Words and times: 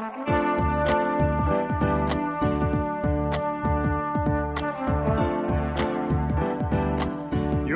You're 0.00 0.08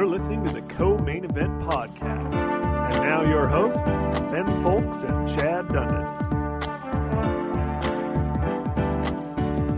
listening 0.07 0.43
to 0.47 0.53
the 0.55 0.63
Co-Main 0.71 1.27
Event 1.27 1.61
Podcast. 1.69 2.35
And 2.35 3.03
now 3.03 3.29
your 3.29 3.47
hosts, 3.47 3.83
Ben 4.31 4.47
Fowlkes 4.65 5.07
and 5.07 5.29
Chad 5.39 5.69
Dundas. 5.69 6.09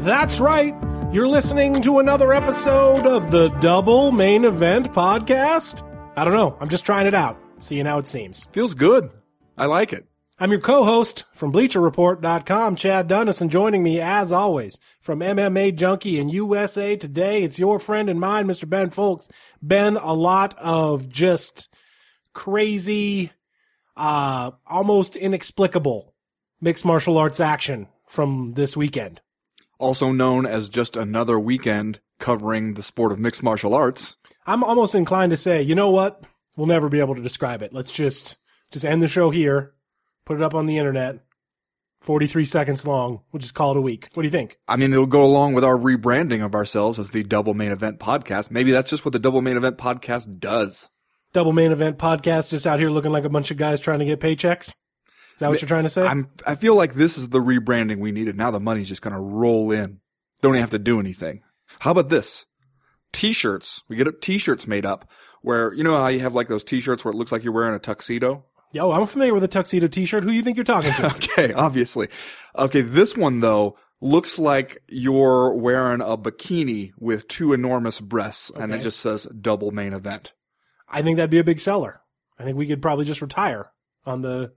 That's 0.04 0.38
right. 0.38 0.72
You're 1.12 1.26
listening 1.26 1.82
to 1.82 1.98
another 1.98 2.32
episode 2.32 3.06
of 3.06 3.32
the 3.32 3.48
Double 3.58 4.12
Main 4.12 4.44
Event 4.44 4.92
Podcast. 4.92 5.82
I 6.16 6.24
don't 6.24 6.34
know. 6.34 6.56
I'm 6.60 6.68
just 6.68 6.86
trying 6.86 7.08
it 7.08 7.14
out, 7.14 7.36
seeing 7.58 7.86
how 7.86 7.98
it 7.98 8.06
seems. 8.06 8.46
Feels 8.52 8.74
good. 8.74 9.10
I 9.58 9.66
like 9.66 9.92
it. 9.92 10.06
I'm 10.38 10.50
your 10.50 10.60
co-host 10.60 11.24
from 11.32 11.50
BleacherReport.com, 11.50 12.76
Chad 12.76 13.08
Dundas, 13.08 13.40
and 13.40 13.50
joining 13.50 13.82
me 13.82 14.02
as 14.02 14.32
always 14.32 14.78
from 15.00 15.20
MMA 15.20 15.74
Junkie 15.74 16.20
and 16.20 16.30
USA 16.30 16.94
Today, 16.94 17.42
it's 17.42 17.58
your 17.58 17.78
friend 17.78 18.10
and 18.10 18.20
mine, 18.20 18.46
Mr. 18.46 18.68
Ben 18.68 18.90
Fowlkes. 18.90 19.30
Ben, 19.62 19.96
a 19.96 20.12
lot 20.12 20.54
of 20.58 21.08
just 21.08 21.70
crazy, 22.34 23.32
uh, 23.96 24.50
almost 24.66 25.16
inexplicable 25.16 26.12
mixed 26.60 26.84
martial 26.84 27.16
arts 27.16 27.40
action 27.40 27.88
from 28.06 28.52
this 28.56 28.76
weekend. 28.76 29.22
Also 29.78 30.12
known 30.12 30.44
as 30.44 30.68
just 30.68 30.98
another 30.98 31.40
weekend 31.40 32.00
covering 32.18 32.74
the 32.74 32.82
sport 32.82 33.10
of 33.10 33.18
mixed 33.18 33.42
martial 33.42 33.72
arts. 33.72 34.18
I'm 34.46 34.62
almost 34.62 34.94
inclined 34.94 35.30
to 35.30 35.38
say, 35.38 35.62
you 35.62 35.74
know 35.74 35.88
what? 35.88 36.24
We'll 36.56 36.66
never 36.66 36.90
be 36.90 37.00
able 37.00 37.14
to 37.14 37.22
describe 37.22 37.62
it. 37.62 37.72
Let's 37.72 37.92
just 37.92 38.36
just 38.70 38.84
end 38.84 39.00
the 39.00 39.08
show 39.08 39.30
here, 39.30 39.72
put 40.26 40.36
it 40.36 40.42
up 40.42 40.54
on 40.54 40.66
the 40.66 40.76
internet. 40.76 41.20
43 42.02 42.44
seconds 42.44 42.86
long. 42.86 43.22
We'll 43.32 43.40
just 43.40 43.54
call 43.54 43.70
it 43.70 43.78
a 43.78 43.80
week. 43.80 44.10
What 44.12 44.22
do 44.22 44.26
you 44.26 44.32
think? 44.32 44.58
I 44.68 44.76
mean, 44.76 44.92
it'll 44.92 45.06
go 45.06 45.24
along 45.24 45.54
with 45.54 45.64
our 45.64 45.76
rebranding 45.76 46.44
of 46.44 46.54
ourselves 46.54 46.98
as 46.98 47.10
the 47.10 47.24
Double 47.24 47.54
Main 47.54 47.72
Event 47.72 47.98
Podcast. 47.98 48.50
Maybe 48.50 48.70
that's 48.70 48.90
just 48.90 49.04
what 49.04 49.12
the 49.12 49.18
Double 49.18 49.40
Main 49.40 49.56
Event 49.56 49.78
Podcast 49.78 50.38
does. 50.38 50.90
Double 51.32 51.52
main 51.52 51.70
event 51.70 51.98
podcast 51.98 52.48
just 52.48 52.66
out 52.66 52.78
here 52.78 52.88
looking 52.88 53.12
like 53.12 53.24
a 53.24 53.28
bunch 53.28 53.50
of 53.50 53.58
guys 53.58 53.78
trying 53.78 53.98
to 53.98 54.06
get 54.06 54.20
paychecks. 54.20 54.68
Is 54.68 55.40
that 55.40 55.50
what 55.50 55.60
you're 55.60 55.68
trying 55.68 55.84
to 55.84 55.90
say? 55.90 56.02
I'm, 56.02 56.30
I 56.46 56.54
feel 56.54 56.74
like 56.74 56.94
this 56.94 57.18
is 57.18 57.28
the 57.28 57.40
rebranding 57.40 57.98
we 57.98 58.10
needed. 58.10 58.38
Now 58.38 58.50
the 58.50 58.60
money's 58.60 58.88
just 58.88 59.02
going 59.02 59.12
to 59.12 59.20
roll 59.20 59.70
in. 59.70 60.00
Don't 60.40 60.54
even 60.54 60.62
have 60.62 60.70
to 60.70 60.78
do 60.78 60.98
anything. 60.98 61.42
How 61.78 61.90
about 61.90 62.08
this? 62.08 62.46
T-shirts. 63.12 63.82
We 63.86 63.96
get 63.96 64.22
t-shirts 64.22 64.66
made 64.66 64.86
up 64.86 65.10
where, 65.42 65.74
you 65.74 65.84
know 65.84 65.96
how 65.98 66.06
you 66.06 66.20
have 66.20 66.34
like 66.34 66.48
those 66.48 66.64
t-shirts 66.64 67.04
where 67.04 67.12
it 67.12 67.18
looks 67.18 67.32
like 67.32 67.44
you're 67.44 67.52
wearing 67.52 67.74
a 67.74 67.78
tuxedo? 67.80 68.46
Yo, 68.76 68.92
I'm 68.92 69.06
familiar 69.06 69.32
with 69.32 69.42
a 69.42 69.48
tuxedo 69.48 69.86
t-shirt. 69.86 70.22
Who 70.22 70.30
you 70.30 70.42
think 70.42 70.58
you're 70.58 70.64
talking 70.64 70.92
to? 70.92 71.06
Okay, 71.16 71.54
obviously. 71.54 72.08
Okay, 72.54 72.82
this 72.82 73.16
one 73.16 73.40
though 73.40 73.78
looks 74.02 74.38
like 74.38 74.82
you're 74.86 75.54
wearing 75.54 76.02
a 76.02 76.18
bikini 76.18 76.92
with 76.98 77.26
two 77.26 77.54
enormous 77.54 77.98
breasts 78.02 78.50
and 78.54 78.74
it 78.74 78.82
just 78.82 79.00
says 79.00 79.26
double 79.40 79.70
main 79.70 79.94
event. 79.94 80.34
I 80.86 81.00
think 81.00 81.16
that'd 81.16 81.30
be 81.30 81.38
a 81.38 81.44
big 81.44 81.58
seller. 81.58 82.02
I 82.38 82.44
think 82.44 82.58
we 82.58 82.66
could 82.66 82.82
probably 82.82 83.06
just 83.06 83.22
retire 83.22 83.72
on 84.04 84.20
the 84.20 84.52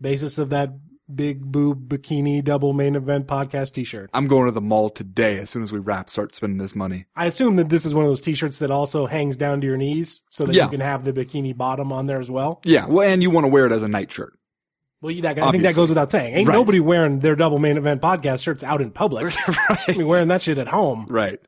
basis 0.00 0.38
of 0.38 0.50
that 0.50 0.70
big 1.12 1.42
boob 1.42 1.88
bikini 1.88 2.42
double 2.42 2.72
main 2.72 2.96
event 2.96 3.26
podcast 3.26 3.72
t-shirt. 3.72 4.10
I'm 4.14 4.26
going 4.26 4.46
to 4.46 4.52
the 4.52 4.60
mall 4.60 4.88
today 4.88 5.38
as 5.38 5.50
soon 5.50 5.62
as 5.62 5.72
we 5.72 5.78
wrap, 5.78 6.08
start 6.08 6.34
spending 6.34 6.58
this 6.58 6.74
money. 6.74 7.06
I 7.14 7.26
assume 7.26 7.56
that 7.56 7.68
this 7.68 7.84
is 7.84 7.94
one 7.94 8.04
of 8.04 8.10
those 8.10 8.20
t-shirts 8.20 8.58
that 8.58 8.70
also 8.70 9.06
hangs 9.06 9.36
down 9.36 9.60
to 9.60 9.66
your 9.66 9.76
knees 9.76 10.22
so 10.30 10.44
that 10.46 10.54
Yeah. 10.54 10.64
you 10.64 10.70
can 10.70 10.80
have 10.80 11.04
the 11.04 11.12
bikini 11.12 11.56
bottom 11.56 11.92
on 11.92 12.06
there 12.06 12.18
as 12.18 12.30
well. 12.30 12.60
Yeah, 12.64 12.86
well, 12.86 13.08
and 13.08 13.22
you 13.22 13.30
want 13.30 13.44
to 13.44 13.48
wear 13.48 13.66
it 13.66 13.72
as 13.72 13.82
a 13.82 13.88
nightshirt. 13.88 14.32
Well, 15.02 15.14
that, 15.20 15.38
I 15.38 15.50
think 15.50 15.64
that 15.64 15.74
goes 15.74 15.90
without 15.90 16.10
saying. 16.10 16.34
Ain't 16.34 16.48
Right. 16.48 16.54
nobody 16.54 16.80
wearing 16.80 17.18
their 17.18 17.36
double 17.36 17.58
main 17.58 17.76
event 17.76 18.00
podcast 18.00 18.42
shirts 18.42 18.62
out 18.62 18.80
in 18.80 18.90
public. 18.90 19.34
I 19.46 19.84
mean, 19.88 20.06
wearing 20.06 20.28
that 20.28 20.40
shit 20.40 20.56
at 20.56 20.68
home. 20.68 21.04
Right. 21.10 21.38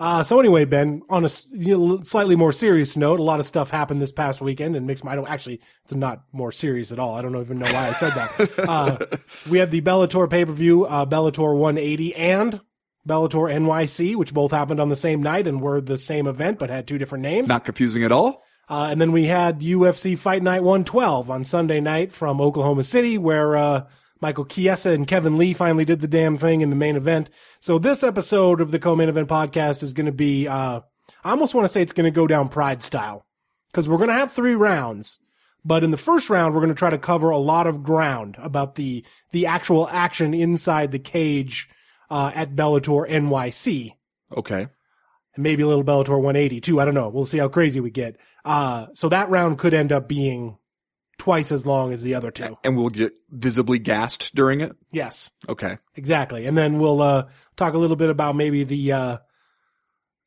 Uh, 0.00 0.22
so 0.22 0.40
anyway, 0.40 0.64
Ben, 0.64 1.02
on 1.10 1.26
a 1.26 1.28
you 1.52 1.76
know, 1.76 2.00
slightly 2.00 2.34
more 2.34 2.52
serious 2.52 2.96
note, 2.96 3.20
a 3.20 3.22
lot 3.22 3.38
of 3.38 3.44
stuff 3.44 3.70
happened 3.70 4.00
this 4.00 4.12
past 4.12 4.40
weekend 4.40 4.74
and 4.74 4.86
mixed. 4.86 5.04
I 5.04 5.14
don't 5.14 5.28
actually, 5.28 5.60
it's 5.84 5.92
not 5.92 6.22
more 6.32 6.50
serious 6.52 6.90
at 6.90 6.98
all. 6.98 7.14
I 7.14 7.20
don't 7.20 7.36
even 7.36 7.58
know 7.58 7.70
why 7.70 7.88
I 7.88 7.92
said 7.92 8.12
that. 8.14 8.58
uh, 8.68 8.96
we 9.50 9.58
had 9.58 9.70
the 9.70 9.82
Bellator 9.82 10.28
pay 10.28 10.46
per 10.46 10.52
view, 10.52 10.86
uh, 10.86 11.04
Bellator 11.04 11.54
180 11.54 12.14
and 12.16 12.62
Bellator 13.06 13.52
NYC, 13.52 14.16
which 14.16 14.32
both 14.32 14.52
happened 14.52 14.80
on 14.80 14.88
the 14.88 14.96
same 14.96 15.22
night 15.22 15.46
and 15.46 15.60
were 15.60 15.82
the 15.82 15.98
same 15.98 16.26
event 16.26 16.58
but 16.58 16.70
had 16.70 16.88
two 16.88 16.96
different 16.96 17.22
names. 17.22 17.46
Not 17.46 17.66
confusing 17.66 18.02
at 18.02 18.10
all. 18.10 18.42
Uh, 18.70 18.88
and 18.90 19.00
then 19.00 19.12
we 19.12 19.26
had 19.26 19.60
UFC 19.60 20.16
Fight 20.16 20.42
Night 20.42 20.62
112 20.62 21.30
on 21.30 21.44
Sunday 21.44 21.80
night 21.80 22.12
from 22.12 22.40
Oklahoma 22.40 22.84
City, 22.84 23.18
where 23.18 23.56
uh, 23.56 23.86
Michael 24.20 24.44
Chiesa 24.44 24.90
and 24.90 25.06
Kevin 25.06 25.38
Lee 25.38 25.52
finally 25.54 25.84
did 25.84 26.00
the 26.00 26.08
damn 26.08 26.36
thing 26.36 26.60
in 26.60 26.70
the 26.70 26.76
main 26.76 26.96
event. 26.96 27.30
So 27.58 27.78
this 27.78 28.02
episode 28.02 28.60
of 28.60 28.70
the 28.70 28.78
co-main 28.78 29.08
event 29.08 29.28
podcast 29.28 29.82
is 29.82 29.92
going 29.92 30.06
to 30.06 30.12
be, 30.12 30.46
uh, 30.46 30.80
I 31.24 31.30
almost 31.30 31.54
want 31.54 31.64
to 31.64 31.68
say 31.72 31.80
it's 31.82 31.92
going 31.92 32.04
to 32.04 32.10
go 32.10 32.26
down 32.26 32.48
Pride 32.48 32.82
style, 32.82 33.24
because 33.70 33.88
we're 33.88 33.96
going 33.96 34.08
to 34.10 34.14
have 34.14 34.32
three 34.32 34.54
rounds. 34.54 35.18
But 35.64 35.84
in 35.84 35.90
the 35.90 35.96
first 35.98 36.30
round, 36.30 36.54
we're 36.54 36.60
going 36.60 36.72
to 36.72 36.78
try 36.78 36.90
to 36.90 36.98
cover 36.98 37.28
a 37.30 37.36
lot 37.38 37.66
of 37.66 37.82
ground 37.82 38.36
about 38.38 38.76
the 38.76 39.04
the 39.30 39.44
actual 39.46 39.86
action 39.88 40.32
inside 40.32 40.90
the 40.90 40.98
cage 40.98 41.68
uh, 42.10 42.32
at 42.34 42.56
Bellator 42.56 43.06
NYC 43.08 43.92
Okay. 44.36 44.62
and 45.34 45.42
maybe 45.42 45.62
a 45.62 45.66
little 45.66 45.84
Bellator 45.84 46.16
180 46.16 46.60
too. 46.60 46.80
I 46.80 46.84
don't 46.86 46.94
know. 46.94 47.08
We'll 47.10 47.26
see 47.26 47.36
how 47.38 47.48
crazy 47.48 47.78
we 47.78 47.90
get. 47.90 48.16
Uh, 48.44 48.86
so 48.94 49.10
that 49.10 49.28
round 49.28 49.58
could 49.58 49.74
end 49.74 49.92
up 49.92 50.08
being 50.08 50.56
twice 51.20 51.52
as 51.52 51.66
long 51.66 51.92
as 51.92 52.02
the 52.02 52.14
other 52.14 52.30
two. 52.30 52.56
And 52.64 52.76
we'll 52.78 52.88
get 52.88 53.12
visibly 53.30 53.78
gassed 53.78 54.34
during 54.34 54.62
it. 54.62 54.72
Yes, 54.90 55.30
Okay. 55.50 55.76
exactly. 55.94 56.46
And 56.46 56.56
then 56.56 56.78
we'll 56.78 57.02
uh, 57.02 57.28
talk 57.56 57.74
a 57.74 57.78
little 57.78 57.94
bit 57.96 58.08
about 58.08 58.34
maybe 58.36 58.64
the 58.64 58.90
uh, 58.92 59.18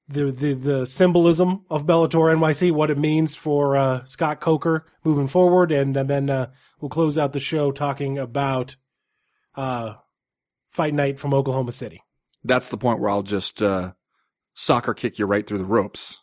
the 0.08 0.32
the 0.32 0.54
the 0.54 0.86
symbolism 0.86 1.66
of 1.70 1.86
Bellator 1.88 2.32
NYC, 2.38 2.72
what 2.72 2.92
it 2.92 2.98
means 3.00 3.36
for 3.36 3.76
uh, 3.76 4.06
Scott 4.06 4.40
Coker 4.40 4.86
moving 5.04 5.28
forward, 5.28 5.72
and, 5.72 5.98
and 5.98 6.08
then 6.10 6.30
uh, 6.30 6.52
we'll 6.80 6.90
close 6.90 7.18
out 7.18 7.34
the 7.34 7.40
show 7.40 7.72
talking 7.72 8.20
about 8.20 8.76
uh, 9.56 9.96
Fight 10.72 10.94
Night 10.94 11.20
from 11.20 11.34
Oklahoma 11.34 11.72
City. 11.72 12.04
That's 12.44 12.70
the 12.70 12.78
point 12.78 13.00
where 13.00 13.10
I'll 13.10 13.24
just 13.24 13.64
uh, 13.64 13.94
soccer 14.54 14.94
kick 14.94 15.18
you 15.18 15.26
right 15.26 15.46
through 15.48 15.58
the 15.60 15.66
ropes. 15.66 16.20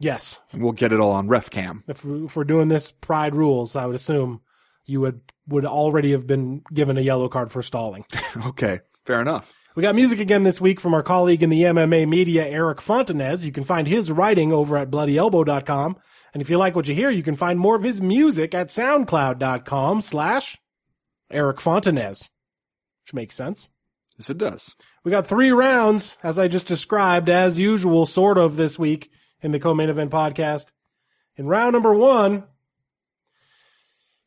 Yes, 0.00 0.40
And 0.52 0.62
we'll 0.62 0.72
get 0.72 0.92
it 0.92 1.00
all 1.00 1.12
on 1.12 1.28
ref 1.28 1.50
cam. 1.50 1.84
if, 1.88 2.04
if 2.04 2.36
we're 2.36 2.44
doing 2.44 2.68
this 2.68 2.90
Pride 2.90 3.34
rules, 3.34 3.76
I 3.76 3.86
would 3.86 3.94
assume 3.94 4.40
you 4.84 5.00
would 5.00 5.20
would 5.46 5.64
already 5.64 6.10
have 6.12 6.26
been 6.26 6.62
given 6.72 6.98
a 6.98 7.00
yellow 7.00 7.28
card 7.28 7.52
for 7.52 7.62
stalling. 7.62 8.04
Okay. 8.46 8.80
Fair 9.06 9.20
enough. 9.20 9.52
We 9.76 9.82
got 9.82 9.94
music 9.94 10.18
again 10.20 10.42
this 10.44 10.60
week 10.60 10.80
from 10.80 10.94
our 10.94 11.02
colleague 11.02 11.42
in 11.42 11.50
the 11.50 11.62
MMA 11.62 12.08
media, 12.08 12.46
Eric 12.46 12.78
Fontanez. 12.78 13.44
You 13.44 13.52
can 13.52 13.64
find 13.64 13.86
his 13.88 14.10
writing 14.10 14.52
over 14.52 14.76
at 14.76 14.90
bloodyelbow.com. 14.90 15.96
And 16.32 16.40
if 16.40 16.48
you 16.48 16.56
like 16.58 16.74
what 16.74 16.88
you 16.88 16.94
hear, 16.94 17.10
you 17.10 17.22
can 17.22 17.34
find 17.34 17.58
more 17.58 17.76
of 17.76 17.82
his 17.82 18.00
music 18.00 18.54
at 18.54 18.68
soundcloud.com 18.68 20.00
slash 20.00 20.58
Eric 21.30 21.58
Fontanez. 21.58 22.30
Which 23.04 23.14
makes 23.14 23.34
sense. 23.34 23.70
Yes, 24.18 24.30
it 24.30 24.38
does. 24.38 24.74
We 25.04 25.10
got 25.10 25.26
three 25.26 25.50
rounds, 25.50 26.16
as 26.22 26.38
I 26.38 26.48
just 26.48 26.66
described, 26.66 27.28
as 27.28 27.58
usual, 27.58 28.06
sort 28.06 28.38
of 28.38 28.56
this 28.56 28.78
week 28.78 29.10
in 29.44 29.52
the 29.52 29.60
co-main 29.60 29.90
event 29.90 30.10
podcast. 30.10 30.72
In 31.36 31.46
round 31.46 31.74
number 31.74 31.94
one, 31.94 32.44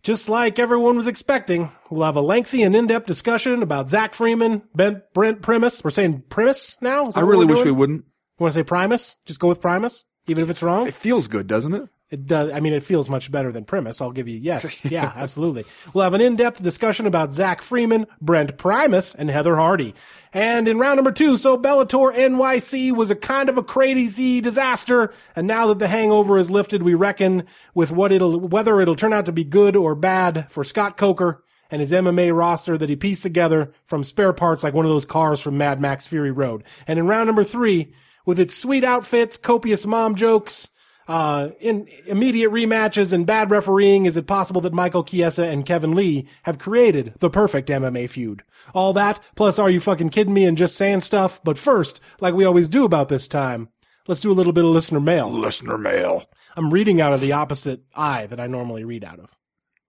just 0.04 0.30
like 0.30 0.60
everyone 0.60 0.96
was 0.96 1.08
expecting, 1.08 1.72
we'll 1.90 2.06
have 2.06 2.16
a 2.16 2.22
lengthy 2.22 2.64
and 2.64 2.76
in-depth 2.76 3.08
discussion 3.08 3.64
about 3.64 3.90
Zach 3.90 4.14
Freeman, 4.14 4.62
ben, 4.76 5.02
Brent 5.14 5.42
Primus. 5.42 5.84
We're 5.84 5.90
saying 5.90 6.24
Primus 6.30 6.78
now? 6.82 7.08
Is 7.08 7.16
that 7.16 7.22
I 7.22 7.24
really 7.24 7.48
wish 7.48 7.66
we 7.66 7.72
wouldn't. 7.72 8.06
You 8.06 8.44
want 8.44 8.54
to 8.54 8.60
say 8.60 8.64
Primus? 8.64 9.16
Just 9.26 9.40
go 9.40 9.48
with 9.48 9.60
Primus, 9.60 10.06
even 10.28 10.44
if 10.44 10.50
it's 10.52 10.62
wrong. 10.62 10.88
It 10.88 10.94
feels 10.94 11.28
good, 11.28 11.48
doesn't 11.48 11.74
it? 11.74 11.90
It 12.10 12.26
does. 12.26 12.54
I 12.54 12.62
mean, 12.62 12.72
it 12.72 12.84
feels 12.84 13.10
much 13.10 13.30
better 13.32 13.52
than 13.52 13.66
Primus. 13.66 14.00
I'll 14.00 14.12
give 14.12 14.30
you 14.30 14.38
yes. 14.38 14.84
Yeah, 14.86 15.12
absolutely. 15.16 15.66
We'll 15.94 16.06
have 16.06 16.14
an 16.14 16.22
in-depth 16.22 16.64
discussion 16.64 17.06
about 17.06 17.34
Zach 17.34 17.62
Freeman, 17.62 18.08
Brent 18.22 18.58
Primus, 18.58 19.14
and 19.14 19.30
Heather 19.30 19.58
Hardy. 19.58 19.94
And 20.32 20.68
in 20.70 20.80
round 20.80 20.98
number 20.98 21.12
two, 21.12 21.36
so 21.36 21.58
Bellator 21.58 22.16
NYC 22.16 22.96
was 22.96 23.12
a 23.12 23.16
kind 23.16 23.50
of 23.50 23.58
a 23.58 23.64
crazy 23.64 24.40
disaster. 24.40 25.12
And 25.36 25.48
now 25.48 25.68
that 25.68 25.80
the 25.80 25.90
hangover 25.90 26.38
is 26.38 26.50
lifted, 26.50 26.84
we 26.84 26.94
reckon 26.94 27.44
with 27.74 27.92
what 27.92 28.14
it'll, 28.14 28.40
whether 28.40 28.80
it'll 28.80 28.96
turn 28.96 29.14
out 29.14 29.26
to 29.26 29.34
be 29.34 29.44
good 29.44 29.76
or 29.76 29.94
bad 29.94 30.50
for 30.50 30.64
Scott 30.64 30.96
Coker 30.96 31.44
and 31.70 31.82
his 31.82 31.92
MMA 31.92 32.34
roster 32.34 32.78
that 32.78 32.88
he 32.90 32.96
pieced 32.96 33.24
together 33.24 33.74
from 33.86 34.06
spare 34.06 34.32
parts 34.32 34.64
like 34.64 34.74
one 34.74 34.86
of 34.86 34.92
those 34.92 35.06
cars 35.06 35.42
from 35.42 35.58
Mad 35.58 35.82
Max 35.82 36.08
Fury 36.08 36.32
Road. 36.32 36.64
And 36.88 36.98
in 36.98 37.08
round 37.08 37.28
number 37.28 37.44
three, 37.44 37.92
with 38.26 38.40
its 38.40 38.56
sweet 38.56 38.86
outfits, 38.86 39.36
copious 39.36 39.86
mom 39.86 40.16
jokes, 40.16 40.70
uh, 41.08 41.50
in 41.60 41.88
immediate 42.06 42.52
rematches 42.52 43.14
and 43.14 43.26
bad 43.26 43.50
refereeing, 43.50 44.06
is 44.06 44.18
it 44.18 44.28
possible 44.28 44.62
that 44.62 44.74
Michael 44.74 45.04
Chiesa 45.04 45.48
and 45.48 45.66
Kevin 45.66 45.92
Lee 45.94 46.28
have 46.44 46.58
created 46.60 47.14
the 47.20 47.30
perfect 47.30 47.70
MMA 47.70 48.10
feud? 48.10 48.44
All 48.74 48.94
that, 48.94 49.20
plus 49.36 49.58
are 49.60 49.70
you 49.70 49.80
fucking 49.80 50.10
kidding 50.10 50.34
me 50.34 50.46
and 50.46 50.58
just 50.58 50.76
saying 50.76 51.02
stuff? 51.02 51.42
But 51.44 51.58
first, 51.58 52.02
like 52.20 52.34
we 52.34 52.46
always 52.46 52.68
do 52.70 52.84
about 52.86 53.08
this 53.10 53.28
time, 53.28 53.70
let's 54.08 54.22
do 54.22 54.32
a 54.32 54.34
little 54.34 54.54
bit 54.54 54.66
of 54.66 54.72
listener 54.72 55.00
mail. 55.00 55.32
Listener 55.32 55.78
mail. 55.78 56.26
I'm 56.56 56.72
reading 56.74 57.00
out 57.02 57.14
of 57.14 57.22
the 57.22 57.32
opposite 57.34 57.84
eye 57.96 58.26
that 58.28 58.40
I 58.40 58.48
normally 58.48 58.84
read 58.84 59.04
out 59.06 59.20
of. 59.20 59.30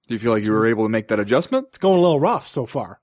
Do 0.06 0.14
you 0.14 0.18
feel 0.20 0.32
like 0.32 0.44
you 0.44 0.52
were 0.52 0.66
able 0.66 0.84
to 0.84 0.88
make 0.88 1.08
that 1.08 1.20
adjustment? 1.20 1.66
It's 1.68 1.78
going 1.78 1.98
a 1.98 2.02
little 2.02 2.20
rough 2.20 2.46
so 2.48 2.64
far. 2.64 3.00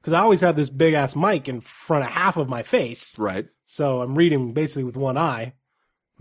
because 0.00 0.12
I 0.12 0.20
always 0.20 0.40
have 0.40 0.56
this 0.56 0.70
big 0.70 0.94
ass 0.94 1.14
mic 1.14 1.48
in 1.48 1.60
front 1.60 2.04
of 2.04 2.10
half 2.10 2.36
of 2.36 2.48
my 2.48 2.62
face, 2.64 3.16
Right. 3.18 3.46
so 3.66 4.00
I'm 4.00 4.16
reading 4.16 4.52
basically 4.52 4.82
with 4.84 4.96
one 4.96 5.16
eye. 5.16 5.52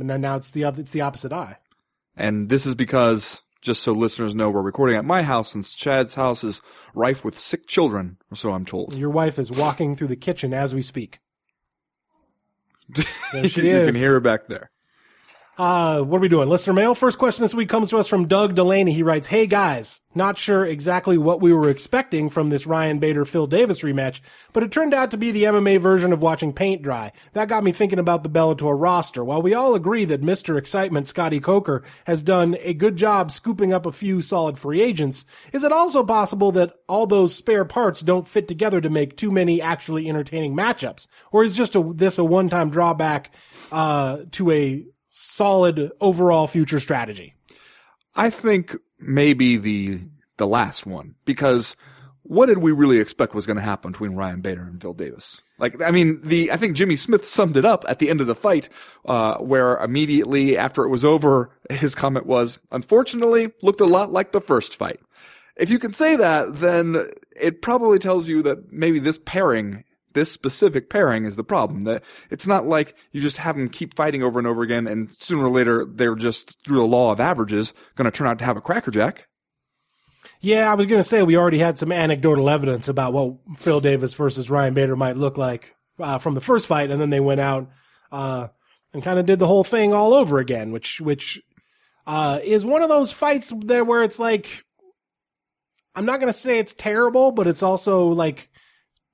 But 0.01 0.07
now- 0.07 0.17
now 0.17 0.35
it's 0.35 0.49
the 0.49 0.63
other, 0.63 0.81
it's 0.81 0.93
the 0.93 1.01
opposite 1.01 1.31
eye. 1.31 1.57
And 2.17 2.49
this 2.49 2.65
is 2.65 2.73
because, 2.73 3.39
just 3.61 3.83
so 3.83 3.91
listeners 3.91 4.33
know, 4.33 4.49
we're 4.49 4.63
recording 4.63 4.95
at 4.95 5.05
my 5.05 5.21
house 5.21 5.51
since 5.51 5.75
Chad's 5.75 6.15
house 6.15 6.43
is 6.43 6.59
rife 6.95 7.23
with 7.23 7.37
sick 7.37 7.67
children, 7.67 8.17
or 8.31 8.35
so 8.35 8.51
I'm 8.51 8.65
told. 8.65 8.95
Your 8.97 9.11
wife 9.11 9.37
is 9.37 9.51
walking 9.51 9.95
through 9.95 10.07
the 10.07 10.15
kitchen 10.15 10.55
as 10.55 10.73
we 10.73 10.81
speak. 10.81 11.19
There 13.31 13.43
you, 13.43 13.47
she 13.49 13.67
you 13.67 13.75
is. 13.77 13.85
can 13.85 13.95
hear 13.95 14.13
her 14.13 14.19
back 14.19 14.47
there. 14.47 14.70
Uh, 15.61 16.01
what 16.01 16.17
are 16.17 16.21
we 16.21 16.27
doing? 16.27 16.49
Listener 16.49 16.73
mail. 16.73 16.95
First 16.95 17.19
question 17.19 17.43
this 17.43 17.53
week 17.53 17.69
comes 17.69 17.91
to 17.91 17.99
us 17.99 18.07
from 18.07 18.27
Doug 18.27 18.55
Delaney. 18.55 18.93
He 18.93 19.03
writes, 19.03 19.27
Hey 19.27 19.45
guys, 19.45 20.01
not 20.15 20.39
sure 20.39 20.65
exactly 20.65 21.19
what 21.19 21.39
we 21.39 21.53
were 21.53 21.69
expecting 21.69 22.31
from 22.31 22.49
this 22.49 22.65
Ryan 22.65 22.97
Bader 22.97 23.25
Phil 23.25 23.45
Davis 23.45 23.81
rematch, 23.81 24.21
but 24.53 24.63
it 24.63 24.71
turned 24.71 24.95
out 24.95 25.11
to 25.11 25.17
be 25.17 25.29
the 25.29 25.43
MMA 25.43 25.79
version 25.79 26.13
of 26.13 26.23
watching 26.23 26.51
paint 26.51 26.81
dry. 26.81 27.11
That 27.33 27.47
got 27.47 27.63
me 27.63 27.71
thinking 27.73 27.99
about 27.99 28.23
the 28.23 28.29
Bellator 28.29 28.73
roster. 28.75 29.23
While 29.23 29.43
we 29.43 29.53
all 29.53 29.75
agree 29.75 30.03
that 30.05 30.23
Mr. 30.23 30.57
Excitement 30.57 31.07
Scotty 31.07 31.39
Coker 31.39 31.83
has 32.07 32.23
done 32.23 32.57
a 32.61 32.73
good 32.73 32.95
job 32.95 33.29
scooping 33.29 33.71
up 33.71 33.85
a 33.85 33.91
few 33.91 34.23
solid 34.23 34.57
free 34.57 34.81
agents, 34.81 35.27
is 35.53 35.63
it 35.63 35.71
also 35.71 36.03
possible 36.03 36.51
that 36.53 36.73
all 36.89 37.05
those 37.05 37.35
spare 37.35 37.65
parts 37.65 38.01
don't 38.01 38.27
fit 38.27 38.47
together 38.47 38.81
to 38.81 38.89
make 38.89 39.15
too 39.15 39.29
many 39.29 39.61
actually 39.61 40.09
entertaining 40.09 40.55
matchups? 40.55 41.05
Or 41.31 41.43
is 41.43 41.55
just 41.55 41.75
a, 41.75 41.83
this 41.93 42.17
a 42.17 42.23
one-time 42.23 42.71
drawback, 42.71 43.29
uh, 43.71 44.21
to 44.31 44.49
a 44.49 44.85
solid 45.11 45.91
overall 45.99 46.47
future 46.47 46.79
strategy. 46.79 47.35
I 48.15 48.29
think 48.29 48.75
maybe 48.97 49.57
the 49.57 50.01
the 50.37 50.47
last 50.47 50.85
one 50.85 51.15
because 51.25 51.75
what 52.23 52.45
did 52.45 52.59
we 52.59 52.71
really 52.71 52.97
expect 52.97 53.35
was 53.35 53.45
going 53.45 53.57
to 53.57 53.63
happen 53.63 53.91
between 53.91 54.13
Ryan 54.13 54.41
Bader 54.41 54.61
and 54.61 54.81
Phil 54.81 54.93
Davis? 54.93 55.41
Like, 55.59 55.81
I 55.81 55.91
mean, 55.91 56.21
the 56.23 56.51
I 56.51 56.57
think 56.57 56.77
Jimmy 56.77 56.95
Smith 56.95 57.27
summed 57.27 57.57
it 57.57 57.65
up 57.65 57.83
at 57.89 57.99
the 57.99 58.09
end 58.09 58.21
of 58.21 58.27
the 58.27 58.35
fight, 58.35 58.69
uh, 59.05 59.37
where 59.39 59.77
immediately 59.77 60.57
after 60.57 60.83
it 60.85 60.89
was 60.89 61.03
over, 61.03 61.51
his 61.69 61.93
comment 61.93 62.25
was, 62.25 62.59
"Unfortunately, 62.71 63.51
looked 63.61 63.81
a 63.81 63.85
lot 63.85 64.13
like 64.13 64.31
the 64.31 64.41
first 64.41 64.77
fight." 64.77 65.01
If 65.57 65.69
you 65.69 65.77
can 65.77 65.93
say 65.93 66.15
that, 66.15 66.59
then 66.59 67.07
it 67.39 67.61
probably 67.61 67.99
tells 67.99 68.29
you 68.29 68.41
that 68.43 68.71
maybe 68.71 68.99
this 68.99 69.19
pairing 69.25 69.83
this 70.13 70.31
specific 70.31 70.89
pairing 70.89 71.25
is 71.25 71.35
the 71.35 71.43
problem. 71.43 71.81
That 71.81 72.03
it's 72.29 72.47
not 72.47 72.67
like 72.67 72.95
you 73.11 73.21
just 73.21 73.37
have 73.37 73.55
them 73.55 73.69
keep 73.69 73.95
fighting 73.95 74.23
over 74.23 74.39
and 74.39 74.47
over 74.47 74.61
again, 74.61 74.87
and 74.87 75.11
sooner 75.11 75.45
or 75.45 75.51
later 75.51 75.85
they're 75.85 76.15
just 76.15 76.63
through 76.63 76.77
the 76.77 76.83
law 76.83 77.11
of 77.11 77.19
averages 77.19 77.73
going 77.95 78.09
to 78.09 78.15
turn 78.15 78.27
out 78.27 78.39
to 78.39 78.45
have 78.45 78.57
a 78.57 78.61
crackerjack. 78.61 79.27
Yeah, 80.39 80.71
I 80.71 80.75
was 80.75 80.87
going 80.87 81.01
to 81.01 81.07
say 81.07 81.21
we 81.23 81.37
already 81.37 81.59
had 81.59 81.77
some 81.77 81.91
anecdotal 81.91 82.49
evidence 82.49 82.87
about 82.87 83.13
what 83.13 83.35
Phil 83.57 83.81
Davis 83.81 84.13
versus 84.13 84.49
Ryan 84.49 84.73
Bader 84.73 84.95
might 84.95 85.17
look 85.17 85.37
like 85.37 85.75
uh, 85.99 86.17
from 86.17 86.33
the 86.33 86.41
first 86.41 86.67
fight, 86.67 86.91
and 86.91 86.99
then 86.99 87.11
they 87.11 87.19
went 87.19 87.41
out 87.41 87.69
uh, 88.11 88.47
and 88.93 89.03
kind 89.03 89.19
of 89.19 89.25
did 89.25 89.39
the 89.39 89.47
whole 89.47 89.63
thing 89.63 89.93
all 89.93 90.13
over 90.13 90.39
again, 90.39 90.71
which 90.71 90.99
which 90.99 91.41
uh, 92.07 92.39
is 92.43 92.65
one 92.65 92.81
of 92.81 92.89
those 92.89 93.11
fights 93.11 93.53
there 93.57 93.83
where 93.83 94.03
it's 94.03 94.19
like 94.19 94.65
I'm 95.95 96.05
not 96.05 96.19
going 96.19 96.31
to 96.31 96.37
say 96.37 96.59
it's 96.59 96.73
terrible, 96.73 97.31
but 97.31 97.47
it's 97.47 97.63
also 97.63 98.07
like 98.07 98.49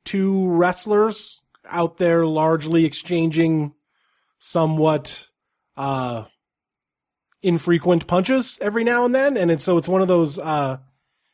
two 0.07 0.48
wrestlers 0.48 1.44
out 1.69 1.98
there 1.98 2.25
largely 2.25 2.86
exchanging 2.86 3.74
somewhat 4.39 5.27
uh 5.75 6.24
infrequent 7.44 8.07
punches 8.07 8.57
every 8.62 8.83
now 8.83 9.06
and 9.06 9.13
then. 9.13 9.38
And 9.38 9.51
it's 9.51 9.63
so 9.63 9.77
it's 9.77 9.88
one 9.88 10.01
of 10.01 10.07
those 10.07 10.39
uh 10.39 10.77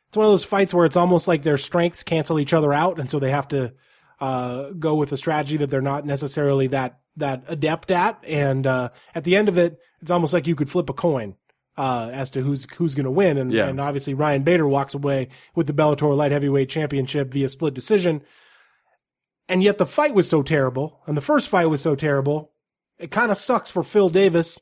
it's 0.10 0.18
one 0.18 0.26
of 0.26 0.32
those 0.32 0.44
fights 0.44 0.74
where 0.74 0.86
it's 0.86 0.98
almost 0.98 1.28
like 1.28 1.44
their 1.44 1.58
strengths 1.58 2.04
cancel 2.04 2.40
each 2.40 2.54
other 2.54 2.74
out. 2.74 3.00
And 3.00 3.10
so 3.10 3.20
they 3.20 3.32
have 3.32 3.48
to 3.50 3.74
uh 4.20 4.72
go 4.72 4.96
with 4.96 5.12
a 5.12 5.18
strategy 5.18 5.58
that 5.58 5.70
they're 5.70 5.82
not 5.82 6.06
necessarily 6.06 6.68
that 6.68 7.00
that 7.18 7.44
adept 7.48 7.92
at. 7.92 8.24
And 8.28 8.66
uh 8.66 8.90
at 9.14 9.24
the 9.24 9.36
end 9.36 9.50
of 9.50 9.58
it 9.58 9.80
it's 10.02 10.12
almost 10.12 10.34
like 10.34 10.48
you 10.48 10.56
could 10.56 10.70
flip 10.70 10.90
a 10.90 10.94
coin 10.94 11.36
uh, 11.76 12.10
as 12.14 12.30
to 12.32 12.42
who's 12.42 12.68
who's 12.76 12.94
going 12.94 13.06
to 13.06 13.10
win, 13.12 13.38
and, 13.38 13.52
Yeah. 13.52 13.68
and 13.68 13.80
obviously 13.82 14.14
Ryan 14.14 14.44
Bader 14.44 14.68
walks 14.68 14.94
away 14.94 15.30
with 15.56 15.66
the 15.66 15.74
Bellator 15.74 16.16
light 16.16 16.32
heavyweight 16.32 16.70
championship 16.70 17.32
via 17.32 17.50
split 17.50 17.74
decision 17.74 18.22
and 19.48 19.64
yet 19.64 19.78
the 19.78 19.86
fight 19.86 20.14
was 20.14 20.30
so 20.30 20.44
terrible, 20.44 21.02
and 21.06 21.18
the 21.18 21.22
first 21.22 21.50
fight 21.50 21.66
was 21.66 21.82
so 21.82 21.96
terrible, 21.96 22.52
it 22.98 23.12
kind 23.12 23.32
of 23.32 23.38
sucks 23.38 23.70
for 23.70 23.84
Phil 23.84 24.10
Davis 24.10 24.60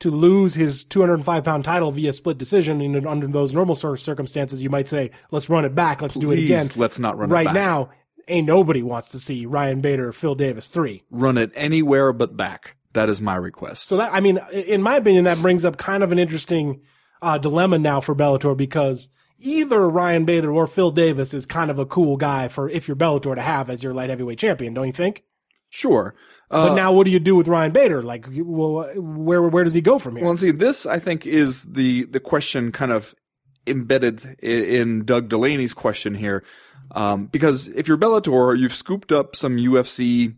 to 0.00 0.10
lose 0.10 0.54
his 0.54 0.84
205 0.84 1.44
pound 1.44 1.64
title 1.64 1.90
via 1.90 2.12
split 2.12 2.38
decision. 2.38 2.80
And 2.80 3.06
under 3.06 3.26
those 3.26 3.52
normal 3.54 3.74
cir- 3.74 3.96
circumstances, 3.96 4.62
you 4.62 4.70
might 4.70 4.88
say, 4.88 5.10
let's 5.30 5.48
run 5.48 5.64
it 5.64 5.74
back, 5.74 6.00
let's 6.02 6.14
do 6.14 6.30
it 6.30 6.38
again. 6.38 6.68
let's 6.76 6.98
not 6.98 7.18
run 7.18 7.30
it 7.30 7.34
right 7.34 7.52
now, 7.52 7.90
ain't 8.28 8.46
nobody 8.46 8.82
wants 8.82 9.08
to 9.10 9.18
see 9.18 9.46
Ryan 9.46 9.80
Bader, 9.80 10.12
Phil 10.12 10.34
Davis 10.34 10.68
three. 10.68 11.02
Run 11.10 11.38
it 11.38 11.50
anywhere 11.54 12.12
but 12.12 12.36
back. 12.36 12.76
That 12.94 13.08
is 13.08 13.20
my 13.20 13.36
request. 13.36 13.86
So 13.86 13.96
that, 13.98 14.12
I 14.12 14.20
mean, 14.20 14.38
in 14.52 14.82
my 14.82 14.96
opinion, 14.96 15.24
that 15.24 15.38
brings 15.38 15.64
up 15.64 15.76
kind 15.76 16.02
of 16.02 16.10
an 16.10 16.18
interesting 16.18 16.80
uh, 17.20 17.38
dilemma 17.38 17.78
now 17.78 18.00
for 18.00 18.14
Bellator 18.14 18.56
because 18.56 19.08
either 19.38 19.88
Ryan 19.88 20.24
Bader 20.24 20.52
or 20.52 20.66
Phil 20.66 20.90
Davis 20.90 21.32
is 21.34 21.46
kind 21.46 21.70
of 21.70 21.78
a 21.78 21.86
cool 21.86 22.16
guy 22.16 22.48
for 22.48 22.68
if 22.68 22.88
you're 22.88 22.96
Bellator 22.96 23.34
to 23.34 23.40
have 23.40 23.70
as 23.70 23.82
your 23.82 23.94
light 23.94 24.10
heavyweight 24.10 24.38
champion, 24.38 24.74
don't 24.74 24.86
you 24.86 24.92
think? 24.92 25.22
sure. 25.70 26.14
Uh, 26.50 26.68
But 26.68 26.74
now, 26.76 26.92
what 26.94 27.04
do 27.04 27.10
you 27.10 27.18
do 27.18 27.36
with 27.36 27.46
Ryan 27.46 27.72
Bader? 27.72 28.02
Like, 28.02 28.26
well, 28.32 28.90
where 28.96 29.42
where 29.42 29.64
does 29.64 29.74
he 29.74 29.82
go 29.82 29.98
from 29.98 30.16
here? 30.16 30.24
Well, 30.24 30.34
see, 30.36 30.50
this 30.50 30.86
I 30.86 30.98
think 30.98 31.26
is 31.26 31.64
the 31.64 32.04
the 32.04 32.20
question 32.20 32.72
kind 32.72 32.90
of 32.90 33.14
embedded 33.66 34.24
i- 34.42 34.46
in 34.46 35.04
Doug 35.04 35.28
Delaney's 35.28 35.74
question 35.74 36.14
here, 36.14 36.42
um, 36.92 37.26
because 37.26 37.68
if 37.68 37.86
you're 37.86 37.98
Bellator, 37.98 38.58
you've 38.58 38.72
scooped 38.72 39.12
up 39.12 39.36
some 39.36 39.58
UFC. 39.58 40.34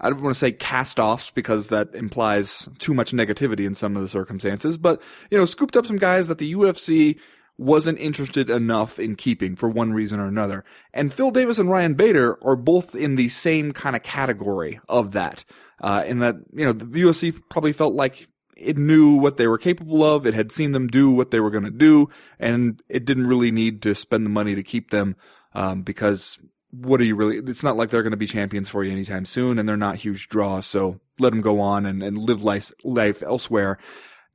I 0.00 0.08
don't 0.08 0.22
want 0.22 0.34
to 0.34 0.38
say 0.38 0.52
cast-offs 0.52 1.30
because 1.30 1.68
that 1.68 1.94
implies 1.94 2.66
too 2.78 2.94
much 2.94 3.12
negativity 3.12 3.66
in 3.66 3.74
some 3.74 3.94
of 3.94 4.02
the 4.02 4.08
circumstances, 4.08 4.78
but 4.78 5.02
you 5.30 5.36
know, 5.36 5.44
scooped 5.44 5.76
up 5.76 5.84
some 5.86 5.98
guys 5.98 6.28
that 6.28 6.38
the 6.38 6.54
UFC 6.54 7.18
wasn't 7.62 7.98
interested 7.98 8.50
enough 8.50 8.98
in 8.98 9.16
keeping 9.16 9.56
for 9.56 9.68
one 9.68 9.92
reason 9.92 10.20
or 10.20 10.26
another. 10.26 10.64
And 10.92 11.12
Phil 11.12 11.30
Davis 11.30 11.58
and 11.58 11.70
Ryan 11.70 11.94
Bader 11.94 12.38
are 12.44 12.56
both 12.56 12.94
in 12.94 13.16
the 13.16 13.28
same 13.28 13.72
kind 13.72 13.96
of 13.96 14.02
category 14.02 14.80
of 14.88 15.12
that. 15.12 15.44
Uh, 15.80 16.04
in 16.06 16.20
that, 16.20 16.36
you 16.52 16.64
know, 16.64 16.72
the 16.72 16.84
UFC 16.84 17.40
probably 17.48 17.72
felt 17.72 17.94
like 17.94 18.28
it 18.56 18.78
knew 18.78 19.14
what 19.14 19.36
they 19.36 19.46
were 19.46 19.58
capable 19.58 20.04
of. 20.04 20.26
It 20.26 20.34
had 20.34 20.52
seen 20.52 20.72
them 20.72 20.86
do 20.86 21.10
what 21.10 21.30
they 21.30 21.40
were 21.40 21.50
going 21.50 21.64
to 21.64 21.70
do, 21.70 22.08
and 22.38 22.80
it 22.88 23.04
didn't 23.04 23.26
really 23.26 23.50
need 23.50 23.82
to 23.82 23.94
spend 23.94 24.24
the 24.24 24.30
money 24.30 24.54
to 24.54 24.62
keep 24.62 24.90
them 24.90 25.16
um, 25.54 25.82
because 25.82 26.38
what 26.70 27.00
are 27.00 27.04
you 27.04 27.16
really? 27.16 27.38
It's 27.38 27.62
not 27.62 27.76
like 27.76 27.90
they're 27.90 28.02
going 28.02 28.12
to 28.12 28.16
be 28.16 28.26
champions 28.26 28.68
for 28.68 28.84
you 28.84 28.92
anytime 28.92 29.24
soon, 29.24 29.58
and 29.58 29.68
they're 29.68 29.76
not 29.76 29.96
huge 29.96 30.28
draws. 30.28 30.66
So 30.66 31.00
let 31.18 31.30
them 31.30 31.42
go 31.42 31.60
on 31.60 31.84
and, 31.86 32.02
and 32.02 32.16
live 32.16 32.44
life, 32.44 32.72
life 32.84 33.22
elsewhere. 33.22 33.78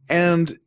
And 0.10 0.58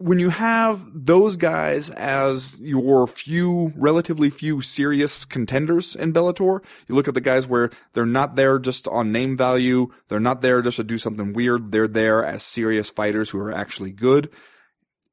when 0.00 0.18
you 0.18 0.30
have 0.30 0.80
those 0.94 1.36
guys 1.36 1.90
as 1.90 2.58
your 2.58 3.06
few, 3.06 3.70
relatively 3.76 4.30
few 4.30 4.62
serious 4.62 5.26
contenders 5.26 5.94
in 5.94 6.14
Bellator, 6.14 6.64
you 6.88 6.94
look 6.94 7.06
at 7.06 7.12
the 7.12 7.20
guys 7.20 7.46
where 7.46 7.68
they're 7.92 8.06
not 8.06 8.34
there 8.34 8.58
just 8.58 8.88
on 8.88 9.12
name 9.12 9.36
value, 9.36 9.88
they're 10.08 10.18
not 10.18 10.40
there 10.40 10.62
just 10.62 10.78
to 10.78 10.84
do 10.84 10.96
something 10.96 11.34
weird, 11.34 11.70
they're 11.70 11.86
there 11.86 12.24
as 12.24 12.42
serious 12.42 12.88
fighters 12.88 13.28
who 13.28 13.38
are 13.40 13.52
actually 13.52 13.90
good. 13.90 14.30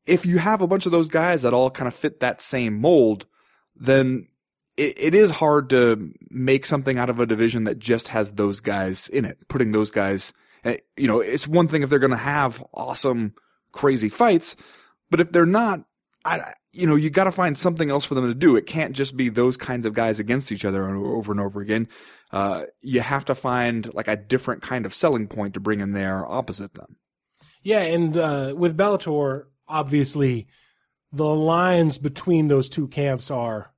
If 0.06 0.26
you 0.26 0.38
have 0.38 0.62
a 0.62 0.68
bunch 0.68 0.86
of 0.86 0.94
those 0.94 1.10
guys 1.10 1.42
that 1.42 1.54
all 1.54 1.70
kind 1.70 1.90
of 1.90 1.94
fit 1.94 2.22
that 2.22 2.42
same 2.42 2.80
mold, 2.80 3.26
then 3.76 4.30
it, 4.78 4.94
it 4.98 5.16
is 5.16 5.32
hard 5.32 5.70
to 5.72 6.14
make 6.30 6.66
something 6.66 6.98
out 6.98 7.10
of 7.10 7.20
a 7.20 7.26
division 7.26 7.66
that 7.66 7.78
just 7.78 8.08
has 8.08 8.32
those 8.32 8.62
guys 8.62 9.10
in 9.10 9.26
it. 9.26 9.50
Putting 9.50 9.74
those 9.74 9.92
guys, 9.92 10.32
eh, 10.64 10.78
you 10.96 11.10
know, 11.10 11.20
it's 11.20 11.46
one 11.46 11.68
thing 11.68 11.84
if 11.84 11.90
they're 11.90 12.00
going 12.00 12.12
to 12.12 12.16
have 12.16 12.64
awesome, 12.74 13.34
crazy 13.74 14.08
fights, 14.08 14.56
but 15.10 15.20
if 15.20 15.32
they're 15.32 15.46
not, 15.46 15.84
I, 16.26 16.54
you 16.72 16.86
know, 16.86 16.96
you 16.96 17.10
got 17.10 17.24
to 17.24 17.32
find 17.32 17.58
something 17.58 17.90
else 17.90 18.06
for 18.06 18.16
them 18.16 18.28
to 18.28 18.36
do. 18.36 18.56
It 18.56 18.66
can't 18.66 18.96
just 18.96 19.18
be 19.18 19.30
those 19.30 19.58
kinds 19.58 19.86
of 19.86 19.94
guys 19.94 20.20
against 20.20 20.52
each 20.52 20.66
other 20.66 20.88
over 20.88 21.32
and 21.32 21.42
over 21.42 21.62
again. 21.62 21.88
Uh, 22.32 22.64
you 22.82 23.02
have 23.02 23.26
to 23.26 23.36
find 23.36 23.92
like 23.94 24.08
a 24.08 24.16
different 24.16 24.62
kind 24.62 24.86
of 24.86 24.94
selling 24.94 25.28
point 25.28 25.54
to 25.54 25.60
bring 25.60 25.80
in 25.80 25.94
there 25.94 26.26
opposite 26.26 26.74
them. 26.74 26.98
Yeah, 27.64 27.80
and 27.80 28.16
uh, 28.16 28.54
with 28.56 28.78
Bellator, 28.78 29.46
obviously, 29.68 30.48
the 31.12 31.26
lines 31.26 31.98
between 31.98 32.48
those 32.48 32.70
two 32.70 32.88
camps 32.88 33.32
are 33.32 33.74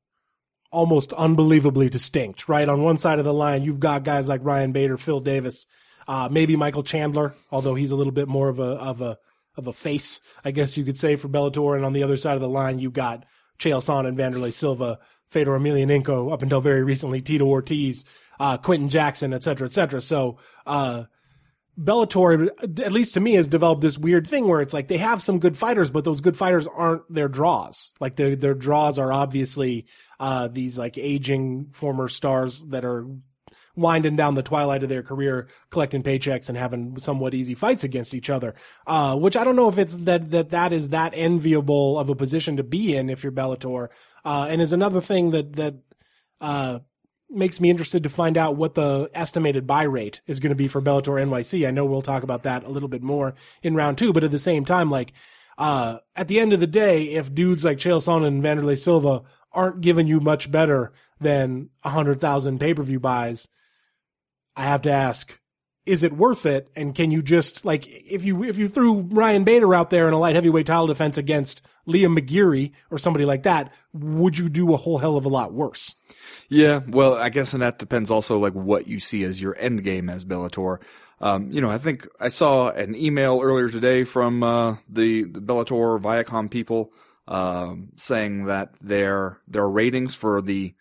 almost 0.71 1.13
unbelievably 1.13 1.89
distinct. 1.89 2.49
Right 2.49 2.67
on 2.67 2.83
one 2.83 2.97
side 2.97 3.19
of 3.19 3.25
the 3.25 3.33
line, 3.33 3.63
you've 3.63 3.79
got 3.79 4.03
guys 4.03 4.27
like 4.27 4.43
Ryan 4.43 4.71
Bader, 4.71 4.97
Phil 4.97 5.19
Davis, 5.19 5.67
uh, 6.07 6.27
maybe 6.29 6.55
Michael 6.55 6.83
Chandler, 6.83 7.33
although 7.51 7.75
he's 7.75 7.91
a 7.91 7.95
little 7.95 8.13
bit 8.13 8.27
more 8.27 8.49
of 8.49 8.59
a 8.59 8.63
of 8.63 9.01
a 9.01 9.17
of 9.59 9.67
a 9.67 9.73
face, 9.73 10.19
I 10.43 10.49
guess 10.49 10.75
you 10.75 10.83
could 10.83 10.97
say, 10.97 11.15
for 11.15 11.29
Bellator. 11.29 11.75
And 11.75 11.85
on 11.85 11.93
the 11.93 12.01
other 12.01 12.17
side 12.17 12.33
of 12.33 12.41
the 12.41 12.49
line, 12.49 12.79
you 12.79 12.89
got 12.89 13.25
Chael 13.59 13.83
Sonnen 13.83 14.07
and 14.07 14.17
Wanderlei 14.17 14.51
Silva, 14.51 14.97
Fedor 15.29 15.59
Emelianenko, 15.59 16.33
up 16.33 16.41
until 16.41 16.61
very 16.61 16.83
recently, 16.83 17.21
Tito 17.21 17.45
Ortiz, 17.45 18.05
uh, 18.39 18.57
Quinton 18.57 18.89
Jackson, 18.89 19.33
et 19.33 19.43
cetera, 19.43 19.67
et 19.67 19.73
cetera. 19.73 20.01
So, 20.01 20.39
uh, 20.65 21.03
Bellator, 21.79 22.49
at 22.81 22.91
least 22.91 23.13
to 23.13 23.21
me, 23.21 23.35
has 23.35 23.47
developed 23.47 23.81
this 23.81 23.97
weird 23.97 24.27
thing 24.27 24.47
where 24.47 24.59
it's 24.59 24.73
like 24.73 24.89
they 24.89 24.97
have 24.97 25.21
some 25.21 25.39
good 25.39 25.55
fighters, 25.55 25.89
but 25.89 26.03
those 26.03 26.19
good 26.19 26.35
fighters 26.35 26.67
aren't 26.67 27.03
their 27.13 27.29
draws. 27.29 27.93
Like 28.01 28.17
their 28.17 28.35
their 28.35 28.53
draws 28.53 28.99
are 28.99 29.13
obviously 29.13 29.85
uh, 30.19 30.49
these 30.49 30.77
like 30.77 30.97
aging 30.97 31.69
former 31.71 32.09
stars 32.09 32.63
that 32.69 32.83
are 32.83 33.07
winding 33.75 34.15
down 34.15 34.35
the 34.35 34.43
twilight 34.43 34.83
of 34.83 34.89
their 34.89 35.03
career, 35.03 35.47
collecting 35.69 36.03
paychecks 36.03 36.49
and 36.49 36.57
having 36.57 36.99
somewhat 36.99 37.33
easy 37.33 37.55
fights 37.55 37.83
against 37.83 38.13
each 38.13 38.29
other. 38.29 38.55
Uh, 38.85 39.15
which 39.15 39.37
I 39.37 39.43
don't 39.43 39.55
know 39.55 39.69
if 39.69 39.77
it's 39.77 39.95
that 39.95 40.31
that 40.31 40.49
that 40.49 40.73
is 40.73 40.89
that 40.89 41.13
enviable 41.15 41.97
of 41.99 42.09
a 42.09 42.15
position 42.15 42.57
to 42.57 42.63
be 42.63 42.95
in 42.95 43.09
if 43.09 43.23
you're 43.23 43.31
Bellator. 43.31 43.89
Uh, 44.25 44.47
and 44.49 44.61
is 44.61 44.73
another 44.73 45.01
thing 45.01 45.31
that 45.31 45.55
that 45.55 45.75
uh, 46.41 46.79
makes 47.29 47.61
me 47.61 47.69
interested 47.69 48.03
to 48.03 48.09
find 48.09 48.37
out 48.37 48.55
what 48.55 48.75
the 48.75 49.09
estimated 49.13 49.67
buy 49.67 49.83
rate 49.83 50.21
is 50.27 50.39
going 50.39 50.49
to 50.49 50.55
be 50.55 50.67
for 50.67 50.81
Bellator 50.81 51.21
NYC. 51.23 51.67
I 51.67 51.71
know 51.71 51.85
we'll 51.85 52.01
talk 52.01 52.23
about 52.23 52.43
that 52.43 52.63
a 52.63 52.69
little 52.69 52.89
bit 52.89 53.03
more 53.03 53.35
in 53.61 53.75
round 53.75 53.97
two, 53.97 54.13
but 54.13 54.23
at 54.23 54.31
the 54.31 54.39
same 54.39 54.65
time, 54.65 54.89
like, 54.89 55.13
uh, 55.57 55.99
at 56.15 56.27
the 56.27 56.39
end 56.39 56.53
of 56.53 56.59
the 56.59 56.67
day, 56.67 57.09
if 57.09 57.33
dudes 57.33 57.65
like 57.65 57.77
Chael 57.77 57.97
Sonnen 57.97 58.27
and 58.27 58.43
Wanderlei 58.43 58.79
Silva 58.79 59.23
aren't 59.51 59.81
giving 59.81 60.07
you 60.07 60.19
much 60.19 60.49
better 60.49 60.93
than 61.19 61.69
a 61.83 61.89
hundred 61.89 62.21
thousand 62.21 62.59
pay-per-view 62.59 62.99
buys, 62.99 63.47
I 64.59 64.63
have 64.63 64.81
to 64.81 64.91
ask, 64.91 65.39
is 65.85 66.03
it 66.03 66.11
worth 66.11 66.45
it? 66.45 66.67
And 66.75 66.93
can 66.93 67.11
you 67.11 67.21
just 67.21 67.63
like 67.63 67.87
if 67.87 68.25
you 68.25 68.43
if 68.43 68.57
you 68.57 68.67
threw 68.67 68.99
Ryan 69.03 69.45
Bader 69.45 69.73
out 69.73 69.89
there 69.89 70.05
in 70.09 70.13
a 70.13 70.19
light 70.19 70.35
heavyweight 70.35 70.65
title 70.65 70.87
defense 70.87 71.17
against 71.17 71.61
Liam 71.87 72.19
McGeary 72.19 72.73
or 72.91 72.97
somebody 72.97 73.23
like 73.23 73.43
that, 73.43 73.71
would 73.93 74.37
you 74.37 74.49
do 74.49 74.73
a 74.73 74.77
whole 74.77 74.97
hell 74.97 75.15
of 75.15 75.25
a 75.25 75.29
lot 75.29 75.53
worse? 75.53 75.95
Yeah, 76.49 76.81
well, 76.87 77.15
I 77.15 77.29
guess, 77.29 77.53
and 77.53 77.61
that 77.61 77.79
depends 77.79 78.11
also 78.11 78.37
like 78.37 78.51
what 78.51 78.85
you 78.85 78.99
see 78.99 79.23
as 79.23 79.41
your 79.41 79.55
end 79.57 79.85
game 79.85 80.09
as 80.09 80.25
Bellator. 80.25 80.79
Um, 81.21 81.51
you 81.51 81.61
know, 81.61 81.71
I 81.71 81.77
think 81.77 82.05
I 82.19 82.27
saw 82.27 82.69
an 82.69 82.95
email 82.95 83.39
earlier 83.41 83.69
today 83.69 84.03
from 84.03 84.43
uh, 84.43 84.75
the, 84.89 85.23
the 85.23 85.41
Bellator 85.41 86.01
Viacom 86.01 86.51
people 86.51 86.91
um, 87.29 87.89
saying 87.95 88.45
that 88.45 88.73
their 88.81 89.37
their 89.47 89.69
ratings 89.69 90.15
for 90.15 90.41
the 90.41 90.73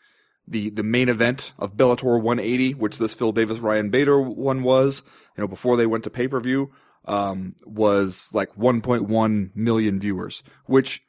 the 0.51 0.71
the 0.71 0.83
main 0.83 1.09
event 1.09 1.53
of 1.59 1.77
Bellator 1.77 2.21
180, 2.21 2.75
which 2.75 2.99
this 2.99 3.15
Phil 3.15 3.33
Davis 3.33 3.59
Ryan 3.59 3.91
Bader 3.91 4.21
one 4.21 4.63
was, 4.63 5.03
you 5.37 5.43
know, 5.43 5.49
before 5.49 5.77
they 5.77 5.87
went 5.87 6.05
to 6.05 6.11
pay 6.11 6.29
per 6.29 6.41
view, 6.41 6.71
um, 7.05 7.55
was 7.65 8.29
like 8.33 8.55
1.1 8.57 9.51
million 9.55 10.01
viewers, 10.01 10.43
which 10.67 11.03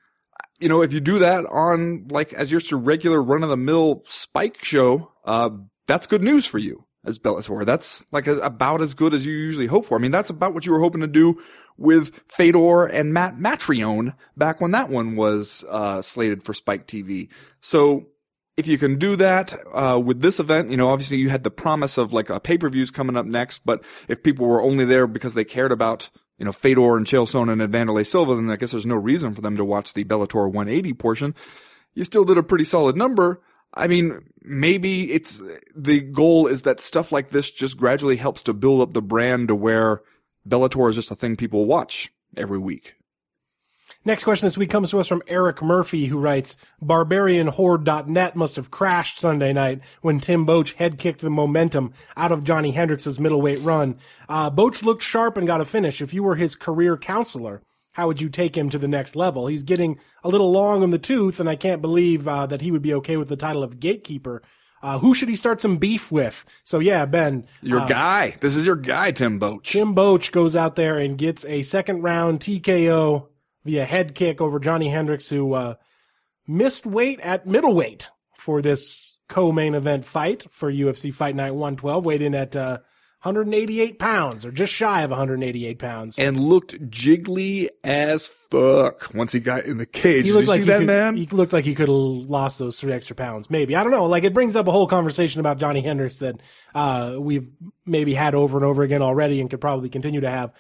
you 0.60 0.68
know, 0.68 0.82
if 0.82 0.92
you 0.94 1.00
do 1.00 1.20
that 1.20 1.46
on 1.46 2.08
like 2.10 2.34
as 2.34 2.50
just 2.50 2.72
a 2.72 2.76
regular 2.76 3.22
run 3.22 3.44
of 3.44 3.50
the 3.50 3.58
mill 3.58 4.04
spike 4.08 4.64
show, 4.64 5.12
uh, 5.26 5.50
that's 5.88 6.08
good 6.08 6.24
news 6.24 6.46
for 6.46 6.58
you 6.58 6.86
as 7.06 7.18
Bellator. 7.18 7.66
That's 7.66 8.04
like 8.12 8.28
a, 8.28 8.38
about 8.40 8.82
as 8.82 8.94
good 8.94 9.14
as 9.14 9.26
you 9.26 9.34
usually 9.34 9.68
hope 9.68 9.86
for. 9.86 9.98
I 9.98 10.02
mean, 10.02 10.12
that's 10.12 10.30
about 10.30 10.54
what 10.54 10.66
you 10.66 10.72
were 10.72 10.82
hoping 10.82 11.02
to 11.02 11.08
do 11.08 11.42
with 11.78 12.20
Fedor 12.28 12.86
and 12.88 13.14
Matt 13.14 13.36
Mitrione 13.36 14.14
back 14.36 14.60
when 14.60 14.72
that 14.72 14.90
one 14.90 15.16
was 15.16 15.64
uh, 15.70 16.02
slated 16.02 16.44
for 16.44 16.54
Spike 16.54 16.88
TV. 16.88 17.30
So 17.62 18.08
if 18.60 18.68
you 18.68 18.78
can 18.78 19.00
do 19.00 19.16
that 19.16 19.58
uh, 19.74 20.00
with 20.04 20.22
this 20.22 20.40
event, 20.40 20.70
you 20.70 20.78
know, 20.78 20.90
obviously 20.90 21.18
you 21.18 21.30
had 21.30 21.44
the 21.44 21.52
promise 21.52 21.98
of 21.98 22.14
like 22.14 22.30
a 22.30 22.40
pay 22.40 22.58
per 22.58 22.70
views 22.70 22.92
coming 22.92 23.16
up 23.16 23.26
next, 23.26 23.66
but 23.66 23.84
if 24.08 24.22
people 24.22 24.46
were 24.46 24.62
only 24.62 24.86
there 24.86 25.08
because 25.08 25.34
they 25.34 25.46
cared 25.46 25.72
about 25.72 26.10
you 26.38 26.46
know, 26.46 26.52
Fedor 26.54 26.98
and 26.98 27.06
Chael 27.06 27.30
Sonnen 27.30 27.62
and 27.64 27.74
Wanderlei 27.74 28.08
Silva, 28.08 28.36
then 28.36 28.50
I 28.50 28.56
guess 28.56 28.72
there's 28.72 28.86
no 28.86 28.96
reason 28.96 29.34
for 29.36 29.42
them 29.42 29.58
to 29.58 29.66
watch 29.66 29.94
the 29.94 30.06
Bellator 30.06 30.46
180 30.46 30.94
portion. 30.94 31.36
You 31.94 32.06
still 32.06 32.24
did 32.24 32.38
a 32.38 32.44
pretty 32.44 32.64
solid 32.64 32.96
number. 32.96 33.42
I 33.74 33.88
mean, 33.88 34.32
maybe 34.42 35.12
it's 35.12 35.42
the 35.76 36.00
goal 36.00 36.48
is 36.48 36.64
that 36.64 36.80
stuff 36.80 37.12
like 37.12 37.30
this 37.30 37.52
just 37.52 37.78
gradually 37.78 38.16
helps 38.16 38.44
to 38.44 38.54
build 38.54 38.82
up 38.82 38.94
the 38.94 39.02
brand 39.02 39.50
to 39.50 39.56
where 39.56 40.02
Bellator 40.48 40.90
is 40.90 40.96
just 40.96 41.12
a 41.12 41.16
thing 41.16 41.36
people 41.36 41.66
watch 41.66 42.12
every 42.38 42.58
week. 42.58 42.96
Next 44.06 44.24
question 44.24 44.46
this 44.46 44.58
week 44.58 44.70
comes 44.70 44.92
to 44.92 45.00
us 45.00 45.10
from 45.10 45.22
Eric 45.28 45.62
Murphy, 45.62 46.06
who 46.06 46.18
writes, 46.18 46.56
BarbarianHorde.net 46.82 48.34
must 48.34 48.56
have 48.56 48.72
crashed 48.72 49.20
Sunday 49.20 49.52
night 49.52 49.82
when 50.02 50.22
Tim 50.22 50.46
Boetsch 50.48 50.74
head 50.76 50.98
kicked 50.98 51.20
the 51.20 51.30
momentum 51.30 51.92
out 52.16 52.32
of 52.32 52.46
Johnny 52.46 52.72
Hendricks' 52.72 53.20
middleweight 53.20 53.60
run. 53.60 53.98
Uh, 54.30 54.50
Boetsch 54.50 54.84
looked 54.84 55.02
sharp 55.02 55.36
and 55.36 55.46
got 55.46 55.60
a 55.60 55.66
finish. 55.66 56.02
If 56.02 56.14
you 56.14 56.24
were 56.24 56.36
his 56.36 56.56
career 56.56 56.96
counselor, 56.96 57.62
how 57.92 58.08
would 58.08 58.22
you 58.22 58.30
take 58.30 58.56
him 58.56 58.70
to 58.70 58.78
the 58.78 58.88
next 58.88 59.18
level? 59.18 59.48
He's 59.48 59.64
getting 59.64 60.00
a 60.24 60.30
little 60.30 60.50
long 60.50 60.82
in 60.82 60.92
the 60.92 60.98
tooth, 60.98 61.42
and 61.42 61.50
I 61.50 61.58
can't 61.58 61.82
believe 61.82 62.26
uh, 62.26 62.46
that 62.46 62.62
he 62.62 62.72
would 62.72 62.82
be 62.82 62.94
okay 62.96 63.18
with 63.18 63.28
the 63.28 63.36
title 63.36 63.64
of 63.64 63.82
gatekeeper. 63.82 64.42
Uh, 64.82 64.98
who 65.00 65.14
should 65.14 65.28
he 65.28 65.36
start 65.36 65.60
some 65.60 65.76
beef 65.76 66.10
with? 66.10 66.46
So 66.64 66.80
yeah, 66.80 67.06
Ben, 67.06 67.46
your 67.62 67.82
uh, 67.82 67.88
guy. 67.88 68.38
This 68.40 68.56
is 68.56 68.66
your 68.66 68.78
guy, 68.78 69.12
Tim 69.12 69.42
Boetsch. 69.42 69.66
Tim 69.66 69.94
Boetsch 69.94 70.32
goes 70.32 70.56
out 70.56 70.78
there 70.78 70.98
and 70.98 71.18
gets 71.18 71.44
a 71.44 71.64
second 71.64 72.02
round 72.02 72.40
TKO 72.40 73.28
via 73.66 73.86
head 73.86 74.16
kick 74.16 74.42
over 74.42 74.60
Johnny 74.60 74.90
Hendricks, 74.90 75.30
who 75.30 75.54
uh, 75.54 75.76
missed 76.48 76.86
weight 76.86 77.20
at 77.20 77.46
middleweight 77.46 78.10
for 78.38 78.62
this 78.62 79.18
co-main 79.28 79.76
event 79.76 80.06
fight 80.06 80.46
for 80.52 80.72
UFC 80.72 81.14
Fight 81.14 81.36
Night 81.36 81.52
112, 81.52 82.06
weighed 82.06 82.22
in 82.22 82.34
at 82.34 82.56
uh, 82.56 82.80
188 83.24 84.00
pounds, 84.00 84.46
or 84.46 84.52
just 84.52 84.72
shy 84.72 85.02
of 85.02 85.10
188 85.10 85.78
pounds, 85.78 86.18
and 86.18 86.40
looked 86.40 86.90
jiggly 86.90 87.68
as 87.84 88.26
fuck 88.26 89.14
once 89.14 89.34
he 89.34 89.42
got 89.42 89.66
in 89.66 89.78
the 89.78 89.86
cage. 89.86 90.24
He 90.24 90.32
looked 90.32 90.48
Did 90.48 90.48
you 90.48 90.48
like 90.48 90.58
see 90.60 90.64
he 90.64 90.70
that 90.70 90.78
could, 90.80 90.88
man? 90.88 91.18
He 91.18 91.26
looked 91.26 91.52
like 91.52 91.66
he 91.66 91.76
could 91.76 91.90
have 91.90 91.98
lost 91.98 92.60
those 92.60 92.80
three 92.80 92.94
extra 92.94 93.18
pounds. 93.18 93.50
Maybe 93.50 93.76
I 93.76 93.84
don't 93.84 93.92
know. 93.92 94.06
Like 94.06 94.24
it 94.24 94.34
brings 94.34 94.56
up 94.56 94.68
a 94.68 94.72
whole 94.72 94.88
conversation 94.88 95.42
about 95.42 95.58
Johnny 95.58 95.82
Hendricks 95.82 96.20
that 96.20 96.40
uh, 96.74 97.18
we've 97.20 97.50
maybe 97.86 98.14
had 98.14 98.36
over 98.36 98.58
and 98.58 98.66
over 98.66 98.84
again 98.84 99.02
already, 99.02 99.42
and 99.42 99.50
could 99.50 99.62
probably 99.62 99.90
continue 99.90 100.22
to 100.22 100.30
have. 100.30 100.54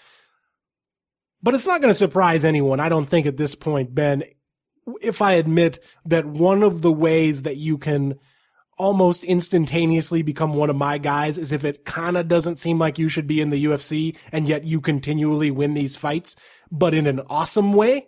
But 1.42 1.54
it's 1.54 1.66
not 1.66 1.82
going 1.82 1.92
to 1.92 1.98
surprise 1.98 2.44
anyone, 2.44 2.80
I 2.80 2.90
don't 2.90 3.08
think, 3.08 3.26
at 3.26 3.38
this 3.38 3.56
point, 3.56 3.96
Ben, 3.96 4.24
if 5.02 5.22
I 5.22 5.34
admit 5.34 5.84
that 6.06 6.26
one 6.26 6.64
of 6.64 6.82
the 6.82 6.92
ways 6.92 7.44
that 7.44 7.58
you 7.58 7.78
can 7.78 8.16
almost 8.78 9.26
instantaneously 9.26 10.22
become 10.22 10.54
one 10.54 10.70
of 10.70 10.76
my 10.76 10.98
guys 10.98 11.38
is 11.38 11.52
if 11.52 11.66
it 11.66 11.84
kind 11.84 12.18
of 12.18 12.28
doesn't 12.30 12.60
seem 12.60 12.80
like 12.80 12.98
you 12.98 13.10
should 13.10 13.28
be 13.28 13.42
in 13.42 13.50
the 13.50 13.66
UFC 13.66 14.18
and 14.32 14.48
yet 14.48 14.64
you 14.64 14.80
continually 14.80 15.52
win 15.52 15.74
these 15.74 15.98
fights, 15.98 16.36
but 16.72 16.94
in 16.94 17.06
an 17.06 17.20
awesome 17.30 17.74
way. 17.74 18.08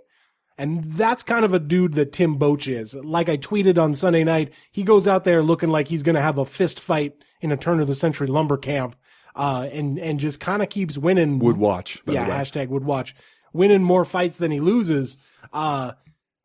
And 0.58 0.84
that's 0.84 1.24
kind 1.24 1.44
of 1.44 1.54
a 1.54 1.60
dude 1.60 1.96
that 1.96 2.14
Tim 2.14 2.38
Boetsch 2.38 2.72
is. 2.72 2.94
Like 2.94 3.30
I 3.30 3.38
tweeted 3.38 3.78
on 3.78 3.96
Sunday 3.96 4.24
night, 4.24 4.54
he 4.72 4.84
goes 4.84 5.08
out 5.08 5.24
there 5.24 5.44
looking 5.44 5.70
like 5.70 5.88
he's 5.88 6.04
going 6.04 6.16
to 6.16 6.22
have 6.22 6.38
a 6.38 6.46
fist 6.46 6.80
fight 6.80 7.16
in 7.42 7.52
a 7.52 7.58
turn 7.58 7.80
of 7.80 7.88
the 7.88 7.96
century 7.96 8.28
lumber 8.28 8.58
camp 8.58 8.96
uh, 9.36 9.68
and 9.72 10.00
and 10.00 10.20
just 10.20 10.40
kind 10.40 10.62
of 10.62 10.70
keeps 10.70 10.98
winning. 10.98 11.40
Would 11.40 11.58
watch. 11.58 12.02
yeah, 12.06 12.28
hashtag 12.28 12.70
would 12.70 12.84
watch, 12.84 13.16
winning 13.54 13.84
more 13.84 14.06
fights 14.06 14.38
than 14.38 14.52
he 14.52 14.60
loses. 14.60 15.18
Uh, 15.54 15.94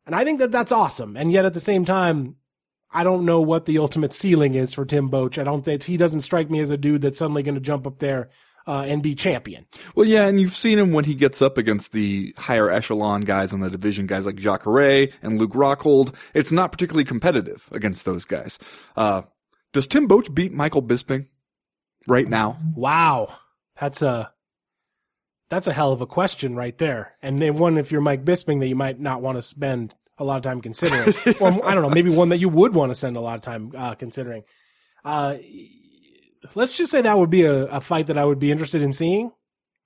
and 0.05 0.15
I 0.15 0.23
think 0.23 0.39
that 0.39 0.51
that's 0.51 0.71
awesome. 0.71 1.17
And 1.17 1.31
yet 1.31 1.45
at 1.45 1.53
the 1.53 1.59
same 1.59 1.83
time, 1.85 2.35
I 2.91 3.03
don't 3.03 3.25
know 3.25 3.41
what 3.41 3.65
the 3.65 3.77
ultimate 3.79 4.13
ceiling 4.13 4.55
is 4.55 4.73
for 4.73 4.85
Tim 4.85 5.09
Boetsch. 5.09 5.37
I 5.37 5.43
don't 5.43 5.63
think 5.63 5.83
he 5.83 5.97
doesn't 5.97 6.21
strike 6.21 6.49
me 6.49 6.59
as 6.59 6.69
a 6.69 6.77
dude 6.77 7.01
that's 7.01 7.19
suddenly 7.19 7.43
going 7.43 7.55
to 7.55 7.61
jump 7.61 7.85
up 7.85 7.99
there 7.99 8.29
uh, 8.65 8.85
and 8.87 9.03
be 9.03 9.15
champion. 9.15 9.65
Well, 9.95 10.05
yeah, 10.05 10.27
and 10.27 10.39
you've 10.39 10.55
seen 10.55 10.79
him 10.79 10.91
when 10.91 11.05
he 11.05 11.13
gets 11.13 11.41
up 11.41 11.57
against 11.57 11.91
the 11.91 12.33
higher 12.37 12.69
echelon 12.69 13.21
guys 13.21 13.53
on 13.53 13.59
the 13.61 13.69
division, 13.69 14.07
guys 14.07 14.25
like 14.25 14.35
Jacare 14.35 15.09
and 15.21 15.39
Luke 15.39 15.53
Rockhold. 15.53 16.13
It's 16.33 16.51
not 16.51 16.71
particularly 16.71 17.05
competitive 17.05 17.67
against 17.71 18.05
those 18.05 18.25
guys. 18.25 18.59
Uh, 18.95 19.23
does 19.73 19.87
Tim 19.87 20.07
Boetsch 20.07 20.33
beat 20.33 20.53
Michael 20.53 20.83
Bisping 20.83 21.27
right 22.07 22.27
now? 22.27 22.59
Wow, 22.75 23.33
that's 23.79 24.01
a 24.01 24.31
that's 25.49 25.67
a 25.67 25.73
hell 25.73 25.91
of 25.91 26.01
a 26.01 26.07
question 26.07 26.55
right 26.55 26.77
there, 26.77 27.13
and 27.21 27.57
one 27.57 27.77
if 27.77 27.91
you're 27.91 28.01
Mike 28.01 28.25
Bisping 28.25 28.59
that 28.59 28.67
you 28.67 28.75
might 28.75 28.99
not 28.99 29.21
want 29.21 29.37
to 29.37 29.41
spend 29.41 29.93
a 30.17 30.23
lot 30.23 30.37
of 30.37 30.43
time 30.43 30.61
considering, 30.61 31.13
or 31.39 31.65
I 31.65 31.73
don't 31.73 31.83
know, 31.83 31.89
maybe 31.89 32.09
one 32.09 32.29
that 32.29 32.39
you 32.39 32.49
would 32.49 32.73
want 32.75 32.91
to 32.91 32.95
spend 32.95 33.17
a 33.17 33.21
lot 33.21 33.35
of 33.35 33.41
time 33.41 33.71
uh, 33.77 33.95
considering. 33.95 34.43
Uh, 35.05 35.37
let's 36.55 36.75
just 36.75 36.91
say 36.91 37.01
that 37.01 37.17
would 37.17 37.29
be 37.29 37.43
a, 37.43 37.65
a 37.65 37.81
fight 37.81 38.07
that 38.07 38.17
I 38.17 38.25
would 38.25 38.39
be 38.39 38.51
interested 38.51 38.81
in 38.81 38.93
seeing. 38.93 39.31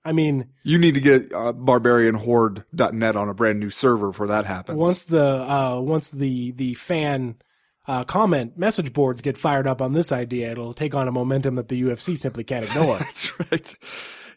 I 0.04 0.14
mean, 0.14 0.48
You 0.64 0.80
need 0.80 0.96
to 0.96 1.00
get 1.02 1.32
uh, 1.32 1.54
barbarianhorde.net 1.54 3.16
on 3.16 3.30
a 3.30 3.34
brand 3.36 3.60
new 3.60 3.70
server 3.70 4.12
for 4.12 4.28
that 4.28 4.46
happens. 4.48 4.78
once 4.80 5.06
the 5.06 5.24
uh, 5.26 5.80
once 5.80 6.10
the 6.10 6.52
the 6.54 6.74
fan 6.74 7.36
uh, 7.92 8.06
comment 8.06 8.58
message 8.58 8.94
boards 8.94 9.22
get 9.22 9.38
fired 9.38 9.68
up 9.68 9.82
on 9.82 9.92
this 9.92 10.14
idea, 10.14 10.50
it'll 10.50 10.74
take 10.74 10.96
on 10.96 11.10
a 11.10 11.12
momentum 11.12 11.56
that 11.56 11.68
the 11.68 11.82
UFC 11.82 12.18
simply 12.18 12.46
can't 12.46 12.66
ignore. 12.70 12.98
That's 12.98 13.38
right. 13.38 13.76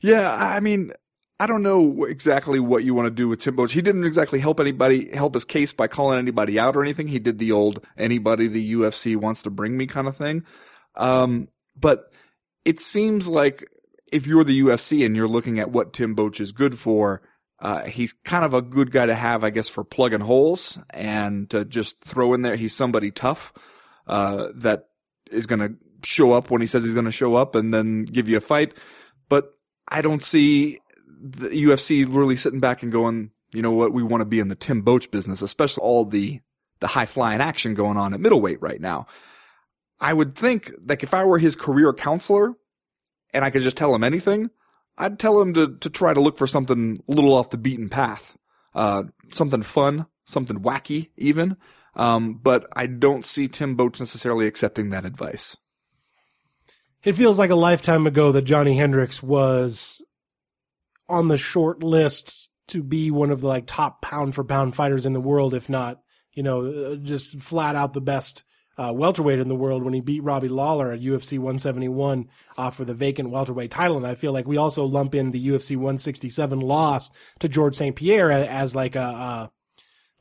Yeah, 0.01 0.35
I 0.35 0.59
mean, 0.59 0.93
I 1.39 1.47
don't 1.47 1.63
know 1.63 2.05
exactly 2.05 2.59
what 2.59 2.83
you 2.83 2.95
want 2.95 3.07
to 3.07 3.11
do 3.13 3.29
with 3.29 3.41
Tim 3.41 3.57
Boetsch. 3.57 3.71
He 3.71 3.81
didn't 3.81 4.07
exactly 4.07 4.41
help 4.41 4.59
anybody, 4.59 5.09
help 5.15 5.35
his 5.35 5.45
case 5.45 5.73
by 5.73 5.87
calling 5.87 6.19
anybody 6.19 6.59
out 6.59 6.77
or 6.77 6.83
anything. 6.83 7.07
He 7.07 7.21
did 7.21 7.39
the 7.39 7.53
old 7.53 7.87
anybody 7.97 8.49
the 8.49 8.73
UFC 8.75 9.17
wants 9.17 9.43
to 9.43 9.51
bring 9.51 9.77
me 9.77 9.87
kind 9.87 10.09
of 10.09 10.17
thing. 10.17 10.43
Um, 10.97 11.47
but 11.79 12.13
it 12.65 12.81
seems 12.81 13.29
like 13.29 13.65
if 14.11 14.27
you're 14.27 14.43
the 14.43 14.63
UFC 14.63 15.07
and 15.07 15.15
you're 15.15 15.29
looking 15.29 15.61
at 15.61 15.71
what 15.71 15.93
Tim 15.93 16.17
Boetsch 16.17 16.41
is 16.41 16.51
good 16.51 16.77
for, 16.77 17.23
uh, 17.65 17.87
he's 17.87 18.13
kind 18.13 18.45
of 18.45 18.53
a 18.53 18.61
good 18.61 18.93
guy 18.93 19.07
to 19.07 19.15
have, 19.15 19.43
I 19.43 19.49
guess, 19.49 19.71
for 19.71 19.85
plugging 19.85 20.21
holes 20.21 20.79
and 20.91 21.49
to 21.49 21.65
just 21.65 21.99
throw 22.03 22.35
in 22.35 22.43
there. 22.43 22.57
He's 22.57 22.77
somebody 22.77 23.11
tough, 23.11 23.55
uh, 24.07 24.49
that 24.57 24.89
is 25.31 25.47
going 25.47 25.61
to 25.61 25.75
show 26.03 26.33
up 26.33 26.51
when 26.51 26.61
he 26.61 26.67
says 26.67 26.85
he's 26.85 26.93
going 26.93 27.07
to 27.07 27.11
show 27.11 27.35
up 27.37 27.55
and 27.55 27.73
then 27.73 28.05
give 28.05 28.29
you 28.29 28.37
a 28.37 28.41
fight. 28.41 28.75
But 29.31 29.55
I 29.89 30.03
don't 30.03 30.23
see 30.23 30.81
the 31.09 31.49
UFC 31.49 32.07
really 32.07 32.37
sitting 32.37 32.61
back 32.61 32.83
and 32.83 32.93
going, 32.93 33.31
you 33.55 33.63
know 33.63 33.73
what, 33.73 33.95
we 33.95 34.03
want 34.03 34.21
to 34.21 34.27
be 34.27 34.41
in 34.41 34.49
the 34.49 34.55
Tim 34.55 34.83
Boetsch 34.85 35.11
business, 35.11 35.41
especially 35.41 35.85
all 35.85 36.05
the 36.05 36.41
the 36.81 36.87
high 36.89 37.07
flying 37.07 37.41
action 37.41 37.73
going 37.73 37.97
on 37.97 38.13
at 38.13 38.21
middleweight 38.21 38.61
right 38.61 38.81
now. 38.81 39.07
I 39.99 40.13
would 40.13 40.35
think 40.35 40.71
like 40.87 41.03
if 41.03 41.15
I 41.15 41.25
were 41.25 41.39
his 41.39 41.57
career 41.57 41.95
counselor 41.95 42.53
and 43.33 43.43
I 43.43 43.49
could 43.49 43.63
just 43.63 43.79
tell 43.79 43.95
him 43.95 44.05
anything, 44.05 44.51
I'd 44.97 45.19
tell 45.19 45.41
him 45.41 45.55
to 45.55 45.77
to 45.79 45.91
try 45.91 46.15
to 46.15 46.21
look 46.21 46.39
for 46.39 46.47
something 46.47 47.03
a 47.09 47.13
little 47.13 47.35
off 47.35 47.51
the 47.51 47.57
beaten 47.57 47.89
path, 47.89 48.37
uh, 48.75 49.05
something 49.33 49.63
fun, 49.63 50.07
something 50.25 50.61
wacky, 50.61 51.11
even. 51.17 51.57
Um, 51.97 52.41
but 52.43 52.67
I 52.75 52.87
don't 52.87 53.25
see 53.25 53.49
Tim 53.49 53.77
Boetsch 53.77 54.01
necessarily 54.01 54.47
accepting 54.47 54.91
that 54.91 55.05
advice. 55.05 55.57
It 57.05 57.13
feels 57.13 57.39
like 57.39 57.51
a 57.51 57.57
lifetime 57.57 58.07
ago 58.07 58.33
that 58.33 58.43
Johnny 58.43 58.77
Hendricks 58.77 59.23
was 59.23 60.03
on 61.09 61.29
the 61.29 61.37
short 61.37 61.83
list 61.83 62.51
to 62.69 62.83
be 62.83 63.11
one 63.11 63.31
of 63.31 63.43
the 63.43 63.47
like 63.47 63.67
top 63.67 64.01
pound 64.01 64.35
for 64.35 64.43
pound 64.43 64.75
fighters 64.75 65.05
in 65.05 65.13
the 65.13 65.21
world, 65.21 65.55
if 65.55 65.69
not, 65.69 66.01
you 66.33 66.43
know, 66.43 66.63
uh, 66.63 66.97
just 66.97 67.39
flat 67.41 67.77
out 67.77 67.93
the 67.93 68.01
best 68.01 68.43
uh, 68.77 68.93
welterweight 68.95 69.39
in 69.39 69.49
the 69.49 69.55
world 69.55 69.83
when 69.85 69.95
he 69.95 70.01
beat 70.01 70.23
Robbie 70.23 70.49
Lawler 70.49 70.93
at 70.93 71.01
UFC 71.01 71.39
171 71.39 72.29
uh, 72.59 72.71
for 72.71 72.85
the 72.85 72.95
vacant 72.95 73.31
welterweight 73.31 73.71
title. 73.71 73.97
And 73.97 74.07
I 74.07 74.15
feel 74.15 74.33
like 74.33 74.47
we 74.47 74.57
also 74.57 74.85
lump 74.85 75.15
in 75.15 75.31
the 75.31 75.49
UFC 75.49 75.77
167 75.77 76.61
loss 76.61 77.11
to 77.41 77.49
George 77.49 77.77
St. 77.77 77.95
Pierre 77.95 78.31
as 78.31 78.75
like 78.75 78.97
a, 78.97 79.51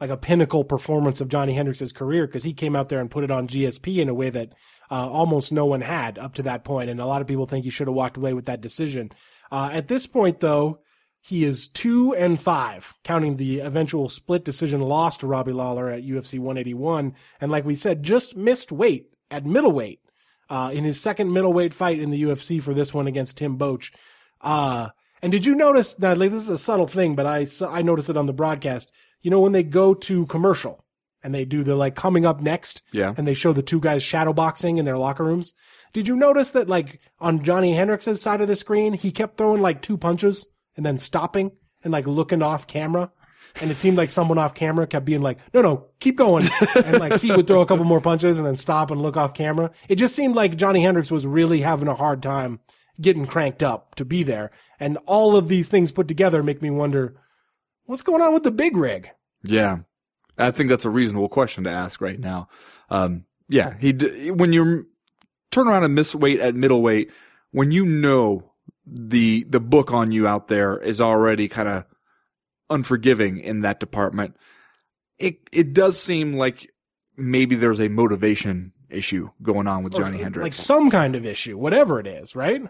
like 0.03 0.10
a 0.10 0.17
pinnacle 0.17 0.65
performance 0.65 1.22
of 1.22 1.29
Johnny 1.29 1.53
Hendricks' 1.53 1.93
career 1.93 2.27
because 2.27 2.43
he 2.43 2.53
came 2.53 2.75
out 2.75 2.89
there 2.89 3.00
and 3.00 3.10
put 3.10 3.24
it 3.24 3.31
on 3.31 3.48
GSP 3.48 4.00
in 4.00 4.10
a 4.10 4.13
way 4.13 4.29
that 4.29 4.50
uh, 4.91 5.10
almost 5.10 5.53
no 5.53 5.65
one 5.65 5.79
had 5.79 6.19
up 6.19 6.33
to 6.33 6.43
that 6.43 6.65
point, 6.65 6.89
and 6.89 7.00
a 7.00 7.05
lot 7.05 7.22
of 7.22 7.27
people 7.27 7.45
think 7.45 7.63
he 7.63 7.69
should 7.69 7.88
have 7.88 7.95
walked 7.95 8.17
away 8.17 8.33
with 8.33 8.45
that 8.48 8.60
decision. 8.60 9.12
Uh, 9.50 9.69
at 9.72 9.88
this 9.88 10.05
point, 10.05 10.41
though, 10.41 10.79
he 11.25 11.46
is 11.46 11.70
two 11.70 12.13
and 12.13 12.39
five, 12.39 12.94
counting 13.06 13.38
the 13.38 13.60
eventual 13.62 14.10
split 14.10 14.44
decision 14.44 14.82
loss 14.82 15.15
to 15.18 15.27
Robbie 15.27 15.53
Lawler 15.53 15.89
at 15.89 16.03
UFC 16.03 16.38
181, 16.38 17.15
and 17.39 17.50
like 17.51 17.63
we 17.63 17.75
said, 17.75 18.03
just 18.03 18.36
missed 18.36 18.74
weight 18.74 19.08
at 19.32 19.46
middleweight 19.46 20.01
uh, 20.50 20.72
in 20.74 20.84
his 20.84 21.00
second 21.00 21.32
middleweight 21.32 21.74
fight 21.74 22.00
in 22.00 22.10
the 22.10 22.22
UFC 22.24 22.62
for 22.62 22.74
this 22.74 22.94
one 22.94 23.08
against 23.08 23.38
Tim 23.38 23.58
Boetsch. 23.58 23.92
Uh, 24.42 24.89
and 25.22 25.32
did 25.32 25.46
you 25.46 25.56
notice? 25.56 25.98
Now, 25.98 26.13
like, 26.13 26.32
this 26.32 26.44
is 26.44 26.50
a 26.50 26.58
subtle 26.58 26.88
thing, 26.88 27.15
but 27.15 27.25
I 27.25 27.48
I 27.70 27.82
noticed 27.82 28.10
it 28.10 28.18
on 28.18 28.25
the 28.25 28.34
broadcast. 28.34 28.92
You 29.22 29.32
know, 29.32 29.39
when 29.39 29.53
they 29.53 29.63
go 29.63 29.94
to 29.94 30.25
commercial 30.25 30.84
and 31.24 31.34
they 31.34 31.46
do 31.46 31.63
the 31.63 31.77
like 31.77 31.96
coming 31.96 32.25
up 32.25 32.42
next, 32.42 32.84
Yeah. 32.92 33.13
and 33.15 33.25
they 33.25 33.34
show 33.34 33.53
the 33.53 33.62
two 33.63 33.80
guys 33.80 34.03
shadow 34.03 34.34
boxing 34.34 34.77
in 34.77 34.84
their 34.84 34.98
locker 34.98 35.24
rooms. 35.24 35.53
Did 35.94 36.10
you 36.10 36.18
notice 36.18 36.51
that 36.51 36.68
like 36.68 37.00
on 37.22 37.42
Johnny 37.46 37.72
Hendricks' 37.72 38.20
side 38.22 38.42
of 38.42 38.50
the 38.50 38.58
screen, 38.58 38.92
he 38.92 39.10
kept 39.12 39.38
throwing 39.38 39.62
like 39.62 39.82
two 39.82 39.98
punches 39.98 40.46
and 40.75 40.86
then 40.86 40.98
stopping 40.98 41.51
and 41.84 41.92
like 41.92 42.08
looking 42.08 42.42
off 42.42 42.68
camera? 42.68 43.12
And 43.62 43.70
it 43.70 43.77
seemed 43.77 43.98
like 43.98 44.10
someone 44.10 44.38
off 44.38 44.56
camera 44.56 44.88
kept 44.88 45.06
being 45.06 45.22
like, 45.22 45.38
no, 45.53 45.62
no, 45.62 45.88
keep 46.00 46.15
going. 46.15 46.48
and 46.75 47.00
like 47.00 47.22
he 47.22 47.32
would 47.32 47.46
throw 47.46 47.62
a 47.62 47.65
couple 47.65 47.86
more 47.86 48.01
punches 48.01 48.38
and 48.38 48.48
then 48.48 48.56
stop 48.56 48.89
and 48.89 49.01
look 49.01 49.18
off 49.18 49.34
camera. 49.34 49.72
It 49.89 49.96
just 49.96 50.15
seemed 50.15 50.36
like 50.36 50.56
Johnny 50.56 50.82
Hendricks 50.82 51.12
was 51.12 51.27
really 51.27 51.62
having 51.62 51.88
a 51.88 51.96
hard 51.96 52.24
time 52.24 52.60
getting 53.00 53.25
cranked 53.25 53.62
up 53.62 53.96
to 53.96 54.06
be 54.06 54.24
there. 54.24 54.51
And 54.80 54.98
all 55.06 55.36
of 55.36 55.48
these 55.48 55.68
things 55.68 55.92
put 55.92 56.08
together 56.08 56.42
make 56.42 56.62
me 56.62 56.70
wonder, 56.70 57.20
what's 57.86 58.01
going 58.01 58.22
on 58.22 58.34
with 58.34 58.44
the 58.44 58.51
big 58.51 58.75
rig? 58.77 59.10
Yeah, 59.44 59.80
I 60.38 60.51
think 60.51 60.70
that's 60.70 60.86
a 60.86 60.89
reasonable 60.89 61.30
question 61.30 61.65
to 61.65 61.70
ask 61.70 62.01
right 62.01 62.20
now. 62.20 62.48
Um, 62.89 63.25
yeah, 63.50 63.75
he 63.80 63.92
when 64.32 64.53
you 64.53 64.88
turn 65.51 65.68
around 65.68 65.84
and 65.84 65.96
miss 65.96 66.15
weight 66.15 66.39
at 66.39 66.56
middleweight, 66.56 67.12
when 67.51 67.72
you 67.72 67.86
know 67.86 68.52
the 68.85 69.43
the 69.45 69.59
book 69.59 69.91
on 69.91 70.11
you 70.11 70.27
out 70.27 70.47
there 70.47 70.77
is 70.77 71.01
already 71.01 71.47
kind 71.47 71.67
of 71.67 71.85
unforgiving 72.69 73.39
in 73.39 73.61
that 73.61 73.79
department, 73.79 74.35
it 75.17 75.37
it 75.51 75.73
does 75.73 75.99
seem 75.99 76.33
like 76.33 76.71
maybe 77.15 77.55
there's 77.55 77.79
a 77.79 77.87
motivation 77.87 78.73
issue 78.89 79.29
going 79.41 79.67
on 79.67 79.83
with 79.83 79.93
Johnny 79.93 80.19
Or, 80.19 80.23
Hendricks. 80.23 80.43
Like 80.43 80.53
some 80.53 80.89
kind 80.89 81.15
of 81.15 81.25
issue, 81.25 81.57
whatever 81.57 81.99
it 81.99 82.07
is, 82.07 82.35
right? 82.35 82.61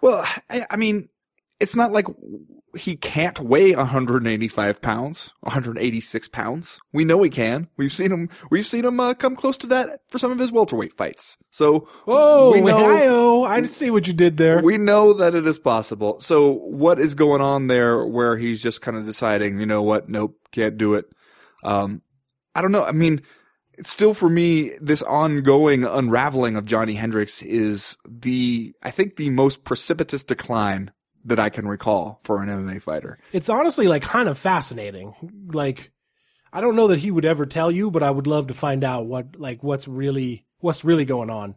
Well, 0.00 0.26
I, 0.50 0.66
I 0.70 0.76
mean, 0.76 1.08
it's 1.60 1.76
not 1.76 1.92
like 1.92 2.06
he 2.76 2.96
can't 2.96 3.40
weigh 3.40 3.74
185 3.74 4.82
pounds, 4.82 5.32
186 5.40 6.28
pounds. 6.28 6.78
We 6.92 7.04
know 7.04 7.22
he 7.22 7.30
can. 7.30 7.68
We've 7.76 7.92
seen 7.92 8.12
him. 8.12 8.28
We've 8.50 8.66
seen 8.66 8.84
him 8.84 9.00
uh, 9.00 9.14
come 9.14 9.36
close 9.36 9.56
to 9.58 9.66
that 9.68 10.00
for 10.08 10.18
some 10.18 10.30
of 10.30 10.38
his 10.38 10.52
welterweight 10.52 10.96
fights. 10.96 11.38
So 11.50 11.88
Whoa, 12.04 12.52
we 12.52 12.60
know 12.60 13.44
I 13.44 13.62
see 13.64 13.90
what 13.90 14.06
you 14.06 14.12
did 14.12 14.36
there. 14.36 14.60
we 14.62 14.78
know 14.78 15.14
that 15.14 15.34
it 15.34 15.46
is 15.46 15.58
possible. 15.58 16.20
So 16.20 16.52
what 16.52 16.98
is 16.98 17.14
going 17.14 17.40
on 17.40 17.68
there 17.68 18.04
where 18.04 18.36
he's 18.36 18.62
just 18.62 18.82
kind 18.82 18.96
of 18.96 19.06
deciding, 19.06 19.58
you 19.58 19.66
know 19.66 19.82
what? 19.82 20.08
Nope, 20.08 20.36
can't 20.52 20.76
do 20.76 20.94
it. 20.94 21.06
Um, 21.64 22.02
I 22.54 22.62
don't 22.62 22.72
know. 22.72 22.84
I 22.84 22.92
mean, 22.92 23.22
it's 23.78 23.90
still 23.90 24.14
for 24.14 24.28
me, 24.28 24.72
this 24.80 25.02
ongoing 25.02 25.84
unraveling 25.84 26.56
of 26.56 26.64
Johnny 26.64 26.94
Hendricks 26.94 27.42
is 27.42 27.96
the, 28.08 28.74
I 28.82 28.90
think 28.90 29.16
the 29.16 29.30
most 29.30 29.64
precipitous 29.64 30.24
decline 30.24 30.90
that 31.26 31.38
I 31.38 31.50
can 31.50 31.68
recall 31.68 32.20
for 32.24 32.42
an 32.42 32.48
MMA 32.48 32.80
fighter. 32.80 33.18
it's 33.32 33.48
honestly 33.48 33.88
like 33.88 34.02
kind 34.02 34.28
of 34.28 34.38
fascinating. 34.38 35.14
Like, 35.52 35.92
I 36.52 36.60
don't 36.60 36.76
know 36.76 36.88
that 36.88 37.00
he 37.00 37.10
would 37.10 37.24
ever 37.24 37.46
tell 37.46 37.70
you, 37.70 37.90
but 37.90 38.02
I 38.02 38.10
would 38.10 38.26
love 38.26 38.46
to 38.46 38.54
find 38.54 38.84
out 38.84 39.06
what, 39.06 39.38
like, 39.38 39.62
what's 39.62 39.86
really, 39.86 40.46
what's 40.58 40.84
really 40.84 41.04
going 41.04 41.28
on 41.30 41.56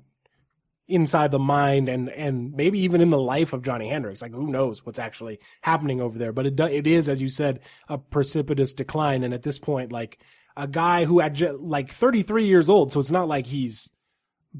inside 0.87 1.29
the 1.29 1.39
mind 1.39 1.87
and, 1.87 2.09
and 2.09 2.51
maybe 2.53 2.79
even 2.79 2.99
in 2.99 3.11
the 3.11 3.19
life 3.19 3.53
of 3.53 3.61
Johnny 3.61 3.87
Hendricks. 3.87 4.23
Like, 4.23 4.33
who 4.33 4.47
knows 4.47 4.83
what's 4.85 4.99
actually 4.99 5.39
happening 5.61 6.01
over 6.01 6.17
there? 6.17 6.33
But 6.33 6.47
it, 6.47 6.59
it 6.59 6.87
is, 6.87 7.07
as 7.07 7.21
you 7.21 7.29
said, 7.29 7.59
a 7.87 7.99
precipitous 7.99 8.73
decline. 8.73 9.23
And 9.23 9.33
at 9.33 9.43
this 9.43 9.59
point, 9.59 9.91
like, 9.91 10.19
a 10.57 10.67
guy 10.67 11.05
who 11.05 11.27
ju- 11.29 11.59
like 11.61 11.91
33 11.91 12.45
years 12.45 12.69
old, 12.69 12.91
so 12.91 12.99
it's 12.99 13.11
not 13.11 13.27
like 13.27 13.45
he's 13.45 13.91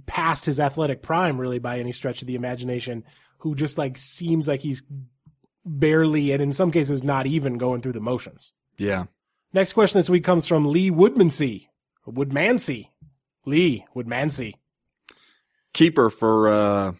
past 0.06 0.45
his 0.45 0.60
athletic 0.60 1.02
prime 1.02 1.39
really 1.39 1.60
by 1.60 1.80
any 1.80 1.91
stretch 1.91 2.22
of 2.22 2.28
the 2.28 2.36
imagination, 2.36 3.04
who 3.39 3.56
just 3.56 3.78
like 3.78 3.97
seems 3.97 4.47
like 4.47 4.62
he's 4.62 4.84
barely 5.65 6.32
and 6.32 6.41
in 6.41 6.54
some 6.54 6.71
cases 6.71 7.04
not 7.04 7.28
even 7.28 7.58
going 7.58 7.82
through 7.82 7.93
the 7.93 7.99
motions. 7.99 8.54
Yeah. 8.78 9.06
Next 9.54 9.73
question 9.73 9.99
this 9.99 10.10
week 10.10 10.23
comes 10.23 10.47
from 10.47 10.65
Lee 10.67 10.91
Woodmansey. 10.91 11.67
Woodmansey. 12.08 12.89
Lee 13.45 13.86
Woodmansey. 13.95 14.54
Keeper 15.73 16.10
for, 16.10 16.47
uh, 16.49 16.91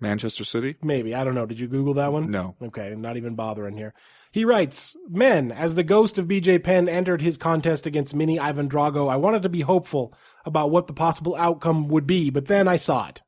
Manchester 0.00 0.44
City? 0.44 0.76
Maybe. 0.82 1.14
I 1.14 1.24
don't 1.24 1.34
know. 1.34 1.46
Did 1.46 1.58
you 1.58 1.68
Google 1.68 1.94
that 1.94 2.12
one? 2.12 2.30
No. 2.30 2.54
Okay, 2.62 2.94
not 2.94 3.16
even 3.16 3.34
bothering 3.34 3.76
here. 3.76 3.94
He 4.30 4.44
writes, 4.44 4.96
Men, 5.08 5.50
as 5.50 5.74
the 5.74 5.82
ghost 5.82 6.18
of 6.18 6.28
BJ 6.28 6.62
Penn 6.62 6.88
entered 6.88 7.22
his 7.22 7.38
contest 7.38 7.86
against 7.86 8.14
Mini 8.14 8.38
Ivan 8.38 8.68
Drago, 8.68 9.10
I 9.10 9.16
wanted 9.16 9.42
to 9.44 9.48
be 9.48 9.62
hopeful 9.62 10.12
about 10.44 10.70
what 10.70 10.86
the 10.86 10.92
possible 10.92 11.34
outcome 11.36 11.88
would 11.88 12.06
be, 12.06 12.30
but 12.30 12.46
then 12.46 12.68
I 12.68 12.76
saw 12.76 13.08
it. 13.08 13.22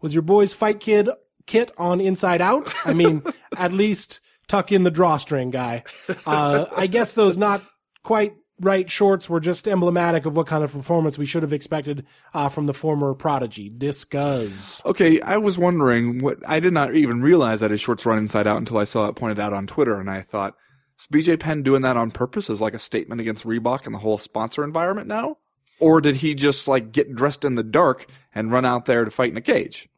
Was 0.00 0.14
your 0.14 0.22
boy's 0.22 0.52
fight 0.52 0.80
kid 0.80 1.08
kit 1.46 1.72
on 1.76 2.00
inside 2.00 2.40
out? 2.40 2.72
I 2.84 2.94
mean, 2.94 3.22
at 3.56 3.72
least 3.72 4.20
tuck 4.48 4.72
in 4.72 4.82
the 4.82 4.90
drawstring 4.90 5.50
guy. 5.50 5.84
Uh, 6.26 6.66
I 6.74 6.86
guess 6.86 7.12
those 7.12 7.36
not 7.36 7.62
quite 8.02 8.34
right 8.60 8.90
shorts 8.90 9.28
were 9.28 9.40
just 9.40 9.66
emblematic 9.66 10.26
of 10.26 10.36
what 10.36 10.46
kind 10.46 10.62
of 10.62 10.72
performance 10.72 11.16
we 11.16 11.26
should 11.26 11.42
have 11.42 11.52
expected 11.52 12.06
uh, 12.34 12.48
from 12.48 12.66
the 12.66 12.74
former 12.74 13.14
prodigy. 13.14 13.70
Discuss. 13.70 14.82
Okay, 14.84 15.20
I 15.20 15.38
was 15.38 15.58
wondering 15.58 16.18
what 16.18 16.38
I 16.46 16.60
did 16.60 16.72
not 16.72 16.94
even 16.94 17.22
realize 17.22 17.60
that 17.60 17.70
his 17.70 17.80
shorts 17.80 18.06
run 18.06 18.18
inside 18.18 18.46
out 18.46 18.58
until 18.58 18.78
I 18.78 18.84
saw 18.84 19.08
it 19.08 19.16
pointed 19.16 19.40
out 19.40 19.52
on 19.52 19.66
Twitter, 19.66 19.98
and 19.98 20.10
I 20.10 20.22
thought, 20.22 20.54
is 20.98 21.06
BJ 21.06 21.40
Penn 21.40 21.62
doing 21.62 21.82
that 21.82 21.96
on 21.96 22.10
purpose 22.10 22.50
as 22.50 22.60
like 22.60 22.74
a 22.74 22.78
statement 22.78 23.20
against 23.20 23.46
Reebok 23.46 23.86
and 23.86 23.94
the 23.94 23.98
whole 23.98 24.18
sponsor 24.18 24.62
environment 24.62 25.08
now? 25.08 25.38
Or 25.78 26.02
did 26.02 26.16
he 26.16 26.34
just 26.34 26.68
like 26.68 26.92
get 26.92 27.14
dressed 27.14 27.44
in 27.44 27.54
the 27.54 27.62
dark 27.62 28.06
and 28.34 28.52
run 28.52 28.64
out 28.64 28.86
there 28.86 29.04
to 29.04 29.10
fight 29.10 29.30
in 29.30 29.36
a 29.36 29.42
cage? 29.42 29.88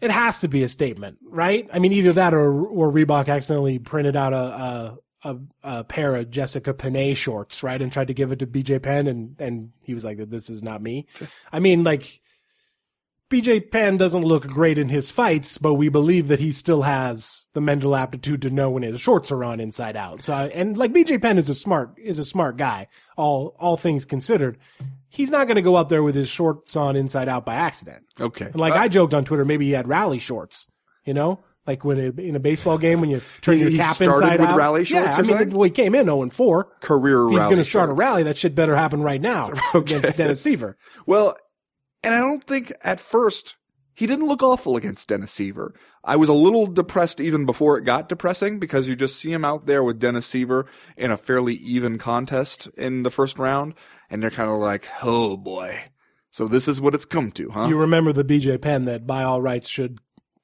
it 0.00 0.10
has 0.10 0.38
to 0.38 0.48
be 0.48 0.62
a 0.62 0.68
statement, 0.68 1.18
right? 1.26 1.68
I 1.72 1.78
mean, 1.78 1.92
either 1.92 2.12
that 2.14 2.34
or 2.34 2.66
or 2.66 2.92
Reebok 2.92 3.28
accidentally 3.28 3.78
printed 3.78 4.16
out 4.16 4.32
a 4.32 4.36
a, 4.36 4.98
a, 5.24 5.36
a 5.62 5.84
pair 5.84 6.16
of 6.16 6.30
Jessica 6.30 6.74
Penne 6.74 7.14
shorts, 7.14 7.62
right, 7.62 7.80
and 7.80 7.90
tried 7.90 8.08
to 8.08 8.14
give 8.14 8.32
it 8.32 8.40
to 8.40 8.46
BJ 8.46 8.82
Penn, 8.82 9.06
and 9.06 9.36
and 9.38 9.72
he 9.82 9.94
was 9.94 10.04
like, 10.04 10.18
"This 10.18 10.50
is 10.50 10.62
not 10.62 10.82
me." 10.82 11.06
I 11.52 11.60
mean, 11.60 11.82
like 11.82 12.20
BJ 13.30 13.70
Penn 13.70 13.96
doesn't 13.96 14.24
look 14.24 14.46
great 14.46 14.76
in 14.76 14.90
his 14.90 15.10
fights, 15.10 15.56
but 15.56 15.74
we 15.74 15.88
believe 15.88 16.28
that 16.28 16.40
he 16.40 16.52
still 16.52 16.82
has 16.82 17.46
the 17.54 17.60
mental 17.62 17.96
aptitude 17.96 18.42
to 18.42 18.50
know 18.50 18.70
when 18.70 18.82
his 18.82 19.00
shorts 19.00 19.32
are 19.32 19.42
on 19.42 19.60
inside 19.60 19.96
out. 19.96 20.22
So, 20.22 20.34
I, 20.34 20.46
and 20.48 20.76
like 20.76 20.92
BJ 20.92 21.20
Penn 21.20 21.38
is 21.38 21.48
a 21.48 21.54
smart 21.54 21.94
is 21.96 22.18
a 22.18 22.24
smart 22.24 22.58
guy, 22.58 22.88
all 23.16 23.56
all 23.58 23.78
things 23.78 24.04
considered. 24.04 24.58
He's 25.16 25.30
not 25.30 25.46
going 25.46 25.56
to 25.56 25.62
go 25.62 25.76
out 25.76 25.88
there 25.88 26.02
with 26.02 26.14
his 26.14 26.28
shorts 26.28 26.76
on 26.76 26.94
inside 26.94 27.28
out 27.28 27.44
by 27.46 27.54
accident. 27.54 28.04
Okay. 28.20 28.44
And 28.46 28.56
like 28.56 28.74
uh, 28.74 28.78
I 28.78 28.88
joked 28.88 29.14
on 29.14 29.24
Twitter, 29.24 29.44
maybe 29.44 29.64
he 29.66 29.72
had 29.72 29.88
rally 29.88 30.18
shorts. 30.18 30.68
You 31.04 31.14
know, 31.14 31.42
like 31.66 31.84
when 31.84 31.98
it, 31.98 32.18
in 32.18 32.36
a 32.36 32.40
baseball 32.40 32.78
game 32.78 33.00
when 33.00 33.10
you 33.10 33.22
turn 33.40 33.54
He- 33.54 33.60
your 33.62 33.70
he 33.70 33.78
cap 33.78 33.94
started 33.96 34.12
inside 34.24 34.40
with 34.40 34.50
out. 34.50 34.56
rally 34.58 34.84
shorts, 34.84 35.06
Yeah, 35.06 35.16
I 35.16 35.22
mean, 35.22 35.50
well, 35.50 35.62
he 35.64 35.70
came 35.70 35.94
in 35.94 36.04
zero 36.06 36.22
and 36.22 36.32
four. 36.32 36.68
Career 36.80 37.26
If 37.26 37.32
he's 37.32 37.44
going 37.44 37.56
to 37.56 37.64
start 37.64 37.88
shorts. 37.88 38.00
a 38.00 38.04
rally, 38.04 38.22
that 38.24 38.36
shit 38.36 38.54
better 38.54 38.76
happen 38.76 39.02
right 39.02 39.20
now 39.20 39.50
against 39.74 40.16
Dennis 40.16 40.42
Siver. 40.44 40.74
Well, 41.06 41.36
and 42.02 42.14
I 42.14 42.18
don't 42.18 42.44
think 42.46 42.72
at 42.82 43.00
first 43.00 43.56
he 43.94 44.06
didn't 44.06 44.26
look 44.28 44.42
awful 44.42 44.76
against 44.76 45.08
Dennis 45.08 45.32
Siver. 45.34 45.70
I 46.06 46.16
was 46.16 46.28
a 46.28 46.34
little 46.34 46.66
depressed 46.66 47.20
even 47.20 47.44
before 47.44 47.76
it 47.76 47.84
got 47.84 48.08
depressing 48.08 48.60
because 48.60 48.88
you 48.88 48.94
just 48.94 49.18
see 49.18 49.32
him 49.32 49.44
out 49.44 49.66
there 49.66 49.82
with 49.82 49.98
Dennis 49.98 50.28
Siver 50.28 50.64
in 50.96 51.10
a 51.10 51.16
fairly 51.16 51.54
even 51.56 51.98
contest 51.98 52.68
in 52.76 53.02
the 53.02 53.10
first 53.10 53.38
round, 53.38 53.74
and 54.08 54.22
they're 54.22 54.30
kind 54.30 54.48
of 54.48 54.58
like, 54.58 54.86
oh 55.02 55.36
boy. 55.36 55.82
So 56.30 56.46
this 56.46 56.68
is 56.68 56.80
what 56.80 56.94
it's 56.94 57.06
come 57.06 57.32
to, 57.32 57.50
huh? 57.50 57.66
You 57.66 57.78
remember 57.78 58.12
the 58.12 58.24
BJ 58.24 58.60
Penn 58.60 58.84
that 58.84 59.06
by 59.06 59.24
all 59.24 59.42
rights 59.42 59.68
should 59.68 59.98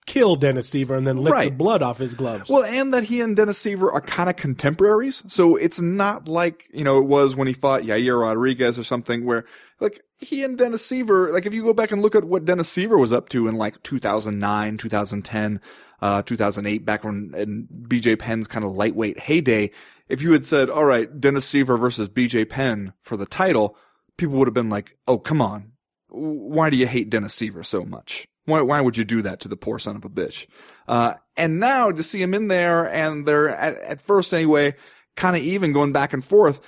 kill 0.05 0.37
Dennis 0.37 0.69
Siver 0.71 0.97
and 0.97 1.07
then 1.07 1.19
lick 1.19 1.51
the 1.51 1.51
blood 1.51 1.83
off 1.83 1.99
his 1.99 2.15
gloves. 2.15 2.51
Well, 2.51 2.65
and 2.65 2.93
that 2.93 3.05
he 3.05 3.21
and 3.21 3.37
Dennis 3.37 3.63
Siver 3.63 3.93
are 3.93 4.01
kind 4.01 4.29
of 4.29 4.37
contemporaries. 4.37 5.23
So 5.29 5.57
it's 5.57 5.81
not 5.81 6.27
like, 6.29 6.69
you 6.73 6.83
know, 6.83 6.99
it 6.99 7.05
was 7.05 7.37
when 7.37 7.47
he 7.47 7.53
fought 7.53 7.83
Yair 7.83 8.21
Rodriguez 8.21 8.79
or 8.79 8.83
something 8.83 9.25
where, 9.25 9.45
like, 9.83 10.01
he 10.19 10.45
and 10.45 10.57
Dennis 10.57 10.87
Siver, 10.87 11.33
like, 11.33 11.45
if 11.45 11.53
you 11.53 11.63
go 11.63 11.75
back 11.75 11.91
and 11.91 12.01
look 12.01 12.15
at 12.15 12.25
what 12.25 12.45
Dennis 12.45 12.75
Siver 12.75 12.99
was 12.99 13.13
up 13.13 13.29
to 13.31 13.49
in, 13.49 13.57
like, 13.57 13.83
2009, 13.83 14.79
2010, 14.79 15.61
uh, 16.01 16.23
2008, 16.23 16.85
back 16.85 17.05
when 17.05 17.35
in 17.37 17.69
BJ 17.89 18.19
Penn's 18.19 18.47
kind 18.47 18.65
of 18.65 18.73
lightweight 18.73 19.19
heyday, 19.19 19.71
if 20.09 20.23
you 20.23 20.33
had 20.33 20.47
said, 20.47 20.71
all 20.71 20.85
right, 20.85 21.21
Dennis 21.21 21.51
Siver 21.51 21.79
versus 21.79 22.09
BJ 22.09 22.49
Penn 22.49 22.93
for 23.01 23.17
the 23.17 23.27
title, 23.27 23.77
people 24.17 24.39
would 24.39 24.49
have 24.49 24.55
been 24.55 24.71
like, 24.71 24.97
oh, 25.07 25.19
come 25.19 25.43
on. 25.43 25.73
Why 26.09 26.71
do 26.71 26.77
you 26.77 26.87
hate 26.87 27.11
Dennis 27.11 27.37
Siver 27.37 27.65
so 27.65 27.85
much? 27.85 28.29
Why, 28.45 28.61
why 28.61 28.81
would 28.81 28.97
you 28.97 29.05
do 29.05 29.23
that 29.23 29.41
to 29.41 29.49
the 29.49 29.57
poor 29.57 29.79
son 29.79 29.97
of 29.97 30.05
a 30.05 30.11
bitch? 30.11 30.47
Uh, 30.87 31.15
and 31.37 31.61
now 31.61 31.91
to 31.91 32.03
see 32.03 32.21
him 32.21 32.35
in 32.35 32.49
there 32.49 32.85
and 32.93 33.27
they're 33.27 33.49
at, 33.49 33.79
at 33.79 34.01
first 34.01 34.35
anyway, 34.35 34.75
kind 35.17 35.37
of 35.37 35.43
even 35.43 35.73
going 35.73 35.93
back 35.93 36.13
and 36.13 36.25
forth. 36.25 36.61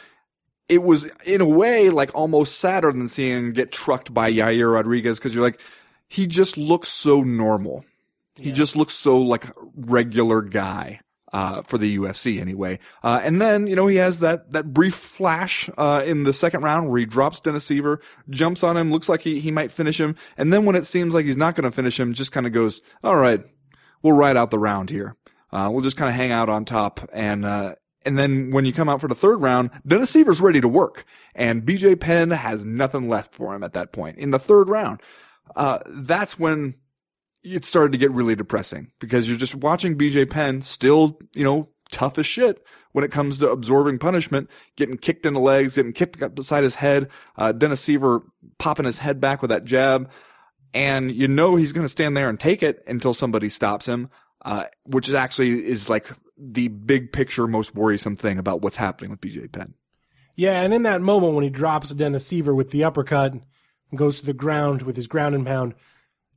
It 0.69 0.83
was 0.83 1.05
in 1.27 1.41
a 1.41 1.47
way 1.47 1.91
like 1.91 2.11
almost 2.15 2.59
sadder 2.59 2.91
than 2.91 3.09
seeing 3.09 3.37
him 3.37 3.53
get 3.53 3.73
trucked 3.73 4.15
by 4.15 4.33
Yair 4.33 4.73
Rodriguez 4.73 5.19
because 5.19 5.35
you're 5.35 5.45
like, 5.45 5.61
he 6.09 6.27
just 6.27 6.57
looks 6.57 6.89
so 6.89 7.23
normal. 7.23 7.85
He 8.37 8.51
just 8.51 8.75
looks 8.75 8.95
so 8.95 9.19
like 9.19 9.47
regular 9.77 10.43
guy. 10.43 11.01
Uh, 11.33 11.63
for 11.63 11.79
the 11.79 11.99
UFC 11.99 12.41
anyway. 12.41 12.79
Uh, 13.03 13.21
and 13.25 13.41
then, 13.41 13.67
you 13.67 13.75
know, 13.75 13.89
he 13.89 13.97
has 13.97 14.21
that, 14.21 14.53
that 14.53 14.73
brief 14.73 14.95
flash, 14.95 15.69
uh, 15.77 16.01
in 16.07 16.23
the 16.23 16.33
second 16.33 16.63
round 16.63 16.89
where 16.89 17.01
he 17.01 17.07
drops 17.07 17.41
Dennis 17.41 17.69
Siver, 17.69 17.99
jumps 18.31 18.63
on 18.63 18.77
him, 18.77 18.93
looks 18.93 19.09
like 19.09 19.21
he, 19.23 19.41
he 19.41 19.51
might 19.51 19.73
finish 19.73 19.99
him. 19.99 20.15
And 20.37 20.53
then 20.53 20.65
when 20.65 20.77
it 20.77 20.87
seems 20.87 21.13
like 21.13 21.25
he's 21.25 21.37
not 21.37 21.57
going 21.57 21.65
to 21.69 21.75
finish 21.75 21.99
him, 21.99 22.13
just 22.13 22.31
kind 22.31 22.47
of 22.47 22.53
goes, 22.53 22.83
all 23.03 23.17
right, 23.17 23.43
we'll 24.01 24.13
ride 24.13 24.37
out 24.37 24.53
the 24.53 24.61
round 24.61 24.91
here. 24.91 25.17
Uh, 25.51 25.71
we'll 25.73 25.83
just 25.83 25.97
kind 25.97 26.09
of 26.09 26.15
hang 26.15 26.31
out 26.31 26.49
on 26.49 26.65
top. 26.65 27.01
And, 27.13 27.45
uh, 27.45 27.75
and 28.05 28.19
then 28.19 28.51
when 28.51 28.65
you 28.65 28.73
come 28.73 28.89
out 28.89 29.01
for 29.01 29.09
the 29.09 29.15
third 29.15 29.41
round, 29.41 29.71
Dennis 29.87 30.11
Siver's 30.11 30.41
ready 30.41 30.61
to 30.61 30.69
work. 30.69 31.05
And 31.35 31.63
BJ 31.63 31.99
Penn 31.99 32.31
has 32.31 32.65
nothing 32.65 33.09
left 33.09 33.35
for 33.35 33.55
him 33.55 33.63
at 33.63 33.73
that 33.73 33.93
point. 33.93 34.19
In 34.19 34.31
the 34.31 34.39
third 34.39 34.69
round, 34.69 35.03
uh, 35.57 35.79
that's 35.87 36.39
when 36.39 36.75
it 37.43 37.65
started 37.65 37.93
to 37.93 37.99
get 37.99 38.11
really 38.11 38.35
depressing 38.35 38.91
because 39.01 39.29
you're 39.29 39.39
just 39.39 39.55
watching 39.55 39.97
BJ 39.99 40.29
Penn 40.29 40.63
still, 40.63 41.19
you 41.35 41.45
know, 41.45 41.69
tough 41.91 42.19
as 42.19 42.27
shit 42.27 42.65
when 42.93 43.05
it 43.05 43.11
comes 43.11 43.39
to 43.39 43.51
absorbing 43.51 43.99
punishment, 43.99 44.49
getting 44.77 44.97
kicked 44.97 45.27
in 45.27 45.35
the 45.35 45.41
legs, 45.41 45.75
getting 45.75 45.93
kicked 45.93 46.23
up 46.23 46.35
beside 46.35 46.63
his 46.63 46.77
head, 46.77 47.09
uh, 47.37 47.53
Dennis 47.53 47.85
Siver 47.85 48.23
popping 48.59 48.87
his 48.87 48.99
head 48.99 49.21
back 49.21 49.43
with 49.43 49.49
that 49.51 49.65
jab. 49.65 50.11
And 50.73 51.11
you 51.11 51.29
know 51.29 51.57
he's 51.57 51.73
going 51.73 51.85
to 51.85 51.91
stand 51.91 52.17
there 52.17 52.29
and 52.29 52.39
take 52.39 52.63
it 52.63 52.83
until 52.87 53.13
somebody 53.13 53.49
stops 53.49 53.87
him, 53.87 54.11
uh, 54.45 54.65
which 54.85 55.09
is 55.09 55.15
actually 55.15 55.65
is 55.65 55.89
like 55.89 56.09
the 56.37 56.69
big 56.69 57.13
picture, 57.13 57.47
most 57.47 57.75
worrisome 57.75 58.17
thing 58.17 58.39
about 58.39 58.63
what's 58.63 58.77
happening 58.77 59.11
with 59.11 59.21
BJ 59.21 59.51
Penn. 59.51 59.75
Yeah, 60.37 60.63
and 60.63 60.75
in 60.75 60.83
that 60.83 61.01
moment 61.01 61.35
when 61.35 61.45
he 61.45 61.51
drops 61.51 61.91
Dennis 61.91 62.29
Siver 62.29 62.55
with 62.55 62.71
the 62.71 62.85
uppercut 62.85 63.33
and 63.33 63.99
goes 63.99 64.21
to 64.21 64.27
the 64.27 64.33
ground 64.33 64.83
with 64.83 64.97
his 64.97 65.07
ground 65.07 65.35
and 65.35 65.47
pound, 65.47 65.75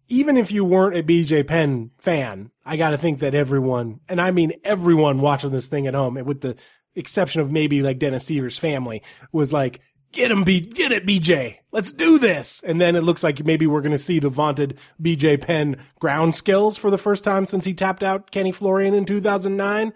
even 0.08 0.38
if 0.38 0.52
you 0.52 0.64
weren't 0.64 0.98
a 0.98 1.04
BJ 1.04 1.46
Penn 1.46 1.92
fan, 1.98 2.52
I 2.66 2.78
got 2.78 2.92
to 2.92 2.98
think 2.98 3.20
that 3.20 3.34
everyone, 3.34 4.00
and 4.08 4.22
I 4.22 4.32
mean 4.32 4.54
everyone 4.64 5.20
watching 5.20 5.52
this 5.52 5.68
thing 5.68 5.88
at 5.88 5.96
home, 5.96 6.14
with 6.26 6.42
the 6.42 6.56
exception 6.96 7.42
of 7.42 7.52
maybe 7.52 7.82
like 7.82 8.00
Dennis 8.00 8.30
Siver's 8.30 8.60
family, 8.60 9.04
was 9.32 9.52
like, 9.52 9.82
get 10.12 10.32
him, 10.32 10.44
B, 10.44 10.60
get 10.60 10.92
it, 10.92 11.06
BJ. 11.06 11.58
Let's 11.72 11.92
do 11.92 12.18
this. 12.18 12.64
And 12.66 12.80
then 12.82 12.96
it 12.96 13.04
looks 13.04 13.24
like 13.24 13.46
maybe 13.46 13.68
we're 13.68 13.82
going 13.82 13.92
to 13.92 13.98
see 13.98 14.20
the 14.20 14.30
vaunted 14.30 14.78
BJ 15.02 15.40
Penn 15.40 15.78
ground 16.00 16.36
skills 16.36 16.78
for 16.78 16.90
the 16.90 16.98
first 16.98 17.24
time 17.24 17.46
since 17.46 17.66
he 17.66 17.74
tapped 17.74 18.04
out 18.04 18.32
Kenny 18.32 18.52
Florian 18.52 18.94
in 18.94 19.06
2009. 19.06 19.94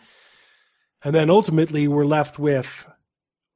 And 1.04 1.15
then 1.15 1.30
ultimately 1.30 1.88
we're 1.88 2.06
left 2.06 2.38
with 2.38 2.88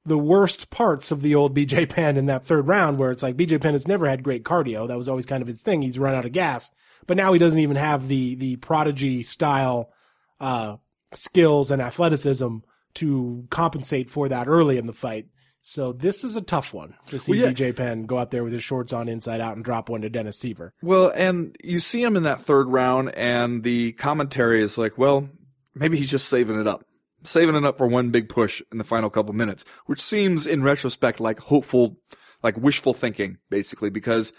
the 0.05 0.17
worst 0.17 0.69
parts 0.69 1.11
of 1.11 1.21
the 1.21 1.33
old 1.33 1.55
BJ 1.55 1.89
Penn 1.89 2.15
in 2.15 2.27
that 2.27 2.45
third 2.45 2.67
round, 2.67 2.97
where 2.97 3.11
it's 3.11 3.23
like 3.23 3.35
BJ 3.35 3.59
Penn 3.59 3.73
has 3.73 3.87
never 3.87 4.07
had 4.07 4.23
great 4.23 4.43
cardio. 4.43 4.87
That 4.87 4.97
was 4.97 5.09
always 5.09 5.25
kind 5.25 5.41
of 5.41 5.47
his 5.47 5.61
thing. 5.61 5.81
He's 5.81 5.99
run 5.99 6.13
out 6.13 6.25
of 6.25 6.31
gas, 6.31 6.71
but 7.07 7.17
now 7.17 7.33
he 7.33 7.39
doesn't 7.39 7.59
even 7.59 7.75
have 7.75 8.07
the 8.07 8.35
the 8.35 8.55
prodigy 8.57 9.23
style 9.23 9.91
uh, 10.39 10.77
skills 11.13 11.71
and 11.71 11.81
athleticism 11.81 12.57
to 12.95 13.47
compensate 13.49 14.09
for 14.09 14.29
that 14.29 14.47
early 14.47 14.77
in 14.77 14.85
the 14.85 14.93
fight. 14.93 15.27
So 15.67 15.93
this 15.93 16.23
is 16.23 16.35
a 16.35 16.43
tough 16.43 16.75
one 16.75 16.93
to 17.07 17.17
see 17.17 17.31
Well, 17.31 17.41
yeah. 17.41 17.51
BJ 17.51 17.75
Penn 17.75 18.05
go 18.05 18.19
out 18.19 18.29
there 18.29 18.43
with 18.43 18.53
his 18.53 18.63
shorts 18.63 18.93
on 18.93 19.09
inside 19.09 19.41
out 19.41 19.55
and 19.55 19.65
drop 19.65 19.89
one 19.89 20.01
to 20.01 20.09
Dennis 20.11 20.37
Siver. 20.37 20.69
Well, 20.83 21.11
and 21.15 21.57
you 21.63 21.79
see 21.79 22.03
him 22.03 22.15
in 22.15 22.21
that 22.21 22.43
third 22.43 22.69
round, 22.69 23.09
and 23.15 23.63
the 23.63 23.93
commentary 23.93 24.61
is 24.61 24.77
like, 24.77 24.99
well, 24.99 25.27
maybe 25.73 25.97
he's 25.97 26.11
just 26.11 26.29
saving 26.29 26.61
it 26.61 26.67
up. 26.67 26.85
Saving 27.23 27.55
it 27.55 27.65
up 27.65 27.79
for 27.79 27.87
one 27.87 28.11
big 28.11 28.29
push 28.29 28.61
in 28.71 28.77
the 28.77 28.83
final 28.83 29.09
couple 29.09 29.33
minutes, 29.33 29.65
which 29.87 30.01
seems 30.01 30.45
in 30.45 30.61
retrospect 30.61 31.19
like 31.19 31.39
hopeful, 31.39 31.97
like 32.43 32.55
wishful 32.57 32.93
thinking, 32.93 33.39
basically, 33.49 33.89
because 33.89 34.33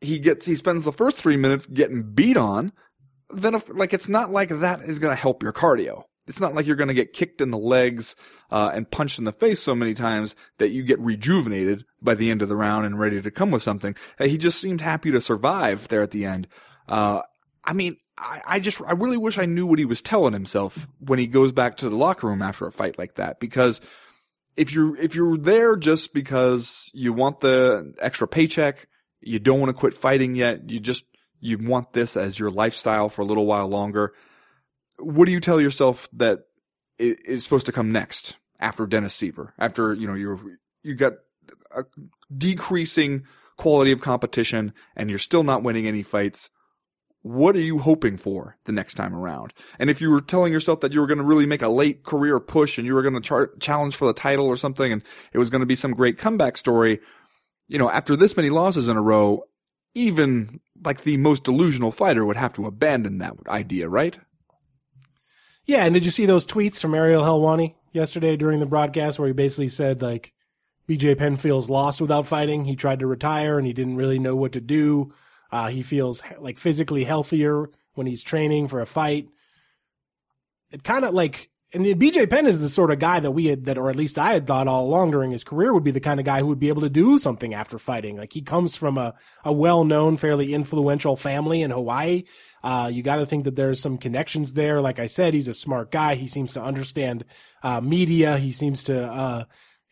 he 0.00 0.18
gets, 0.18 0.46
he 0.46 0.56
spends 0.56 0.84
the 0.84 0.92
first 0.92 1.18
three 1.18 1.36
minutes 1.36 1.66
getting 1.66 2.14
beat 2.14 2.38
on. 2.38 2.72
Then, 3.28 3.56
if, 3.56 3.68
like, 3.68 3.92
it's 3.92 4.08
not 4.08 4.32
like 4.32 4.48
that 4.48 4.80
is 4.80 5.00
going 5.00 5.14
to 5.14 5.20
help 5.20 5.42
your 5.42 5.52
cardio. 5.52 6.04
It's 6.26 6.40
not 6.40 6.54
like 6.54 6.66
you're 6.66 6.76
going 6.76 6.88
to 6.88 6.94
get 6.94 7.12
kicked 7.12 7.40
in 7.40 7.50
the 7.50 7.58
legs, 7.58 8.16
uh, 8.50 8.70
and 8.74 8.90
punched 8.90 9.18
in 9.18 9.24
the 9.24 9.32
face 9.32 9.62
so 9.62 9.74
many 9.74 9.94
times 9.94 10.34
that 10.58 10.70
you 10.70 10.82
get 10.82 10.98
rejuvenated 10.98 11.84
by 12.02 12.14
the 12.14 12.30
end 12.30 12.42
of 12.42 12.48
the 12.48 12.56
round 12.56 12.84
and 12.84 12.98
ready 12.98 13.22
to 13.22 13.30
come 13.30 13.50
with 13.50 13.62
something. 13.62 13.94
Uh, 14.18 14.26
he 14.26 14.36
just 14.36 14.60
seemed 14.60 14.80
happy 14.80 15.10
to 15.12 15.20
survive 15.20 15.88
there 15.88 16.02
at 16.02 16.10
the 16.10 16.24
end. 16.24 16.48
Uh, 16.88 17.22
I 17.64 17.72
mean, 17.72 17.96
I, 18.18 18.42
I 18.46 18.60
just, 18.60 18.80
I 18.82 18.92
really 18.92 19.16
wish 19.16 19.38
I 19.38 19.46
knew 19.46 19.66
what 19.66 19.78
he 19.78 19.84
was 19.84 20.02
telling 20.02 20.32
himself 20.32 20.88
when 20.98 21.18
he 21.18 21.26
goes 21.26 21.52
back 21.52 21.76
to 21.78 21.88
the 21.88 21.96
locker 21.96 22.26
room 22.26 22.42
after 22.42 22.66
a 22.66 22.72
fight 22.72 22.98
like 22.98 23.16
that, 23.16 23.40
because 23.40 23.80
if 24.56 24.72
you're, 24.72 24.96
if 24.96 25.14
you're 25.14 25.36
there 25.36 25.76
just 25.76 26.14
because 26.14 26.90
you 26.94 27.12
want 27.12 27.40
the 27.40 27.94
extra 28.00 28.26
paycheck, 28.26 28.88
you 29.20 29.38
don't 29.38 29.60
want 29.60 29.70
to 29.70 29.78
quit 29.78 29.94
fighting 29.94 30.34
yet, 30.34 30.70
you 30.70 30.80
just, 30.80 31.04
you 31.40 31.58
want 31.58 31.92
this 31.92 32.16
as 32.16 32.38
your 32.38 32.50
lifestyle 32.50 33.08
for 33.08 33.22
a 33.22 33.26
little 33.26 33.46
while 33.46 33.68
longer. 33.68 34.14
What 34.98 35.26
do 35.26 35.32
you 35.32 35.40
tell 35.40 35.60
yourself 35.60 36.08
that 36.14 36.40
i- 37.00 37.16
supposed 37.38 37.66
to 37.66 37.72
come 37.72 37.92
next 37.92 38.36
after 38.60 38.86
Dennis 38.86 39.16
Siver? 39.16 39.52
After, 39.58 39.94
you 39.94 40.06
know, 40.06 40.14
you're, 40.14 40.40
you 40.82 40.94
got 40.94 41.14
a 41.74 41.84
decreasing 42.36 43.24
quality 43.58 43.92
of 43.92 44.00
competition 44.00 44.72
and 44.96 45.10
you're 45.10 45.18
still 45.18 45.42
not 45.44 45.62
winning 45.62 45.86
any 45.86 46.02
fights 46.02 46.50
what 47.22 47.56
are 47.56 47.60
you 47.60 47.78
hoping 47.78 48.16
for 48.16 48.56
the 48.66 48.72
next 48.72 48.94
time 48.94 49.12
around? 49.14 49.52
And 49.80 49.90
if 49.90 50.00
you 50.00 50.10
were 50.10 50.20
telling 50.20 50.52
yourself 50.52 50.80
that 50.80 50.92
you 50.92 51.00
were 51.00 51.08
going 51.08 51.18
to 51.18 51.24
really 51.24 51.46
make 51.46 51.62
a 51.62 51.68
late 51.68 52.04
career 52.04 52.38
push 52.38 52.78
and 52.78 52.86
you 52.86 52.94
were 52.94 53.02
going 53.02 53.14
to 53.14 53.20
char- 53.20 53.50
challenge 53.58 53.96
for 53.96 54.06
the 54.06 54.12
title 54.12 54.46
or 54.46 54.56
something 54.56 54.92
and 54.92 55.02
it 55.32 55.38
was 55.38 55.50
going 55.50 55.60
to 55.60 55.66
be 55.66 55.74
some 55.74 55.92
great 55.92 56.18
comeback 56.18 56.56
story, 56.56 57.00
you 57.66 57.78
know, 57.78 57.90
after 57.90 58.14
this 58.14 58.36
many 58.36 58.48
losses 58.50 58.88
in 58.88 58.96
a 58.96 59.02
row, 59.02 59.42
even 59.94 60.60
like 60.84 61.02
the 61.02 61.16
most 61.16 61.42
delusional 61.42 61.90
fighter 61.90 62.24
would 62.24 62.36
have 62.36 62.52
to 62.52 62.66
abandon 62.66 63.18
that 63.18 63.34
idea, 63.48 63.88
right? 63.88 64.20
Yeah, 65.66 65.84
and 65.84 65.92
did 65.92 66.04
you 66.04 66.12
see 66.12 66.26
those 66.26 66.46
tweets 66.46 66.80
from 66.80 66.94
Ariel 66.94 67.24
Helwani 67.24 67.74
yesterday 67.92 68.36
during 68.36 68.60
the 68.60 68.66
broadcast 68.66 69.18
where 69.18 69.26
he 69.26 69.34
basically 69.34 69.68
said 69.68 70.00
like 70.00 70.32
BJ 70.88 71.18
Penn 71.18 71.36
feels 71.36 71.68
lost 71.68 72.00
without 72.00 72.26
fighting. 72.26 72.64
He 72.64 72.76
tried 72.76 73.00
to 73.00 73.06
retire 73.06 73.58
and 73.58 73.66
he 73.66 73.72
didn't 73.72 73.96
really 73.96 74.20
know 74.20 74.36
what 74.36 74.52
to 74.52 74.60
do. 74.60 75.12
Uh, 75.50 75.68
he 75.68 75.82
feels 75.82 76.22
like 76.38 76.58
physically 76.58 77.04
healthier 77.04 77.68
when 77.94 78.06
he's 78.06 78.22
training 78.22 78.68
for 78.68 78.80
a 78.80 78.86
fight. 78.86 79.28
It 80.70 80.84
kind 80.84 81.04
of 81.04 81.14
like, 81.14 81.50
and 81.72 81.84
BJ 81.84 82.30
Penn 82.30 82.46
is 82.46 82.60
the 82.60 82.68
sort 82.68 82.92
of 82.92 83.00
guy 83.00 83.18
that 83.18 83.32
we 83.32 83.46
had, 83.46 83.64
that, 83.64 83.76
or 83.76 83.90
at 83.90 83.96
least 83.96 84.18
I 84.18 84.34
had 84.34 84.46
thought 84.46 84.68
all 84.68 84.86
along 84.86 85.10
during 85.10 85.32
his 85.32 85.42
career 85.42 85.74
would 85.74 85.82
be 85.82 85.90
the 85.90 86.00
kind 86.00 86.20
of 86.20 86.26
guy 86.26 86.38
who 86.40 86.46
would 86.46 86.60
be 86.60 86.68
able 86.68 86.82
to 86.82 86.88
do 86.88 87.18
something 87.18 87.54
after 87.54 87.76
fighting. 87.78 88.16
Like 88.16 88.32
he 88.32 88.40
comes 88.40 88.76
from 88.76 88.96
a, 88.96 89.14
a 89.44 89.52
well-known, 89.52 90.16
fairly 90.16 90.54
influential 90.54 91.16
family 91.16 91.62
in 91.62 91.72
Hawaii. 91.72 92.24
Uh, 92.62 92.88
you 92.92 93.02
got 93.02 93.16
to 93.16 93.26
think 93.26 93.44
that 93.44 93.56
there's 93.56 93.80
some 93.80 93.98
connections 93.98 94.52
there. 94.52 94.80
Like 94.80 95.00
I 95.00 95.06
said, 95.06 95.34
he's 95.34 95.48
a 95.48 95.54
smart 95.54 95.90
guy. 95.90 96.14
He 96.14 96.28
seems 96.28 96.52
to 96.52 96.62
understand, 96.62 97.24
uh, 97.64 97.80
media. 97.80 98.38
He 98.38 98.52
seems 98.52 98.84
to, 98.84 99.04
uh, 99.04 99.44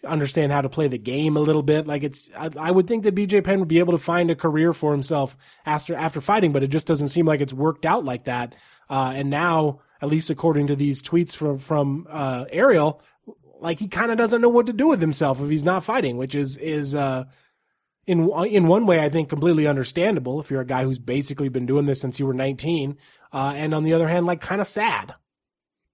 understand 0.06 0.52
how 0.52 0.60
to 0.60 0.68
play 0.68 0.86
the 0.86 0.98
game 0.98 1.36
a 1.36 1.40
little 1.40 1.62
bit. 1.62 1.86
Like 1.86 2.02
it's, 2.04 2.30
I, 2.36 2.50
I 2.58 2.70
would 2.70 2.86
think 2.86 3.04
that 3.04 3.14
BJ 3.14 3.42
Penn 3.42 3.58
would 3.58 3.68
be 3.68 3.78
able 3.78 3.92
to 3.92 3.98
find 3.98 4.30
a 4.30 4.36
career 4.36 4.72
for 4.72 4.92
himself 4.92 5.36
after, 5.66 5.94
after 5.94 6.20
fighting, 6.20 6.52
but 6.52 6.62
it 6.62 6.68
just 6.68 6.86
doesn't 6.86 7.08
seem 7.08 7.26
like 7.26 7.40
it's 7.40 7.54
worked 7.54 7.86
out 7.86 8.04
like 8.04 8.24
that. 8.24 8.54
Uh, 8.88 9.12
and 9.16 9.30
now, 9.30 9.80
at 10.04 10.10
least 10.10 10.30
according 10.30 10.66
to 10.68 10.76
these 10.76 11.02
tweets 11.02 11.34
from, 11.34 11.58
from, 11.58 12.06
uh, 12.10 12.44
Ariel, 12.52 13.00
like 13.60 13.78
he 13.78 13.88
kind 13.88 14.10
of 14.10 14.18
doesn't 14.18 14.40
know 14.40 14.48
what 14.48 14.66
to 14.66 14.72
do 14.72 14.86
with 14.86 15.00
himself 15.00 15.40
if 15.40 15.50
he's 15.50 15.64
not 15.64 15.84
fighting, 15.84 16.16
which 16.16 16.34
is, 16.34 16.56
is, 16.58 16.94
uh, 16.94 17.24
in 18.06 18.30
in 18.50 18.68
one 18.68 18.84
way, 18.84 19.00
I 19.00 19.08
think 19.08 19.30
completely 19.30 19.66
understandable 19.66 20.38
if 20.38 20.50
you're 20.50 20.60
a 20.60 20.66
guy 20.66 20.84
who's 20.84 20.98
basically 20.98 21.48
been 21.48 21.64
doing 21.64 21.86
this 21.86 22.02
since 22.02 22.20
you 22.20 22.26
were 22.26 22.34
19, 22.34 22.98
uh, 23.32 23.54
and 23.56 23.72
on 23.74 23.84
the 23.84 23.94
other 23.94 24.08
hand, 24.08 24.26
like 24.26 24.42
kind 24.42 24.60
of 24.60 24.68
sad. 24.68 25.14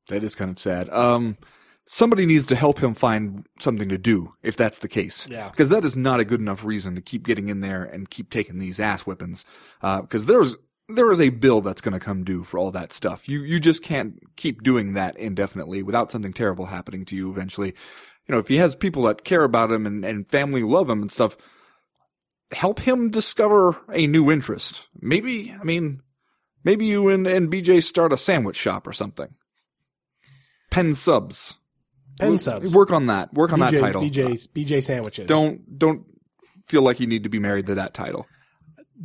That 0.09 0.25
is 0.25 0.35
kind 0.35 0.51
of 0.51 0.59
sad. 0.59 0.89
Um, 0.91 1.39
somebody 1.87 2.27
needs 2.27 2.47
to 2.47 2.57
help 2.57 2.81
him 2.81 2.95
find 2.95 3.47
something 3.61 3.89
to 3.89 3.99
do 3.99 4.35
if 4.43 4.57
that's 4.57 4.79
the 4.79 4.89
case. 4.89 5.29
Yeah. 5.29 5.51
Because 5.51 5.69
that 5.69 5.85
is 5.85 5.95
not 5.97 6.21
a 6.21 6.25
good 6.25 6.41
enough 6.41 6.65
reason 6.65 6.95
to 6.97 7.01
keep 7.01 7.25
getting 7.25 7.49
in 7.49 7.61
there 7.61 7.85
and 7.85 8.11
keep 8.11 8.31
taking 8.31 8.59
these 8.59 8.81
ass 8.81 9.03
whippings. 9.03 9.45
Uh, 9.83 10.01
because 10.03 10.27
there's 10.27 10.57
there 10.95 11.11
is 11.11 11.21
a 11.21 11.31
bill 11.31 11.61
that's 11.61 11.81
going 11.81 11.95
to 11.95 12.01
come 12.01 12.25
due 12.25 12.45
for 12.45 12.59
all 12.59 12.71
that 12.73 12.93
stuff. 12.93 13.29
You 13.29 13.43
you 13.43 13.61
just 13.61 13.83
can't 13.83 14.19
keep 14.37 14.63
doing 14.63 14.95
that 14.95 15.17
indefinitely 15.17 15.83
without 15.83 16.13
something 16.13 16.33
terrible 16.33 16.67
happening 16.67 17.05
to 17.07 17.17
you 17.17 17.31
eventually. 17.31 17.75
You 18.27 18.35
know, 18.35 18.39
if 18.39 18.49
he 18.49 18.57
has 18.57 18.75
people 18.75 19.05
that 19.05 19.25
care 19.25 19.43
about 19.43 19.73
him 19.73 19.87
and, 19.87 20.05
and 20.05 20.29
family 20.29 20.63
love 20.63 20.89
him 20.89 21.03
and 21.03 21.11
stuff, 21.11 21.37
help 22.53 22.81
him 22.81 23.11
discover 23.11 23.77
a 23.93 24.07
new 24.07 24.31
interest. 24.31 24.87
Maybe, 25.01 25.55
I 25.59 25.65
mean, 25.65 26.03
maybe 26.65 26.87
you 26.87 27.09
and, 27.09 27.27
and 27.27 27.51
BJ 27.51 27.83
start 27.83 28.13
a 28.13 28.17
sandwich 28.17 28.57
shop 28.57 28.87
or 28.87 28.93
something. 28.93 29.35
Pen 30.71 30.95
subs. 30.95 31.57
Pen 32.19 32.39
subs. 32.39 32.75
Work 32.75 32.93
on 32.93 33.07
that. 33.07 33.33
Work 33.35 33.53
on 33.53 33.61
BJ, 33.61 33.71
that 33.71 33.81
title. 33.81 34.03
BJ, 34.03 34.49
BJ 34.49 34.85
sandwiches. 34.85 35.27
Don't 35.27 35.79
don't 35.79 36.05
feel 36.69 36.83
like 36.83 37.01
you 37.01 37.07
need 37.07 37.25
to 37.25 37.29
be 37.29 37.39
married 37.39 37.67
to 37.67 37.75
that 37.77 37.95
title. 37.95 38.27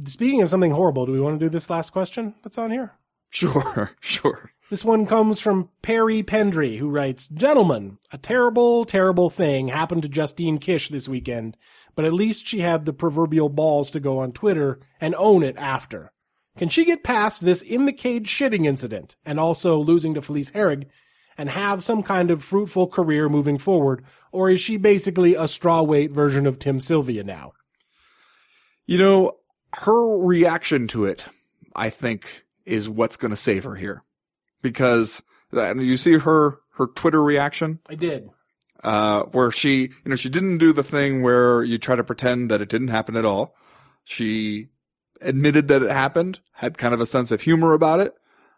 Speaking 0.05 0.41
of 0.41 0.49
something 0.49 0.71
horrible, 0.71 1.05
do 1.05 1.11
we 1.11 1.21
want 1.21 1.39
to 1.39 1.45
do 1.45 1.49
this 1.49 1.69
last 1.69 1.91
question 1.91 2.35
that's 2.43 2.57
on 2.57 2.71
here? 2.71 2.93
Sure, 3.29 3.91
sure. 3.99 4.51
This 4.69 4.83
one 4.83 5.05
comes 5.05 5.39
from 5.39 5.69
Perry 5.81 6.23
Pendry, 6.23 6.79
who 6.79 6.89
writes, 6.89 7.27
Gentlemen, 7.27 7.99
a 8.11 8.17
terrible, 8.17 8.83
terrible 8.83 9.29
thing 9.29 9.67
happened 9.67 10.01
to 10.01 10.09
Justine 10.09 10.57
Kish 10.57 10.89
this 10.89 11.07
weekend, 11.07 11.55
but 11.95 12.03
at 12.03 12.13
least 12.13 12.47
she 12.47 12.61
had 12.61 12.85
the 12.85 12.93
proverbial 12.93 13.49
balls 13.49 13.91
to 13.91 13.99
go 13.99 14.17
on 14.17 14.31
Twitter 14.31 14.79
and 14.99 15.13
own 15.15 15.43
it 15.43 15.55
after. 15.57 16.11
Can 16.57 16.69
she 16.69 16.83
get 16.83 17.03
past 17.03 17.41
this 17.41 17.61
in 17.61 17.85
the 17.85 17.93
cage 17.93 18.27
shitting 18.27 18.65
incident 18.65 19.17
and 19.25 19.39
also 19.39 19.77
losing 19.77 20.13
to 20.15 20.21
Felice 20.21 20.51
Herrig 20.51 20.85
and 21.37 21.49
have 21.49 21.83
some 21.83 22.01
kind 22.01 22.31
of 22.31 22.43
fruitful 22.43 22.87
career 22.87 23.29
moving 23.29 23.57
forward, 23.57 24.03
or 24.31 24.49
is 24.49 24.59
she 24.59 24.77
basically 24.77 25.35
a 25.35 25.43
strawweight 25.43 26.11
version 26.11 26.47
of 26.47 26.57
Tim 26.57 26.79
Sylvia 26.79 27.23
now? 27.23 27.51
You 28.85 28.97
know, 28.97 29.31
her 29.75 30.17
reaction 30.17 30.87
to 30.89 31.05
it, 31.05 31.25
I 31.75 31.89
think, 31.89 32.43
is 32.65 32.89
what's 32.89 33.17
going 33.17 33.31
to 33.31 33.37
save 33.37 33.63
her 33.63 33.75
here. 33.75 34.03
Because 34.61 35.21
uh, 35.53 35.75
you 35.75 35.97
see 35.97 36.17
her 36.17 36.59
her 36.77 36.87
Twitter 36.87 37.23
reaction, 37.23 37.79
I 37.87 37.95
did. 37.95 38.29
uh, 38.83 39.23
where 39.31 39.51
she, 39.51 39.81
you 39.81 39.89
know, 40.09 40.15
she 40.15 40.29
didn't 40.29 40.57
do 40.57 40.73
the 40.73 40.83
thing 40.83 41.21
where 41.21 41.63
you 41.63 41.77
try 41.77 41.95
to 41.95 42.03
pretend 42.03 42.51
that 42.51 42.61
it 42.61 42.69
didn't 42.69 42.89
happen 42.89 43.15
at 43.15 43.25
all. 43.25 43.55
She 44.03 44.67
admitted 45.21 45.67
that 45.69 45.83
it 45.83 45.91
happened, 45.91 46.39
had 46.53 46.77
kind 46.77 46.93
of 46.93 46.99
a 47.01 47.05
sense 47.05 47.31
of 47.31 47.41
humor 47.41 47.73
about 47.73 47.99
it. 47.99 48.13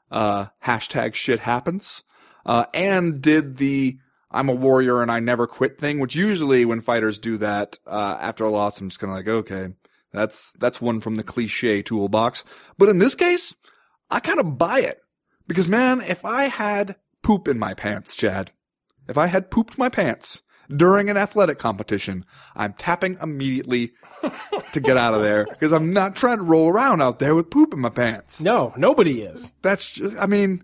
Uh, 0.09 0.47
hashtag 0.63 1.13
shit 1.13 1.39
happens. 1.41 2.03
Uh, 2.45 2.65
and 2.73 3.21
did 3.21 3.57
the 3.57 3.97
I'm 4.31 4.49
a 4.49 4.53
warrior 4.53 5.01
and 5.01 5.11
I 5.11 5.19
never 5.19 5.47
quit 5.47 5.79
thing, 5.79 5.99
which 5.99 6.15
usually 6.15 6.65
when 6.65 6.81
fighters 6.81 7.19
do 7.19 7.37
that, 7.37 7.77
uh, 7.85 8.17
after 8.19 8.45
a 8.45 8.49
loss, 8.51 8.79
I'm 8.79 8.89
just 8.89 8.99
kind 8.99 9.11
of 9.11 9.17
like, 9.17 9.27
okay, 9.27 9.73
that's, 10.17 10.53
that's 10.53 10.81
one 10.81 10.99
from 10.99 11.15
the 11.15 11.23
cliche 11.23 11.81
toolbox. 11.81 12.43
But 12.77 12.89
in 12.89 12.99
this 12.99 13.15
case, 13.15 13.55
I 14.09 14.19
kind 14.19 14.39
of 14.39 14.57
buy 14.57 14.79
it. 14.81 15.01
Because 15.47 15.67
man, 15.67 16.01
if 16.01 16.25
I 16.25 16.45
had 16.45 16.95
poop 17.21 17.47
in 17.47 17.57
my 17.57 17.73
pants, 17.73 18.15
Chad, 18.15 18.51
if 19.07 19.17
I 19.17 19.27
had 19.27 19.49
pooped 19.49 19.77
my 19.77 19.89
pants 19.89 20.41
during 20.75 21.09
an 21.09 21.17
athletic 21.17 21.59
competition, 21.59 22.25
I'm 22.55 22.73
tapping 22.73 23.17
immediately 23.21 23.93
to 24.73 24.79
get 24.81 24.97
out 24.97 25.13
of 25.13 25.21
there 25.21 25.45
because 25.49 25.71
I'm 25.71 25.93
not 25.93 26.15
trying 26.15 26.37
to 26.37 26.43
roll 26.43 26.69
around 26.69 27.01
out 27.01 27.19
there 27.19 27.35
with 27.35 27.49
poop 27.49 27.73
in 27.73 27.79
my 27.79 27.89
pants. 27.89 28.41
No, 28.41 28.73
nobody 28.75 29.21
is. 29.21 29.53
That's 29.61 29.93
just, 29.93 30.17
I 30.17 30.25
mean, 30.25 30.63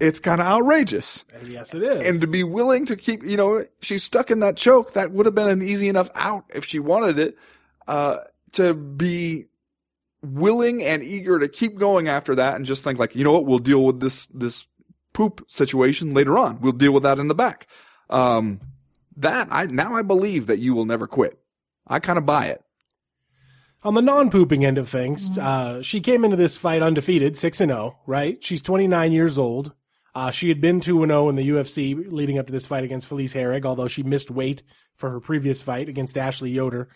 it's 0.00 0.18
kind 0.18 0.40
of 0.40 0.46
outrageous. 0.46 1.24
Yes, 1.44 1.74
it 1.74 1.82
is. 1.82 2.04
And 2.04 2.20
to 2.20 2.26
be 2.26 2.42
willing 2.42 2.86
to 2.86 2.96
keep, 2.96 3.22
you 3.22 3.36
know, 3.36 3.64
she's 3.80 4.02
stuck 4.02 4.30
in 4.30 4.40
that 4.40 4.56
choke. 4.56 4.94
That 4.94 5.12
would 5.12 5.26
have 5.26 5.34
been 5.34 5.48
an 5.48 5.62
easy 5.62 5.88
enough 5.88 6.10
out 6.14 6.44
if 6.52 6.64
she 6.64 6.80
wanted 6.80 7.18
it. 7.18 7.38
Uh, 7.86 8.18
to 8.54 8.74
be 8.74 9.46
willing 10.22 10.82
and 10.82 11.02
eager 11.02 11.38
to 11.38 11.48
keep 11.48 11.78
going 11.78 12.08
after 12.08 12.34
that 12.34 12.54
and 12.54 12.64
just 12.64 12.82
think 12.82 12.98
like, 12.98 13.14
you 13.14 13.24
know 13.24 13.32
what, 13.32 13.44
we'll 13.44 13.58
deal 13.58 13.84
with 13.84 14.00
this, 14.00 14.26
this 14.26 14.66
poop 15.12 15.44
situation 15.48 16.14
later 16.14 16.38
on. 16.38 16.60
We'll 16.60 16.72
deal 16.72 16.92
with 16.92 17.02
that 17.02 17.18
in 17.18 17.28
the 17.28 17.34
back. 17.34 17.66
Um, 18.10 18.60
that 19.16 19.48
I, 19.50 19.66
now 19.66 19.94
I 19.94 20.02
believe 20.02 20.46
that 20.46 20.58
you 20.58 20.74
will 20.74 20.86
never 20.86 21.06
quit. 21.06 21.38
I 21.86 22.00
kind 22.00 22.18
of 22.18 22.26
buy 22.26 22.46
it. 22.46 22.62
On 23.82 23.92
the 23.92 24.00
non-pooping 24.00 24.64
end 24.64 24.78
of 24.78 24.88
things, 24.88 25.36
uh, 25.36 25.82
she 25.82 26.00
came 26.00 26.24
into 26.24 26.38
this 26.38 26.56
fight 26.56 26.80
undefeated, 26.80 27.36
six 27.36 27.60
and 27.60 27.70
zero. 27.70 27.98
Right? 28.06 28.42
She's 28.42 28.62
29 28.62 29.12
years 29.12 29.38
old. 29.38 29.72
Uh, 30.14 30.30
she 30.30 30.48
had 30.48 30.60
been 30.60 30.80
two 30.80 31.02
and 31.02 31.10
zero 31.10 31.28
in 31.28 31.36
the 31.36 31.46
UFC 31.46 32.10
leading 32.10 32.38
up 32.38 32.46
to 32.46 32.52
this 32.52 32.66
fight 32.66 32.84
against 32.84 33.08
Felice 33.08 33.34
Herrig, 33.34 33.66
although 33.66 33.88
she 33.88 34.02
missed 34.02 34.30
weight 34.30 34.62
for 34.96 35.10
her 35.10 35.20
previous 35.20 35.60
fight 35.60 35.88
against 35.88 36.16
Ashley 36.16 36.50
Yoder. 36.50 36.88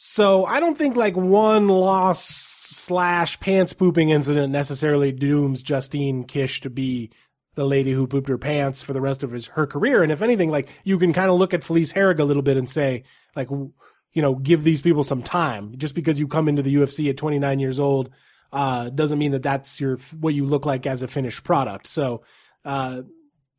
So 0.00 0.44
I 0.44 0.60
don't 0.60 0.78
think 0.78 0.94
like 0.94 1.16
one 1.16 1.66
loss 1.66 2.24
slash 2.24 3.40
pants 3.40 3.72
pooping 3.72 4.10
incident 4.10 4.52
necessarily 4.52 5.10
dooms 5.10 5.60
Justine 5.60 6.22
Kish 6.22 6.60
to 6.60 6.70
be 6.70 7.10
the 7.56 7.64
lady 7.64 7.90
who 7.90 8.06
pooped 8.06 8.28
her 8.28 8.38
pants 8.38 8.80
for 8.80 8.92
the 8.92 9.00
rest 9.00 9.24
of 9.24 9.32
his, 9.32 9.46
her 9.48 9.66
career. 9.66 10.04
And 10.04 10.12
if 10.12 10.22
anything, 10.22 10.52
like 10.52 10.68
you 10.84 11.00
can 11.00 11.12
kind 11.12 11.28
of 11.32 11.36
look 11.36 11.52
at 11.52 11.64
Felice 11.64 11.92
Herrig 11.92 12.20
a 12.20 12.24
little 12.24 12.44
bit 12.44 12.56
and 12.56 12.70
say, 12.70 13.02
like, 13.34 13.50
you 13.50 14.22
know, 14.22 14.36
give 14.36 14.62
these 14.62 14.82
people 14.82 15.02
some 15.02 15.24
time. 15.24 15.76
Just 15.76 15.96
because 15.96 16.20
you 16.20 16.28
come 16.28 16.46
into 16.46 16.62
the 16.62 16.76
UFC 16.76 17.10
at 17.10 17.16
29 17.16 17.58
years 17.58 17.80
old, 17.80 18.10
uh, 18.52 18.90
doesn't 18.90 19.18
mean 19.18 19.32
that 19.32 19.42
that's 19.42 19.80
your, 19.80 19.96
what 20.20 20.32
you 20.32 20.44
look 20.44 20.64
like 20.64 20.86
as 20.86 21.02
a 21.02 21.08
finished 21.08 21.42
product. 21.42 21.88
So, 21.88 22.22
uh, 22.64 23.02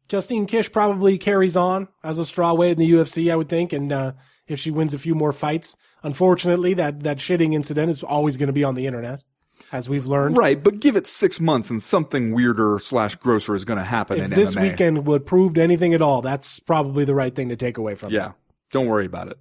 Justine 0.08 0.45
Kish 0.45 0.71
probably 0.71 1.17
carries 1.17 1.58
on 1.58 1.89
as 2.02 2.17
a 2.17 2.21
strawweight 2.21 2.71
in 2.71 2.80
the 2.80 2.91
UFC, 2.91 3.30
I 3.30 3.36
would 3.36 3.49
think. 3.49 3.73
And, 3.73 3.91
uh, 3.91 4.13
if 4.50 4.60
she 4.60 4.72
wins 4.72 4.94
a 4.94 4.98
few 4.98 5.16
more 5.16 5.32
fights, 5.32 5.78
unfortunately, 6.04 6.74
that, 6.74 7.04
that 7.04 7.18
shitting 7.18 7.54
incident 7.54 7.90
is 7.90 8.04
always 8.04 8.36
going 8.36 8.48
to 8.48 8.54
be 8.54 8.64
on 8.64 8.76
the 8.76 8.88
internet, 8.88 9.24
as 9.72 9.88
we've 9.88 10.06
learned. 10.06 10.36
Right. 10.36 10.62
But 10.62 10.80
give 10.80 10.96
it 10.96 11.08
six 11.08 11.40
months 11.40 11.70
and 11.70 11.82
something 11.82 12.34
weirder 12.34 12.80
slash 12.80 13.16
grosser 13.16 13.56
is 13.56 13.64
going 13.64 13.80
to 13.80 13.86
happen 13.86 14.20
If 14.22 14.32
this 14.32 14.56
MMA. 14.56 14.62
weekend 14.62 15.08
would 15.08 15.26
prove 15.26 15.58
anything 15.58 15.94
at 15.94 16.02
all, 16.02 16.22
that's 16.22 16.60
probably 16.60 17.06
the 17.06 17.16
right 17.16 17.34
thing 17.34 17.50
to 17.50 17.56
take 17.56 17.78
away 17.78 17.96
from 17.96 18.12
it. 18.12 18.16
Yeah. 18.16 18.32
Don't 18.72 18.88
worry 18.88 19.06
about 19.06 19.30
it. 19.30 19.38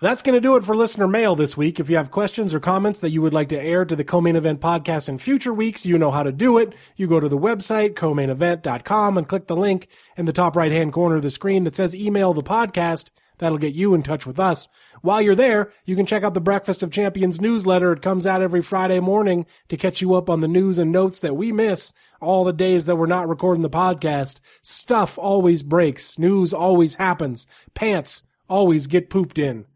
That's 0.00 0.22
going 0.22 0.34
to 0.34 0.40
do 0.40 0.54
it 0.54 0.62
for 0.64 0.76
listener 0.76 1.08
mail 1.08 1.34
this 1.34 1.56
week. 1.56 1.80
If 1.80 1.90
you 1.90 1.96
have 1.96 2.12
questions 2.12 2.54
or 2.54 2.60
comments 2.60 3.00
that 3.00 3.10
you 3.10 3.20
would 3.20 3.34
like 3.34 3.48
to 3.48 3.60
air 3.60 3.84
to 3.84 3.96
the 3.96 4.04
co-main 4.04 4.36
event 4.36 4.60
podcast 4.60 5.08
in 5.08 5.18
future 5.18 5.52
weeks, 5.52 5.84
you 5.84 5.98
know 5.98 6.12
how 6.12 6.22
to 6.22 6.30
do 6.30 6.56
it. 6.56 6.72
You 6.94 7.08
go 7.08 7.18
to 7.18 7.28
the 7.28 7.36
website, 7.36 7.96
co-mainevent.com 7.96 9.18
and 9.18 9.28
click 9.28 9.48
the 9.48 9.56
link 9.56 9.88
in 10.16 10.26
the 10.26 10.32
top 10.32 10.54
right 10.54 10.70
hand 10.70 10.92
corner 10.92 11.16
of 11.16 11.22
the 11.22 11.30
screen 11.30 11.64
that 11.64 11.74
says 11.74 11.96
email 11.96 12.32
the 12.32 12.44
podcast. 12.44 13.10
That'll 13.38 13.58
get 13.58 13.74
you 13.74 13.92
in 13.92 14.04
touch 14.04 14.24
with 14.24 14.38
us. 14.38 14.68
While 15.02 15.20
you're 15.20 15.34
there, 15.34 15.72
you 15.84 15.96
can 15.96 16.06
check 16.06 16.22
out 16.22 16.34
the 16.34 16.40
Breakfast 16.40 16.84
of 16.84 16.92
Champions 16.92 17.40
newsletter. 17.40 17.92
It 17.92 18.00
comes 18.00 18.24
out 18.24 18.40
every 18.40 18.62
Friday 18.62 19.00
morning 19.00 19.46
to 19.68 19.76
catch 19.76 20.00
you 20.00 20.14
up 20.14 20.30
on 20.30 20.42
the 20.42 20.46
news 20.46 20.78
and 20.78 20.92
notes 20.92 21.18
that 21.18 21.36
we 21.36 21.50
miss 21.50 21.92
all 22.20 22.44
the 22.44 22.52
days 22.52 22.84
that 22.84 22.94
we're 22.94 23.06
not 23.06 23.28
recording 23.28 23.62
the 23.62 23.68
podcast. 23.70 24.38
Stuff 24.62 25.18
always 25.18 25.64
breaks. 25.64 26.20
News 26.20 26.54
always 26.54 26.94
happens. 26.94 27.48
Pants 27.74 28.22
always 28.48 28.86
get 28.86 29.10
pooped 29.10 29.40
in. 29.40 29.66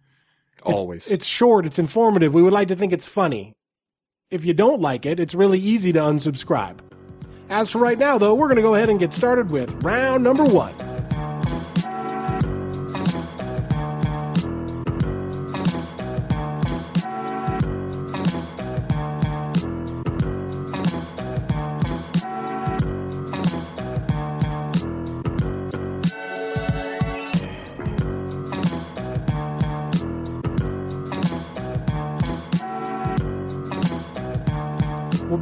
Always. 0.64 1.10
It's 1.10 1.26
short, 1.26 1.66
it's 1.66 1.78
informative. 1.78 2.34
We 2.34 2.42
would 2.42 2.52
like 2.52 2.68
to 2.68 2.76
think 2.76 2.92
it's 2.92 3.06
funny. 3.06 3.52
If 4.30 4.44
you 4.44 4.54
don't 4.54 4.80
like 4.80 5.04
it, 5.04 5.20
it's 5.20 5.34
really 5.34 5.58
easy 5.58 5.92
to 5.92 6.00
unsubscribe. 6.00 6.78
As 7.50 7.70
for 7.70 7.78
right 7.78 7.98
now, 7.98 8.16
though, 8.16 8.34
we're 8.34 8.46
going 8.46 8.56
to 8.56 8.62
go 8.62 8.74
ahead 8.74 8.88
and 8.88 8.98
get 8.98 9.12
started 9.12 9.50
with 9.50 9.84
round 9.84 10.24
number 10.24 10.44
one. 10.44 10.74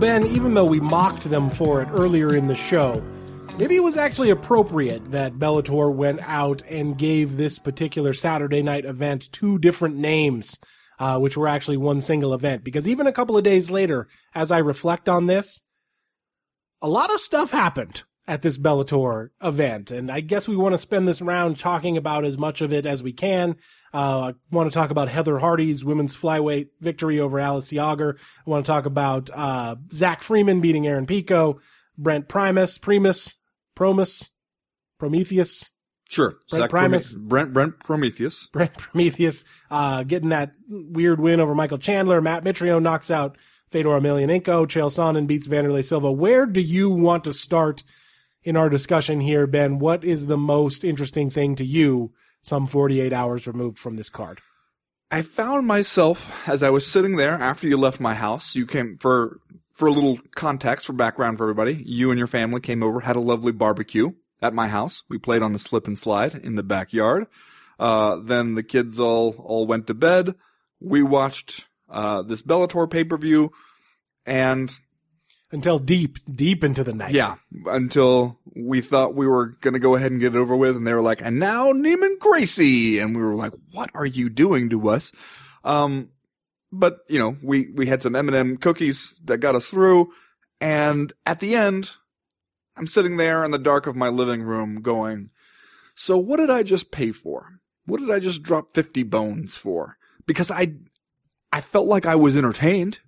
Ben, 0.01 0.27
even 0.29 0.55
though 0.55 0.65
we 0.65 0.81
mocked 0.81 1.25
them 1.25 1.51
for 1.51 1.83
it 1.83 1.89
earlier 1.93 2.35
in 2.35 2.47
the 2.47 2.55
show, 2.55 3.05
maybe 3.59 3.77
it 3.77 3.83
was 3.83 3.99
actually 3.99 4.31
appropriate 4.31 5.11
that 5.11 5.35
Bellator 5.35 5.95
went 5.95 6.21
out 6.27 6.63
and 6.71 6.97
gave 6.97 7.37
this 7.37 7.59
particular 7.59 8.15
Saturday 8.15 8.63
night 8.63 8.87
event 8.87 9.31
two 9.31 9.59
different 9.59 9.97
names, 9.97 10.59
uh, 10.99 11.19
which 11.19 11.37
were 11.37 11.47
actually 11.47 11.77
one 11.77 12.01
single 12.01 12.33
event. 12.33 12.65
Because 12.65 12.89
even 12.89 13.07
a 13.07 13.13
couple 13.13 13.37
of 13.37 13.45
days 13.45 13.71
later, 13.71 14.09
as 14.35 14.51
I 14.51 14.59
reflect 14.59 15.07
on 15.07 15.27
this, 15.27 15.61
a 16.81 16.89
lot 16.89 17.13
of 17.13 17.21
stuff 17.21 17.51
happened 17.51 18.05
at 18.31 18.43
this 18.43 18.57
Bellator 18.59 19.31
event. 19.43 19.91
And 19.91 20.09
I 20.09 20.21
guess 20.21 20.47
we 20.47 20.55
want 20.55 20.73
to 20.73 20.79
spend 20.79 21.09
this 21.09 21.21
round 21.21 21.59
talking 21.59 21.97
about 21.97 22.25
as 22.25 22.39
much 22.39 22.61
of 22.63 22.73
it 22.73 22.87
as 22.87 23.03
we 23.03 23.13
can. 23.13 23.57
Uh, 23.93 24.21
I 24.21 24.35
want 24.53 24.71
to 24.71 24.75
talk 24.75 24.91
about 24.91 25.09
Heather 25.09 25.37
Hardy's 25.41 25.85
women's 25.85 26.15
flyweight 26.15 26.69
victory 26.81 27.19
over 27.19 27.41
Alice 27.41 27.73
Yauger. 27.73 28.17
I 28.47 28.49
want 28.51 28.65
to 28.65 28.71
talk 28.71 28.87
about, 28.87 29.31
uh, 29.35 29.75
Zach 29.93 30.23
Freeman 30.23 30.61
beating 30.61 30.87
Aaron 30.87 31.07
Pico, 31.07 31.59
Brent 31.99 32.29
Primus, 32.29 32.79
Primus, 32.79 33.35
Promus, 33.75 34.31
Prometheus, 34.99 35.71
Sure. 36.09 36.31
Brent 36.51 36.63
Zach 36.63 36.71
Primus. 36.71 37.13
Prome- 37.13 37.29
Brent 37.29 37.53
Brent 37.53 37.81
Prometheus. 37.85 38.47
Brent 38.53 38.77
Prometheus, 38.79 39.43
uh, 39.73 40.05
getting 40.05 40.29
that 40.29 40.53
weird 40.69 41.19
win 41.21 41.41
over 41.41 41.55
Michael 41.55 41.79
Chandler. 41.79 42.21
Matt 42.21 42.45
Mitrione 42.45 42.83
knocks 42.83 43.11
out 43.11 43.39
Fedor 43.73 43.91
Emelianenko. 43.91 44.67
Chael 44.67 44.91
Sonnen 44.91 45.27
beats 45.27 45.47
Wanderlei 45.49 45.85
Silva. 45.85 46.13
Where 46.13 46.47
do 46.47 46.61
you 46.61 46.91
want 46.91 47.25
to 47.25 47.33
start 47.33 47.83
in 48.43 48.57
our 48.57 48.69
discussion 48.69 49.21
here, 49.21 49.47
Ben? 49.47 49.79
What 49.79 50.05
is 50.05 50.27
the 50.27 50.37
most 50.37 50.85
interesting 50.85 51.31
thing 51.31 51.55
to 51.57 51.65
you 51.65 52.13
some 52.43 52.67
48 52.67 53.13
hours 53.13 53.47
removed 53.47 53.79
from 53.79 53.97
this 53.97 54.09
card? 54.09 54.41
I 55.11 55.23
found 55.23 55.67
myself 55.67 56.33
as 56.49 56.63
I 56.63 56.71
was 56.71 56.87
sitting 56.87 57.17
there 57.17 57.33
after 57.33 57.67
you 57.67 57.77
left 57.77 58.01
my 58.01 58.15
house. 58.15 58.55
You 58.55 58.67
came 58.67 58.97
for 58.97 59.41
for 59.75 59.89
a 59.89 59.93
little 59.93 60.19
context 60.35 60.87
for 60.87 60.93
background 60.93 61.39
for 61.39 61.45
everybody. 61.45 61.83
You 61.85 62.11
and 62.11 62.19
your 62.19 62.27
family 62.27 62.61
came 62.61 62.83
over, 62.83 63.01
had 63.01 63.17
a 63.17 63.21
lovely 63.21 63.51
barbecue 63.51 64.13
at 64.43 64.55
my 64.55 64.69
house. 64.69 65.03
We 65.09 65.19
played 65.19 65.43
on 65.43 65.53
the 65.53 65.59
slip 65.59 65.87
and 65.87 65.99
slide 65.99 66.35
in 66.35 66.55
the 66.55 66.63
backyard. 66.63 67.27
Uh, 67.79 68.17
then 68.23 68.55
the 68.55 68.63
kids 68.63 69.01
all 69.01 69.35
all 69.39 69.67
went 69.67 69.87
to 69.89 69.95
bed. 69.95 70.35
We 70.81 71.03
watched 71.03 71.67
uh, 71.89 72.23
this 72.23 72.43
Bellator 72.43 72.89
pay 72.89 73.05
per 73.05 73.17
view, 73.17 73.53
and 74.25 74.71
Until 75.53 75.81
deep, 75.81 76.19
deep 76.33 76.63
into 76.63 76.85
the 76.85 76.93
night. 76.93 77.13
yeah, 77.13 77.35
until 77.67 78.39
we 78.55 78.81
thought 78.81 79.17
we 79.17 79.27
were 79.27 79.47
going 79.61 79.75
to 79.75 79.81
go 79.81 79.97
ahead 79.97 80.13
and 80.13 80.21
get 80.21 80.37
it 80.37 80.39
over 80.39 80.55
with. 80.55 80.77
And 80.77 80.87
they 80.87 80.93
were 80.93 81.03
like, 81.03 81.21
and 81.23 81.41
now 81.41 81.73
Neiman 81.73 82.19
Gracie. 82.21 83.01
And 83.01 83.17
we 83.17 83.23
were 83.23 83.35
like, 83.35 83.53
what 83.73 83.91
are 83.95 84.07
you 84.07 84.29
doing 84.29 84.71
to 84.71 84.89
us? 84.91 85.11
Um, 85.65 86.11
but 86.71 86.99
you 87.09 87.19
know, 87.19 87.37
we, 87.43 87.71
we 87.75 87.87
had 87.87 88.03
some 88.03 88.15
M&M 88.15 88.59
cookies 88.59 89.21
that 89.25 89.39
got 89.39 89.57
us 89.57 89.67
through. 89.67 90.13
And 90.61 91.13
at 91.27 91.41
the 91.41 91.57
end, 91.57 91.91
I'm 92.77 92.87
sitting 92.87 93.17
there 93.17 93.45
in 93.45 93.51
the 93.51 93.59
dark 93.59 93.87
of 93.87 93.97
my 93.97 94.09
living 94.09 94.43
room 94.43 94.83
going, 94.83 95.31
so 95.95 96.17
what 96.17 96.37
did 96.37 96.51
I 96.51 96.63
just 96.63 96.91
pay 96.91 97.13
for? 97.13 97.61
What 97.87 98.01
did 98.01 98.11
I 98.11 98.21
just 98.21 98.43
drop 98.43 98.75
50 98.75 99.03
bones 99.03 99.57
for? 99.57 99.97
Because 100.27 100.51
I, 100.51 100.75
I 101.53 101.61
felt 101.61 101.89
like 101.89 102.07
I 102.07 102.15
was 102.15 102.37
entertained 102.37 103.01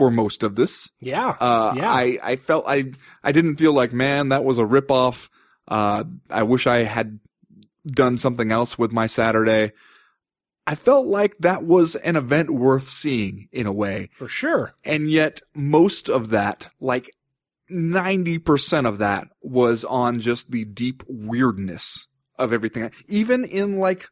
for 0.00 0.10
most 0.10 0.42
of 0.42 0.56
this. 0.56 0.88
Yeah. 0.98 1.36
Uh, 1.38 1.74
Yeah. 1.76 1.92
I, 1.92 2.18
I 2.22 2.36
felt 2.36 2.64
I, 2.66 2.92
I 3.22 3.32
didn't 3.32 3.56
feel 3.56 3.74
like, 3.74 3.92
man, 3.92 4.30
that 4.30 4.44
was 4.44 4.56
a 4.56 4.62
ripoff. 4.62 5.28
Uh, 5.68 6.04
I 6.30 6.42
wish 6.44 6.66
I 6.66 6.84
had 6.84 7.20
done 7.86 8.16
something 8.16 8.50
else 8.50 8.78
with 8.78 8.92
my 8.92 9.06
Saturday. 9.06 9.72
I 10.66 10.74
felt 10.74 11.06
like 11.06 11.36
that 11.40 11.64
was 11.64 11.96
an 11.96 12.16
event 12.16 12.48
worth 12.48 12.88
seeing 12.88 13.48
in 13.52 13.66
a 13.66 13.72
way. 13.72 14.08
for 14.14 14.26
sure. 14.26 14.72
And 14.86 15.10
yet 15.10 15.42
most 15.54 16.08
of 16.08 16.30
that, 16.30 16.70
like 16.80 17.10
90% 17.70 18.88
of 18.88 18.96
that 18.98 19.28
was 19.42 19.84
on 19.84 20.18
just 20.18 20.50
the 20.50 20.64
deep 20.64 21.02
weirdness 21.08 22.06
of 22.38 22.54
everything. 22.54 22.90
Even 23.06 23.44
in 23.44 23.78
like 23.78 24.08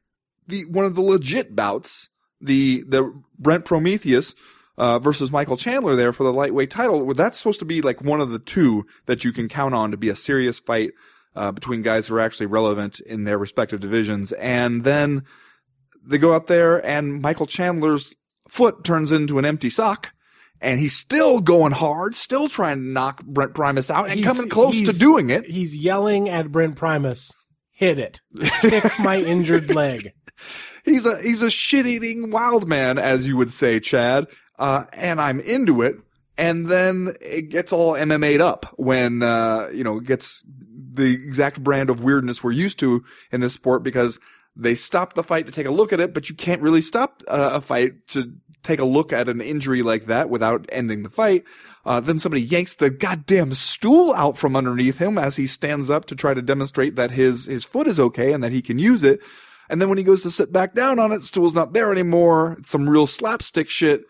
the, 0.47 0.67
one 0.67 0.85
of 0.85 0.97
the 0.97 1.01
legit 1.01 1.57
bouts, 1.57 2.11
the, 2.43 2.85
the 2.87 3.11
Brent 3.39 3.65
Primus, 3.65 4.35
uh, 4.79 4.99
versus 4.99 5.31
Michael 5.31 5.59
Chandler 5.59 5.95
there 5.97 6.15
for 6.15 6.25
the 6.25 6.33
lightweight 6.33 6.71
title. 6.71 7.05
Well, 7.05 7.15
that's 7.15 7.37
supposed 7.37 7.59
to 7.59 7.67
be 7.67 7.83
like 7.83 8.01
one 8.01 8.23
of 8.23 8.31
the 8.31 8.39
two 8.39 8.87
that 9.05 9.25
you 9.25 9.33
can 9.33 9.49
count 9.49 9.75
on 9.75 9.91
to 9.91 9.97
be 9.99 10.09
a 10.09 10.17
serious 10.17 10.59
fight, 10.61 10.93
uh, 11.37 11.53
between 11.53 11.83
guys 11.83 12.07
who 12.07 12.15
are 12.15 12.21
actually 12.21 12.47
relevant 12.47 13.01
in 13.01 13.25
their 13.25 13.37
respective 13.39 13.81
divisions. 13.81 14.33
And 14.33 14.85
then 14.85 15.25
they 16.07 16.17
go 16.19 16.33
out 16.35 16.47
there 16.47 16.85
and 16.85 17.21
Michael 17.21 17.47
Chandler's 17.47 18.15
foot 18.49 18.83
turns 18.85 19.13
into 19.13 19.39
an 19.39 19.45
empty 19.45 19.69
sock. 19.69 20.13
And 20.61 20.81
he's 20.81 20.97
still 20.97 21.41
going 21.41 21.71
hard, 21.71 22.17
still 22.17 22.49
trying 22.49 22.79
to 22.79 22.83
knock 22.85 23.23
Brent 23.25 23.55
Primus 23.55 23.91
out 23.91 24.07
and 24.09 24.19
He's- 24.19 24.27
coming 24.27 24.49
close 24.49 24.81
to 24.81 24.93
doing 24.93 25.31
it. 25.31 25.45
He's 25.47 25.77
yelling 25.77 26.29
at 26.29 26.51
Brent 26.51 26.75
Primus, 26.75 27.31
hit 27.71 28.01
it. 28.01 28.21
Kick 28.61 28.99
my 28.99 29.21
injured 29.23 29.73
leg. 29.73 30.11
He's 30.85 31.07
a 31.07 31.21
he's 31.23 31.43
a 31.43 31.51
shit 31.51 31.87
eating 31.87 32.31
wild 32.33 32.67
man, 32.67 32.99
as 32.99 33.29
you 33.29 33.37
would 33.37 33.53
say, 33.53 33.79
Chad. 33.79 34.27
Uh, 34.59 34.85
and 34.93 35.21
I'm 35.21 35.41
into 35.41 35.83
it. 35.83 35.97
And 36.37 36.67
then 36.69 37.17
it 37.21 37.49
gets 37.49 37.73
all 37.73 37.95
MMA'd 37.95 38.41
up 38.41 38.67
when 38.77 39.23
uh, 39.23 39.69
you 39.73 39.83
know, 39.83 40.01
gets 40.01 40.45
the 40.93 41.13
exact 41.13 41.63
brand 41.63 41.91
of 41.91 42.03
weirdness 42.03 42.43
we're 42.43 42.53
used 42.53 42.79
to 42.81 43.05
in 43.33 43.41
this 43.41 43.55
sport 43.55 43.83
because 43.83 44.19
they 44.55 44.75
stop 44.75 45.15
the 45.15 45.23
fight 45.23 45.47
to 45.47 45.53
take 45.53 45.67
a 45.67 45.73
look 45.73 45.93
at 45.93 46.01
it, 46.01 46.13
but 46.13 46.29
you 46.29 46.35
can't 46.35 46.63
really 46.63 46.81
stop 46.81 47.23
uh, 47.29 47.51
a 47.55 47.61
fight 47.61 48.07
to 48.09 48.33
take 48.65 48.81
a 48.81 48.85
look 48.85 49.13
at 49.13 49.29
an 49.29 49.41
injury 49.41 49.83
like 49.83 50.07
that 50.07 50.29
without 50.29 50.67
ending 50.71 51.03
the 51.03 51.11
fight. 51.11 51.45
Uh, 51.85 52.01
then 52.01 52.19
somebody 52.19 52.43
yanks 52.43 52.75
the 52.75 52.91
goddamn 52.91 53.55
stool 53.55 54.13
out 54.15 54.37
from 54.37 54.57
underneath 54.57 54.99
him 54.99 55.17
as 55.17 55.37
he 55.37 55.47
stands 55.47 55.89
up 55.89 56.05
to 56.07 56.17
try 56.17 56.35
to 56.35 56.43
demonstrate 56.43 56.97
that 56.97 57.13
his 57.13 57.47
his 57.47 57.65
foot 57.65 57.87
is 57.87 57.99
okay 57.99 58.33
and 58.33 58.43
that 58.45 58.53
he 58.53 58.61
can 58.61 58.79
use 58.79 59.03
it. 59.03 59.21
And 59.71 59.81
then 59.81 59.89
when 59.89 59.99
he 59.99 60.05
goes 60.05 60.23
to 60.23 60.31
sit 60.31 60.53
back 60.53 60.75
down 60.75 60.99
on 60.99 61.13
it, 61.13 61.25
stool's 61.25 61.55
not 61.55 61.73
there 61.73 61.93
anymore. 61.93 62.57
It's 62.59 62.71
some 62.71 62.89
real 62.89 63.07
slapstick 63.07 63.69
shit. 63.71 64.03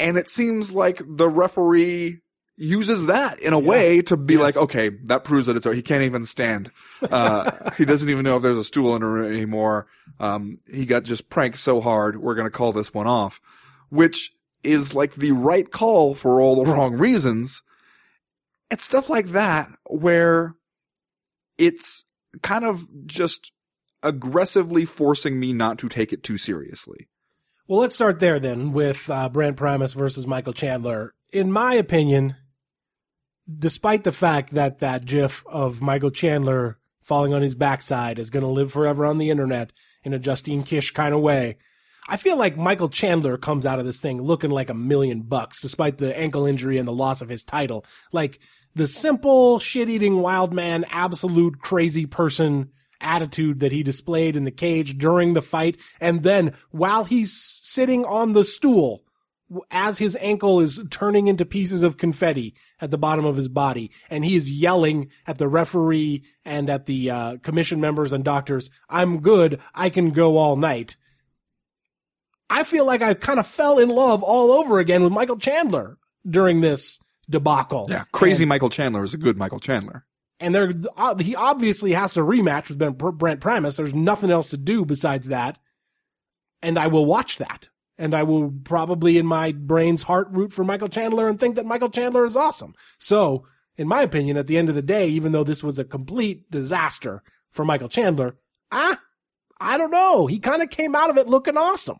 And 0.00 0.16
it 0.16 0.28
seems 0.28 0.72
like 0.72 1.02
the 1.06 1.28
referee 1.28 2.20
uses 2.56 3.06
that 3.06 3.38
in 3.40 3.52
a 3.52 3.58
way 3.58 4.02
to 4.02 4.16
be 4.16 4.34
Yes. 4.34 4.42
like, 4.42 4.56
okay, 4.56 4.90
that 5.04 5.24
proves 5.24 5.46
that 5.46 5.56
it's, 5.56 5.66
he 5.66 5.82
can't 5.82 6.02
even 6.02 6.24
stand. 6.24 6.70
Uh, 7.02 7.70
he 7.78 7.86
doesn't 7.86 8.10
even 8.10 8.24
know 8.24 8.36
if 8.36 8.42
there's 8.42 8.58
a 8.58 8.64
stool 8.64 8.94
in 8.94 9.02
it 9.02 9.28
anymore. 9.28 9.86
Um, 10.18 10.58
he 10.70 10.84
got 10.84 11.02
just 11.04 11.30
pranked 11.30 11.56
so 11.56 11.80
hard. 11.80 12.20
We're 12.20 12.34
going 12.34 12.46
to 12.46 12.50
call 12.50 12.72
this 12.74 12.92
one 12.92 13.06
off, 13.06 13.40
which 13.88 14.32
is 14.62 14.94
like 14.94 15.14
the 15.14 15.32
right 15.32 15.70
call 15.70 16.14
for 16.14 16.40
all 16.42 16.56
the 16.62 16.70
wrong 16.70 16.92
reasons. 16.92 17.62
It's 18.70 18.84
stuff 18.84 19.08
like 19.08 19.32
that 19.32 19.70
where 19.88 20.54
it's 21.56 22.04
kind 22.42 22.64
of 22.66 22.86
just 23.06 23.50
aggressively 24.02 24.84
forcing 24.84 25.40
me 25.40 25.52
not 25.54 25.78
to 25.78 25.88
take 25.88 26.12
it 26.12 26.22
too 26.22 26.36
seriously. 26.36 27.08
Well, 27.70 27.78
let's 27.78 27.94
start 27.94 28.18
there 28.18 28.40
then 28.40 28.72
with 28.72 29.08
uh, 29.08 29.28
Brent 29.28 29.56
Primus 29.56 29.92
versus 29.92 30.26
Michael 30.26 30.52
Chandler. 30.52 31.14
In 31.32 31.52
my 31.52 31.74
opinion, 31.74 32.34
despite 33.48 34.02
the 34.02 34.10
fact 34.10 34.54
that 34.54 34.80
that 34.80 35.04
GIF 35.04 35.44
of 35.46 35.80
Michael 35.80 36.10
Chandler 36.10 36.80
falling 37.00 37.32
on 37.32 37.42
his 37.42 37.54
backside 37.54 38.18
is 38.18 38.28
going 38.28 38.44
to 38.44 38.50
live 38.50 38.72
forever 38.72 39.06
on 39.06 39.18
the 39.18 39.30
internet 39.30 39.70
in 40.02 40.12
a 40.12 40.18
Justine 40.18 40.64
Kish 40.64 40.90
kind 40.90 41.14
of 41.14 41.20
way, 41.20 41.58
I 42.08 42.16
feel 42.16 42.36
like 42.36 42.56
Michael 42.56 42.88
Chandler 42.88 43.36
comes 43.36 43.64
out 43.64 43.78
of 43.78 43.86
this 43.86 44.00
thing 44.00 44.20
looking 44.20 44.50
like 44.50 44.68
a 44.68 44.74
million 44.74 45.22
bucks, 45.22 45.60
despite 45.60 45.98
the 45.98 46.18
ankle 46.18 46.46
injury 46.46 46.76
and 46.76 46.88
the 46.88 46.92
loss 46.92 47.22
of 47.22 47.28
his 47.28 47.44
title. 47.44 47.84
Like 48.10 48.40
the 48.74 48.88
simple 48.88 49.60
shit-eating 49.60 50.18
wild 50.18 50.52
man, 50.52 50.86
absolute 50.90 51.60
crazy 51.60 52.06
person 52.06 52.72
attitude 53.00 53.60
that 53.60 53.72
he 53.72 53.82
displayed 53.82 54.36
in 54.36 54.44
the 54.44 54.50
cage 54.50 54.98
during 54.98 55.32
the 55.32 55.42
fight. 55.42 55.78
And 56.00 56.22
then 56.22 56.54
while 56.70 57.04
he's 57.04 57.32
sitting 57.70 58.04
on 58.04 58.32
the 58.32 58.44
stool, 58.44 59.02
as 59.70 59.98
his 59.98 60.16
ankle 60.20 60.60
is 60.60 60.80
turning 60.90 61.26
into 61.28 61.44
pieces 61.44 61.82
of 61.82 61.96
confetti 61.96 62.54
at 62.80 62.90
the 62.90 62.98
bottom 62.98 63.24
of 63.24 63.36
his 63.36 63.48
body, 63.48 63.90
and 64.08 64.24
he 64.24 64.36
is 64.36 64.50
yelling 64.50 65.10
at 65.26 65.38
the 65.38 65.48
referee 65.48 66.22
and 66.44 66.70
at 66.70 66.86
the 66.86 67.10
uh, 67.10 67.36
commission 67.42 67.80
members 67.80 68.12
and 68.12 68.24
doctors, 68.24 68.70
I'm 68.88 69.20
good, 69.20 69.60
I 69.74 69.90
can 69.90 70.10
go 70.10 70.36
all 70.36 70.56
night. 70.56 70.96
I 72.48 72.64
feel 72.64 72.84
like 72.84 73.02
I 73.02 73.14
kind 73.14 73.38
of 73.38 73.46
fell 73.46 73.78
in 73.78 73.88
love 73.88 74.22
all 74.22 74.50
over 74.52 74.78
again 74.78 75.02
with 75.02 75.12
Michael 75.12 75.38
Chandler 75.38 75.98
during 76.28 76.60
this 76.60 76.98
debacle. 77.28 77.86
Yeah, 77.90 78.04
crazy 78.12 78.42
And- 78.44 78.48
Michael 78.48 78.70
Chandler 78.70 79.04
is 79.04 79.14
a 79.14 79.18
good 79.18 79.36
Michael 79.36 79.60
Chandler. 79.60 80.04
and 80.40 80.54
there 80.54 80.72
uh, 80.96 81.14
he 81.16 81.34
obviously 81.36 81.92
has 81.92 82.12
to 82.14 82.20
rematch 82.20 82.68
with 82.70 83.18
Brent 83.18 83.40
Primus. 83.40 83.76
There's 83.76 83.94
nothing 83.94 84.30
else 84.30 84.50
to 84.50 84.56
do 84.56 84.84
besides 84.84 85.26
that, 85.28 85.58
and 86.62 86.78
I 86.78 86.86
will 86.86 87.06
watch 87.06 87.38
that, 87.38 87.68
and 87.98 88.14
I 88.14 88.22
will 88.22 88.52
probably 88.64 89.18
in 89.18 89.26
my 89.26 89.52
brain's 89.52 90.04
heart 90.04 90.28
root 90.30 90.52
for 90.52 90.64
Michael 90.64 90.88
Chandler 90.88 91.28
and 91.28 91.38
think 91.38 91.56
that 91.56 91.66
Michael 91.66 91.90
Chandler 91.90 92.24
is 92.24 92.36
awesome. 92.36 92.74
So, 92.98 93.46
in 93.76 93.88
my 93.88 94.02
opinion, 94.02 94.36
at 94.36 94.46
the 94.46 94.58
end 94.58 94.68
of 94.68 94.74
the 94.74 94.82
day, 94.82 95.08
even 95.08 95.32
though 95.32 95.44
this 95.44 95.62
was 95.62 95.78
a 95.78 95.84
complete 95.84 96.50
disaster 96.50 97.22
for 97.50 97.64
Michael 97.64 97.88
Chandler, 97.88 98.36
ah, 98.70 98.98
I 99.60 99.76
don't 99.76 99.90
know. 99.90 100.26
He 100.26 100.38
kind 100.38 100.62
of 100.62 100.70
came 100.70 100.94
out 100.94 101.10
of 101.10 101.18
it 101.18 101.28
looking 101.28 101.56
awesome. 101.56 101.98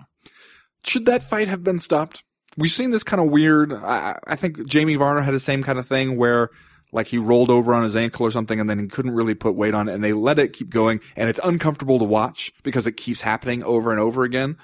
Should 0.85 1.07
that 1.07 1.23
fight 1.23 1.49
have 1.49 1.63
been 1.63 1.79
stopped? 1.79 2.23
We've 2.57 2.71
seen 2.71 2.91
this 2.91 3.05
kind 3.05 3.23
of 3.23 3.31
weird. 3.31 3.73
I, 3.73 4.19
I 4.27 4.37
think 4.37 4.67
Jamie 4.67 4.97
Varner 4.97 5.21
had 5.21 5.35
the 5.35 5.41
same 5.41 5.63
kind 5.63 5.79
of 5.79 5.87
thing 5.87 6.17
where, 6.17 6.51
like, 6.93 7.07
he 7.07 7.19
rolled 7.19 7.51
over 7.51 7.73
on 7.75 7.83
his 7.83 7.97
ankle 7.97 8.27
or 8.27 8.31
something, 8.31 8.59
and 8.61 8.69
then 8.69 8.79
he 8.79 8.87
couldn't 8.87 9.15
really 9.15 9.35
put 9.35 9.55
weight 9.55 9.75
on 9.75 9.89
it, 9.89 9.95
and 9.95 10.03
they 10.03 10.13
let 10.13 10.39
it 10.39 10.53
keep 10.53 10.71
going, 10.71 11.01
and 11.17 11.29
it's 11.29 11.41
uncomfortable 11.43 11.99
to 11.99 12.05
watch 12.05 12.53
because 12.63 12.87
it 12.87 12.97
keeps 12.97 13.21
happening 13.21 13.63
over 13.63 13.91
and 13.91 14.01
over 14.01 14.25
again. 14.25 14.57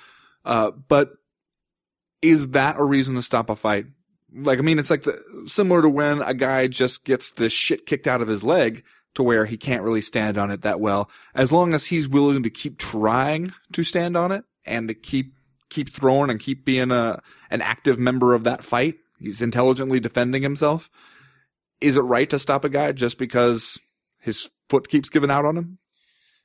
Uh, 0.45 0.71
but 0.71 1.13
is 2.23 2.49
that 2.51 2.79
a 2.79 2.85
reason 2.85 3.15
to 3.15 3.23
stop 3.23 3.51
a 3.51 3.57
fight? 3.57 3.87
Like, 4.35 4.59
I 4.59 4.63
mean, 4.63 4.79
it's 4.79 4.91
like 4.91 5.05
the, 5.05 5.23
similar 5.47 5.83
to 5.83 5.89
when 5.89 6.21
a 6.21 6.35
guy 6.35 6.67
just 6.67 7.05
gets 7.05 7.31
the 7.33 7.49
shit 7.49 7.87
kicked 7.87 8.07
out 8.07 8.23
of 8.23 8.29
his 8.29 8.43
leg 8.43 8.85
to 9.15 9.23
where 9.23 9.47
he 9.47 9.57
can't 9.57 9.83
really 9.83 10.03
stand 10.03 10.37
on 10.37 10.51
it 10.51 10.63
that 10.63 10.81
well. 10.81 11.11
As 11.35 11.53
long 11.53 11.73
as 11.73 11.87
he's 11.87 12.09
willing 12.09 12.43
to 12.43 12.51
keep 12.51 12.79
trying 12.79 13.53
to 13.73 13.83
stand 13.83 14.17
on 14.17 14.31
it 14.31 14.45
and 14.65 14.89
to 14.89 14.95
keep, 14.95 15.35
keep 15.71 15.91
throwing 15.91 16.29
and 16.31 16.39
keep 16.39 16.65
being 16.65 16.91
a, 16.91 17.23
an 17.51 17.63
active 17.63 17.99
member 17.99 18.35
of 18.35 18.45
that 18.45 18.63
fight, 18.63 18.97
he's 19.19 19.41
intelligently 19.41 20.01
defending 20.01 20.43
himself. 20.43 20.91
Is 21.81 21.97
it 21.97 22.01
right 22.01 22.29
to 22.31 22.39
stop 22.39 22.65
a 22.65 22.69
guy 22.69 22.93
just 22.93 23.19
because 23.19 23.79
his 24.21 24.51
foot 24.69 24.89
keeps 24.89 25.09
giving 25.09 25.31
out 25.31 25.45
on 25.45 25.57
him? 25.57 25.79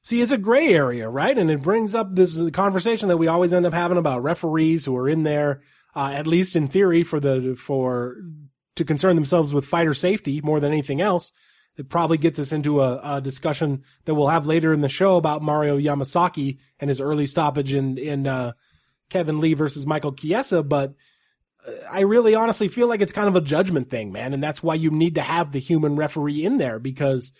See, 0.03 0.21
it's 0.21 0.31
a 0.31 0.37
gray 0.37 0.73
area, 0.73 1.07
right? 1.09 1.37
And 1.37 1.51
it 1.51 1.61
brings 1.61 1.93
up 1.93 2.15
this 2.15 2.49
conversation 2.51 3.07
that 3.09 3.17
we 3.17 3.27
always 3.27 3.53
end 3.53 3.65
up 3.65 3.73
having 3.73 3.97
about 3.97 4.23
referees 4.23 4.85
who 4.85 4.95
are 4.97 5.07
in 5.07 5.23
there, 5.23 5.61
uh, 5.95 6.11
at 6.13 6.25
least 6.25 6.55
in 6.55 6.67
theory, 6.67 7.03
for 7.03 7.19
the 7.19 7.55
for 7.55 8.15
to 8.75 8.83
concern 8.83 9.15
themselves 9.15 9.53
with 9.53 9.65
fighter 9.65 9.93
safety 9.93 10.41
more 10.41 10.59
than 10.59 10.71
anything 10.71 11.01
else. 11.01 11.31
It 11.77 11.87
probably 11.87 12.17
gets 12.17 12.39
us 12.39 12.51
into 12.51 12.81
a, 12.81 12.99
a 13.03 13.21
discussion 13.21 13.83
that 14.05 14.15
we'll 14.15 14.27
have 14.27 14.47
later 14.47 14.73
in 14.73 14.81
the 14.81 14.89
show 14.89 15.17
about 15.17 15.43
Mario 15.43 15.77
Yamasaki 15.77 16.57
and 16.79 16.89
his 16.89 16.99
early 16.99 17.27
stoppage 17.27 17.73
in 17.73 17.97
in 17.97 18.25
uh, 18.25 18.53
Kevin 19.09 19.39
Lee 19.39 19.53
versus 19.53 19.85
Michael 19.85 20.13
Chiesa, 20.13 20.63
but. 20.63 20.95
I 21.91 22.01
really 22.01 22.35
honestly 22.35 22.67
feel 22.67 22.87
like 22.87 23.01
it's 23.01 23.13
kind 23.13 23.27
of 23.27 23.35
a 23.35 23.41
judgment 23.41 23.89
thing, 23.89 24.11
man. 24.11 24.33
And 24.33 24.43
that's 24.43 24.63
why 24.63 24.75
you 24.75 24.89
need 24.91 25.15
to 25.15 25.21
have 25.21 25.51
the 25.51 25.59
human 25.59 25.95
referee 25.95 26.43
in 26.43 26.57
there 26.57 26.79
because 26.79 27.31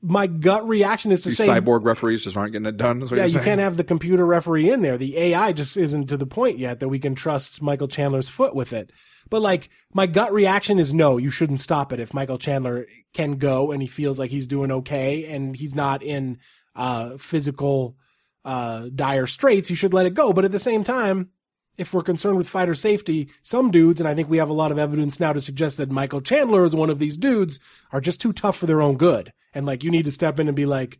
my 0.00 0.26
gut 0.26 0.66
reaction 0.66 1.10
is 1.10 1.22
to 1.22 1.30
These 1.30 1.38
say 1.38 1.48
cyborg 1.48 1.84
referees 1.84 2.24
just 2.24 2.36
aren't 2.36 2.52
getting 2.52 2.66
it 2.66 2.76
done. 2.76 3.00
Yeah, 3.00 3.24
you 3.24 3.30
saying? 3.30 3.44
can't 3.44 3.60
have 3.60 3.76
the 3.76 3.84
computer 3.84 4.24
referee 4.24 4.70
in 4.70 4.80
there. 4.82 4.96
The 4.96 5.16
AI 5.18 5.52
just 5.52 5.76
isn't 5.76 6.06
to 6.08 6.16
the 6.16 6.26
point 6.26 6.58
yet 6.58 6.80
that 6.80 6.88
we 6.88 6.98
can 6.98 7.14
trust 7.14 7.60
Michael 7.60 7.88
Chandler's 7.88 8.28
foot 8.28 8.54
with 8.54 8.72
it. 8.72 8.92
But 9.28 9.42
like, 9.42 9.68
my 9.92 10.06
gut 10.06 10.32
reaction 10.32 10.78
is 10.78 10.94
no, 10.94 11.16
you 11.18 11.30
shouldn't 11.30 11.60
stop 11.60 11.92
it 11.92 12.00
if 12.00 12.14
Michael 12.14 12.38
Chandler 12.38 12.86
can 13.12 13.36
go 13.36 13.72
and 13.72 13.82
he 13.82 13.88
feels 13.88 14.18
like 14.18 14.30
he's 14.30 14.46
doing 14.46 14.70
okay 14.70 15.26
and 15.26 15.54
he's 15.56 15.74
not 15.74 16.02
in 16.02 16.38
uh, 16.76 17.18
physical 17.18 17.96
uh, 18.44 18.88
dire 18.94 19.26
straits. 19.26 19.68
You 19.68 19.76
should 19.76 19.92
let 19.92 20.06
it 20.06 20.14
go. 20.14 20.32
But 20.32 20.44
at 20.44 20.52
the 20.52 20.58
same 20.58 20.84
time, 20.84 21.30
if 21.78 21.94
we're 21.94 22.02
concerned 22.02 22.36
with 22.36 22.48
fighter 22.48 22.74
safety, 22.74 23.30
some 23.42 23.70
dudes, 23.70 24.00
and 24.00 24.08
I 24.08 24.14
think 24.14 24.28
we 24.28 24.38
have 24.38 24.50
a 24.50 24.54
lot 24.54 24.72
of 24.72 24.78
evidence 24.78 25.18
now 25.20 25.32
to 25.32 25.40
suggest 25.40 25.76
that 25.78 25.90
Michael 25.90 26.20
Chandler 26.20 26.64
is 26.64 26.74
one 26.74 26.90
of 26.90 26.98
these 26.98 27.16
dudes, 27.16 27.60
are 27.92 28.00
just 28.00 28.20
too 28.20 28.32
tough 28.32 28.56
for 28.56 28.66
their 28.66 28.82
own 28.82 28.96
good. 28.96 29.32
And 29.54 29.64
like, 29.64 29.84
you 29.84 29.90
need 29.90 30.04
to 30.04 30.12
step 30.12 30.38
in 30.40 30.48
and 30.48 30.56
be 30.56 30.66
like, 30.66 30.98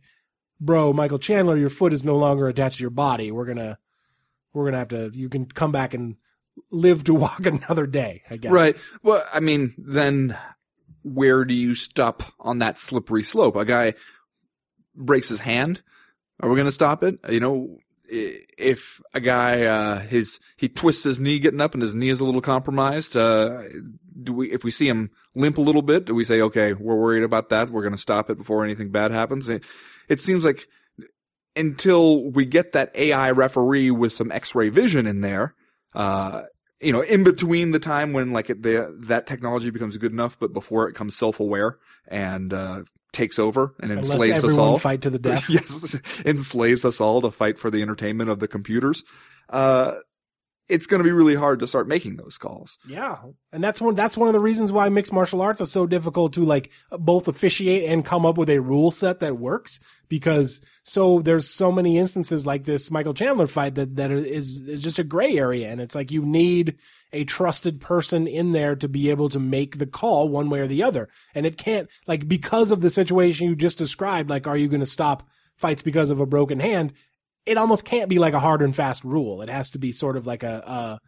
bro, 0.59 0.93
Michael 0.93 1.19
Chandler, 1.19 1.57
your 1.57 1.69
foot 1.69 1.93
is 1.93 2.03
no 2.03 2.15
longer 2.15 2.47
attached 2.47 2.77
to 2.77 2.83
your 2.83 2.89
body. 2.89 3.31
We're 3.31 3.45
gonna, 3.45 3.77
we're 4.53 4.65
gonna 4.65 4.77
have 4.79 4.87
to. 4.89 5.11
You 5.13 5.29
can 5.29 5.45
come 5.45 5.71
back 5.71 5.93
and 5.93 6.15
live 6.71 7.03
to 7.03 7.13
walk 7.15 7.45
another 7.45 7.85
day. 7.85 8.23
I 8.29 8.37
guess. 8.37 8.51
Right. 8.51 8.77
Well, 9.03 9.23
I 9.31 9.41
mean, 9.41 9.75
then 9.77 10.37
where 11.03 11.45
do 11.45 11.53
you 11.53 11.75
stop 11.75 12.23
on 12.39 12.59
that 12.59 12.77
slippery 12.77 13.23
slope? 13.23 13.55
A 13.55 13.65
guy 13.65 13.93
breaks 14.95 15.29
his 15.29 15.39
hand. 15.39 15.81
Are 16.41 16.49
we 16.49 16.55
going 16.55 16.65
to 16.65 16.71
stop 16.71 17.03
it? 17.03 17.19
You 17.29 17.39
know, 17.39 17.77
if 18.09 19.01
a 19.13 19.19
guy, 19.19 19.63
uh, 19.63 19.99
his, 19.99 20.39
he 20.57 20.67
twists 20.67 21.03
his 21.03 21.19
knee 21.19 21.39
getting 21.39 21.61
up 21.61 21.73
and 21.73 21.83
his 21.83 21.93
knee 21.93 22.09
is 22.09 22.19
a 22.19 22.25
little 22.25 22.41
compromised, 22.41 23.15
uh, 23.15 23.63
do 24.21 24.33
we, 24.33 24.51
if 24.51 24.63
we 24.63 24.71
see 24.71 24.87
him 24.87 25.11
limp 25.35 25.57
a 25.57 25.61
little 25.61 25.81
bit, 25.81 26.05
do 26.05 26.15
we 26.15 26.23
say, 26.23 26.41
okay, 26.41 26.73
we're 26.73 26.95
worried 26.95 27.23
about 27.23 27.49
that. 27.49 27.69
We're 27.69 27.83
going 27.83 27.93
to 27.93 28.01
stop 28.01 28.29
it 28.29 28.37
before 28.37 28.63
anything 28.63 28.89
bad 28.89 29.11
happens? 29.11 29.49
It, 29.49 29.63
it 30.07 30.19
seems 30.19 30.43
like 30.43 30.67
until 31.55 32.29
we 32.31 32.45
get 32.45 32.73
that 32.73 32.95
AI 32.95 33.31
referee 33.31 33.91
with 33.91 34.13
some 34.13 34.31
x-ray 34.31 34.69
vision 34.69 35.07
in 35.07 35.21
there, 35.21 35.55
uh, 35.93 36.43
you 36.81 36.91
know, 36.93 37.01
in 37.01 37.23
between 37.23 37.71
the 37.71 37.79
time 37.79 38.13
when 38.13 38.31
like 38.31 38.49
it, 38.49 38.63
the, 38.63 38.95
that 39.01 39.27
technology 39.27 39.69
becomes 39.69 39.97
good 39.97 40.11
enough, 40.11 40.37
but 40.39 40.53
before 40.53 40.87
it 40.87 40.93
becomes 40.93 41.15
self-aware 41.15 41.77
and, 42.07 42.53
uh, 42.53 42.83
takes 43.11 43.39
over 43.39 43.73
and 43.79 43.91
And 43.91 44.01
lets 44.01 44.11
enslaves 44.13 44.43
us 44.43 44.57
all. 44.57 44.77
fight 44.77 45.01
to 45.01 45.09
the 45.09 45.17
death. 45.29 45.49
yes, 45.49 45.95
enslaves 46.25 46.85
us 46.85 47.01
all 47.01 47.21
to 47.21 47.31
fight 47.31 47.57
for 47.57 47.71
the 47.71 47.81
entertainment 47.81 48.29
of 48.29 48.39
the 48.39 48.47
computers. 48.47 49.03
Uh, 49.49 49.95
it's 50.69 50.85
going 50.85 50.99
to 50.99 51.03
be 51.03 51.11
really 51.11 51.35
hard 51.35 51.59
to 51.59 51.67
start 51.67 51.87
making 51.87 52.15
those 52.15 52.37
calls. 52.37 52.77
Yeah, 52.87 53.17
and 53.51 53.63
that's 53.63 53.81
one. 53.81 53.95
That's 53.95 54.15
one 54.15 54.29
of 54.29 54.33
the 54.33 54.39
reasons 54.39 54.71
why 54.71 54.87
mixed 54.89 55.11
martial 55.11 55.41
arts 55.41 55.59
is 55.61 55.71
so 55.71 55.87
difficult 55.87 56.33
to 56.33 56.45
like 56.45 56.71
both 56.91 57.27
officiate 57.27 57.89
and 57.89 58.05
come 58.05 58.25
up 58.25 58.37
with 58.37 58.49
a 58.49 58.59
rule 58.59 58.91
set 58.91 59.19
that 59.19 59.37
works. 59.37 59.79
Because 60.07 60.61
so 60.83 61.21
there's 61.21 61.49
so 61.49 61.71
many 61.71 61.97
instances 61.97 62.45
like 62.45 62.63
this 62.63 62.89
Michael 62.89 63.13
Chandler 63.13 63.47
fight 63.47 63.75
that 63.75 63.95
that 63.95 64.11
is 64.11 64.61
is 64.61 64.81
just 64.81 64.99
a 64.99 65.03
gray 65.03 65.37
area, 65.37 65.69
and 65.69 65.81
it's 65.81 65.95
like 65.95 66.11
you 66.11 66.23
need 66.23 66.77
a 67.11 67.23
trusted 67.23 67.81
person 67.81 68.27
in 68.27 68.51
there 68.51 68.75
to 68.75 68.87
be 68.87 69.09
able 69.09 69.29
to 69.29 69.39
make 69.39 69.79
the 69.79 69.87
call 69.87 70.29
one 70.29 70.49
way 70.49 70.59
or 70.59 70.67
the 70.67 70.83
other, 70.83 71.09
and 71.33 71.45
it 71.45 71.57
can't 71.57 71.89
like 72.07 72.27
because 72.27 72.71
of 72.71 72.81
the 72.81 72.89
situation 72.89 73.47
you 73.47 73.55
just 73.55 73.77
described. 73.77 74.29
Like, 74.29 74.47
are 74.47 74.57
you 74.57 74.67
going 74.67 74.79
to 74.79 74.85
stop 74.85 75.27
fights 75.55 75.81
because 75.81 76.09
of 76.09 76.19
a 76.19 76.25
broken 76.25 76.59
hand? 76.59 76.93
It 77.45 77.57
almost 77.57 77.85
can't 77.85 78.09
be 78.09 78.19
like 78.19 78.33
a 78.33 78.39
hard 78.39 78.61
and 78.61 78.75
fast 78.75 79.03
rule. 79.03 79.41
It 79.41 79.49
has 79.49 79.71
to 79.71 79.79
be 79.79 79.91
sort 79.91 80.17
of 80.17 80.27
like 80.27 80.43
a, 80.43 80.63
a 80.65 80.99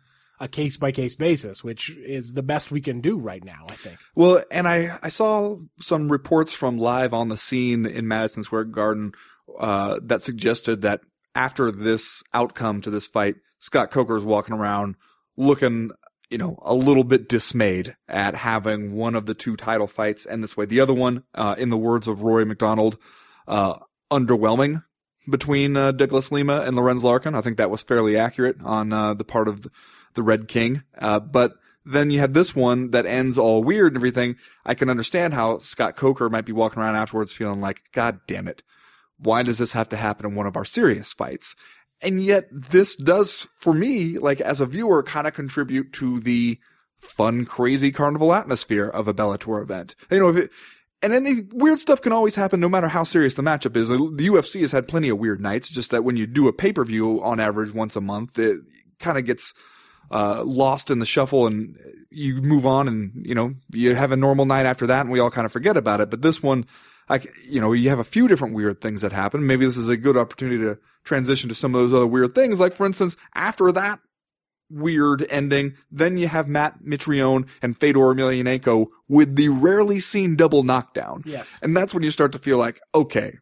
a 0.41 0.47
case 0.47 0.75
by 0.75 0.91
case 0.91 1.13
basis, 1.13 1.63
which 1.63 1.91
is 1.91 2.33
the 2.33 2.41
best 2.41 2.71
we 2.71 2.81
can 2.81 2.99
do 2.99 3.19
right 3.19 3.43
now, 3.43 3.67
I 3.69 3.75
think. 3.75 3.99
Well, 4.15 4.43
and 4.49 4.67
I, 4.67 4.97
I 5.03 5.09
saw 5.09 5.57
some 5.79 6.11
reports 6.11 6.51
from 6.51 6.79
live 6.79 7.13
on 7.13 7.29
the 7.29 7.37
scene 7.37 7.85
in 7.85 8.07
Madison 8.07 8.43
Square 8.43 8.65
Garden, 8.65 9.11
uh, 9.59 9.99
that 10.01 10.23
suggested 10.23 10.81
that 10.81 11.01
after 11.35 11.71
this 11.71 12.23
outcome 12.33 12.81
to 12.81 12.89
this 12.89 13.05
fight, 13.05 13.35
Scott 13.59 13.91
Coker 13.91 14.15
is 14.15 14.23
walking 14.23 14.55
around 14.55 14.95
looking, 15.37 15.91
you 16.31 16.39
know, 16.39 16.57
a 16.63 16.73
little 16.73 17.03
bit 17.03 17.29
dismayed 17.29 17.95
at 18.07 18.35
having 18.35 18.93
one 18.93 19.15
of 19.15 19.27
the 19.27 19.35
two 19.35 19.55
title 19.55 19.87
fights 19.87 20.25
end 20.25 20.43
this 20.43 20.57
way. 20.57 20.65
The 20.65 20.79
other 20.79 20.93
one, 20.93 21.23
uh, 21.35 21.53
in 21.59 21.69
the 21.69 21.77
words 21.77 22.07
of 22.07 22.23
Rory 22.23 22.45
MacDonald, 22.45 22.97
uh, 23.47 23.75
underwhelming 24.11 24.83
between, 25.29 25.77
uh, 25.77 25.91
Douglas 25.91 26.31
Lima 26.31 26.61
and 26.61 26.75
Lorenz 26.75 27.03
Larkin. 27.03 27.35
I 27.35 27.41
think 27.41 27.57
that 27.57 27.69
was 27.69 27.83
fairly 27.83 28.17
accurate 28.17 28.57
on, 28.63 28.91
uh, 28.93 29.13
the 29.13 29.23
part 29.23 29.47
of 29.47 29.67
the, 30.13 30.23
Red 30.23 30.47
King. 30.47 30.83
Uh, 30.97 31.19
but 31.19 31.53
then 31.85 32.11
you 32.11 32.19
had 32.19 32.33
this 32.33 32.55
one 32.55 32.91
that 32.91 33.05
ends 33.05 33.37
all 33.37 33.63
weird 33.63 33.93
and 33.93 33.97
everything. 33.97 34.35
I 34.65 34.73
can 34.73 34.89
understand 34.89 35.33
how 35.33 35.59
Scott 35.59 35.95
Coker 35.95 36.29
might 36.29 36.45
be 36.45 36.51
walking 36.51 36.81
around 36.81 36.95
afterwards 36.95 37.33
feeling 37.33 37.61
like, 37.61 37.81
God 37.91 38.19
damn 38.27 38.47
it. 38.47 38.61
Why 39.17 39.43
does 39.43 39.57
this 39.57 39.73
have 39.73 39.89
to 39.89 39.97
happen 39.97 40.25
in 40.25 40.35
one 40.35 40.47
of 40.47 40.55
our 40.55 40.65
serious 40.65 41.13
fights? 41.13 41.55
And 42.01 42.21
yet 42.21 42.47
this 42.51 42.95
does, 42.95 43.47
for 43.57 43.73
me, 43.73 44.17
like 44.17 44.41
as 44.41 44.61
a 44.61 44.65
viewer, 44.65 45.03
kind 45.03 45.27
of 45.27 45.33
contribute 45.33 45.93
to 45.93 46.19
the 46.19 46.59
fun, 46.99 47.45
crazy 47.45 47.91
carnival 47.91 48.33
atmosphere 48.33 48.87
of 48.87 49.07
a 49.07 49.13
Bellator 49.13 49.61
event. 49.61 49.95
You 50.09 50.19
know, 50.19 50.29
if 50.29 50.35
it, 50.37 50.51
and 51.01 51.13
any 51.13 51.41
weird 51.51 51.79
stuff 51.79 52.01
can 52.01 52.11
always 52.11 52.35
happen 52.35 52.59
no 52.59 52.69
matter 52.69 52.87
how 52.87 53.03
serious 53.03 53.33
the 53.33 53.41
matchup 53.41 53.75
is. 53.75 53.89
The 53.89 53.95
UFC 53.97 54.61
has 54.61 54.71
had 54.71 54.87
plenty 54.87 55.09
of 55.09 55.17
weird 55.17 55.41
nights, 55.41 55.69
just 55.69 55.91
that 55.91 56.03
when 56.03 56.17
you 56.17 56.27
do 56.27 56.47
a 56.47 56.53
pay-per-view 56.53 57.23
on 57.23 57.39
average 57.39 57.73
once 57.73 57.95
a 57.95 58.01
month, 58.01 58.37
it 58.37 58.59
kind 58.99 59.17
of 59.17 59.25
gets 59.25 59.53
uh, 60.11 60.43
lost 60.43 60.91
in 60.91 60.99
the 60.99 61.05
shuffle 61.05 61.47
and 61.47 61.77
you 62.09 62.41
move 62.41 62.65
on 62.65 62.87
and, 62.87 63.25
you 63.25 63.33
know, 63.33 63.53
you 63.71 63.95
have 63.95 64.11
a 64.11 64.17
normal 64.17 64.45
night 64.45 64.65
after 64.65 64.87
that 64.87 65.01
and 65.01 65.11
we 65.11 65.19
all 65.19 65.31
kind 65.31 65.45
of 65.45 65.51
forget 65.51 65.77
about 65.77 66.01
it. 66.01 66.09
But 66.09 66.21
this 66.21 66.43
one, 66.43 66.65
like, 67.09 67.33
you 67.47 67.61
know, 67.61 67.71
you 67.73 67.89
have 67.89 67.99
a 67.99 68.03
few 68.03 68.27
different 68.27 68.53
weird 68.53 68.81
things 68.81 69.01
that 69.01 69.11
happen. 69.11 69.47
Maybe 69.47 69.65
this 69.65 69.77
is 69.77 69.89
a 69.89 69.97
good 69.97 70.17
opportunity 70.17 70.59
to 70.59 70.77
transition 71.03 71.49
to 71.49 71.55
some 71.55 71.73
of 71.73 71.81
those 71.81 71.93
other 71.93 72.07
weird 72.07 72.35
things. 72.35 72.59
Like, 72.59 72.75
for 72.75 72.85
instance, 72.85 73.15
after 73.33 73.71
that 73.71 73.99
weird 74.71 75.25
ending, 75.29 75.75
then 75.91 76.17
you 76.17 76.27
have 76.27 76.47
Matt 76.47 76.83
Mitrione 76.83 77.47
and 77.61 77.77
Fedor 77.77 77.99
Emelianenko 77.99 78.87
with 79.07 79.35
the 79.35 79.49
rarely 79.49 79.99
seen 79.99 80.35
double 80.35 80.63
knockdown. 80.63 81.23
Yes. 81.25 81.57
And 81.61 81.75
that's 81.75 81.93
when 81.93 82.03
you 82.03 82.11
start 82.11 82.31
to 82.33 82.39
feel 82.39 82.57
like, 82.57 82.79
okay, 82.95 83.37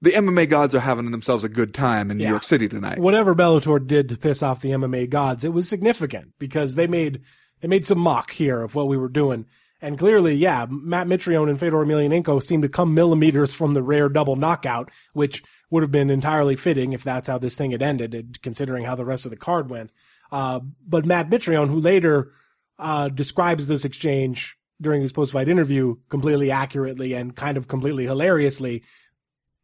the 0.00 0.10
MMA 0.10 0.48
gods 0.48 0.74
are 0.74 0.80
having 0.80 1.10
themselves 1.10 1.44
a 1.44 1.48
good 1.48 1.72
time 1.72 2.10
in 2.10 2.18
New 2.18 2.28
York 2.28 2.42
City 2.42 2.68
tonight. 2.68 2.98
Whatever 2.98 3.34
Bellator 3.34 3.84
did 3.84 4.08
to 4.08 4.16
piss 4.16 4.42
off 4.42 4.60
the 4.60 4.70
MMA 4.70 5.08
gods, 5.08 5.44
it 5.44 5.52
was 5.52 5.68
significant 5.68 6.32
because 6.38 6.74
they 6.74 6.86
made 6.88 7.22
they 7.60 7.68
made 7.68 7.86
some 7.86 7.98
mock 7.98 8.32
here 8.32 8.60
of 8.60 8.74
what 8.74 8.88
we 8.88 8.96
were 8.96 9.08
doing. 9.08 9.46
And 9.80 9.98
clearly, 9.98 10.34
yeah, 10.34 10.66
Matt 10.68 11.08
Mitrione 11.08 11.50
and 11.50 11.58
Fedor 11.58 11.84
Emelianenko 11.84 12.40
seemed 12.42 12.62
to 12.62 12.68
come 12.68 12.94
millimeters 12.94 13.52
from 13.52 13.74
the 13.74 13.82
rare 13.82 14.08
double 14.08 14.36
knockout, 14.36 14.90
which 15.12 15.42
would 15.70 15.82
have 15.82 15.90
been 15.90 16.10
entirely 16.10 16.54
fitting 16.54 16.92
if 16.92 17.02
that's 17.02 17.28
how 17.28 17.38
this 17.38 17.56
thing 17.56 17.72
had 17.72 17.82
ended, 17.82 18.38
considering 18.42 18.84
how 18.84 18.94
the 18.94 19.04
rest 19.04 19.24
of 19.24 19.30
the 19.30 19.36
card 19.36 19.70
went. 19.70 19.90
Uh, 20.32 20.60
but 20.88 21.04
Matt 21.06 21.30
Mitrione, 21.30 21.68
who 21.68 21.78
later 21.78 22.32
uh, 22.78 23.08
describes 23.08 23.68
this 23.68 23.84
exchange 23.84 24.56
during 24.80 25.02
his 25.02 25.12
post-fight 25.12 25.48
interview 25.48 25.96
completely 26.08 26.50
accurately 26.50 27.12
and 27.12 27.36
kind 27.36 27.56
of 27.56 27.68
completely 27.68 28.04
hilariously, 28.06 28.82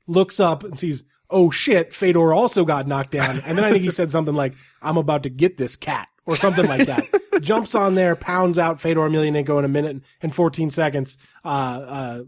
looks 0.07 0.39
up 0.39 0.63
and 0.63 0.79
sees, 0.79 1.03
oh 1.31 1.51
shit, 1.51 1.93
Fedor 1.93 2.33
also 2.33 2.65
got 2.65 2.87
knocked 2.87 3.11
down. 3.13 3.41
And 3.47 3.57
then 3.59 3.65
I 3.65 3.71
think 3.73 3.83
he 3.83 3.91
said 3.91 4.13
something 4.13 4.35
like, 4.35 4.55
I'm 4.83 4.97
about 4.97 5.25
to 5.25 5.31
get 5.31 5.57
this 5.59 5.75
cat 5.75 6.09
or 6.27 6.37
something 6.37 6.67
like 6.67 6.87
that. 6.87 7.05
Jumps 7.41 7.75
on 7.75 7.95
there, 7.95 8.15
pounds 8.15 8.59
out 8.59 8.81
Fedor 8.81 9.01
Emelianenko 9.01 9.59
in 9.59 9.65
a 9.65 9.69
minute 9.69 10.03
and 10.23 10.35
14 10.35 10.71
seconds. 10.71 11.19
Uh, 11.45 11.49
uh, 11.49 12.23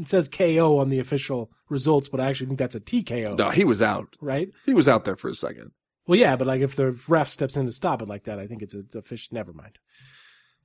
it 0.00 0.08
says 0.08 0.28
KO 0.28 0.78
on 0.78 0.90
the 0.90 1.00
official 1.00 1.50
results, 1.68 2.08
but 2.08 2.20
I 2.20 2.26
actually 2.28 2.46
think 2.46 2.58
that's 2.58 2.74
a 2.74 2.80
TKO, 2.80 3.36
no, 3.36 3.50
he 3.50 3.64
was 3.64 3.82
out. 3.82 4.14
right? 4.20 4.50
He 4.64 4.74
was 4.74 4.86
out 4.88 5.04
there 5.04 5.16
for 5.16 5.28
a 5.28 5.34
second. 5.34 5.72
Well, 6.06 6.18
yeah, 6.18 6.36
but 6.36 6.46
like 6.46 6.60
if 6.60 6.76
the 6.76 6.98
ref 7.08 7.28
steps 7.28 7.56
in 7.56 7.66
to 7.66 7.72
stop 7.72 8.02
it 8.02 8.08
like 8.08 8.24
that, 8.24 8.38
I 8.38 8.46
think 8.46 8.62
it's 8.62 8.74
a, 8.74 8.80
it's 8.80 8.94
a 8.94 9.02
fish. 9.02 9.28
Never 9.32 9.52
mind. 9.52 9.78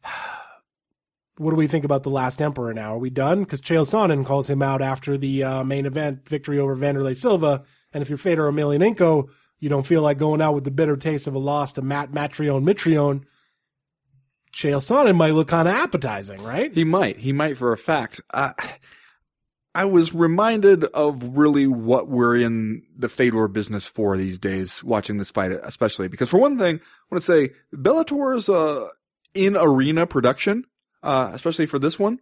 What 1.37 1.51
do 1.51 1.55
we 1.55 1.65
think 1.65 1.85
about 1.85 2.03
the 2.03 2.11
last 2.11 2.39
Emperor 2.39 2.71
now? 2.71 2.93
Are 2.93 2.99
we 2.99 3.09
done? 3.09 3.39
Because 3.39 3.61
Chael 3.61 3.87
Sonnen 3.87 4.25
calls 4.25 4.47
him 4.47 4.61
out 4.61 4.79
after 4.81 5.17
the 5.17 5.43
uh, 5.43 5.63
main 5.63 5.87
event 5.87 6.27
victory 6.27 6.59
over 6.59 6.75
Wanderlei 6.75 7.17
Silva. 7.17 7.63
And 7.93 8.03
if 8.03 8.09
you're 8.09 8.17
Fedor 8.19 8.51
Emelianenko, 8.51 9.27
you 9.57 9.69
don't 9.69 9.85
feel 9.85 10.03
like 10.03 10.19
going 10.19 10.41
out 10.41 10.53
with 10.53 10.65
the 10.65 10.71
bitter 10.71 10.97
taste 10.97 11.25
of 11.25 11.33
a 11.33 11.39
loss 11.39 11.71
to 11.73 11.81
Matt 11.81 12.11
Mattrione 12.11 12.63
Mitrione. 12.63 13.23
Chael 14.53 14.81
Sonnen 14.81 15.15
might 15.15 15.33
look 15.33 15.47
kind 15.47 15.67
of 15.67 15.73
appetizing, 15.73 16.43
right? 16.43 16.71
He 16.73 16.83
might. 16.83 17.17
He 17.17 17.31
might 17.31 17.57
for 17.57 17.71
a 17.71 17.77
fact. 17.77 18.21
Uh, 18.31 18.53
I 19.73 19.85
was 19.85 20.13
reminded 20.13 20.83
of 20.85 21.37
really 21.37 21.65
what 21.65 22.09
we're 22.09 22.35
in 22.37 22.83
the 22.97 23.07
Fedor 23.07 23.47
business 23.47 23.87
for 23.87 24.17
these 24.17 24.37
days, 24.37 24.83
watching 24.83 25.17
this 25.17 25.31
fight, 25.31 25.51
especially 25.51 26.09
because 26.09 26.29
for 26.29 26.39
one 26.39 26.57
thing, 26.57 26.77
I 26.77 27.15
want 27.15 27.23
to 27.23 27.31
say 27.31 27.51
Bellator's 27.71 28.49
uh, 28.49 28.87
in 29.33 29.55
arena 29.55 30.05
production, 30.05 30.65
uh, 31.03 31.31
especially 31.33 31.67
for 31.67 31.79
this 31.79 31.97
one, 31.97 32.19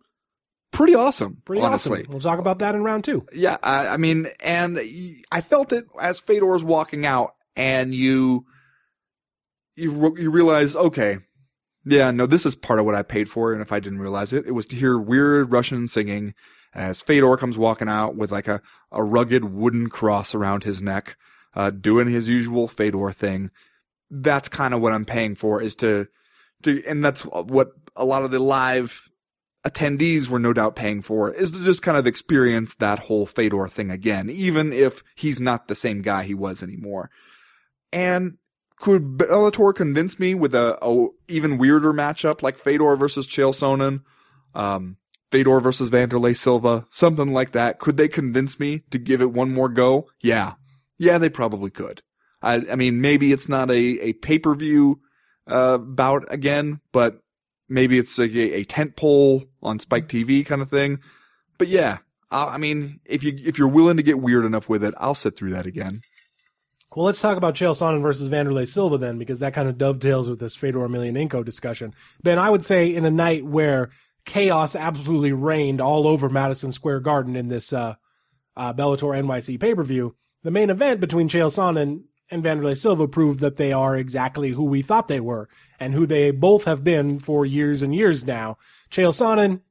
pretty 0.72 0.93
awesome. 0.93 1.41
Pretty 1.43 1.62
honestly. 1.62 2.02
awesome. 2.02 2.12
We'll 2.12 2.22
talk 2.22 2.39
about 2.39 2.60
that 2.60 2.76
in 2.76 2.84
round 2.84 3.04
two. 3.04 3.26
Yeah, 3.34 3.58
I, 3.64 3.88
I 3.88 3.97
mean, 3.97 4.28
and 4.39 4.80
I 5.32 5.41
felt 5.41 5.74
it 5.74 5.86
as 6.00 6.20
Fedor's 6.20 6.64
walking 6.64 7.06
out, 7.06 7.34
and 7.56 7.95
you 7.95 8.45
you 9.76 10.16
you 10.18 10.30
realize, 10.30 10.76
okay, 10.76 11.18
yeah, 11.84 12.12
no, 12.12 12.28
this 12.28 12.45
is 12.45 12.56
part 12.56 12.80
of 12.80 12.86
what 12.86 12.93
I 12.93 13.02
paid 13.02 13.28
for, 13.28 13.54
and 13.54 13.62
if 13.62 13.72
I 13.72 13.80
didn't 13.80 14.00
realize 14.00 14.34
it, 14.34 14.45
it 14.45 14.52
was 14.52 14.68
to 14.68 14.76
hear 14.76 15.00
weird 15.00 15.52
Russian 15.52 15.88
singing 15.88 16.36
as 16.74 17.01
Fedor 17.01 17.38
comes 17.38 17.57
walking 17.57 17.89
out 17.89 18.15
with 18.15 18.32
like 18.32 18.47
a, 18.47 18.61
a 18.91 19.03
rugged 19.03 19.45
wooden 19.45 19.89
cross 19.89 20.36
around 20.36 20.63
his 20.63 20.82
neck, 20.82 21.17
uh, 21.55 21.70
doing 21.70 22.07
his 22.07 22.30
usual 22.30 22.67
Fedor 22.67 23.11
thing. 23.11 23.51
That's 24.11 24.49
kind 24.49 24.74
of 24.74 24.82
what 24.82 24.93
I'm 24.93 25.05
paying 25.05 25.36
for 25.36 25.61
is 25.61 25.76
to, 25.76 26.07
to, 26.63 26.84
and 26.86 27.03
that's 27.03 27.22
what 27.24 27.72
a 27.95 28.05
lot 28.05 28.24
of 28.24 28.32
the 28.32 28.39
live 28.39 29.09
attendees 29.65 30.30
were 30.30 30.39
no 30.39 30.53
doubt 30.53 30.76
paying 30.76 31.01
for 31.01 31.32
is 31.34 31.51
to 31.51 31.63
just 31.63 31.82
kind 31.82 31.97
of 31.97 32.07
experience 32.07 32.76
that 32.76 32.99
whole 32.99 33.26
Fedor 33.26 33.67
thing 33.67 33.91
again, 33.91 34.30
even 34.30 34.72
if 34.72 35.03
he's 35.15 35.39
not 35.39 35.67
the 35.67 35.76
same 35.76 36.01
guy 36.01 36.24
he 36.24 36.34
was 36.34 36.63
anymore. 36.63 37.09
And 37.91 38.38
could 38.78 39.17
Bellator 39.17 39.76
convince 39.76 40.17
me 40.20 40.34
with 40.34 40.55
a, 40.55 40.78
a 40.82 41.07
even 41.28 41.57
weirder 41.57 41.91
matchup 41.91 42.41
like 42.41 42.57
Fedor 42.57 42.95
versus 42.95 43.28
Chael 43.28 43.53
Sonnen? 43.53 44.01
Um, 44.55 44.97
Fedor 45.32 45.59
versus 45.59 45.91
Wanderlei 45.91 46.36
Silva, 46.36 46.86
something 46.89 47.32
like 47.32 47.51
that. 47.51 47.80
Could 47.80 47.97
they 47.97 48.07
convince 48.07 48.59
me 48.59 48.84
to 48.89 48.97
give 48.97 49.21
it 49.21 49.32
one 49.32 49.51
more 49.51 49.69
go? 49.69 50.07
Yeah. 50.21 50.53
Yeah, 50.97 51.17
they 51.17 51.30
probably 51.30 51.69
could. 51.69 52.01
I, 52.41 52.55
I 52.71 52.75
mean, 52.75 53.01
maybe 53.01 53.32
it's 53.32 53.49
not 53.49 53.69
a, 53.69 53.73
a 53.73 54.13
pay-per-view, 54.13 54.99
uh, 55.47 55.77
bout 55.77 56.25
again, 56.30 56.80
but 56.91 57.21
maybe 57.67 57.97
it's 57.97 58.17
a, 58.17 58.23
a 58.23 58.63
tent 58.63 58.95
pole 58.95 59.43
on 59.61 59.80
Spike 59.80 60.07
TV 60.07 60.45
kind 60.45 60.61
of 60.61 60.69
thing. 60.69 60.99
But 61.57 61.67
yeah, 61.67 61.99
I, 62.32 62.45
I 62.45 62.57
mean, 62.57 62.99
if 63.05 63.23
you, 63.23 63.34
if 63.38 63.57
you're 63.57 63.67
willing 63.67 63.97
to 63.97 64.03
get 64.03 64.19
weird 64.19 64.45
enough 64.45 64.69
with 64.69 64.84
it, 64.84 64.93
I'll 64.97 65.15
sit 65.15 65.36
through 65.36 65.51
that 65.51 65.65
again. 65.65 66.01
Well, 66.95 67.05
let's 67.05 67.21
talk 67.21 67.38
about 67.38 67.53
Chael 67.53 67.75
Sonnen 67.75 68.01
versus 68.01 68.30
Wanderlei 68.30 68.67
Silva 68.67 68.97
then, 68.97 69.19
because 69.19 69.39
that 69.39 69.53
kind 69.53 69.69
of 69.69 69.77
dovetails 69.77 70.27
with 70.27 70.39
this 70.39 70.55
Fedor 70.55 70.80
Emelianenko 70.80 71.45
discussion. 71.45 71.93
Ben, 72.23 72.39
I 72.39 72.49
would 72.49 72.65
say 72.65 72.93
in 72.93 73.05
a 73.05 73.11
night 73.11 73.45
where 73.45 73.91
chaos 74.30 74.75
absolutely 74.75 75.34
reigned 75.34 75.82
all 75.82 76.07
over 76.07 76.30
Madison 76.30 76.71
Square 76.71 76.99
Garden 77.01 77.36
in 77.36 77.47
this 77.47 77.73
uh, 77.73 77.95
uh, 78.55 78.73
Bellator 78.73 79.19
NYC 79.19 79.59
pay 79.59 79.73
per 79.73 79.84
view. 79.84 80.15
The 80.43 80.51
main 80.51 80.69
event 80.69 80.99
between 80.99 81.27
Chael 81.27 81.49
Sonnen 81.49 82.03
and 82.30 82.43
Wanderlei 82.43 82.77
Silva 82.77 83.07
proved 83.07 83.39
that 83.39 83.57
they 83.57 83.73
are 83.73 83.97
exactly 83.97 84.51
who 84.51 84.63
we 84.63 84.84
thought 84.84 85.07
they 85.07 85.19
were 85.19 85.49
and 85.80 85.95
who 85.95 86.05
they 86.05 86.30
both 86.30 86.65
have 86.65 86.84
been 86.84 87.17
for 87.17 87.43
years 87.43 87.82
and 87.82 87.93
years 87.93 88.23
now. 88.23 88.57
Chael 88.91 89.11
Sonnen, 89.11 89.61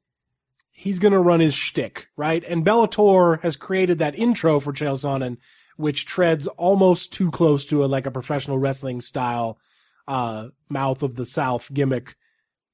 he's 0.73 0.99
going 0.99 1.13
to 1.13 1.21
run 1.21 1.39
his 1.39 1.55
shtick, 1.55 2.09
right? 2.17 2.43
And 2.45 2.67
Bellator 2.67 3.41
has 3.43 3.57
created 3.57 4.01
that 4.01 4.19
intro 4.19 4.59
for 4.59 4.73
Chael 4.73 4.99
Sonnen, 4.99 5.37
which 5.77 6.05
treads 6.05 6.49
almost 6.49 7.13
too 7.13 7.31
close 7.31 7.65
to 7.67 7.85
a, 7.85 7.87
like 7.87 8.07
a 8.07 8.11
professional 8.11 8.59
wrestling 8.59 9.01
style, 9.01 9.59
uh, 10.09 10.49
mouth 10.69 11.05
of 11.05 11.15
the 11.15 11.27
South 11.27 11.73
gimmick 11.73 12.17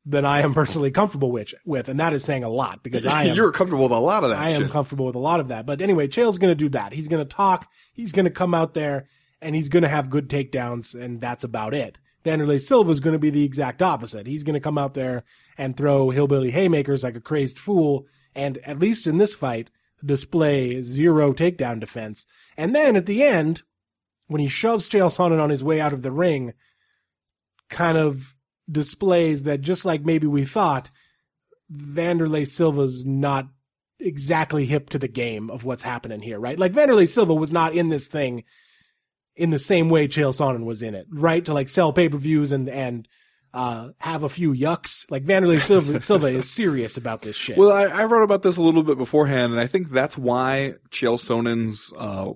than 0.06 0.24
I 0.24 0.42
am 0.42 0.52
personally 0.54 0.90
comfortable 0.90 1.32
with, 1.32 1.54
with, 1.64 1.88
and 1.88 1.98
that 2.00 2.12
is 2.12 2.24
saying 2.24 2.44
a 2.44 2.48
lot 2.48 2.82
because 2.82 3.06
I 3.06 3.24
am. 3.26 3.36
You're 3.36 3.52
comfortable 3.52 3.84
with 3.84 3.92
a 3.92 3.98
lot 3.98 4.24
of 4.24 4.30
that. 4.30 4.38
I 4.38 4.50
am 4.50 4.68
comfortable 4.68 5.06
with 5.06 5.14
a 5.14 5.20
lot 5.20 5.40
of 5.40 5.48
that. 5.48 5.66
But 5.66 5.80
anyway, 5.80 6.08
Chael's 6.08 6.38
going 6.38 6.50
to 6.50 6.54
do 6.54 6.68
that. 6.70 6.92
He's 6.92 7.08
going 7.08 7.26
to 7.26 7.28
talk. 7.28 7.70
He's 7.92 8.12
going 8.12 8.26
to 8.26 8.30
come 8.30 8.54
out 8.54 8.74
there 8.74 9.06
and 9.40 9.54
he's 9.54 9.68
going 9.68 9.82
to 9.82 9.88
have 9.88 10.10
good 10.10 10.28
takedowns, 10.28 10.98
and 10.98 11.20
that's 11.20 11.44
about 11.44 11.74
it. 11.74 11.98
Wanderlei 12.24 12.60
Silva 12.60 12.90
is 12.90 13.00
going 13.00 13.12
to 13.12 13.18
be 13.18 13.30
the 13.30 13.44
exact 13.44 13.82
opposite. 13.82 14.26
He's 14.26 14.42
going 14.42 14.54
to 14.54 14.60
come 14.60 14.78
out 14.78 14.94
there 14.94 15.24
and 15.58 15.76
throw 15.76 16.08
hillbilly 16.10 16.50
haymakers 16.50 17.04
like 17.04 17.16
a 17.16 17.20
crazed 17.20 17.58
fool, 17.58 18.06
and 18.34 18.58
at 18.58 18.78
least 18.78 19.06
in 19.06 19.18
this 19.18 19.34
fight, 19.34 19.70
display 20.02 20.80
zero 20.80 21.32
takedown 21.34 21.78
defense. 21.78 22.26
And 22.56 22.74
then 22.74 22.96
at 22.96 23.04
the 23.04 23.22
end, 23.22 23.62
when 24.28 24.40
he 24.40 24.48
shoves 24.48 24.88
Chael 24.88 25.14
Sonnen 25.14 25.42
on 25.42 25.50
his 25.50 25.62
way 25.62 25.80
out 25.80 25.92
of 25.92 26.02
the 26.02 26.12
ring, 26.12 26.54
kind 27.68 27.98
of 27.98 28.33
displays 28.70 29.44
that 29.44 29.60
just 29.60 29.84
like 29.84 30.04
maybe 30.04 30.26
we 30.26 30.44
thought, 30.44 30.90
Wanderlei 31.72 32.46
Silva's 32.46 33.04
not 33.04 33.46
exactly 33.98 34.66
hip 34.66 34.90
to 34.90 34.98
the 34.98 35.08
game 35.08 35.50
of 35.50 35.64
what's 35.64 35.82
happening 35.82 36.20
here, 36.20 36.38
right? 36.38 36.58
Like 36.58 36.72
Wanderlei 36.72 37.08
Silva 37.08 37.34
was 37.34 37.52
not 37.52 37.74
in 37.74 37.88
this 37.88 38.06
thing 38.06 38.44
in 39.36 39.50
the 39.50 39.58
same 39.58 39.88
way 39.88 40.06
Chael 40.06 40.34
Sonnen 40.34 40.64
was 40.64 40.82
in 40.82 40.94
it, 40.94 41.06
right? 41.10 41.44
To 41.44 41.54
like 41.54 41.68
sell 41.68 41.92
pay 41.92 42.08
per 42.08 42.18
views 42.18 42.52
and 42.52 42.68
and 42.68 43.08
uh, 43.52 43.90
have 43.98 44.24
a 44.24 44.28
few 44.28 44.52
yucks. 44.52 45.10
Like 45.10 45.24
Wanderlei 45.24 45.60
Silva, 45.60 46.00
Silva 46.00 46.26
is 46.26 46.50
serious 46.50 46.96
about 46.96 47.22
this 47.22 47.36
shit. 47.36 47.56
Well, 47.56 47.72
I, 47.72 47.84
I 47.84 48.04
wrote 48.04 48.24
about 48.24 48.42
this 48.42 48.56
a 48.56 48.62
little 48.62 48.82
bit 48.82 48.98
beforehand, 48.98 49.52
and 49.52 49.60
I 49.60 49.66
think 49.66 49.90
that's 49.90 50.18
why 50.18 50.74
Chael 50.90 51.18
Sonnen's 51.18 51.92
uh, 51.96 52.32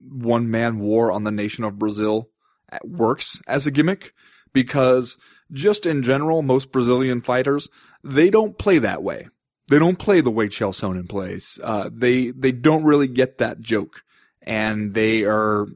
one 0.00 0.50
man 0.50 0.78
war 0.78 1.12
on 1.12 1.24
the 1.24 1.32
nation 1.32 1.64
of 1.64 1.78
Brazil 1.78 2.28
uh, 2.72 2.78
works 2.84 3.40
as 3.46 3.66
a 3.66 3.70
gimmick 3.70 4.12
because 4.52 5.16
just 5.54 5.86
in 5.86 6.02
general, 6.02 6.42
most 6.42 6.72
Brazilian 6.72 7.22
fighters 7.22 7.68
they 8.04 8.28
don't 8.28 8.58
play 8.58 8.78
that 8.78 9.02
way. 9.02 9.28
They 9.68 9.78
don't 9.78 9.98
play 9.98 10.20
the 10.20 10.30
way 10.30 10.48
Chael 10.48 10.74
Sonnen 10.74 11.08
plays. 11.08 11.58
Uh, 11.62 11.88
they 11.90 12.30
they 12.30 12.52
don't 12.52 12.84
really 12.84 13.08
get 13.08 13.38
that 13.38 13.60
joke, 13.60 14.02
and 14.42 14.92
they 14.92 15.24
are 15.24 15.66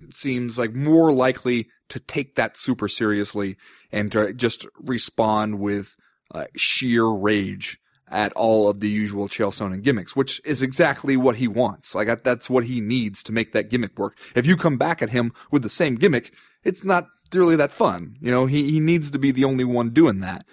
it 0.00 0.14
seems 0.14 0.56
like 0.56 0.72
more 0.72 1.12
likely 1.12 1.68
to 1.88 1.98
take 1.98 2.36
that 2.36 2.56
super 2.56 2.86
seriously 2.86 3.56
and 3.90 4.12
to 4.12 4.32
just 4.32 4.66
respond 4.78 5.58
with 5.58 5.96
uh, 6.32 6.44
sheer 6.56 7.04
rage 7.06 7.80
at 8.10 8.32
all 8.34 8.68
of 8.68 8.80
the 8.80 8.88
usual 8.88 9.28
Chael 9.28 9.52
Sonnen 9.52 9.82
gimmicks, 9.82 10.14
which 10.14 10.40
is 10.44 10.62
exactly 10.62 11.16
what 11.16 11.36
he 11.36 11.48
wants. 11.48 11.94
Like 11.94 12.22
that's 12.22 12.48
what 12.48 12.64
he 12.64 12.80
needs 12.80 13.22
to 13.24 13.32
make 13.32 13.52
that 13.52 13.68
gimmick 13.68 13.98
work. 13.98 14.16
If 14.36 14.46
you 14.46 14.56
come 14.56 14.78
back 14.78 15.02
at 15.02 15.10
him 15.10 15.32
with 15.50 15.62
the 15.62 15.68
same 15.68 15.96
gimmick, 15.96 16.32
it's 16.64 16.84
not 16.84 17.06
really 17.32 17.56
that 17.56 17.72
fun. 17.72 18.16
You 18.20 18.30
know, 18.30 18.46
he 18.46 18.70
he 18.70 18.80
needs 18.80 19.10
to 19.12 19.18
be 19.18 19.32
the 19.32 19.44
only 19.44 19.64
one 19.64 19.90
doing 19.90 20.20
that. 20.20 20.46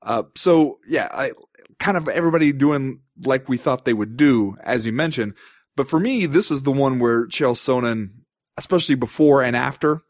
Uh, 0.00 0.24
so 0.36 0.78
yeah, 0.86 1.08
I 1.12 1.32
kind 1.78 1.96
of 1.96 2.08
everybody 2.08 2.52
doing 2.52 3.00
like 3.24 3.48
we 3.48 3.56
thought 3.56 3.84
they 3.84 3.92
would 3.92 4.16
do, 4.16 4.56
as 4.62 4.86
you 4.86 4.92
mentioned. 4.92 5.34
But 5.76 5.88
for 5.88 5.98
me, 5.98 6.26
this 6.26 6.50
is 6.50 6.62
the 6.62 6.72
one 6.72 6.98
where 6.98 7.26
Chael 7.26 7.54
Sonnen, 7.54 8.10
especially 8.56 8.94
before 8.94 9.42
and 9.42 9.56
after, 9.56 10.00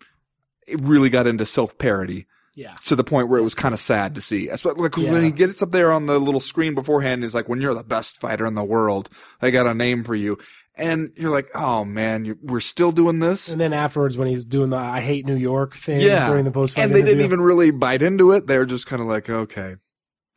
it 0.67 0.81
really 0.81 1.11
got 1.11 1.27
into 1.27 1.47
self 1.47 1.79
parody 1.79 2.27
yeah. 2.55 2.75
to 2.85 2.97
the 2.97 3.05
point 3.05 3.29
where 3.29 3.39
it 3.39 3.45
was 3.45 3.55
kind 3.55 3.73
of 3.73 3.81
sad 3.81 4.15
to 4.15 4.21
see. 4.21 4.49
Especially 4.49 4.83
like 4.83 4.97
Yeah. 4.97 5.13
when 5.13 5.25
he 5.25 5.31
gets 5.31 5.63
up 5.63 5.73
there 5.73 5.93
on 5.93 6.07
the 6.07 6.19
little 6.19 6.41
screen 6.41 6.75
beforehand, 6.75 7.25
is 7.25 7.35
like, 7.35 7.49
when 7.49 7.61
you're 7.61 7.75
the 7.75 7.83
best 7.83 8.19
fighter 8.21 8.47
in 8.47 8.55
the 8.55 8.65
world, 8.65 9.09
I 9.41 9.51
got 9.51 9.67
a 9.67 9.75
name 9.75 10.05
for 10.05 10.15
you. 10.15 10.39
And 10.75 11.13
you're 11.17 11.31
like, 11.31 11.51
oh 11.55 11.85
man, 11.85 12.39
we're 12.43 12.61
still 12.61 12.93
doing 12.93 13.19
this. 13.19 13.51
And 13.51 13.61
then 13.61 13.75
afterwards, 13.75 14.17
when 14.17 14.29
he's 14.29 14.45
doing 14.45 14.71
the 14.71 14.79
"I 14.79 15.01
hate 15.01 15.27
New 15.27 15.37
York" 15.37 15.75
thing 15.75 16.01
yeah. 16.01 16.27
during 16.27 16.45
the 16.45 16.51
post 16.51 16.75
fight, 16.75 16.85
and 16.85 16.95
they 16.95 17.03
didn't 17.03 17.25
even 17.25 17.43
really 17.43 17.71
bite 17.71 18.03
into 18.03 18.33
it. 18.33 18.47
They're 18.47 18.65
just 18.65 18.87
kind 18.87 19.03
of 19.03 19.09
like, 19.09 19.29
okay, 19.29 19.77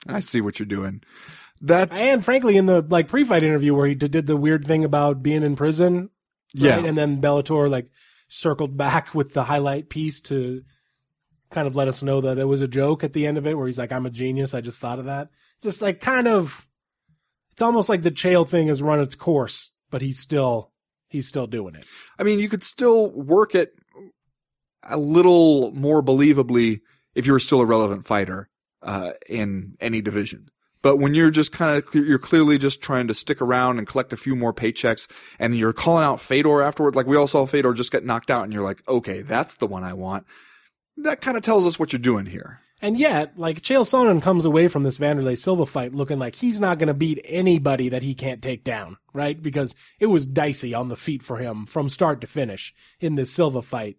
I 0.08 0.20
see 0.20 0.42
what 0.42 0.60
you're 0.60 0.66
doing. 0.66 1.02
That, 1.62 1.92
And 1.92 2.24
frankly, 2.24 2.58
in 2.58 2.66
the 2.66 2.82
like 2.82 3.08
pre-fight 3.08 3.44
interview 3.44 3.74
where 3.74 3.88
he 3.88 3.96
did 3.96 4.28
the 4.28 4.36
weird 4.36 4.66
thing 4.66 4.84
about 4.84 5.24
being 5.24 5.42
in 5.42 5.56
prison, 5.56 6.10
yeah. 6.54 6.80
and 6.80 6.98
then 6.98 7.22
Bellator 7.22 7.70
like 7.70 7.90
circled 8.28 8.76
back 8.78 9.16
with 9.16 9.34
the 9.34 9.46
highlight 9.46 9.90
piece 9.90 10.22
to 10.22 10.64
kind 11.52 11.68
of 11.68 11.76
let 11.76 11.88
us 11.88 12.04
know 12.04 12.22
that 12.22 12.38
it 12.38 12.46
was 12.46 12.62
a 12.62 12.68
joke 12.68 13.04
at 13.04 13.14
the 13.14 13.26
end 13.26 13.38
of 13.38 13.48
it, 13.48 13.58
where 13.58 13.68
he's 13.68 13.78
like, 13.78 13.92
"I'm 13.94 14.06
a 14.06 14.10
genius. 14.10 14.54
I 14.54 14.62
just 14.62 14.80
thought 14.80 15.00
of 15.00 15.06
that." 15.06 15.30
Just 15.64 15.82
like 15.82 16.02
kind 16.02 16.28
of, 16.28 16.68
it's 17.54 17.62
almost 17.62 17.88
like 17.88 18.04
the 18.04 18.12
Chael 18.12 18.48
thing 18.48 18.68
has 18.68 18.82
run 18.82 19.00
its 19.00 19.16
course, 19.16 19.72
but 19.96 20.02
he's 20.02 20.20
still 20.20 20.74
he's 21.08 21.26
still 21.26 21.48
doing 21.48 21.74
it. 21.74 21.86
I 22.20 22.24
mean, 22.24 22.40
you 22.40 22.50
could 22.50 22.66
still 22.66 23.14
work 23.14 23.56
it 23.56 23.72
a 24.84 24.98
little 24.98 25.72
more 25.72 26.04
believably 26.04 26.82
if 27.14 27.26
you 27.26 27.32
were 27.32 27.40
still 27.40 27.62
a 27.62 27.66
relevant 27.66 28.06
fighter 28.06 28.50
uh, 28.82 29.12
in 29.30 29.78
any 29.80 30.02
division. 30.02 30.50
But 30.82 30.98
when 30.98 31.14
you're 31.14 31.32
just 31.32 31.54
kind 31.54 31.82
of, 31.82 31.96
you're 31.96 32.20
clearly 32.20 32.58
just 32.58 32.82
trying 32.82 33.08
to 33.08 33.14
stick 33.14 33.42
around 33.42 33.78
and 33.78 33.88
collect 33.88 34.12
a 34.12 34.18
few 34.18 34.36
more 34.36 34.54
paychecks 34.54 35.10
and 35.40 35.58
you're 35.58 35.72
calling 35.72 36.04
out 36.04 36.20
Fedor 36.20 36.62
afterward, 36.62 36.98
like 36.98 37.08
we 37.08 37.16
all 37.16 37.26
saw 37.26 37.46
Fedor 37.46 37.74
just 37.74 37.94
get 37.94 38.04
knocked 38.04 38.30
out 38.30 38.44
and 38.44 38.52
you're 38.52 38.66
like, 38.66 38.86
okay, 38.90 39.22
that's 39.22 39.56
the 39.56 39.68
one 39.68 39.86
I 39.86 39.94
want. 39.94 40.26
That 40.98 41.22
kind 41.22 41.38
of 41.38 41.44
tells 41.44 41.66
us 41.66 41.80
what 41.80 41.94
you're 41.94 42.02
doing 42.02 42.26
here. 42.26 42.60
And 42.82 43.00
yet, 43.00 43.38
like 43.38 43.62
Chael 43.62 43.82
Sonnen 43.82 44.22
comes 44.22 44.44
away 44.44 44.68
from 44.68 44.84
this 44.84 44.98
Wanderlei 44.98 45.38
Silva 45.38 45.66
fight 45.66 45.96
looking 45.96 46.20
like 46.20 46.36
he's 46.36 46.60
not 46.60 46.78
going 46.78 46.88
to 46.88 46.94
beat 46.94 47.22
anybody 47.24 47.90
that 47.90 48.04
he 48.04 48.14
can't 48.14 48.42
take 48.42 48.64
down, 48.64 48.98
right? 49.14 49.42
Because 49.42 49.74
it 50.00 50.08
was 50.08 50.28
dicey 50.28 50.74
on 50.74 50.90
the 50.90 50.98
feet 50.98 51.24
for 51.24 51.38
him 51.38 51.66
from 51.66 51.88
start 51.88 52.22
to 52.22 52.28
finish 52.28 52.74
in 53.00 53.16
this 53.16 53.32
Silva 53.32 53.62
fight. 53.62 53.98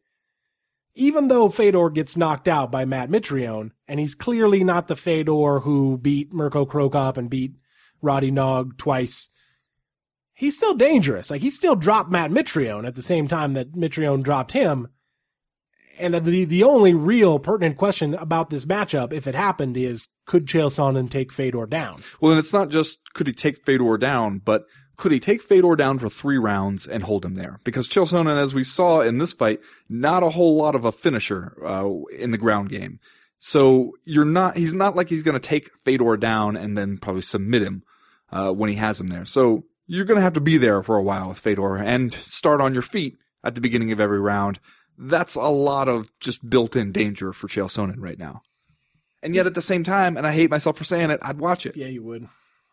Even 0.94 1.28
though 1.28 1.48
Fedor 1.48 1.90
gets 1.90 2.16
knocked 2.16 2.48
out 2.48 2.70
by 2.70 2.84
Matt 2.84 3.10
Mitrione, 3.10 3.70
and 3.88 3.98
he's 3.98 4.14
clearly 4.14 4.62
not 4.62 4.88
the 4.88 4.96
Fedor 4.96 5.60
who 5.60 5.98
beat 5.98 6.32
Mirko 6.32 6.64
Cro 6.64 6.88
Cop 6.90 7.16
and 7.16 7.30
beat 7.30 7.54
Roddy 8.02 8.30
Nog 8.30 8.76
twice, 8.76 9.30
he's 10.32 10.56
still 10.56 10.74
dangerous. 10.74 11.30
Like 11.30 11.42
he 11.42 11.50
still 11.50 11.76
dropped 11.76 12.10
Matt 12.10 12.30
Mitrione 12.30 12.86
at 12.86 12.94
the 12.94 13.02
same 13.02 13.26
time 13.26 13.54
that 13.54 13.72
Mitrione 13.72 14.22
dropped 14.22 14.52
him 14.52 14.88
and 15.98 16.14
the 16.14 16.44
the 16.44 16.62
only 16.62 16.94
real 16.94 17.38
pertinent 17.38 17.76
question 17.76 18.14
about 18.14 18.50
this 18.50 18.64
matchup, 18.64 19.12
if 19.12 19.26
it 19.26 19.34
happened, 19.34 19.76
is 19.76 20.08
could 20.26 20.46
Chael 20.46 20.70
Sonnen 20.70 21.10
take 21.10 21.32
Fedor 21.32 21.66
down? 21.66 22.02
Well, 22.20 22.32
and 22.32 22.38
it's 22.38 22.52
not 22.52 22.68
just 22.68 22.98
could 23.14 23.26
he 23.26 23.32
take 23.32 23.64
Fedor 23.64 23.96
down, 23.98 24.38
but 24.38 24.64
could 24.96 25.12
he 25.12 25.20
take 25.20 25.42
Fedor 25.42 25.76
down 25.76 25.98
for 25.98 26.08
three 26.08 26.38
rounds 26.38 26.86
and 26.86 27.02
hold 27.02 27.24
him 27.24 27.34
there? 27.34 27.60
Because 27.64 27.88
Chael 27.88 28.08
Sonnen, 28.08 28.40
as 28.40 28.54
we 28.54 28.64
saw 28.64 29.00
in 29.00 29.18
this 29.18 29.32
fight, 29.32 29.60
not 29.88 30.22
a 30.22 30.30
whole 30.30 30.56
lot 30.56 30.74
of 30.74 30.84
a 30.84 30.92
finisher 30.92 31.56
uh, 31.64 31.88
in 32.16 32.30
the 32.30 32.38
ground 32.38 32.70
game. 32.70 32.98
So 33.38 33.92
you're 34.04 34.24
not. 34.24 34.56
He's 34.56 34.72
not 34.72 34.96
like 34.96 35.08
he's 35.08 35.22
going 35.22 35.38
to 35.38 35.48
take 35.48 35.70
Fedor 35.84 36.16
down 36.16 36.56
and 36.56 36.76
then 36.76 36.98
probably 36.98 37.22
submit 37.22 37.62
him 37.62 37.82
uh, 38.32 38.50
when 38.50 38.70
he 38.70 38.76
has 38.76 39.00
him 39.00 39.08
there. 39.08 39.24
So 39.24 39.64
you're 39.86 40.06
going 40.06 40.16
to 40.16 40.22
have 40.22 40.32
to 40.34 40.40
be 40.40 40.58
there 40.58 40.82
for 40.82 40.96
a 40.96 41.02
while 41.02 41.28
with 41.28 41.38
Fedor 41.38 41.76
and 41.76 42.12
start 42.12 42.60
on 42.60 42.72
your 42.72 42.82
feet 42.82 43.16
at 43.44 43.54
the 43.54 43.60
beginning 43.60 43.92
of 43.92 44.00
every 44.00 44.20
round 44.20 44.58
that's 44.98 45.34
a 45.34 45.48
lot 45.48 45.88
of 45.88 46.10
just 46.20 46.48
built-in 46.48 46.92
danger 46.92 47.32
for 47.32 47.48
Chael 47.48 47.66
Sonnen 47.66 47.96
right 47.98 48.18
now. 48.18 48.42
And 49.22 49.34
yet 49.34 49.46
at 49.46 49.54
the 49.54 49.62
same 49.62 49.82
time, 49.82 50.16
and 50.16 50.26
I 50.26 50.32
hate 50.32 50.50
myself 50.50 50.76
for 50.76 50.84
saying 50.84 51.10
it, 51.10 51.20
I'd 51.22 51.38
watch 51.38 51.66
it. 51.66 51.76
Yeah, 51.76 51.86
you 51.86 52.02
would. 52.04 52.28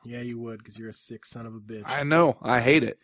Yeah, 0.06 0.22
you 0.22 0.40
would, 0.40 0.60
because 0.60 0.78
you're 0.78 0.90
a 0.90 0.94
sick 0.94 1.26
son 1.26 1.46
of 1.46 1.56
a 1.56 1.60
bitch. 1.60 1.84
I 1.86 2.04
know. 2.04 2.38
I 2.42 2.62
hate 2.62 2.84
it. 2.84 3.00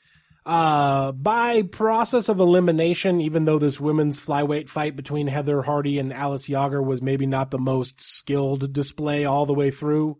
Uh, 0.45 1.11
by 1.11 1.61
process 1.63 2.29
of 2.29 2.39
elimination, 2.39 3.21
even 3.21 3.45
though 3.45 3.59
this 3.59 3.79
women's 3.79 4.19
flyweight 4.19 4.67
fight 4.67 4.95
between 4.95 5.27
Heather 5.27 5.61
Hardy 5.61 5.99
and 5.99 6.13
Alice 6.13 6.47
Yauger 6.47 6.83
was 6.83 7.01
maybe 7.01 7.25
not 7.25 7.51
the 7.51 7.59
most 7.59 8.01
skilled 8.01 8.73
display 8.73 9.25
all 9.25 9.45
the 9.45 9.53
way 9.53 9.71
through, 9.71 10.17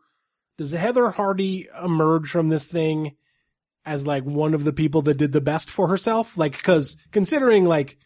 does 0.58 0.72
Heather 0.72 1.10
Hardy 1.12 1.68
emerge 1.84 2.30
from 2.30 2.50
this 2.50 2.66
thing 2.66 3.16
as 3.86 4.06
like 4.06 4.24
one 4.24 4.54
of 4.54 4.66
the 4.66 4.74
people 4.74 5.02
that 5.04 5.18
did 5.18 5.32
the 5.32 5.41
best 5.41 5.70
for 5.70 5.88
herself? 5.88 6.38
Like, 6.38 6.52
because 6.52 6.97
considering 7.12 7.66
like 7.66 7.97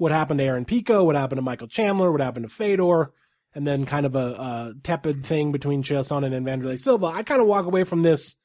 what 0.00 0.12
happened 0.12 0.38
to 0.38 0.44
Aaron 0.44 0.64
Pico, 0.64 1.04
what 1.04 1.14
happened 1.14 1.36
to 1.36 1.42
Michael 1.42 1.68
Chandler, 1.68 2.10
what 2.10 2.22
happened 2.22 2.48
to 2.48 2.54
Fedor, 2.54 3.12
and 3.54 3.66
then 3.66 3.84
kind 3.84 4.06
of 4.06 4.16
a, 4.16 4.18
a 4.18 4.72
tepid 4.82 5.26
thing 5.26 5.52
between 5.52 5.82
Sonnen 5.82 6.34
and 6.34 6.46
Wanderlei 6.46 6.78
Silva. 6.78 7.08
I 7.08 7.22
kind 7.22 7.42
of 7.42 7.46
walk 7.46 7.66
away 7.66 7.84
from 7.84 8.02
this 8.02 8.36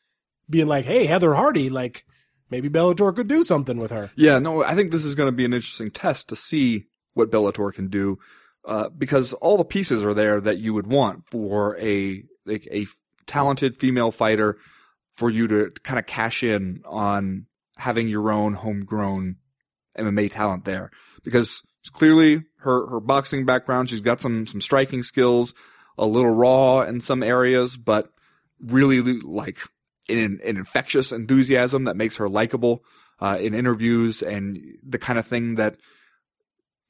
being 0.49 0.67
like, 0.67 0.83
hey, 0.83 1.05
Heather 1.05 1.33
Hardy, 1.33 1.69
like 1.69 2.03
maybe 2.49 2.67
Bellator 2.67 3.15
could 3.15 3.29
do 3.29 3.41
something 3.41 3.77
with 3.77 3.91
her. 3.91 4.11
Yeah, 4.17 4.37
no, 4.39 4.65
I 4.65 4.75
think 4.75 4.91
this 4.91 5.05
is 5.05 5.15
going 5.15 5.29
to 5.29 5.35
be 5.35 5.45
an 5.45 5.53
interesting 5.53 5.91
test 5.91 6.27
to 6.27 6.35
see 6.35 6.87
what 7.13 7.31
Bellator 7.31 7.73
can 7.73 7.87
do. 7.87 8.19
Uh, 8.65 8.89
because 8.89 9.31
all 9.31 9.55
the 9.55 9.63
pieces 9.63 10.03
are 10.03 10.13
there 10.13 10.41
that 10.41 10.57
you 10.57 10.73
would 10.73 10.87
want 10.87 11.23
for 11.23 11.77
a 11.77 12.21
like 12.45 12.67
a 12.69 12.85
talented 13.27 13.77
female 13.77 14.11
fighter 14.11 14.57
for 15.13 15.29
you 15.29 15.47
to 15.47 15.71
kind 15.83 15.99
of 15.99 16.05
cash 16.05 16.43
in 16.43 16.81
on 16.83 17.45
having 17.77 18.09
your 18.09 18.29
own 18.29 18.53
homegrown 18.53 19.37
MMA 19.97 20.29
talent 20.31 20.65
there 20.65 20.91
because 21.25 21.61
clearly 21.91 22.43
her 22.59 22.87
her 22.87 22.99
boxing 23.01 23.45
background, 23.45 23.89
she's 23.89 23.99
got 23.99 24.21
some 24.21 24.47
some 24.47 24.61
striking 24.61 25.03
skills, 25.03 25.53
a 25.97 26.05
little 26.05 26.31
raw 26.31 26.81
in 26.81 27.01
some 27.01 27.21
areas, 27.21 27.75
but 27.75 28.09
really 28.61 29.01
like 29.01 29.59
an, 30.07 30.39
an 30.43 30.57
infectious 30.57 31.11
enthusiasm 31.11 31.83
that 31.83 31.97
makes 31.97 32.15
her 32.17 32.29
likable 32.29 32.83
uh, 33.19 33.37
in 33.39 33.53
interviews 33.53 34.21
and 34.21 34.77
the 34.87 34.99
kind 34.99 35.19
of 35.19 35.27
thing 35.27 35.55
that 35.55 35.75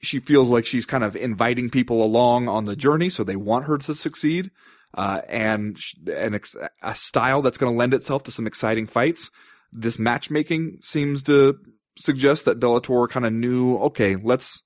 she 0.02 0.20
feels 0.20 0.48
like 0.48 0.66
she's 0.66 0.86
kind 0.86 1.04
of 1.04 1.16
inviting 1.16 1.70
people 1.70 2.04
along 2.04 2.48
on 2.48 2.66
the 2.66 2.76
journey, 2.76 3.10
so 3.10 3.24
they 3.24 3.36
want 3.36 3.66
her 3.66 3.78
to 3.78 3.96
succeed. 3.96 4.52
Uh, 4.94 5.20
and 5.28 5.78
and 6.14 6.40
a 6.82 6.96
style 6.96 7.42
that's 7.42 7.58
going 7.58 7.74
to 7.74 7.78
lend 7.78 7.94
itself 7.94 8.24
to 8.24 8.32
some 8.32 8.48
exciting 8.48 8.88
fights. 8.88 9.30
This 9.74 10.00
matchmaking 10.00 10.80
seems 10.82 11.22
to 11.24 11.60
suggest 11.98 12.46
that 12.46 12.60
Bellator 12.60 13.10
kind 13.10 13.26
of 13.26 13.34
knew, 13.34 13.78
okay, 13.78 14.16
let's 14.16 14.62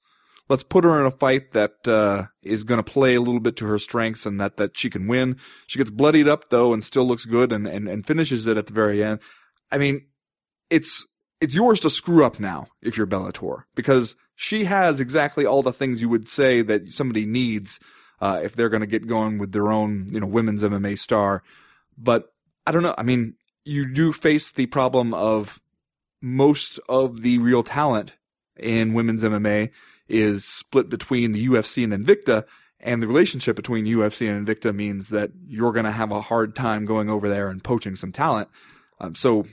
let's 0.50 0.64
put 0.64 0.84
her 0.84 1.00
in 1.00 1.06
a 1.06 1.12
fight 1.12 1.54
that 1.54 1.88
uh, 1.88 2.26
is 2.42 2.64
going 2.64 2.84
to 2.84 2.92
play 2.92 3.16
a 3.16 3.22
little 3.22 3.40
bit 3.40 3.56
to 3.58 3.66
her 3.68 3.78
strengths 3.78 4.26
and 4.26 4.40
that 4.40 4.58
that 4.58 4.78
she 4.78 4.90
can 4.90 5.08
win. 5.08 5.38
She 5.68 5.78
gets 5.78 5.92
bloodied 5.92 6.28
up 6.28 6.50
though 6.50 6.74
and 6.74 6.84
still 6.84 7.08
looks 7.08 7.26
good 7.26 7.52
and 7.52 7.68
and, 7.68 7.88
and 7.88 8.06
finishes 8.06 8.48
it 8.48 8.58
at 8.58 8.66
the 8.66 8.74
very 8.74 9.04
end. 9.04 9.20
I 9.72 9.78
mean, 9.78 10.08
it's 10.70 11.06
it's 11.40 11.56
yours 11.56 11.80
to 11.82 11.90
screw 11.90 12.26
up 12.26 12.40
now 12.40 12.68
if 12.82 12.98
you're 12.98 13.08
Bellator 13.08 13.64
because 13.76 14.16
she 14.36 14.66
has 14.66 15.00
exactly 15.00 15.46
all 15.46 15.64
the 15.64 15.72
things 15.72 16.02
you 16.02 16.10
would 16.10 16.28
say 16.28 16.62
that 16.64 16.92
somebody 16.92 17.26
needs 17.26 17.80
uh, 18.20 18.42
if 18.44 18.56
they're 18.56 18.70
going 18.70 18.82
to 18.82 18.88
get 18.88 19.08
going 19.08 19.38
with 19.38 19.52
their 19.52 19.72
own 19.72 20.08
you 20.12 20.20
know 20.20 20.28
women's 20.28 20.64
MMA 20.64 20.98
star. 20.98 21.44
But 21.98 22.34
I 22.66 22.72
don't 22.72 22.84
know. 22.84 22.96
I 22.98 23.04
mean, 23.04 23.36
you 23.66 23.92
do 23.92 24.12
face 24.12 24.52
the 24.52 24.66
problem 24.66 25.14
of 25.14 25.60
most 26.22 26.80
of 26.90 27.22
the 27.22 27.38
real 27.38 27.64
talent 27.64 28.14
in 28.58 28.94
women's 28.94 29.24
MMA 29.24 29.72
is 30.08 30.46
split 30.46 30.90
between 30.90 31.32
the 31.32 31.48
UFC 31.48 31.84
and 31.84 31.94
Invicta. 31.94 32.46
And 32.82 33.04
the 33.04 33.08
relationship 33.08 33.56
between 33.56 33.86
UFC 33.86 34.30
and 34.30 34.46
Invicta 34.46 34.74
means 34.74 35.10
that 35.10 35.32
you're 35.48 35.74
going 35.74 35.86
to 35.86 35.92
have 35.92 36.12
a 36.12 36.22
hard 36.22 36.56
time 36.56 36.86
going 36.86 37.10
over 37.10 37.30
there 37.30 37.50
and 37.50 37.64
poaching 37.64 37.96
some 37.96 38.12
talent. 38.12 38.50
Um, 39.00 39.16
so 39.16 39.46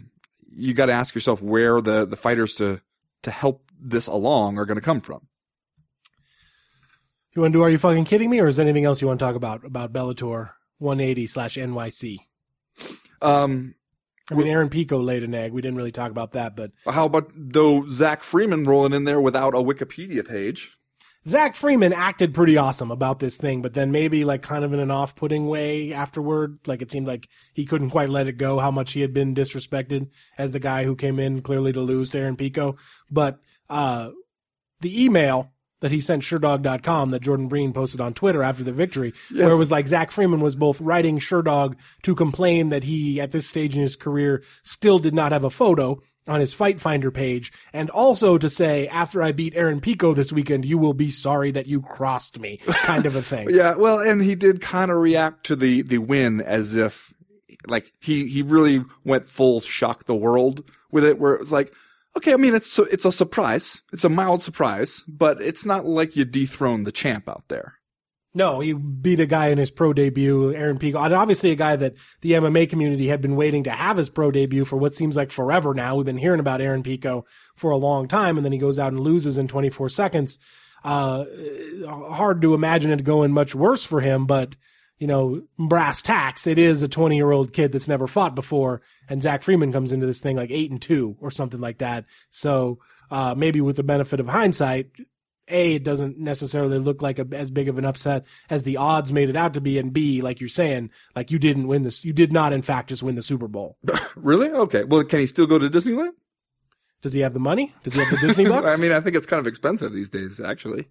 you 0.48 0.74
got 0.74 0.86
to 0.86 0.92
ask 0.92 1.14
yourself 1.14 1.42
where 1.42 1.80
the, 1.80 2.06
the 2.06 2.16
fighters 2.16 2.54
to, 2.54 2.80
to 3.22 3.30
help 3.30 3.70
this 3.80 4.06
along 4.06 4.58
are 4.58 4.64
going 4.64 4.76
to 4.76 4.82
come 4.82 5.00
from. 5.00 5.26
You 7.34 7.42
want 7.42 7.52
to 7.52 7.58
do 7.58 7.62
Are 7.62 7.70
You 7.70 7.78
Fucking 7.78 8.06
Kidding 8.06 8.30
Me? 8.30 8.40
Or 8.40 8.46
is 8.46 8.56
there 8.56 8.64
anything 8.64 8.84
else 8.84 9.02
you 9.02 9.08
want 9.08 9.20
to 9.20 9.24
talk 9.24 9.34
about, 9.34 9.64
about 9.64 9.92
Bellator 9.92 10.52
180 10.78 11.26
slash 11.26 11.56
NYC? 11.56 12.18
Um, 13.20 13.74
I 14.30 14.34
mean, 14.34 14.48
Aaron 14.48 14.68
Pico 14.68 14.98
laid 14.98 15.22
an 15.22 15.34
egg. 15.34 15.52
We 15.52 15.62
didn't 15.62 15.76
really 15.76 15.92
talk 15.92 16.10
about 16.10 16.32
that, 16.32 16.56
but 16.56 16.72
how 16.86 17.06
about 17.06 17.30
though 17.34 17.88
Zach 17.88 18.22
Freeman 18.22 18.64
rolling 18.64 18.92
in 18.92 19.04
there 19.04 19.20
without 19.20 19.54
a 19.54 19.58
Wikipedia 19.58 20.26
page? 20.26 20.76
Zach 21.28 21.56
Freeman 21.56 21.92
acted 21.92 22.34
pretty 22.34 22.56
awesome 22.56 22.92
about 22.92 23.18
this 23.18 23.36
thing, 23.36 23.60
but 23.60 23.74
then 23.74 23.90
maybe 23.90 24.24
like 24.24 24.42
kind 24.42 24.64
of 24.64 24.72
in 24.72 24.78
an 24.78 24.92
off-putting 24.92 25.48
way 25.48 25.92
afterward. 25.92 26.58
Like 26.66 26.82
it 26.82 26.90
seemed 26.90 27.08
like 27.08 27.28
he 27.52 27.64
couldn't 27.64 27.90
quite 27.90 28.10
let 28.10 28.28
it 28.28 28.36
go 28.38 28.60
how 28.60 28.70
much 28.70 28.92
he 28.92 29.00
had 29.00 29.12
been 29.12 29.34
disrespected 29.34 30.10
as 30.38 30.52
the 30.52 30.60
guy 30.60 30.84
who 30.84 30.94
came 30.94 31.18
in 31.18 31.42
clearly 31.42 31.72
to 31.72 31.80
lose 31.80 32.10
to 32.10 32.18
Aaron 32.18 32.36
Pico. 32.36 32.76
But 33.10 33.40
uh, 33.68 34.10
the 34.80 35.04
email 35.04 35.50
that 35.80 35.92
he 35.92 36.00
sent 36.00 36.22
Sherdog.com 36.22 37.10
that 37.10 37.22
Jordan 37.22 37.48
Breen 37.48 37.72
posted 37.72 38.00
on 38.00 38.14
Twitter 38.14 38.42
after 38.42 38.64
the 38.64 38.72
victory, 38.72 39.12
yes. 39.30 39.46
where 39.46 39.54
it 39.54 39.58
was 39.58 39.70
like 39.70 39.88
Zach 39.88 40.10
Freeman 40.10 40.40
was 40.40 40.54
both 40.56 40.80
writing 40.80 41.18
Sherdog 41.18 41.76
to 42.02 42.14
complain 42.14 42.70
that 42.70 42.84
he, 42.84 43.20
at 43.20 43.30
this 43.30 43.46
stage 43.46 43.74
in 43.74 43.82
his 43.82 43.96
career, 43.96 44.42
still 44.62 44.98
did 44.98 45.14
not 45.14 45.32
have 45.32 45.44
a 45.44 45.50
photo 45.50 46.00
on 46.28 46.40
his 46.40 46.52
Fight 46.52 46.80
Finder 46.80 47.10
page, 47.10 47.52
and 47.72 47.88
also 47.90 48.36
to 48.36 48.48
say, 48.48 48.88
after 48.88 49.22
I 49.22 49.32
beat 49.32 49.54
Aaron 49.54 49.80
Pico 49.80 50.12
this 50.12 50.32
weekend, 50.32 50.64
you 50.64 50.76
will 50.78 50.94
be 50.94 51.08
sorry 51.08 51.52
that 51.52 51.66
you 51.66 51.80
crossed 51.80 52.38
me, 52.38 52.58
kind 52.66 53.06
of 53.06 53.14
a 53.14 53.22
thing. 53.22 53.50
yeah, 53.50 53.74
well, 53.76 54.00
and 54.00 54.20
he 54.20 54.34
did 54.34 54.60
kind 54.60 54.90
of 54.90 54.96
react 54.96 55.46
to 55.46 55.56
the, 55.56 55.82
the 55.82 55.98
win 55.98 56.40
as 56.40 56.74
if, 56.74 57.14
like, 57.66 57.92
he, 58.00 58.26
he 58.26 58.42
really 58.42 58.84
went 59.04 59.28
full 59.28 59.60
shock 59.60 60.04
the 60.04 60.16
world 60.16 60.68
with 60.90 61.04
it, 61.04 61.18
where 61.18 61.34
it 61.34 61.40
was 61.40 61.52
like, 61.52 61.72
Okay, 62.16 62.32
I 62.32 62.36
mean 62.36 62.54
it's 62.54 62.78
it's 62.78 63.04
a 63.04 63.12
surprise. 63.12 63.82
It's 63.92 64.04
a 64.04 64.08
mild 64.08 64.42
surprise, 64.42 65.04
but 65.06 65.42
it's 65.42 65.64
not 65.64 65.84
like 65.84 66.16
you 66.16 66.24
dethroned 66.24 66.86
the 66.86 66.92
champ 66.92 67.28
out 67.28 67.44
there. 67.48 67.74
No, 68.34 68.60
he 68.60 68.74
beat 68.74 69.20
a 69.20 69.26
guy 69.26 69.48
in 69.48 69.56
his 69.56 69.70
pro 69.70 69.94
debut, 69.94 70.54
Aaron 70.54 70.76
Pico, 70.76 70.98
and 70.98 71.14
obviously 71.14 71.52
a 71.52 71.56
guy 71.56 71.74
that 71.76 71.94
the 72.20 72.32
MMA 72.32 72.68
community 72.68 73.08
had 73.08 73.22
been 73.22 73.34
waiting 73.34 73.64
to 73.64 73.70
have 73.70 73.96
his 73.96 74.10
pro 74.10 74.30
debut 74.30 74.66
for 74.66 74.76
what 74.76 74.94
seems 74.94 75.16
like 75.16 75.30
forever 75.30 75.72
now. 75.72 75.96
We've 75.96 76.04
been 76.04 76.18
hearing 76.18 76.40
about 76.40 76.60
Aaron 76.60 76.82
Pico 76.82 77.24
for 77.54 77.70
a 77.70 77.78
long 77.78 78.08
time, 78.08 78.36
and 78.36 78.44
then 78.44 78.52
he 78.52 78.58
goes 78.58 78.78
out 78.78 78.92
and 78.92 79.00
loses 79.00 79.38
in 79.38 79.48
24 79.48 79.88
seconds. 79.88 80.38
Uh, 80.84 81.24
hard 81.88 82.42
to 82.42 82.52
imagine 82.52 82.90
it 82.90 83.04
going 83.04 83.32
much 83.32 83.54
worse 83.54 83.84
for 83.84 84.02
him, 84.02 84.26
but 84.26 84.54
you 84.98 85.06
know, 85.06 85.42
brass 85.58 86.02
tacks, 86.02 86.46
it 86.46 86.58
is 86.58 86.82
a 86.82 86.88
20 86.88 87.16
year 87.16 87.30
old 87.30 87.52
kid 87.52 87.72
that's 87.72 87.88
never 87.88 88.06
fought 88.06 88.34
before. 88.34 88.80
And 89.08 89.22
Zach 89.22 89.42
Freeman 89.42 89.72
comes 89.72 89.92
into 89.92 90.06
this 90.06 90.20
thing 90.20 90.36
like 90.36 90.50
eight 90.50 90.70
and 90.70 90.80
two 90.80 91.16
or 91.20 91.30
something 91.30 91.60
like 91.60 91.78
that. 91.78 92.04
So, 92.30 92.78
uh, 93.10 93.34
maybe 93.36 93.60
with 93.60 93.76
the 93.76 93.82
benefit 93.82 94.20
of 94.20 94.28
hindsight, 94.28 94.90
A, 95.48 95.74
it 95.74 95.84
doesn't 95.84 96.18
necessarily 96.18 96.78
look 96.78 97.02
like 97.02 97.18
a, 97.18 97.26
as 97.32 97.50
big 97.50 97.68
of 97.68 97.78
an 97.78 97.84
upset 97.84 98.26
as 98.50 98.64
the 98.64 98.78
odds 98.78 99.12
made 99.12 99.28
it 99.28 99.36
out 99.36 99.54
to 99.54 99.60
be, 99.60 99.78
and 99.78 99.92
B, 99.92 100.22
like 100.22 100.40
you're 100.40 100.48
saying, 100.48 100.90
like 101.14 101.30
you 101.30 101.38
didn't 101.38 101.68
win 101.68 101.82
this, 101.82 102.04
you 102.04 102.12
did 102.12 102.32
not 102.32 102.52
in 102.52 102.62
fact 102.62 102.88
just 102.88 103.02
win 103.02 103.14
the 103.14 103.22
Super 103.22 103.48
Bowl. 103.48 103.76
Really? 104.16 104.48
Okay. 104.48 104.82
Well, 104.82 105.04
can 105.04 105.20
he 105.20 105.26
still 105.26 105.46
go 105.46 105.58
to 105.58 105.68
Disneyland? 105.68 106.12
Does 107.02 107.12
he 107.12 107.20
have 107.20 107.34
the 107.34 107.38
money? 107.38 107.74
Does 107.82 107.94
he 107.94 108.00
have 108.02 108.10
the 108.10 108.26
Disney 108.26 108.44
bucks? 108.48 108.72
I 108.72 108.78
mean, 108.78 108.92
I 108.92 109.00
think 109.00 109.14
it's 109.14 109.26
kind 109.26 109.40
of 109.40 109.46
expensive 109.46 109.92
these 109.92 110.08
days, 110.08 110.40
actually. 110.40 110.88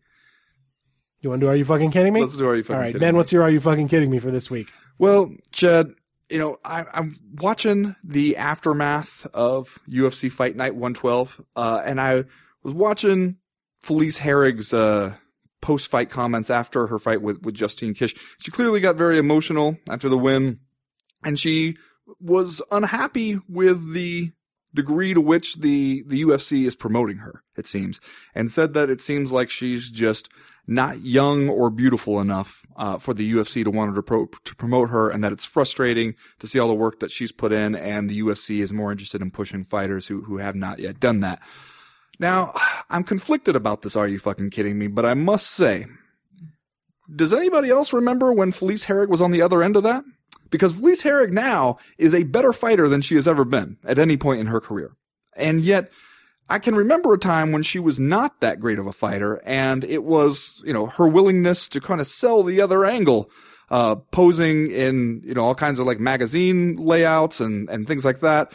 You 1.21 1.29
want 1.29 1.39
to 1.41 1.45
do 1.45 1.49
Are 1.49 1.55
You 1.55 1.65
Fucking 1.65 1.91
Kidding 1.91 2.13
Me? 2.13 2.21
Let's 2.21 2.37
do 2.37 2.47
Are 2.47 2.55
You 2.55 2.63
Fucking 2.63 2.65
Kidding 2.65 2.73
Me. 2.73 2.75
All 2.75 2.81
right, 2.81 2.87
Kidding 2.87 2.99
Ben, 2.99 3.13
Me? 3.13 3.17
what's 3.17 3.31
your 3.31 3.43
Are 3.43 3.49
You 3.49 3.59
Fucking 3.59 3.87
Kidding 3.87 4.11
Me 4.11 4.19
for 4.19 4.31
this 4.31 4.49
week? 4.49 4.71
Well, 4.97 5.31
Chad, 5.51 5.93
you 6.29 6.39
know, 6.39 6.59
I, 6.63 6.85
I'm 6.93 7.17
watching 7.39 7.95
the 8.03 8.37
aftermath 8.37 9.25
of 9.33 9.79
UFC 9.89 10.31
Fight 10.31 10.55
Night 10.55 10.75
112, 10.75 11.41
uh, 11.55 11.81
and 11.85 11.99
I 11.99 12.23
was 12.63 12.73
watching 12.73 13.37
Felice 13.81 14.17
Herrig's 14.17 14.73
uh, 14.73 15.15
post-fight 15.61 16.09
comments 16.09 16.49
after 16.49 16.87
her 16.87 16.99
fight 16.99 17.21
with, 17.21 17.41
with 17.41 17.55
Justine 17.55 17.93
Kish. 17.93 18.15
She 18.39 18.51
clearly 18.51 18.79
got 18.79 18.95
very 18.95 19.17
emotional 19.17 19.77
after 19.89 20.09
the 20.09 20.17
win, 20.17 20.59
and 21.23 21.39
she 21.39 21.77
was 22.19 22.61
unhappy 22.71 23.39
with 23.49 23.93
the 23.93 24.31
degree 24.73 25.13
to 25.13 25.21
which 25.21 25.55
the, 25.55 26.03
the 26.07 26.21
UFC 26.23 26.65
is 26.65 26.75
promoting 26.75 27.17
her, 27.17 27.41
it 27.57 27.65
seems, 27.65 27.99
and 28.35 28.51
said 28.51 28.73
that 28.73 28.89
it 28.89 29.01
seems 29.01 29.31
like 29.31 29.49
she's 29.49 29.89
just 29.89 30.29
not 30.67 31.01
young 31.01 31.49
or 31.49 31.69
beautiful 31.69 32.19
enough 32.19 32.61
uh, 32.77 32.97
for 32.97 33.13
the 33.13 33.33
UFC 33.33 33.63
to 33.63 33.71
want 33.71 33.93
to, 33.93 34.01
pro- 34.01 34.25
to 34.25 34.55
promote 34.55 34.89
her, 34.89 35.09
and 35.09 35.23
that 35.23 35.31
it's 35.31 35.45
frustrating 35.45 36.15
to 36.39 36.47
see 36.47 36.59
all 36.59 36.67
the 36.67 36.73
work 36.73 36.99
that 36.99 37.11
she's 37.11 37.31
put 37.31 37.51
in, 37.51 37.75
and 37.75 38.09
the 38.09 38.19
UFC 38.21 38.61
is 38.61 38.73
more 38.73 38.91
interested 38.91 39.21
in 39.21 39.31
pushing 39.31 39.65
fighters 39.65 40.07
who 40.07 40.21
who 40.23 40.37
have 40.37 40.55
not 40.55 40.79
yet 40.79 40.99
done 40.99 41.19
that. 41.21 41.39
Now, 42.19 42.53
I'm 42.89 43.03
conflicted 43.03 43.55
about 43.55 43.81
this. 43.81 43.95
Are 43.95 44.07
you 44.07 44.19
fucking 44.19 44.49
kidding 44.49 44.77
me? 44.77 44.87
But 44.87 45.05
I 45.05 45.13
must 45.13 45.51
say, 45.51 45.85
does 47.13 47.33
anybody 47.33 47.69
else 47.69 47.93
remember 47.93 48.31
when 48.31 48.51
Felice 48.51 48.85
Herrig 48.85 49.09
was 49.09 49.21
on 49.21 49.31
the 49.31 49.41
other 49.41 49.61
end 49.61 49.75
of 49.75 49.83
that? 49.83 50.03
Because 50.49 50.73
Felice 50.73 51.01
Herrig 51.01 51.31
now 51.31 51.77
is 51.97 52.15
a 52.15 52.23
better 52.23 52.53
fighter 52.53 52.87
than 52.87 53.01
she 53.01 53.15
has 53.15 53.27
ever 53.27 53.43
been 53.43 53.77
at 53.83 53.99
any 53.99 54.17
point 54.17 54.39
in 54.39 54.47
her 54.47 54.61
career. 54.61 54.95
And 55.35 55.61
yet, 55.61 55.91
I 56.49 56.59
can 56.59 56.75
remember 56.75 57.13
a 57.13 57.17
time 57.17 57.51
when 57.51 57.63
she 57.63 57.79
was 57.79 57.99
not 57.99 58.39
that 58.41 58.59
great 58.59 58.77
of 58.77 58.85
a 58.85 58.93
fighter, 58.93 59.41
and 59.45 59.83
it 59.83 60.03
was, 60.03 60.61
you 60.65 60.73
know, 60.73 60.85
her 60.87 61.07
willingness 61.07 61.67
to 61.69 61.81
kind 61.81 61.99
of 61.99 62.07
sell 62.07 62.43
the 62.43 62.61
other 62.61 62.85
angle, 62.85 63.31
uh, 63.71 63.95
posing 63.95 64.69
in, 64.71 65.21
you 65.25 65.33
know, 65.33 65.43
all 65.43 65.55
kinds 65.55 65.79
of 65.79 65.87
like 65.87 65.99
magazine 65.99 66.75
layouts 66.75 67.39
and, 67.39 67.67
and 67.69 67.87
things 67.87 68.05
like 68.05 68.19
that 68.19 68.53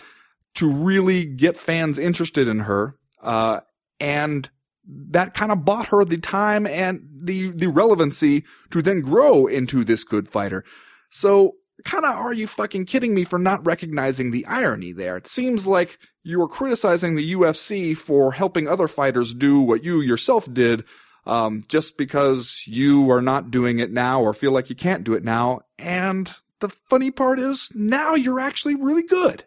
to 0.55 0.71
really 0.71 1.25
get 1.25 1.57
fans 1.57 1.99
interested 1.99 2.47
in 2.47 2.61
her. 2.61 2.97
Uh, 3.21 3.61
and 3.99 4.49
that 4.87 5.35
kind 5.35 5.53
of 5.53 5.65
bought 5.65 5.87
her 5.87 6.05
the 6.05 6.19
time 6.19 6.67
and 6.67 7.07
the, 7.23 7.51
the 7.51 7.69
relevancy 7.69 8.45
to 8.71 8.83
then 8.83 9.01
grow 9.01 9.47
into 9.47 9.85
this 9.85 10.05
good 10.05 10.29
fighter. 10.29 10.65
So 11.11 11.57
kind 11.85 12.05
of 12.05 12.15
are 12.15 12.33
you 12.33 12.47
fucking 12.47 12.87
kidding 12.87 13.15
me 13.15 13.25
for 13.25 13.39
not 13.39 13.65
recognizing 13.65 14.31
the 14.31 14.47
irony 14.47 14.93
there? 14.93 15.17
It 15.17 15.27
seems 15.27 15.67
like 15.67 15.99
you 16.23 16.41
are 16.43 16.49
criticizing 16.49 17.15
the 17.15 17.35
UFC 17.35 17.97
for 17.97 18.33
helping 18.33 18.69
other 18.69 18.89
fighters 18.89 19.35
do 19.35 19.61
what 19.61 19.85
you 19.85 20.01
yourself 20.01 20.53
did, 20.53 20.85
um, 21.27 21.65
just 21.69 21.97
because 21.97 22.65
you 22.67 23.11
are 23.11 23.23
not 23.23 23.51
doing 23.51 23.79
it 23.79 23.91
now 23.91 24.23
or 24.23 24.35
feel 24.35 24.53
like 24.53 24.71
you 24.71 24.77
can't 24.77 25.05
do 25.05 25.15
it 25.15 25.25
now. 25.25 25.61
And 25.79 26.33
the 26.61 26.69
funny 26.89 27.11
part 27.11 27.39
is 27.39 27.71
now 27.75 28.15
you're 28.15 28.41
actually 28.41 28.75
really 28.75 29.03
good. 29.03 29.45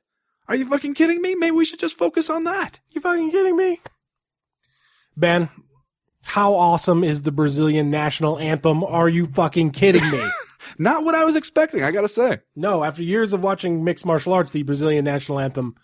Are 0.47 0.55
you 0.55 0.67
fucking 0.67 0.93
kidding 0.93 1.21
me? 1.21 1.35
Maybe 1.35 1.51
we 1.51 1.65
should 1.65 1.79
just 1.79 1.97
focus 1.97 2.29
on 2.29 2.43
that. 2.43 2.79
You 2.93 3.01
fucking 3.01 3.31
kidding 3.31 3.55
me? 3.55 3.81
Ben, 5.15 5.49
how 6.23 6.53
awesome 6.53 7.03
is 7.03 7.21
the 7.21 7.31
Brazilian 7.31 7.89
national 7.89 8.39
anthem? 8.39 8.83
Are 8.83 9.09
you 9.09 9.27
fucking 9.27 9.71
kidding 9.71 10.09
me? 10.09 10.25
Not 10.77 11.03
what 11.03 11.15
I 11.15 11.25
was 11.25 11.35
expecting, 11.35 11.83
I 11.83 11.91
gotta 11.91 12.07
say. 12.07 12.39
no, 12.55 12.83
after 12.83 13.03
years 13.03 13.33
of 13.33 13.43
watching 13.43 13.83
mixed 13.83 14.05
martial 14.05 14.33
arts, 14.33 14.51
the 14.51 14.63
Brazilian 14.63 15.05
national 15.05 15.39
anthem 15.39 15.75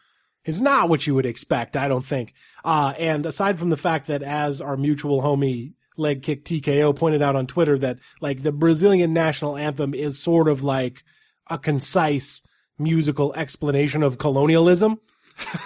is 0.45 0.61
not 0.61 0.89
what 0.89 1.05
you 1.05 1.15
would 1.15 1.25
expect, 1.25 1.77
I 1.77 1.87
don't 1.87 2.05
think. 2.05 2.33
Uh, 2.63 2.93
and 2.97 3.25
aside 3.25 3.59
from 3.59 3.69
the 3.69 3.77
fact 3.77 4.07
that 4.07 4.23
as 4.23 4.61
our 4.61 4.77
mutual 4.77 5.21
homie 5.21 5.73
leg 5.97 6.23
kick 6.23 6.45
TKO 6.45 6.95
pointed 6.95 7.21
out 7.21 7.35
on 7.35 7.45
Twitter 7.45 7.77
that 7.77 7.99
like 8.21 8.41
the 8.41 8.51
Brazilian 8.51 9.13
national 9.13 9.57
anthem 9.57 9.93
is 9.93 10.21
sort 10.21 10.47
of 10.47 10.63
like 10.63 11.03
a 11.49 11.57
concise 11.57 12.41
musical 12.77 13.33
explanation 13.35 14.01
of 14.01 14.17
colonialism. 14.17 14.99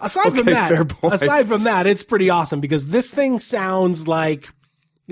aside 0.00 0.34
from 0.34 0.46
that, 0.46 0.96
aside 1.02 1.48
from 1.48 1.64
that, 1.64 1.86
it's 1.86 2.02
pretty 2.02 2.30
awesome 2.30 2.60
because 2.60 2.86
this 2.86 3.10
thing 3.10 3.38
sounds 3.38 4.08
like 4.08 4.48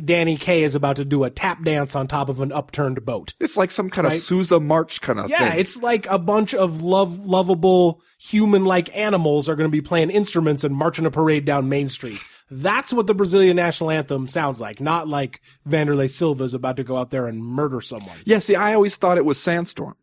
Danny 0.03 0.37
Kaye 0.37 0.63
is 0.65 0.75
about 0.75 0.97
to 0.97 1.05
do 1.05 1.23
a 1.25 1.31
tap 1.31 1.63
dance 1.63 1.95
on 1.95 2.09
top 2.09 2.29
of 2.29 2.41
an 2.41 2.51
upturned 2.53 3.05
boat. 3.05 3.35
It's 3.39 3.57
like 3.57 3.71
some 3.71 3.91
kind 3.91 4.07
Right. 4.09 4.17
of 4.17 4.23
Sousa 4.23 4.59
March 4.59 5.01
kind 5.01 5.19
of 5.21 5.27
thing. 5.27 5.37
Yeah, 5.39 5.51
thing. 5.51 5.61
it's 5.61 5.83
like 5.83 6.07
a 6.11 6.19
bunch 6.19 6.55
of 6.55 6.83
love, 6.83 7.25
lovable 7.25 8.01
human-like 8.19 8.95
animals 8.97 9.49
are 9.49 9.55
going 9.57 9.69
to 9.71 9.73
be 9.73 9.81
playing 9.81 10.11
instruments 10.11 10.65
and 10.65 10.75
marching 10.75 11.07
a 11.07 11.11
parade 11.11 11.45
down 11.45 11.69
Main 11.69 11.89
Street. 11.89 12.19
That's 12.51 12.93
what 12.93 13.07
the 13.07 13.15
Brazilian 13.15 13.57
national 13.57 13.91
anthem 13.91 14.27
sounds 14.29 14.61
like, 14.61 14.81
not 14.81 15.09
like 15.09 15.41
Wanderlei 15.69 16.11
Silva 16.11 16.45
is 16.45 16.55
about 16.55 16.77
to 16.77 16.85
go 16.85 16.97
out 16.97 17.11
there 17.11 17.27
and 17.27 17.43
murder 17.45 17.81
someone. 17.81 18.17
Yeah, 18.25 18.41
see, 18.41 18.55
I 18.57 18.75
always 18.75 18.97
thought 18.97 19.17
it 19.17 19.25
was 19.25 19.39
Sandstorm. 19.41 19.97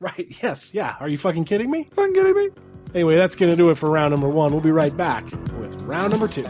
Right? 0.00 0.26
Yes. 0.42 0.72
Yeah. 0.72 0.94
Are 1.00 1.08
you 1.08 1.18
fucking 1.18 1.44
kidding 1.44 1.70
me? 1.70 1.84
Fucking 1.94 2.14
kidding 2.14 2.34
me? 2.34 2.48
Anyway, 2.94 3.16
that's 3.16 3.36
going 3.36 3.50
to 3.50 3.56
do 3.56 3.68
it 3.70 3.74
for 3.76 3.90
round 3.90 4.12
number 4.12 4.28
one. 4.28 4.52
We'll 4.52 4.60
be 4.60 4.70
right 4.70 4.96
back 4.96 5.24
with 5.58 5.82
round 5.82 6.12
number 6.12 6.28
two. 6.28 6.44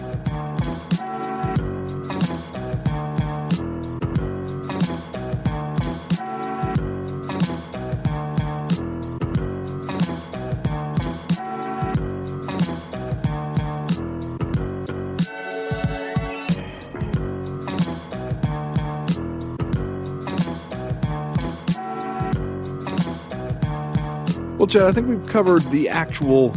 Chad, 24.69 24.83
I 24.83 24.93
think 24.93 25.09
we've 25.09 25.27
covered 25.27 25.63
the 25.71 25.89
actual 25.89 26.55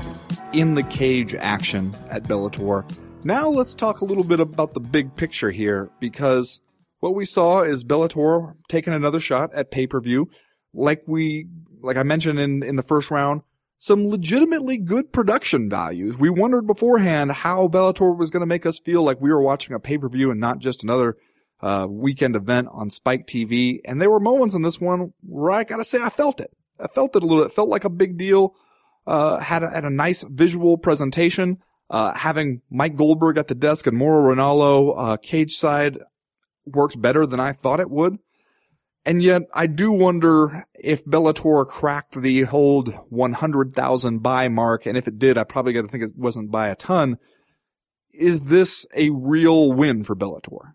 in 0.51 0.75
the 0.75 0.83
cage 0.83 1.33
action 1.33 1.95
at 2.09 2.23
Bellator. 2.23 2.83
Now 3.23 3.47
let's 3.49 3.73
talk 3.73 4.01
a 4.01 4.05
little 4.05 4.25
bit 4.25 4.41
about 4.41 4.73
the 4.73 4.81
big 4.81 5.15
picture 5.15 5.49
here 5.49 5.89
because 6.01 6.59
what 6.99 7.15
we 7.15 7.23
saw 7.23 7.61
is 7.61 7.85
Bellator 7.85 8.55
taking 8.67 8.91
another 8.91 9.21
shot 9.21 9.53
at 9.55 9.71
pay-per-view. 9.71 10.29
Like 10.73 11.03
we, 11.07 11.47
like 11.81 11.95
I 11.95 12.03
mentioned 12.03 12.37
in, 12.37 12.63
in 12.63 12.75
the 12.75 12.83
first 12.83 13.11
round, 13.11 13.43
some 13.77 14.09
legitimately 14.09 14.75
good 14.75 15.13
production 15.13 15.69
values. 15.69 16.17
We 16.17 16.29
wondered 16.29 16.67
beforehand 16.67 17.31
how 17.31 17.69
Bellator 17.69 18.17
was 18.17 18.29
going 18.29 18.41
to 18.41 18.45
make 18.45 18.65
us 18.65 18.81
feel 18.83 19.03
like 19.03 19.21
we 19.21 19.31
were 19.31 19.41
watching 19.41 19.73
a 19.73 19.79
pay-per-view 19.79 20.31
and 20.31 20.39
not 20.41 20.59
just 20.59 20.83
another 20.83 21.15
uh, 21.61 21.87
weekend 21.89 22.35
event 22.35 22.67
on 22.73 22.89
Spike 22.89 23.25
TV. 23.25 23.79
And 23.85 24.01
there 24.01 24.11
were 24.11 24.19
moments 24.19 24.53
in 24.53 24.63
this 24.63 24.81
one 24.81 25.13
where 25.21 25.51
I 25.51 25.63
gotta 25.63 25.85
say 25.85 26.01
I 26.01 26.09
felt 26.09 26.41
it. 26.41 26.51
I 26.81 26.87
felt 26.87 27.15
it 27.15 27.23
a 27.23 27.25
little. 27.25 27.43
It 27.43 27.53
felt 27.53 27.69
like 27.69 27.85
a 27.85 27.89
big 27.89 28.17
deal. 28.17 28.55
Uh, 29.05 29.39
had 29.39 29.63
a, 29.63 29.69
had 29.69 29.85
a 29.85 29.89
nice 29.89 30.23
visual 30.23 30.77
presentation. 30.77 31.57
Uh, 31.89 32.13
having 32.13 32.61
Mike 32.69 32.95
Goldberg 32.95 33.37
at 33.37 33.47
the 33.47 33.55
desk 33.55 33.85
and 33.85 33.97
Mauro 33.97 34.33
Ranallo 34.33 34.93
uh, 34.97 35.17
cage 35.17 35.57
side 35.57 35.97
worked 36.65 37.01
better 37.01 37.25
than 37.25 37.39
I 37.39 37.51
thought 37.51 37.79
it 37.81 37.89
would. 37.89 38.17
And 39.03 39.23
yet, 39.23 39.41
I 39.53 39.65
do 39.65 39.91
wonder 39.91 40.67
if 40.75 41.03
Bellator 41.05 41.67
cracked 41.67 42.21
the 42.21 42.45
old 42.45 42.93
100,000 43.09 44.19
buy 44.19 44.47
mark, 44.47 44.85
and 44.85 44.95
if 44.95 45.07
it 45.07 45.17
did, 45.17 45.37
I 45.39 45.43
probably 45.43 45.73
got 45.73 45.81
to 45.81 45.87
think 45.87 46.03
it 46.03 46.11
wasn't 46.15 46.51
by 46.51 46.69
a 46.69 46.75
ton. 46.75 47.17
Is 48.13 48.45
this 48.45 48.85
a 48.95 49.09
real 49.09 49.71
win 49.71 50.03
for 50.03 50.15
Bellator? 50.15 50.73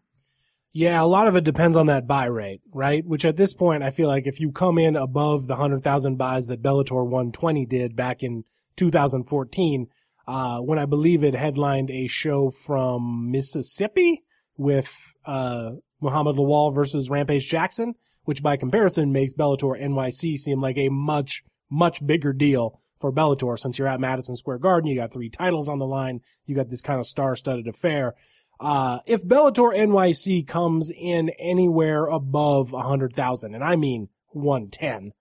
Yeah, 0.77 1.01
a 1.01 1.07
lot 1.09 1.27
of 1.27 1.37
it 1.37 1.45
depends 1.45 1.75
on 1.75 1.87
that 1.87 2.07
buy 2.07 2.27
rate, 2.27 2.61
right? 2.71 3.03
Which 3.03 3.25
at 3.25 3.39
this 3.39 3.55
point, 3.55 3.83
I 3.83 3.89
feel 3.89 4.09
like 4.09 4.27
if 4.27 4.41
you 4.41 4.53
come 4.53 4.77
in 4.77 4.95
above 4.95 5.47
the 5.47 5.55
100,000 5.55 6.17
buys 6.17 6.49
that 6.49 6.61
Bellator 6.63 7.03
120 7.03 7.65
did 7.65 7.97
back 7.97 8.23
in 8.23 8.45
2014, 8.77 9.87
uh, 10.29 10.59
when 10.59 10.79
I 10.79 10.85
believe 10.85 11.25
it 11.25 11.35
headlined 11.35 11.91
a 11.91 12.09
show 12.09 12.51
from 12.51 13.31
Mississippi 13.31 14.23
with, 14.59 14.95
uh, 15.25 15.71
Muhammad 16.03 16.37
Lawal 16.37 16.75
versus 16.75 17.09
Rampage 17.09 17.49
Jackson, 17.49 17.95
which 18.25 18.43
by 18.43 18.59
comparison 18.59 19.13
makes 19.13 19.33
Bellator 19.33 19.83
NYC 19.83 20.37
seem 20.37 20.61
like 20.61 20.77
a 20.77 20.91
much, 20.91 21.43
much 21.71 22.07
bigger 22.07 22.35
deal 22.35 22.79
for 23.01 23.11
Bellator 23.11 23.59
since 23.59 23.79
you're 23.79 23.89
at 23.89 23.99
Madison 23.99 24.37
Square 24.37 24.59
Garden. 24.59 24.91
You 24.91 24.97
got 24.97 25.11
three 25.11 25.31
titles 25.31 25.71
on 25.71 25.79
the 25.79 25.87
line. 25.87 26.21
You 26.45 26.55
got 26.55 26.69
this 26.69 26.83
kind 26.83 27.01
of 27.01 27.07
star-studded 27.07 27.67
affair. 27.67 28.15
Uh, 28.59 29.01
if 29.07 29.23
Bellator 29.23 29.77
NYC 29.77 30.47
comes 30.47 30.91
in 30.91 31.31
anywhere 31.39 32.07
above 32.07 32.73
100,000, 32.73 33.55
and 33.55 33.63
I 33.63 33.77
mean 33.77 34.09
110, 34.29 35.13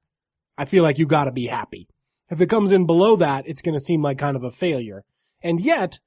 I 0.58 0.66
feel 0.66 0.84
like 0.84 0.98
you 0.98 1.06
gotta 1.06 1.32
be 1.32 1.48
happy. 1.48 1.88
If 2.30 2.42
it 2.42 2.50
comes 2.50 2.72
in 2.72 2.86
below 2.86 3.16
that, 3.18 3.48
it's 3.48 3.62
gonna 3.62 3.80
seem 3.80 4.02
like 4.02 4.18
kind 4.18 4.38
of 4.38 4.44
a 4.44 4.52
failure. 4.52 5.04
And 5.44 5.60
yet, 5.60 6.00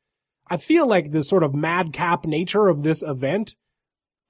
I 0.49 0.57
feel 0.57 0.87
like 0.87 1.11
the 1.11 1.23
sort 1.23 1.43
of 1.43 1.55
madcap 1.55 2.25
nature 2.25 2.69
of 2.69 2.83
this 2.83 3.03
event 3.03 3.57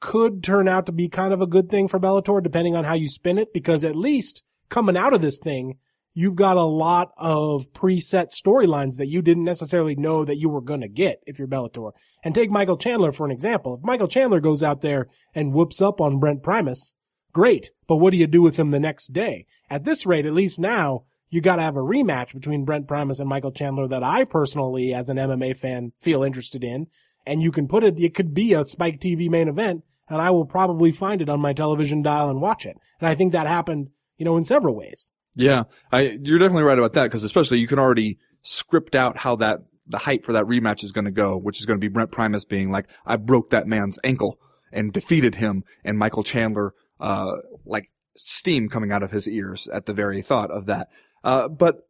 could 0.00 0.42
turn 0.42 0.68
out 0.68 0.86
to 0.86 0.92
be 0.92 1.08
kind 1.08 1.32
of 1.32 1.40
a 1.40 1.46
good 1.46 1.70
thing 1.70 1.88
for 1.88 1.98
Bellator, 1.98 2.42
depending 2.42 2.74
on 2.74 2.84
how 2.84 2.94
you 2.94 3.08
spin 3.08 3.38
it, 3.38 3.52
because 3.52 3.84
at 3.84 3.96
least 3.96 4.42
coming 4.68 4.96
out 4.96 5.12
of 5.12 5.22
this 5.22 5.38
thing, 5.38 5.78
you've 6.18 6.34
got 6.34 6.56
a 6.56 6.64
lot 6.64 7.12
of 7.16 7.72
preset 7.72 8.26
storylines 8.34 8.96
that 8.96 9.06
you 9.06 9.22
didn't 9.22 9.44
necessarily 9.44 9.94
know 9.94 10.24
that 10.24 10.36
you 10.36 10.48
were 10.48 10.60
going 10.60 10.80
to 10.80 10.88
get 10.88 11.22
if 11.28 11.38
you're 11.38 11.46
Bellator. 11.46 11.92
And 12.24 12.34
take 12.34 12.50
Michael 12.50 12.76
Chandler 12.76 13.12
for 13.12 13.24
an 13.24 13.30
example. 13.30 13.76
If 13.76 13.84
Michael 13.84 14.08
Chandler 14.08 14.40
goes 14.40 14.64
out 14.64 14.80
there 14.80 15.06
and 15.32 15.52
whoops 15.52 15.80
up 15.80 16.00
on 16.00 16.18
Brent 16.18 16.42
Primus, 16.42 16.94
great. 17.32 17.70
But 17.86 17.98
what 17.98 18.10
do 18.10 18.16
you 18.16 18.26
do 18.26 18.42
with 18.42 18.56
him 18.56 18.72
the 18.72 18.80
next 18.80 19.12
day? 19.12 19.46
At 19.70 19.84
this 19.84 20.06
rate, 20.06 20.26
at 20.26 20.32
least 20.32 20.58
now, 20.58 21.04
you 21.30 21.40
got 21.40 21.56
to 21.56 21.62
have 21.62 21.76
a 21.76 21.80
rematch 21.80 22.34
between 22.34 22.64
Brent 22.64 22.88
Primus 22.88 23.20
and 23.20 23.28
Michael 23.28 23.52
Chandler 23.52 23.86
that 23.86 24.02
I 24.02 24.24
personally, 24.24 24.92
as 24.92 25.08
an 25.08 25.18
MMA 25.18 25.56
fan, 25.56 25.92
feel 26.00 26.24
interested 26.24 26.64
in. 26.64 26.88
And 27.26 27.42
you 27.42 27.52
can 27.52 27.68
put 27.68 27.84
it, 27.84 27.96
it 27.96 28.14
could 28.14 28.34
be 28.34 28.54
a 28.54 28.64
Spike 28.64 28.98
TV 28.98 29.30
main 29.30 29.46
event, 29.46 29.84
and 30.08 30.20
I 30.20 30.30
will 30.30 30.46
probably 30.46 30.90
find 30.90 31.22
it 31.22 31.28
on 31.28 31.38
my 31.38 31.52
television 31.52 32.02
dial 32.02 32.28
and 32.28 32.40
watch 32.40 32.66
it. 32.66 32.76
And 32.98 33.08
I 33.08 33.14
think 33.14 33.32
that 33.32 33.46
happened, 33.46 33.90
you 34.16 34.24
know, 34.24 34.36
in 34.36 34.42
several 34.42 34.74
ways. 34.74 35.12
Yeah, 35.38 35.64
I, 35.92 36.18
you're 36.20 36.40
definitely 36.40 36.64
right 36.64 36.78
about 36.78 36.94
that 36.94 37.04
because 37.04 37.22
especially 37.22 37.60
you 37.60 37.68
can 37.68 37.78
already 37.78 38.18
script 38.42 38.96
out 38.96 39.16
how 39.16 39.36
that 39.36 39.60
the 39.86 39.96
hype 39.96 40.24
for 40.24 40.32
that 40.32 40.46
rematch 40.46 40.82
is 40.82 40.90
going 40.90 41.04
to 41.04 41.12
go, 41.12 41.36
which 41.36 41.60
is 41.60 41.66
going 41.66 41.78
to 41.78 41.80
be 41.80 41.92
Brent 41.92 42.10
Primus 42.10 42.44
being 42.44 42.72
like, 42.72 42.86
"I 43.06 43.16
broke 43.16 43.50
that 43.50 43.68
man's 43.68 44.00
ankle 44.02 44.40
and 44.72 44.92
defeated 44.92 45.36
him," 45.36 45.62
and 45.84 45.96
Michael 45.96 46.24
Chandler, 46.24 46.74
uh, 46.98 47.36
like 47.64 47.88
steam 48.16 48.68
coming 48.68 48.90
out 48.90 49.04
of 49.04 49.12
his 49.12 49.28
ears 49.28 49.68
at 49.72 49.86
the 49.86 49.92
very 49.92 50.22
thought 50.22 50.50
of 50.50 50.66
that. 50.66 50.88
Uh, 51.22 51.46
but 51.46 51.88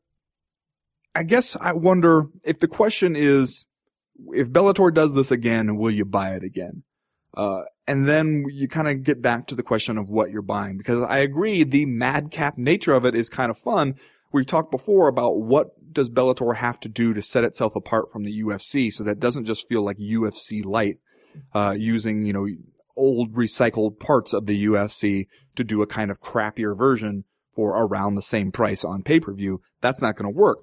I 1.14 1.22
guess 1.22 1.57
I 1.59 1.72
wonder 1.72 2.26
if 2.44 2.61
the 2.61 2.68
question 2.68 3.16
is, 3.16 3.66
if 4.34 4.51
Bellator 4.51 4.92
does 4.92 5.14
this 5.14 5.30
again, 5.30 5.78
will 5.78 5.90
you 5.90 6.05
buy 6.05 6.34
it 6.34 6.44
again? 6.44 6.82
Uh, 7.32 7.62
and 7.89 8.07
then 8.07 8.45
you 8.53 8.68
kind 8.68 8.86
of 8.86 9.03
get 9.03 9.22
back 9.22 9.47
to 9.47 9.55
the 9.55 9.62
question 9.62 9.97
of 9.97 10.11
what 10.11 10.30
you're 10.30 10.43
buying 10.43 10.76
because 10.76 11.03
I 11.03 11.18
agree 11.18 11.64
the 11.64 11.86
madcap 11.86 12.59
nature 12.59 12.93
of 12.93 13.07
it 13.07 13.14
is 13.14 13.30
kind 13.30 13.51
of 13.51 13.57
fun. 13.57 13.95
We've 14.30 14.47
talked 14.47 14.70
before 14.70 15.09
about 15.09 15.39
what 15.39 15.68
does 15.91 16.11
Bellator 16.11 16.55
have 16.55 16.78
to 16.80 16.89
do 16.91 17.14
to 17.14 17.22
set 17.22 17.45
itself 17.45 17.74
apart 17.74 18.12
from 18.12 18.24
the 18.24 18.43
UFC 18.43 18.93
so 18.93 19.05
that 19.05 19.12
it 19.12 19.20
doesn't 19.20 19.47
just 19.47 19.66
feel 19.68 19.82
like 19.82 19.97
UFC 19.97 20.62
light, 20.62 20.99
uh, 21.55 21.74
using, 21.78 22.26
you 22.26 22.34
know, 22.34 22.47
old 22.95 23.32
recycled 23.32 23.99
parts 23.99 24.34
of 24.34 24.45
the 24.45 24.66
UFC 24.66 25.26
to 25.57 25.64
do 25.64 25.80
a 25.80 25.86
kind 25.86 26.11
of 26.11 26.20
crappier 26.20 26.76
version 26.76 27.24
for 27.55 27.70
around 27.70 28.16
the 28.16 28.22
same 28.22 28.53
price 28.53 28.84
on 28.84 29.03
pay-per-view. 29.03 29.62
That's 29.80 30.03
not 30.03 30.14
going 30.14 30.30
to 30.30 30.39
work. 30.39 30.59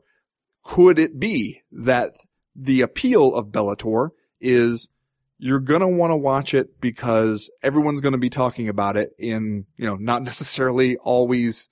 Could 0.64 1.00
it 1.00 1.20
be 1.20 1.62
that 1.72 2.18
the 2.56 2.82
appeal 2.82 3.34
of 3.34 3.48
Bellator 3.48 4.10
is 4.40 4.90
you're 5.38 5.60
going 5.60 5.82
to 5.82 5.88
want 5.88 6.12
to 6.12 6.18
watch 6.18 6.54
it 6.54 6.80
because 6.80 7.50
everyone's 7.62 8.02
going 8.02 8.14
to 8.14 8.18
be 8.18 8.30
talking 8.30 8.70
about 8.70 8.98
it 8.98 9.12
in, 9.20 9.66
you 9.78 9.86
know, 9.86 9.96
not 9.96 10.24
necessarily 10.24 10.98
always 10.98 11.70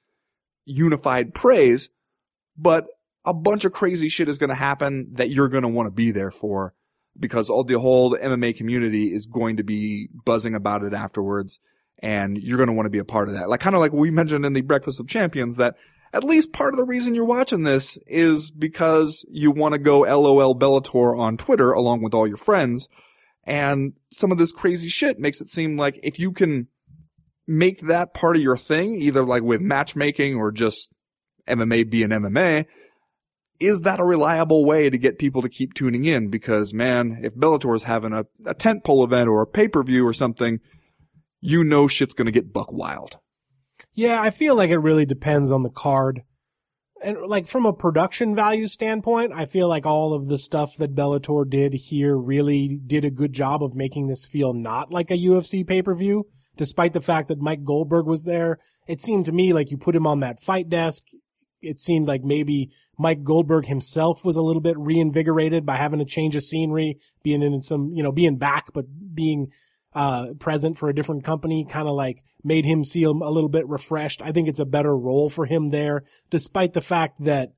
unified 0.66 1.34
praise, 1.34 1.90
but 2.58 2.86
a 3.26 3.34
bunch 3.34 3.64
of 3.66 3.72
crazy 3.72 4.10
shit 4.10 4.28
is 4.30 4.38
going 4.38 4.50
to 4.50 4.56
happen 4.56 5.10
that 5.14 5.30
you're 5.30 5.48
going 5.48 5.64
to 5.64 5.70
want 5.70 5.88
to 5.88 5.92
be 5.92 6.12
there 6.12 6.32
for 6.32 6.74
because 7.18 7.50
all 7.50 7.64
the 7.64 7.80
whole 7.80 8.18
MMA 8.18 8.58
community 8.58 9.14
is 9.14 9.26
going 9.26 9.58
to 9.58 9.64
be 9.64 10.10
buzzing 10.26 10.56
about 10.56 10.84
it 10.84 10.94
afterwards 10.94 11.60
and 12.00 12.38
you're 12.38 12.58
going 12.58 12.68
to 12.68 12.74
want 12.74 12.86
to 12.86 12.92
be 12.92 13.00
a 13.00 13.06
part 13.06 13.30
of 13.30 13.36
that. 13.36 13.50
Like 13.50 13.62
kind 13.62 13.76
of 13.76 13.80
like 13.80 13.94
we 13.94 14.12
mentioned 14.12 14.46
in 14.46 14.54
the 14.54 14.62
Breakfast 14.62 15.00
of 15.00 15.08
Champions 15.08 15.58
that 15.58 15.76
at 16.12 16.24
least 16.24 16.52
part 16.52 16.74
of 16.74 16.78
the 16.78 16.86
reason 16.86 17.16
you're 17.16 17.24
watching 17.24 17.64
this 17.64 17.98
is 18.08 18.52
because 18.52 19.26
you 19.30 19.52
want 19.52 19.74
to 19.74 19.80
go 19.80 20.02
LOL 20.02 20.56
Bellator 20.56 21.18
on 21.18 21.38
Twitter 21.38 21.72
along 21.72 22.02
with 22.02 22.14
all 22.14 22.28
your 22.28 22.38
friends 22.38 22.90
and 23.46 23.94
some 24.12 24.32
of 24.32 24.38
this 24.38 24.52
crazy 24.52 24.90
shit 24.90 25.20
makes 25.20 25.42
it 25.42 25.50
seem 25.50 25.78
like 25.78 26.00
if 26.04 26.20
you 26.20 26.32
can 26.32 26.68
make 27.46 27.82
that 27.88 28.14
part 28.14 28.36
of 28.36 28.42
your 28.42 28.58
thing, 28.58 28.96
either 28.96 29.24
like 29.24 29.44
with 29.44 29.62
matchmaking 29.62 30.36
or 30.36 30.52
just 30.52 30.90
MMA 31.48 31.90
being 31.90 32.10
MMA, 32.10 32.66
is 33.60 33.82
that 33.82 34.00
a 34.00 34.06
reliable 34.06 34.66
way 34.66 34.90
to 34.90 34.98
get 34.98 35.20
people 35.20 35.42
to 35.42 35.50
keep 35.50 35.74
tuning 35.74 36.06
in? 36.06 36.30
Because 36.30 36.74
man, 36.74 37.20
if 37.24 37.36
Bellator 37.36 37.76
is 37.76 37.84
having 37.84 38.14
a, 38.14 38.26
a 38.46 38.56
tentpole 38.56 39.04
event 39.04 39.30
or 39.30 39.42
a 39.42 39.48
pay-per-view 39.48 40.06
or 40.06 40.14
something, 40.14 40.60
you 41.42 41.64
know 41.64 41.88
shit's 41.88 42.14
gonna 42.14 42.32
get 42.32 42.54
buck 42.54 42.72
wild. 42.72 43.20
Yeah, 43.94 44.22
I 44.22 44.30
feel 44.30 44.56
like 44.56 44.70
it 44.70 44.78
really 44.78 45.06
depends 45.06 45.52
on 45.52 45.64
the 45.64 45.70
card 45.70 46.24
and 47.04 47.18
like 47.28 47.48
from 47.48 47.66
a 47.66 47.74
production 47.74 48.36
value 48.36 48.68
standpoint, 48.68 49.32
I 49.36 49.46
feel 49.46 49.68
like 49.68 49.86
all 49.86 50.14
of 50.14 50.28
the 50.28 50.38
stuff 50.38 50.78
that 50.78 50.96
Bellator 50.96 51.50
did 51.50 51.74
here 51.74 52.18
really 52.18 52.80
did 52.86 53.06
a 53.06 53.12
good 53.12 53.34
job 53.34 53.64
of 53.64 53.76
making 53.76 54.08
this 54.08 54.26
feel 54.26 54.54
not 54.54 54.92
like 54.92 55.12
a 55.12 55.18
UFC 55.18 55.66
pay-per-view. 55.66 56.26
Despite 56.56 56.94
the 56.94 57.02
fact 57.02 57.30
that 57.30 57.42
Mike 57.42 57.64
Goldberg 57.64 58.06
was 58.06 58.24
there, 58.24 58.60
it 58.88 59.02
seemed 59.02 59.26
to 59.26 59.32
me 59.32 59.54
like 59.54 59.72
you 59.72 59.78
put 59.78 59.96
him 59.96 60.06
on 60.06 60.20
that 60.20 60.42
fight 60.42 60.70
desk. 60.70 61.04
It 61.62 61.80
seemed 61.80 62.08
like 62.08 62.24
maybe 62.24 62.72
Mike 62.98 63.24
Goldberg 63.24 63.66
himself 63.66 64.24
was 64.24 64.36
a 64.36 64.42
little 64.42 64.62
bit 64.62 64.78
reinvigorated 64.78 65.66
by 65.66 65.78
having 65.78 66.02
a 66.02 66.06
change 66.06 66.36
of 66.36 66.44
scenery, 66.44 67.00
being 67.24 67.42
in 67.42 67.62
some, 67.62 67.92
you 67.94 68.04
know, 68.04 68.12
being 68.12 68.38
back, 68.38 68.72
but 68.74 68.86
being 69.16 69.52
uh, 69.96 70.34
present 70.40 70.78
for 70.78 70.90
a 70.90 70.96
different 70.96 71.24
company 71.24 71.66
kind 71.70 71.88
of 71.88 71.96
like 71.96 72.24
made 72.44 72.66
him 72.66 72.84
seem 72.84 73.22
a 73.22 73.30
little 73.30 73.50
bit 73.50 73.68
refreshed. 73.68 74.22
I 74.22 74.32
think 74.32 74.48
it's 74.48 74.60
a 74.60 74.66
better 74.66 74.96
role 74.96 75.30
for 75.30 75.46
him 75.46 75.70
there, 75.70 76.04
despite 76.30 76.74
the 76.74 76.82
fact 76.82 77.24
that, 77.24 77.54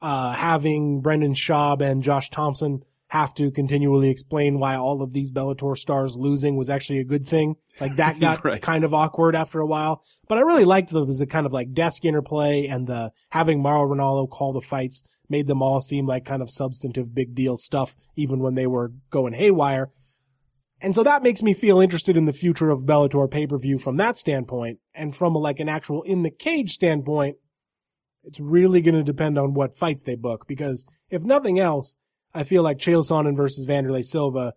uh, 0.00 0.32
having 0.32 1.00
Brendan 1.00 1.34
Schaub 1.34 1.80
and 1.80 2.02
Josh 2.02 2.28
Thompson 2.28 2.82
have 3.12 3.34
to 3.34 3.50
continually 3.50 4.08
explain 4.08 4.58
why 4.58 4.74
all 4.74 5.02
of 5.02 5.12
these 5.12 5.30
Bellator 5.30 5.76
stars 5.76 6.16
losing 6.16 6.56
was 6.56 6.70
actually 6.70 6.98
a 6.98 7.04
good 7.04 7.26
thing. 7.26 7.56
Like 7.78 7.96
that 7.96 8.18
got 8.20 8.42
right. 8.42 8.62
kind 8.62 8.84
of 8.84 8.94
awkward 8.94 9.36
after 9.36 9.60
a 9.60 9.66
while. 9.66 10.02
But 10.28 10.38
I 10.38 10.40
really 10.40 10.64
liked 10.64 10.90
the, 10.90 11.04
the 11.04 11.26
kind 11.26 11.44
of 11.44 11.52
like 11.52 11.74
desk 11.74 12.06
interplay 12.06 12.66
and 12.66 12.86
the 12.86 13.10
having 13.28 13.60
Mauro 13.60 13.94
Ranallo 13.94 14.28
call 14.28 14.54
the 14.54 14.62
fights 14.62 15.02
made 15.28 15.46
them 15.46 15.60
all 15.60 15.82
seem 15.82 16.06
like 16.06 16.24
kind 16.24 16.40
of 16.40 16.48
substantive 16.48 17.14
big 17.14 17.34
deal 17.34 17.58
stuff, 17.58 17.96
even 18.16 18.40
when 18.40 18.54
they 18.54 18.66
were 18.66 18.92
going 19.10 19.34
haywire. 19.34 19.90
And 20.82 20.96
so 20.96 21.04
that 21.04 21.22
makes 21.22 21.42
me 21.42 21.54
feel 21.54 21.80
interested 21.80 22.16
in 22.16 22.24
the 22.24 22.32
future 22.32 22.70
of 22.70 22.82
Bellator 22.82 23.30
pay-per-view 23.30 23.78
from 23.78 23.98
that 23.98 24.18
standpoint. 24.18 24.80
And 24.94 25.14
from 25.14 25.34
like 25.34 25.60
an 25.60 25.68
actual 25.68 26.02
in 26.02 26.24
the 26.24 26.30
cage 26.30 26.72
standpoint, 26.72 27.36
it's 28.24 28.40
really 28.40 28.80
going 28.80 28.96
to 28.96 29.04
depend 29.04 29.38
on 29.38 29.54
what 29.54 29.76
fights 29.76 30.02
they 30.02 30.16
book. 30.16 30.46
Because 30.48 30.84
if 31.08 31.22
nothing 31.22 31.60
else, 31.60 31.96
I 32.34 32.42
feel 32.42 32.64
like 32.64 32.78
Chael 32.78 33.08
Sonnen 33.08 33.36
versus 33.36 33.64
Wanderlei 33.64 34.04
Silva 34.04 34.54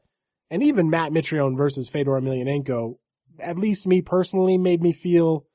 and 0.50 0.64
even 0.64 0.90
Matt 0.90 1.12
Mitrione 1.12 1.58
versus 1.58 1.90
Fedor 1.90 2.12
Emelianenko, 2.12 2.98
at 3.40 3.60
least 3.60 3.86
me 3.86 4.02
personally, 4.02 4.58
made 4.58 4.82
me 4.82 4.94
feel 4.94 5.46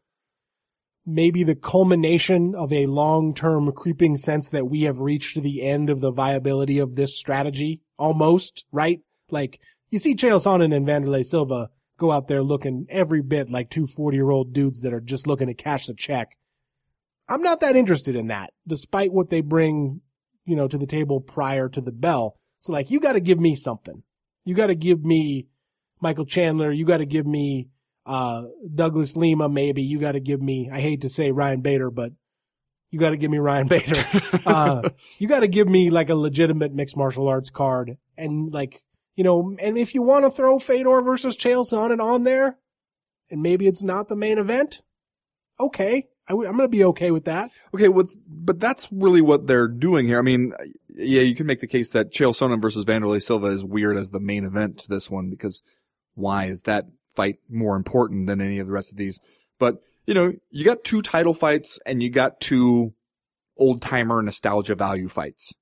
maybe 1.05 1.43
the 1.43 1.57
culmination 1.57 2.55
of 2.55 2.73
a 2.73 2.87
long-term 2.87 3.73
creeping 3.73 4.17
sense 4.17 4.51
that 4.51 4.69
we 4.69 4.83
have 4.83 5.01
reached 5.01 5.41
the 5.43 5.63
end 5.63 5.91
of 5.91 6.01
the 6.01 6.13
viability 6.13 6.79
of 6.79 6.95
this 6.95 7.19
strategy 7.19 7.81
almost, 7.99 8.65
right? 8.71 9.01
Like 9.31 9.61
you 9.91 9.99
see 9.99 10.15
Chael 10.15 10.43
Sonnen 10.43 10.75
and 10.75 10.87
Wanderlei 10.87 11.25
Silva 11.25 11.71
go 11.99 12.11
out 12.11 12.29
there 12.29 12.43
looking 12.43 12.87
every 12.89 13.23
bit 13.23 13.51
like 13.51 13.71
two 13.71 13.87
40 13.87 14.17
year 14.17 14.31
old 14.31 14.53
dudes 14.53 14.81
that 14.81 14.95
are 14.95 15.01
just 15.01 15.27
looking 15.27 15.49
to 15.49 15.55
cash 15.55 15.87
the 15.87 15.95
check. 15.95 16.37
I'm 17.29 17.43
not 17.43 17.61
that 17.61 17.77
interested 17.77 18.17
in 18.17 18.29
that, 18.29 18.51
despite 18.67 19.13
what 19.13 19.31
they 19.31 19.41
bring, 19.41 20.01
you 20.45 20.57
know, 20.57 20.67
to 20.67 20.79
the 20.79 20.87
table 20.87 21.21
prior 21.21 21.69
to 21.69 21.81
the 21.81 21.93
bell. 21.93 22.37
So 22.59 22.73
like, 22.73 22.91
you 22.91 22.99
gotta 22.99 23.21
give 23.21 23.39
me 23.39 23.55
something. 23.55 24.03
You 24.45 24.55
gotta 24.55 24.75
give 24.75 25.05
me 25.05 25.47
Michael 26.01 26.27
Chandler. 26.27 26.73
You 26.73 26.85
gotta 26.85 27.05
give 27.05 27.27
me, 27.27 27.69
uh, 28.07 28.45
Douglas 28.75 29.17
Lima, 29.17 29.49
maybe. 29.49 29.83
You 29.83 30.01
gotta 30.01 30.21
give 30.21 30.41
me, 30.41 30.71
I 30.73 30.81
hate 30.81 31.03
to 31.03 31.09
say 31.09 31.31
Ryan 31.31 31.61
Bader, 31.61 31.91
but 31.91 32.13
you 32.91 32.99
gotta 32.99 33.17
give 33.17 33.31
me 33.31 33.39
Ryan 33.39 33.69
Bader. 33.69 34.05
uh, 34.47 34.89
you 35.19 35.29
gotta 35.29 35.47
give 35.47 35.69
me 35.69 35.91
like 35.91 36.09
a 36.09 36.17
legitimate 36.17 36.73
mixed 36.73 36.97
martial 36.97 37.29
arts 37.29 37.51
card 37.51 37.97
and 38.17 38.53
like, 38.53 38.83
you 39.21 39.25
know, 39.25 39.55
and 39.61 39.77
if 39.77 39.95
you 39.95 40.01
want 40.01 40.25
to 40.25 40.31
throw 40.31 40.59
Fedor 40.59 41.03
versus 41.03 41.37
Chael 41.37 41.63
Sonnen 41.71 42.03
on 42.03 42.25
there, 42.25 42.57
and 43.31 43.43
maybe 43.43 43.67
it's 43.67 43.83
not 43.83 44.09
the 44.09 44.17
main 44.17 44.39
event, 44.39 44.81
okay. 45.61 46.07
i 46.27 46.33
w- 46.33 46.49
I'm 46.49 46.57
going 46.57 46.65
to 46.67 46.75
be 46.75 46.85
okay 46.85 47.11
with 47.11 47.27
that. 47.27 47.51
Okay, 47.75 47.89
with, 47.89 48.17
but 48.27 48.59
that's 48.59 48.89
really 48.91 49.21
what 49.21 49.47
they're 49.47 49.69
doing 49.69 50.07
here. 50.07 50.19
I 50.19 50.23
mean, 50.23 50.55
yeah, 50.89 51.21
you 51.21 51.35
can 51.35 51.47
make 51.47 51.61
the 51.61 51.67
case 51.67 51.91
that 51.91 52.15
Chael 52.15 52.35
Sonnen 52.35 52.63
versus 52.63 52.87
Wanderlei 52.87 53.23
Silva 53.23 53.49
is 53.49 53.63
weird 53.63 53.99
as 53.99 54.09
the 54.09 54.21
main 54.21 54.47
event 54.47 54.79
to 54.79 54.89
this 54.89 55.11
one 55.11 55.29
because 55.29 55.61
why 56.15 56.47
is 56.47 56.63
that 56.63 56.87
fight 57.15 57.41
more 57.51 57.77
important 57.77 58.27
than 58.27 58.41
any 58.41 58.59
of 58.59 58.69
the 58.69 58.73
rest 58.73 58.91
of 58.91 58.97
these? 58.97 59.21
But, 59.59 59.83
you 60.07 60.15
know, 60.15 60.33
you 60.49 60.65
got 60.65 60.83
two 60.83 61.03
title 61.03 61.35
fights 61.35 61.79
and 61.85 62.03
you 62.03 62.09
got 62.09 62.41
two 62.41 62.95
old 63.59 63.83
timer 63.83 64.23
nostalgia 64.23 64.77
value 64.77 65.09
fights. 65.09 65.53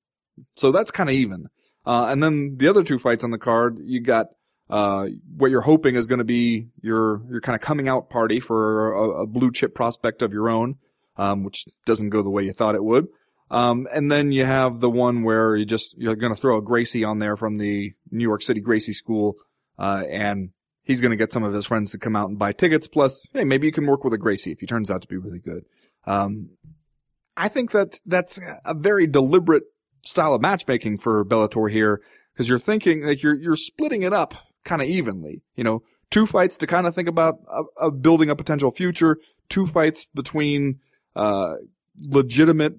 So 0.55 0.71
that's 0.71 0.93
kind 0.93 1.09
of 1.09 1.17
even. 1.17 1.49
Uh, 1.89 2.09
and 2.11 2.23
then 2.23 2.59
the 2.59 2.69
other 2.69 2.85
two 2.85 2.99
fights 2.99 3.25
on 3.25 3.31
the 3.31 3.39
card, 3.39 3.79
you 3.81 4.03
got 4.03 4.27
uh, 4.69 5.07
what 5.39 5.51
you're 5.51 5.63
hoping 5.63 5.97
is 5.97 6.07
going 6.07 6.19
to 6.19 6.25
be 6.25 6.69
your 6.83 7.23
your 7.31 7.41
kind 7.41 7.57
of 7.57 7.63
coming 7.63 7.89
out 7.89 8.11
party 8.11 8.41
for 8.41 8.93
a, 8.93 9.23
a 9.23 9.27
blue 9.27 9.51
chip 9.51 9.75
prospect 9.75 10.21
of 10.21 10.31
your 10.31 10.51
own, 10.51 10.77
um, 11.17 11.45
which 11.45 11.65
doesn't 11.87 12.11
go 12.11 12.23
the 12.23 12.29
way 12.29 12.43
you 12.43 12.53
thought 12.53 12.75
it 12.75 12.85
would. 12.85 13.07
Um, 13.51 13.89
and 13.91 14.13
then 14.13 14.33
you 14.33 14.45
have 14.45 14.81
the 14.81 14.91
one 14.91 15.23
where 15.23 15.57
you 15.57 15.65
just, 15.65 15.97
you're 15.97 16.15
going 16.15 16.35
to 16.35 16.39
throw 16.39 16.59
a 16.59 16.63
Gracie 16.63 17.05
on 17.05 17.21
there 17.21 17.39
from 17.39 17.57
the 17.57 17.95
New 18.11 18.25
York 18.25 18.43
City 18.43 18.61
Gracie 18.61 18.93
School, 18.93 19.37
uh, 19.79 20.03
and 20.11 20.51
he's 20.83 21.01
going 21.01 21.13
to 21.13 21.17
get 21.17 21.33
some 21.33 21.45
of 21.45 21.55
his 21.55 21.65
friends 21.65 21.93
to 21.93 21.99
come 21.99 22.15
out 22.15 22.29
and 22.29 22.39
buy 22.39 22.53
tickets. 22.53 22.87
Plus, 22.87 23.27
hey, 23.33 23.45
maybe 23.45 23.67
you 23.67 23.73
can 23.73 23.87
work 23.87 24.05
with 24.05 24.13
a 24.13 24.19
Gracie 24.19 24.53
if 24.53 24.61
he 24.61 24.67
turns 24.67 24.91
out 24.91 25.01
to 25.01 25.09
be 25.09 25.17
really 25.17 25.39
good. 25.39 25.65
Um, 26.05 26.51
I 27.35 27.49
think 27.49 27.71
that 27.71 27.99
that's 28.05 28.39
a 28.67 28.75
very 28.75 29.07
deliberate 29.07 29.63
style 30.05 30.35
of 30.35 30.41
matchmaking 30.41 30.99
for 30.99 31.25
Bellator 31.25 31.71
here 31.71 32.01
because 32.33 32.49
you're 32.49 32.59
thinking 32.59 33.03
like 33.05 33.23
you're 33.23 33.35
you're 33.35 33.57
splitting 33.57 34.03
it 34.03 34.13
up 34.13 34.35
kind 34.65 34.83
of 34.83 34.89
evenly. 34.89 35.43
You 35.57 35.65
know, 35.65 35.83
two 36.11 36.27
fights 36.27 36.59
to 36.59 36.67
kind 36.67 36.87
of 36.87 36.95
think 36.95 37.09
about 37.09 37.39
uh, 37.49 37.63
uh, 37.81 37.91
building 37.91 38.31
a 38.31 38.37
potential 38.37 38.71
future, 38.71 39.19
two 39.49 39.67
fights 39.67 40.07
between 40.15 40.81
uh, 41.17 41.55
legitimate 42.01 42.75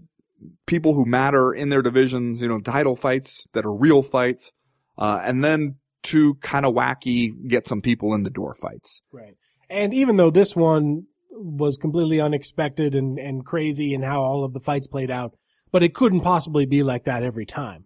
people 0.66 0.94
who 0.94 1.06
matter 1.06 1.54
in 1.54 1.70
their 1.70 1.82
divisions. 1.82 2.42
You 2.42 2.48
know, 2.48 2.60
title 2.60 2.96
fights 2.96 3.48
that 3.54 3.66
are 3.66 3.74
real 3.74 4.02
fights, 4.02 4.52
uh, 4.98 5.20
and 5.24 5.44
then 5.44 5.76
two 6.02 6.36
kind 6.36 6.66
of 6.66 6.74
wacky 6.74 7.32
get 7.48 7.68
some 7.68 7.82
people 7.82 8.14
in 8.14 8.24
the 8.24 8.30
door 8.30 8.54
fights. 8.54 9.02
Right. 9.12 9.36
And 9.70 9.94
even 9.94 10.16
though 10.16 10.32
this 10.32 10.56
one 10.56 11.06
was 11.32 11.78
completely 11.78 12.20
unexpected 12.20 12.96
and, 12.96 13.20
and 13.20 13.46
crazy 13.46 13.94
and 13.94 14.04
how 14.04 14.22
all 14.22 14.44
of 14.44 14.54
the 14.54 14.60
fights 14.60 14.88
played 14.88 15.12
out, 15.12 15.36
but 15.72 15.84
it 15.84 15.94
couldn't 15.94 16.22
possibly 16.22 16.66
be 16.66 16.84
like 16.84 17.06
that 17.06 17.24
every 17.24 17.46
time. 17.46 17.86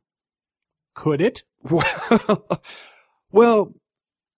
Could 0.94 1.22
it? 1.22 1.44
well, 3.32 3.74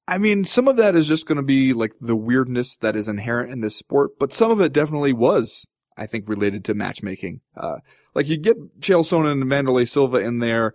I 0.07 0.17
mean, 0.17 0.45
some 0.45 0.67
of 0.67 0.77
that 0.77 0.95
is 0.95 1.07
just 1.07 1.25
going 1.25 1.37
to 1.37 1.43
be 1.43 1.73
like 1.73 1.93
the 1.99 2.15
weirdness 2.15 2.77
that 2.77 2.95
is 2.95 3.07
inherent 3.07 3.51
in 3.51 3.61
this 3.61 3.75
sport, 3.75 4.11
but 4.19 4.33
some 4.33 4.51
of 4.51 4.61
it 4.61 4.73
definitely 4.73 5.13
was, 5.13 5.65
I 5.97 6.05
think, 6.05 6.29
related 6.29 6.63
to 6.65 6.73
matchmaking. 6.73 7.41
Uh, 7.57 7.77
like 8.13 8.27
you 8.27 8.37
get 8.37 8.79
Chael 8.79 9.01
Sonnen 9.01 9.41
and 9.41 9.43
Wanderlei 9.45 9.89
Silva 9.89 10.17
in 10.17 10.39
there, 10.39 10.73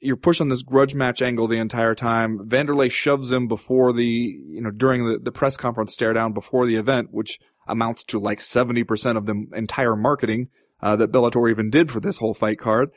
you're 0.00 0.16
pushing 0.16 0.48
this 0.48 0.62
grudge 0.62 0.94
match 0.94 1.22
angle 1.22 1.46
the 1.46 1.58
entire 1.58 1.94
time. 1.94 2.38
Wanderlei 2.48 2.90
shoves 2.90 3.30
him 3.30 3.46
before 3.46 3.92
the, 3.92 4.04
you 4.04 4.60
know, 4.60 4.70
during 4.70 5.06
the, 5.06 5.18
the 5.18 5.32
press 5.32 5.56
conference 5.56 5.92
stare 5.92 6.12
down 6.12 6.32
before 6.32 6.66
the 6.66 6.76
event, 6.76 7.08
which 7.12 7.38
amounts 7.68 8.04
to 8.04 8.18
like 8.18 8.40
70% 8.40 9.16
of 9.16 9.26
the 9.26 9.46
entire 9.54 9.96
marketing, 9.96 10.48
uh, 10.80 10.96
that 10.96 11.12
Bellator 11.12 11.50
even 11.50 11.70
did 11.70 11.90
for 11.90 12.00
this 12.00 12.18
whole 12.18 12.34
fight 12.34 12.58
card. 12.58 12.90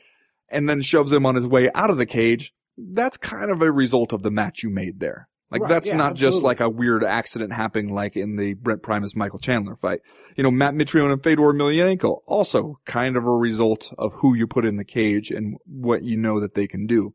And 0.52 0.68
then 0.68 0.82
shoves 0.82 1.12
him 1.12 1.26
on 1.26 1.36
his 1.36 1.46
way 1.46 1.70
out 1.76 1.92
of 1.92 1.98
the 1.98 2.08
cage. 2.08 2.54
That's 2.76 3.18
kind 3.18 3.52
of 3.52 3.62
a 3.62 3.72
result 3.72 4.14
of 4.14 4.24
the 4.24 4.32
match 4.32 4.64
you 4.64 4.70
made 4.70 5.00
there. 5.00 5.30
Like 5.52 5.62
Right, 5.64 5.70
that's 5.70 5.90
yeah, 5.90 5.98
not 5.98 6.16
just 6.16 6.44
like 6.44 6.60
a 6.60 6.70
weird 6.70 7.04
accident 7.04 7.54
happening 7.54 7.94
like 7.94 8.16
in 8.16 8.36
the 8.36 8.54
Brent 8.54 8.84
Primus 8.84 9.16
Michael 9.16 9.40
Chandler 9.40 9.76
fight. 9.76 10.02
You 10.36 10.44
know, 10.44 10.52
Matt 10.52 10.76
Mitrione 10.76 11.12
and 11.12 11.24
Fedor 11.24 11.42
Emelianenko 11.42 12.22
also 12.28 12.80
kind 12.86 13.16
of 13.16 13.26
a 13.26 13.32
result 13.32 13.92
of 13.98 14.14
who 14.14 14.36
you 14.36 14.46
put 14.46 14.66
in 14.66 14.78
the 14.78 14.86
cage 14.86 15.32
and 15.32 15.58
what 15.66 16.04
you 16.04 16.18
know 16.18 16.40
that 16.40 16.54
they 16.54 16.68
can 16.68 16.86
do. 16.86 17.14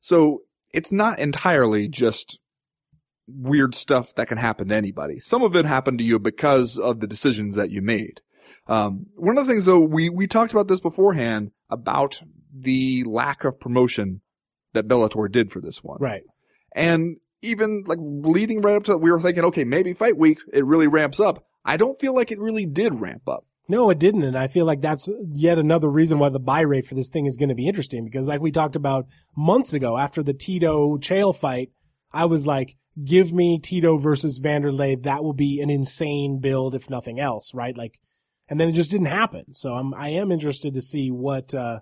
So 0.00 0.42
it's 0.72 0.92
not 0.92 1.18
entirely 1.18 1.88
just 1.88 2.38
weird 3.26 3.74
stuff 3.74 4.14
that 4.16 4.28
can 4.28 4.38
happen 4.38 4.68
to 4.68 4.74
anybody. 4.74 5.18
Some 5.20 5.42
of 5.42 5.56
it 5.56 5.64
happened 5.64 5.98
to 5.98 6.04
you 6.04 6.18
because 6.18 6.78
of 6.78 7.00
the 7.00 7.06
decisions 7.06 7.56
that 7.56 7.70
you 7.70 7.80
made. 7.80 8.20
Um, 8.66 9.06
one 9.14 9.38
of 9.38 9.46
the 9.46 9.52
things 9.52 9.64
though, 9.64 9.80
we, 9.80 10.08
we 10.08 10.26
talked 10.26 10.52
about 10.52 10.68
this 10.68 10.80
beforehand 10.80 11.50
about 11.68 12.20
the 12.54 13.04
lack 13.04 13.44
of 13.44 13.60
promotion 13.60 14.20
that 14.72 14.88
Bellator 14.88 15.30
did 15.30 15.50
for 15.50 15.60
this 15.60 15.82
one. 15.82 15.98
Right. 16.00 16.22
And 16.72 17.16
even 17.42 17.84
like 17.86 17.98
leading 18.00 18.60
right 18.60 18.76
up 18.76 18.84
to 18.84 18.96
we 18.96 19.10
were 19.10 19.20
thinking, 19.20 19.44
okay, 19.44 19.64
maybe 19.64 19.92
fight 19.94 20.16
week, 20.16 20.40
it 20.52 20.64
really 20.64 20.86
ramps 20.86 21.20
up. 21.20 21.44
I 21.64 21.76
don't 21.76 22.00
feel 22.00 22.14
like 22.14 22.30
it 22.30 22.38
really 22.38 22.66
did 22.66 23.00
ramp 23.00 23.28
up. 23.28 23.46
No, 23.68 23.88
it 23.90 23.98
didn't. 23.98 24.24
And 24.24 24.36
I 24.36 24.48
feel 24.48 24.64
like 24.64 24.80
that's 24.80 25.08
yet 25.32 25.58
another 25.58 25.88
reason 25.88 26.18
why 26.18 26.28
the 26.28 26.40
buy 26.40 26.62
rate 26.62 26.86
for 26.86 26.94
this 26.94 27.08
thing 27.08 27.26
is 27.26 27.36
going 27.36 27.50
to 27.50 27.54
be 27.54 27.68
interesting 27.68 28.04
because 28.04 28.26
like 28.26 28.40
we 28.40 28.50
talked 28.50 28.74
about 28.74 29.06
months 29.36 29.72
ago 29.74 29.96
after 29.96 30.22
the 30.22 30.34
Tito 30.34 30.96
Chael 30.98 31.36
fight, 31.36 31.70
I 32.12 32.24
was 32.24 32.46
like, 32.46 32.76
give 33.04 33.32
me 33.32 33.58
Tito 33.58 33.96
versus 33.96 34.40
Wanderlei. 34.40 35.02
That 35.02 35.22
will 35.22 35.34
be 35.34 35.60
an 35.60 35.70
insane 35.70 36.40
build, 36.40 36.74
if 36.74 36.90
nothing 36.90 37.20
else, 37.20 37.54
right? 37.54 37.76
Like, 37.76 38.00
and 38.50 38.60
then 38.60 38.68
it 38.68 38.72
just 38.72 38.90
didn't 38.90 39.06
happen. 39.06 39.54
So 39.54 39.72
I'm, 39.74 39.94
I 39.94 40.08
am 40.10 40.30
interested 40.32 40.74
to 40.74 40.82
see 40.82 41.10
what, 41.10 41.54
uh, 41.54 41.80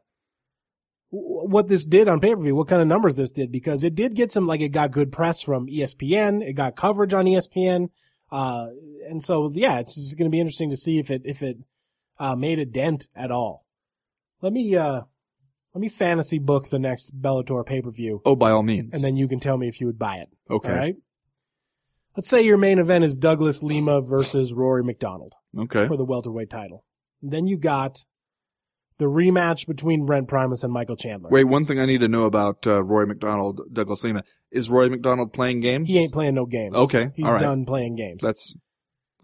what 1.10 1.66
this 1.66 1.84
did 1.84 2.06
on 2.06 2.20
pay-per-view, 2.20 2.54
what 2.54 2.68
kind 2.68 2.82
of 2.82 2.86
numbers 2.88 3.16
this 3.16 3.30
did, 3.30 3.50
because 3.50 3.82
it 3.82 3.94
did 3.94 4.14
get 4.14 4.30
some, 4.30 4.46
like 4.46 4.60
it 4.60 4.68
got 4.68 4.90
good 4.90 5.10
press 5.10 5.40
from 5.40 5.66
ESPN. 5.66 6.46
It 6.46 6.52
got 6.52 6.76
coverage 6.76 7.14
on 7.14 7.24
ESPN. 7.24 7.88
Uh, 8.30 8.66
and 9.08 9.24
so, 9.24 9.50
yeah, 9.54 9.78
it's 9.78 9.94
just 9.94 10.18
going 10.18 10.30
to 10.30 10.34
be 10.34 10.38
interesting 10.40 10.68
to 10.70 10.76
see 10.76 10.98
if 10.98 11.10
it, 11.10 11.22
if 11.24 11.42
it, 11.42 11.56
uh, 12.18 12.34
made 12.36 12.58
a 12.58 12.66
dent 12.66 13.08
at 13.16 13.30
all. 13.30 13.64
Let 14.42 14.52
me, 14.52 14.76
uh, 14.76 15.02
let 15.72 15.80
me 15.80 15.88
fantasy 15.88 16.38
book 16.38 16.68
the 16.68 16.78
next 16.78 17.18
Bellator 17.18 17.64
pay-per-view 17.64 18.22
Oh, 18.26 18.36
by 18.36 18.50
all 18.50 18.62
means. 18.62 18.92
and 18.94 19.02
then 19.02 19.16
you 19.16 19.26
can 19.28 19.40
tell 19.40 19.56
me 19.56 19.68
if 19.68 19.80
you 19.80 19.86
would 19.86 19.98
buy 19.98 20.16
it. 20.16 20.28
okay. 20.50 20.68
All 20.70 20.76
right. 20.76 20.96
Let's 22.16 22.28
say 22.28 22.42
your 22.42 22.58
main 22.58 22.78
event 22.80 23.04
is 23.04 23.16
Douglas 23.16 23.62
Lima 23.62 24.00
versus 24.00 24.52
Rory 24.52 24.82
MacDonald 24.82 25.34
Okay. 25.58 25.86
for 25.86 25.96
the 25.96 26.04
welterweight 26.04 26.50
title. 26.50 26.84
Then 27.22 27.46
you 27.46 27.56
got 27.58 27.98
the 28.98 29.06
rematch 29.06 29.66
between 29.66 30.06
Brent 30.06 30.28
Primus 30.28 30.64
and 30.64 30.72
Michael 30.72 30.96
Chandler. 30.96 31.30
Wait, 31.30 31.44
one 31.44 31.66
thing 31.66 31.78
I 31.78 31.86
need 31.86 32.00
to 32.00 32.08
know 32.08 32.24
about 32.24 32.66
uh, 32.66 32.82
Rory 32.82 33.06
MacDonald, 33.06 33.60
Douglas 33.72 34.02
Lima. 34.04 34.22
Is 34.50 34.70
Rory 34.70 34.88
MacDonald 34.88 35.32
playing 35.32 35.60
games? 35.60 35.88
He 35.88 35.98
ain't 35.98 36.12
playing 36.12 36.34
no 36.34 36.46
games. 36.46 36.74
Okay, 36.74 37.10
He's 37.14 37.26
all 37.26 37.32
right. 37.34 37.40
done 37.40 37.64
playing 37.64 37.96
games. 37.96 38.22
That's. 38.22 38.54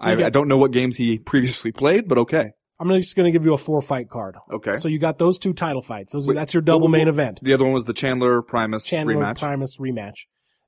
So 0.01 0.07
I, 0.09 0.16
get- 0.16 0.26
I 0.26 0.30
don't 0.30 0.49
know 0.49 0.59
what 0.59 0.72
games 0.72 0.97
he 0.97 1.18
previously 1.18 1.70
played, 1.72 2.09
but 2.09 2.18
okay. 2.18 2.51
I'm 2.80 2.89
just 2.91 3.14
going 3.14 3.26
to 3.26 3.30
give 3.30 3.45
you 3.45 3.55
a 3.55 3.59
four 3.59 3.80
fight 3.80 4.11
card. 4.11 4.35
Okay. 4.53 4.76
So 4.76 4.89
you 4.89 4.99
got 4.99 5.18
those 5.18 5.39
two 5.39 5.53
title 5.53 5.80
fights. 5.80 6.12
Those, 6.12 6.26
Wait, 6.26 6.35
that's 6.35 6.53
your 6.53 6.61
double 6.62 6.89
main 6.89 7.07
event. 7.07 7.39
the 7.41 7.53
other 7.55 7.62
one 7.64 7.72
was 7.72 7.85
the 7.85 7.95
Chandler 7.95 8.43
Primus 8.43 8.85
Chandler 8.85 9.14
rematch. 9.14 9.39
Primus 9.39 9.76
rematch. 9.78 10.14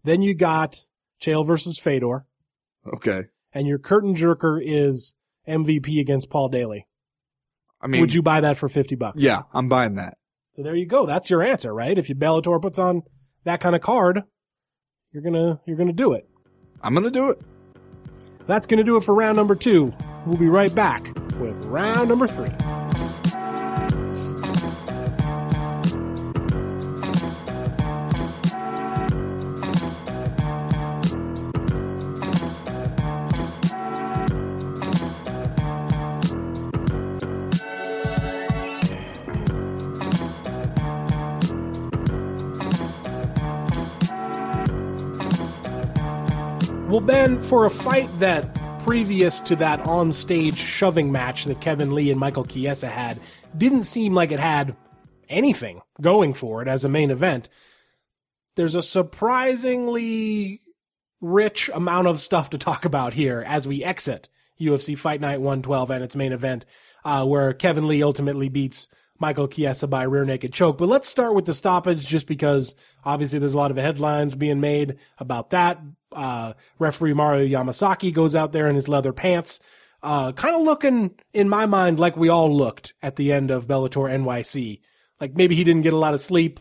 Then 0.04 0.22
you 0.22 0.32
got 0.34 0.76
Chael 1.20 1.44
versus 1.44 1.78
Fedor. 1.80 2.24
okay. 2.94 3.24
And 3.52 3.66
your 3.66 3.78
curtain 3.78 4.14
jerker 4.14 4.60
is 4.62 5.14
MVP 5.48 6.00
against 6.00 6.30
Paul 6.30 6.48
Daley. 6.48 6.86
I 7.80 7.86
mean, 7.86 8.00
would 8.00 8.14
you 8.14 8.22
buy 8.22 8.40
that 8.40 8.56
for 8.56 8.68
50 8.68 8.94
bucks? 8.96 9.22
Yeah, 9.22 9.42
I'm 9.52 9.68
buying 9.68 9.94
that. 9.96 10.16
So 10.54 10.62
there 10.62 10.74
you 10.74 10.86
go. 10.86 11.06
That's 11.06 11.28
your 11.28 11.42
answer, 11.42 11.74
right? 11.74 11.96
If 11.98 12.08
you 12.08 12.14
Bellator 12.14 12.60
puts 12.60 12.78
on 12.78 13.02
that 13.44 13.60
kind 13.60 13.76
of 13.76 13.82
card, 13.82 14.22
you're 15.12 15.22
going 15.22 15.34
to 15.34 15.60
you're 15.66 15.76
going 15.76 15.88
to 15.88 15.92
do 15.92 16.12
it. 16.12 16.28
I'm 16.82 16.94
going 16.94 17.04
to 17.04 17.10
do 17.10 17.30
it. 17.30 17.40
That's 18.46 18.66
going 18.66 18.78
to 18.78 18.84
do 18.84 18.96
it 18.96 19.04
for 19.04 19.14
round 19.14 19.36
number 19.36 19.54
2. 19.54 19.92
We'll 20.26 20.38
be 20.38 20.48
right 20.48 20.74
back 20.74 21.14
with 21.38 21.64
round 21.66 22.08
number 22.08 22.26
3. 22.26 22.48
And 47.26 47.44
for 47.44 47.66
a 47.66 47.70
fight 47.70 48.08
that 48.20 48.54
previous 48.84 49.40
to 49.40 49.56
that 49.56 49.80
on-stage 49.80 50.56
shoving 50.56 51.10
match 51.10 51.46
that 51.46 51.60
Kevin 51.60 51.92
Lee 51.92 52.12
and 52.12 52.20
Michael 52.20 52.44
Chiesa 52.44 52.86
had 52.86 53.18
didn't 53.58 53.82
seem 53.82 54.14
like 54.14 54.30
it 54.30 54.38
had 54.38 54.76
anything 55.28 55.82
going 56.00 56.34
for 56.34 56.62
it 56.62 56.68
as 56.68 56.84
a 56.84 56.88
main 56.88 57.10
event, 57.10 57.48
there's 58.54 58.76
a 58.76 58.80
surprisingly 58.80 60.62
rich 61.20 61.68
amount 61.74 62.06
of 62.06 62.20
stuff 62.20 62.50
to 62.50 62.58
talk 62.58 62.84
about 62.84 63.12
here 63.12 63.42
as 63.44 63.66
we 63.66 63.82
exit 63.82 64.28
UFC 64.60 64.96
Fight 64.96 65.20
Night 65.20 65.40
112 65.40 65.90
and 65.90 66.04
its 66.04 66.14
main 66.14 66.30
event, 66.30 66.64
uh, 67.04 67.26
where 67.26 67.52
Kevin 67.54 67.88
Lee 67.88 68.04
ultimately 68.04 68.48
beats 68.48 68.88
Michael 69.18 69.48
Chiesa 69.48 69.86
by 69.86 70.02
rear 70.04 70.24
naked 70.24 70.52
choke. 70.52 70.78
But 70.78 70.88
let's 70.88 71.08
start 71.08 71.34
with 71.34 71.46
the 71.46 71.54
stoppage 71.54 72.06
just 72.06 72.26
because 72.26 72.74
obviously 73.04 73.38
there's 73.38 73.54
a 73.54 73.58
lot 73.58 73.70
of 73.70 73.76
headlines 73.76 74.34
being 74.34 74.60
made 74.60 74.96
about 75.18 75.50
that. 75.50 75.80
Uh, 76.12 76.54
referee 76.78 77.14
Mario 77.14 77.46
Yamasaki 77.46 78.12
goes 78.12 78.34
out 78.34 78.52
there 78.52 78.68
in 78.68 78.76
his 78.76 78.88
leather 78.88 79.12
pants, 79.12 79.60
uh, 80.02 80.32
kind 80.32 80.54
of 80.54 80.62
looking 80.62 81.12
in 81.32 81.48
my 81.48 81.66
mind 81.66 81.98
like 81.98 82.16
we 82.16 82.28
all 82.28 82.54
looked 82.54 82.94
at 83.02 83.16
the 83.16 83.32
end 83.32 83.50
of 83.50 83.66
Bellator 83.66 84.10
NYC. 84.10 84.80
Like 85.20 85.34
maybe 85.34 85.54
he 85.54 85.64
didn't 85.64 85.82
get 85.82 85.92
a 85.92 85.98
lot 85.98 86.14
of 86.14 86.20
sleep, 86.20 86.60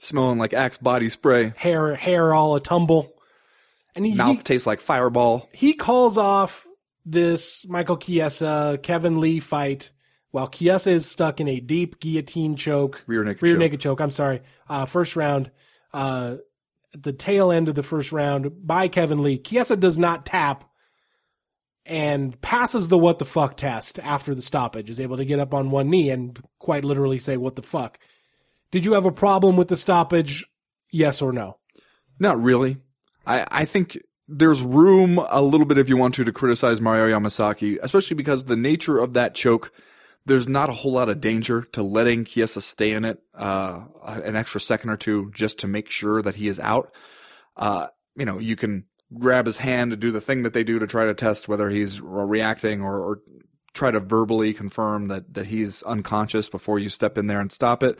Smelling 0.00 0.38
like 0.38 0.54
Axe 0.54 0.78
body 0.78 1.10
spray. 1.10 1.52
hair, 1.56 1.94
hair 1.94 2.34
all 2.34 2.56
a 2.56 2.60
tumble. 2.60 3.12
And 3.94 4.06
he, 4.06 4.14
Mouth 4.14 4.38
he, 4.38 4.42
tastes 4.42 4.66
like 4.66 4.80
fireball. 4.80 5.48
he 5.52 5.74
calls 5.74 6.16
off 6.16 6.66
this 7.04 7.66
Michael 7.68 7.96
Chiesa 7.96 8.78
Kevin 8.82 9.20
Lee 9.20 9.40
fight 9.40 9.90
while 10.30 10.48
Chiesa 10.48 10.90
is 10.90 11.06
stuck 11.06 11.40
in 11.40 11.48
a 11.48 11.60
deep 11.60 12.00
guillotine 12.00 12.56
choke, 12.56 13.02
Rear 13.06 13.24
naked 13.24 13.42
rear 13.42 13.52
choke. 13.54 13.58
naked 13.60 13.80
choke. 13.80 14.00
I'm 14.00 14.10
sorry. 14.10 14.42
Uh, 14.68 14.84
first 14.86 15.16
round, 15.16 15.50
uh, 15.92 16.36
at 16.94 17.02
the 17.02 17.12
tail 17.12 17.52
end 17.52 17.68
of 17.68 17.74
the 17.74 17.82
first 17.82 18.12
round 18.12 18.66
by 18.66 18.88
Kevin 18.88 19.22
Lee. 19.22 19.38
Chiesa 19.38 19.76
does 19.76 19.96
not 19.98 20.26
tap 20.26 20.64
and 21.86 22.40
passes 22.40 22.88
the 22.88 22.98
what 22.98 23.18
the 23.18 23.24
fuck 23.24 23.56
test 23.56 23.98
after 24.00 24.34
the 24.34 24.42
stoppage. 24.42 24.90
Is 24.90 25.00
able 25.00 25.16
to 25.16 25.24
get 25.24 25.38
up 25.38 25.54
on 25.54 25.70
one 25.70 25.88
knee 25.90 26.10
and 26.10 26.34
quite 26.34 26.44
quite 26.58 26.84
literally 26.84 27.18
say, 27.18 27.36
what 27.36 27.56
the 27.56 27.62
fuck. 27.62 27.98
Did 28.70 28.84
you 28.84 28.92
have 28.94 29.06
a 29.06 29.12
problem 29.12 29.56
with 29.56 29.68
the 29.68 29.76
stoppage? 29.76 30.46
Yes 30.92 31.22
or 31.22 31.32
no? 31.32 31.58
Not 32.18 32.40
really. 32.42 32.76
I, 33.26 33.46
I 33.50 33.64
think 33.64 33.98
there's 34.28 34.62
room 34.62 35.18
a 35.30 35.42
little 35.42 35.66
bit 35.66 35.78
if 35.78 35.88
you 35.88 35.96
want 35.96 36.14
to 36.16 36.24
to 36.24 36.32
criticize 36.32 36.80
Mario 36.80 37.18
Yamasaki, 37.18 37.78
especially 37.82 38.14
because 38.16 38.44
the 38.44 38.56
nature 38.56 38.98
of 38.98 39.14
that 39.14 39.34
choke, 39.34 39.72
there's 40.30 40.48
not 40.48 40.70
a 40.70 40.72
whole 40.72 40.92
lot 40.92 41.08
of 41.08 41.20
danger 41.20 41.62
to 41.72 41.82
letting 41.82 42.24
Chiesa 42.24 42.60
stay 42.60 42.92
in 42.92 43.04
it 43.04 43.18
uh, 43.34 43.80
an 44.04 44.36
extra 44.36 44.60
second 44.60 44.90
or 44.90 44.96
two 44.96 45.32
just 45.34 45.58
to 45.58 45.66
make 45.66 45.90
sure 45.90 46.22
that 46.22 46.36
he 46.36 46.46
is 46.46 46.60
out. 46.60 46.94
Uh, 47.56 47.88
you 48.14 48.24
know, 48.24 48.38
you 48.38 48.54
can 48.54 48.84
grab 49.12 49.46
his 49.46 49.58
hand 49.58 49.90
to 49.90 49.96
do 49.96 50.12
the 50.12 50.20
thing 50.20 50.44
that 50.44 50.52
they 50.52 50.62
do 50.62 50.78
to 50.78 50.86
try 50.86 51.06
to 51.06 51.14
test 51.14 51.48
whether 51.48 51.68
he's 51.68 52.00
reacting 52.00 52.80
or, 52.80 53.00
or 53.00 53.22
try 53.74 53.90
to 53.90 53.98
verbally 53.98 54.54
confirm 54.54 55.08
that, 55.08 55.34
that 55.34 55.46
he's 55.46 55.82
unconscious 55.82 56.48
before 56.48 56.78
you 56.78 56.88
step 56.88 57.18
in 57.18 57.26
there 57.26 57.40
and 57.40 57.50
stop 57.50 57.82
it 57.82 57.98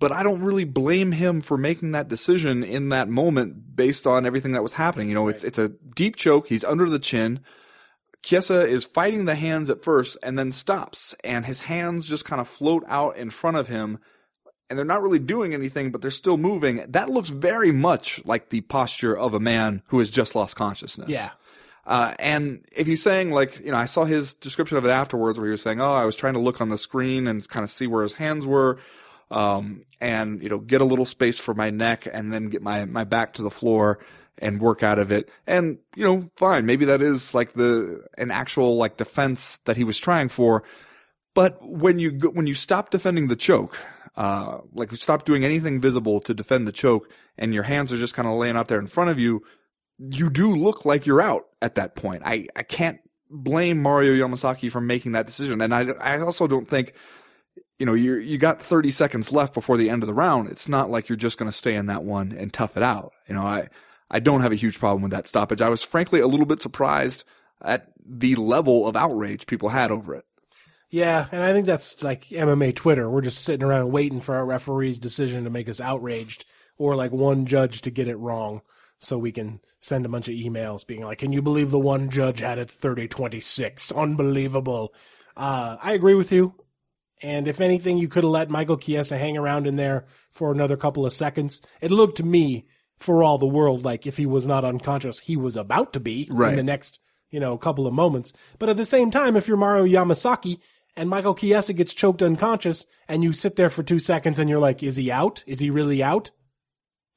but 0.00 0.10
I 0.10 0.24
don't 0.24 0.42
really 0.42 0.64
blame 0.64 1.12
him 1.12 1.40
for 1.40 1.56
making 1.56 1.92
that 1.92 2.08
decision 2.08 2.64
in 2.64 2.88
that 2.88 3.08
moment 3.08 3.76
based 3.76 4.08
on 4.08 4.26
everything 4.26 4.52
that 4.52 4.62
was 4.62 4.72
happening. 4.72 5.08
You 5.08 5.14
know, 5.14 5.26
right. 5.26 5.36
it's 5.36 5.44
it's 5.44 5.58
a 5.58 5.68
deep 5.94 6.16
choke. 6.16 6.48
He's 6.48 6.64
under 6.64 6.90
the 6.90 6.98
chin. 6.98 7.40
Chiesa 8.24 8.66
is 8.66 8.84
fighting 8.84 9.26
the 9.26 9.34
hands 9.34 9.70
at 9.70 9.82
first 9.82 10.16
and 10.22 10.38
then 10.38 10.50
stops, 10.50 11.14
and 11.22 11.44
his 11.44 11.60
hands 11.60 12.06
just 12.06 12.24
kind 12.24 12.40
of 12.40 12.48
float 12.48 12.84
out 12.88 13.16
in 13.16 13.30
front 13.30 13.56
of 13.56 13.68
him, 13.68 13.98
and 14.68 14.78
they're 14.78 14.86
not 14.86 15.02
really 15.02 15.18
doing 15.18 15.52
anything, 15.52 15.90
but 15.90 16.00
they're 16.00 16.10
still 16.10 16.36
moving. 16.36 16.84
That 16.88 17.10
looks 17.10 17.28
very 17.28 17.70
much 17.70 18.22
like 18.24 18.48
the 18.48 18.62
posture 18.62 19.16
of 19.16 19.34
a 19.34 19.40
man 19.40 19.82
who 19.88 19.98
has 19.98 20.10
just 20.10 20.34
lost 20.34 20.56
consciousness. 20.56 21.10
Yeah. 21.10 21.30
Uh, 21.86 22.14
and 22.18 22.64
if 22.72 22.86
he's 22.86 23.02
saying 23.02 23.30
like, 23.30 23.60
you 23.60 23.70
know, 23.70 23.76
I 23.76 23.84
saw 23.84 24.04
his 24.04 24.32
description 24.32 24.78
of 24.78 24.86
it 24.86 24.90
afterwards 24.90 25.38
where 25.38 25.46
he 25.46 25.52
was 25.52 25.60
saying, 25.60 25.82
"Oh, 25.82 25.92
I 25.92 26.06
was 26.06 26.16
trying 26.16 26.32
to 26.32 26.40
look 26.40 26.62
on 26.62 26.70
the 26.70 26.78
screen 26.78 27.28
and 27.28 27.46
kind 27.46 27.62
of 27.62 27.70
see 27.70 27.86
where 27.86 28.02
his 28.02 28.14
hands 28.14 28.46
were." 28.46 28.78
um, 29.30 29.84
and 30.00 30.42
you 30.42 30.48
know 30.48 30.58
get 30.58 30.80
a 30.80 30.84
little 30.84 31.06
space 31.06 31.38
for 31.38 31.54
my 31.54 31.70
neck 31.70 32.06
and 32.10 32.32
then 32.32 32.48
get 32.48 32.62
my 32.62 32.84
my 32.84 33.04
back 33.04 33.34
to 33.34 33.42
the 33.42 33.50
floor 33.50 33.98
and 34.38 34.60
work 34.60 34.82
out 34.82 34.98
of 34.98 35.12
it 35.12 35.30
and 35.46 35.78
you 35.96 36.04
know 36.04 36.28
fine 36.36 36.66
maybe 36.66 36.84
that 36.84 37.00
is 37.00 37.34
like 37.34 37.52
the 37.54 38.04
an 38.18 38.30
actual 38.30 38.76
like 38.76 38.96
defense 38.96 39.58
that 39.64 39.76
he 39.76 39.84
was 39.84 39.98
trying 39.98 40.28
for 40.28 40.64
but 41.34 41.56
when 41.60 41.98
you 41.98 42.10
when 42.32 42.46
you 42.46 42.54
stop 42.54 42.90
defending 42.90 43.28
the 43.28 43.36
choke 43.36 43.78
uh, 44.16 44.58
like 44.72 44.92
you 44.92 44.96
stop 44.96 45.24
doing 45.24 45.44
anything 45.44 45.80
visible 45.80 46.20
to 46.20 46.32
defend 46.32 46.68
the 46.68 46.72
choke 46.72 47.10
and 47.36 47.52
your 47.52 47.64
hands 47.64 47.92
are 47.92 47.98
just 47.98 48.14
kind 48.14 48.28
of 48.28 48.34
laying 48.34 48.56
out 48.56 48.68
there 48.68 48.78
in 48.78 48.86
front 48.86 49.10
of 49.10 49.18
you 49.18 49.42
you 49.98 50.30
do 50.30 50.54
look 50.54 50.84
like 50.84 51.06
you're 51.06 51.20
out 51.22 51.46
at 51.62 51.76
that 51.76 51.94
point 51.94 52.22
i 52.24 52.46
i 52.56 52.62
can't 52.62 52.98
blame 53.30 53.80
mario 53.80 54.12
yamasaki 54.12 54.70
for 54.70 54.80
making 54.80 55.12
that 55.12 55.26
decision 55.26 55.60
and 55.60 55.74
i 55.74 55.82
i 56.00 56.18
also 56.20 56.46
don't 56.46 56.68
think 56.68 56.92
you 57.78 57.86
know, 57.86 57.94
you 57.94 58.16
you 58.16 58.38
got 58.38 58.62
30 58.62 58.90
seconds 58.90 59.32
left 59.32 59.54
before 59.54 59.76
the 59.76 59.90
end 59.90 60.02
of 60.02 60.06
the 60.06 60.14
round. 60.14 60.48
It's 60.48 60.68
not 60.68 60.90
like 60.90 61.08
you're 61.08 61.16
just 61.16 61.38
going 61.38 61.50
to 61.50 61.56
stay 61.56 61.74
in 61.74 61.86
that 61.86 62.04
one 62.04 62.32
and 62.32 62.52
tough 62.52 62.76
it 62.76 62.82
out. 62.82 63.12
You 63.28 63.34
know, 63.34 63.42
I 63.42 63.68
I 64.10 64.20
don't 64.20 64.42
have 64.42 64.52
a 64.52 64.56
huge 64.56 64.78
problem 64.78 65.02
with 65.02 65.12
that 65.12 65.26
stoppage. 65.26 65.62
I 65.62 65.68
was 65.68 65.82
frankly 65.82 66.20
a 66.20 66.26
little 66.26 66.46
bit 66.46 66.62
surprised 66.62 67.24
at 67.62 67.88
the 68.04 68.36
level 68.36 68.86
of 68.86 68.96
outrage 68.96 69.46
people 69.46 69.70
had 69.70 69.90
over 69.90 70.14
it. 70.14 70.24
Yeah, 70.90 71.26
and 71.32 71.42
I 71.42 71.52
think 71.52 71.66
that's 71.66 72.02
like 72.04 72.26
MMA 72.26 72.76
Twitter. 72.76 73.10
We're 73.10 73.22
just 73.22 73.42
sitting 73.42 73.66
around 73.66 73.90
waiting 73.90 74.20
for 74.20 74.36
our 74.36 74.46
referee's 74.46 74.98
decision 74.98 75.44
to 75.44 75.50
make 75.50 75.68
us 75.68 75.80
outraged 75.80 76.44
or 76.76 76.94
like 76.94 77.10
one 77.10 77.46
judge 77.46 77.82
to 77.82 77.90
get 77.90 78.06
it 78.06 78.16
wrong 78.16 78.60
so 79.00 79.18
we 79.18 79.32
can 79.32 79.60
send 79.80 80.06
a 80.06 80.08
bunch 80.08 80.28
of 80.28 80.34
emails 80.34 80.86
being 80.86 81.02
like, 81.02 81.18
"Can 81.18 81.32
you 81.32 81.42
believe 81.42 81.70
the 81.70 81.80
one 81.80 82.10
judge 82.10 82.40
had 82.40 82.58
it 82.58 82.68
30-26? 82.68 83.92
Unbelievable." 83.92 84.94
Uh, 85.36 85.76
I 85.82 85.94
agree 85.94 86.14
with 86.14 86.30
you. 86.30 86.54
And 87.22 87.48
if 87.48 87.60
anything, 87.60 87.98
you 87.98 88.08
could 88.08 88.22
have 88.22 88.30
let 88.30 88.50
Michael 88.50 88.76
Chiesa 88.76 89.18
hang 89.18 89.36
around 89.36 89.66
in 89.66 89.76
there 89.76 90.06
for 90.30 90.52
another 90.52 90.76
couple 90.76 91.06
of 91.06 91.12
seconds. 91.12 91.62
It 91.80 91.90
looked 91.90 92.18
to 92.18 92.22
me, 92.22 92.66
for 92.98 93.22
all 93.22 93.38
the 93.38 93.46
world, 93.46 93.84
like 93.84 94.06
if 94.06 94.16
he 94.16 94.26
was 94.26 94.46
not 94.46 94.64
unconscious, 94.64 95.20
he 95.20 95.36
was 95.36 95.56
about 95.56 95.92
to 95.92 96.00
be 96.00 96.28
right. 96.30 96.50
in 96.50 96.56
the 96.56 96.62
next, 96.62 97.00
you 97.30 97.40
know, 97.40 97.56
couple 97.58 97.86
of 97.86 97.94
moments. 97.94 98.32
But 98.58 98.68
at 98.68 98.76
the 98.76 98.84
same 98.84 99.10
time, 99.10 99.36
if 99.36 99.48
you're 99.48 99.56
Mario 99.56 99.84
Yamasaki 99.84 100.58
and 100.96 101.10
Michael 101.10 101.34
Chiesa 101.34 101.72
gets 101.72 101.94
choked 101.94 102.22
unconscious 102.22 102.86
and 103.08 103.22
you 103.22 103.32
sit 103.32 103.56
there 103.56 103.70
for 103.70 103.82
two 103.82 103.98
seconds 103.98 104.38
and 104.38 104.48
you're 104.48 104.58
like, 104.58 104.82
is 104.82 104.96
he 104.96 105.10
out? 105.10 105.44
Is 105.46 105.58
he 105.58 105.70
really 105.70 106.02
out? 106.02 106.30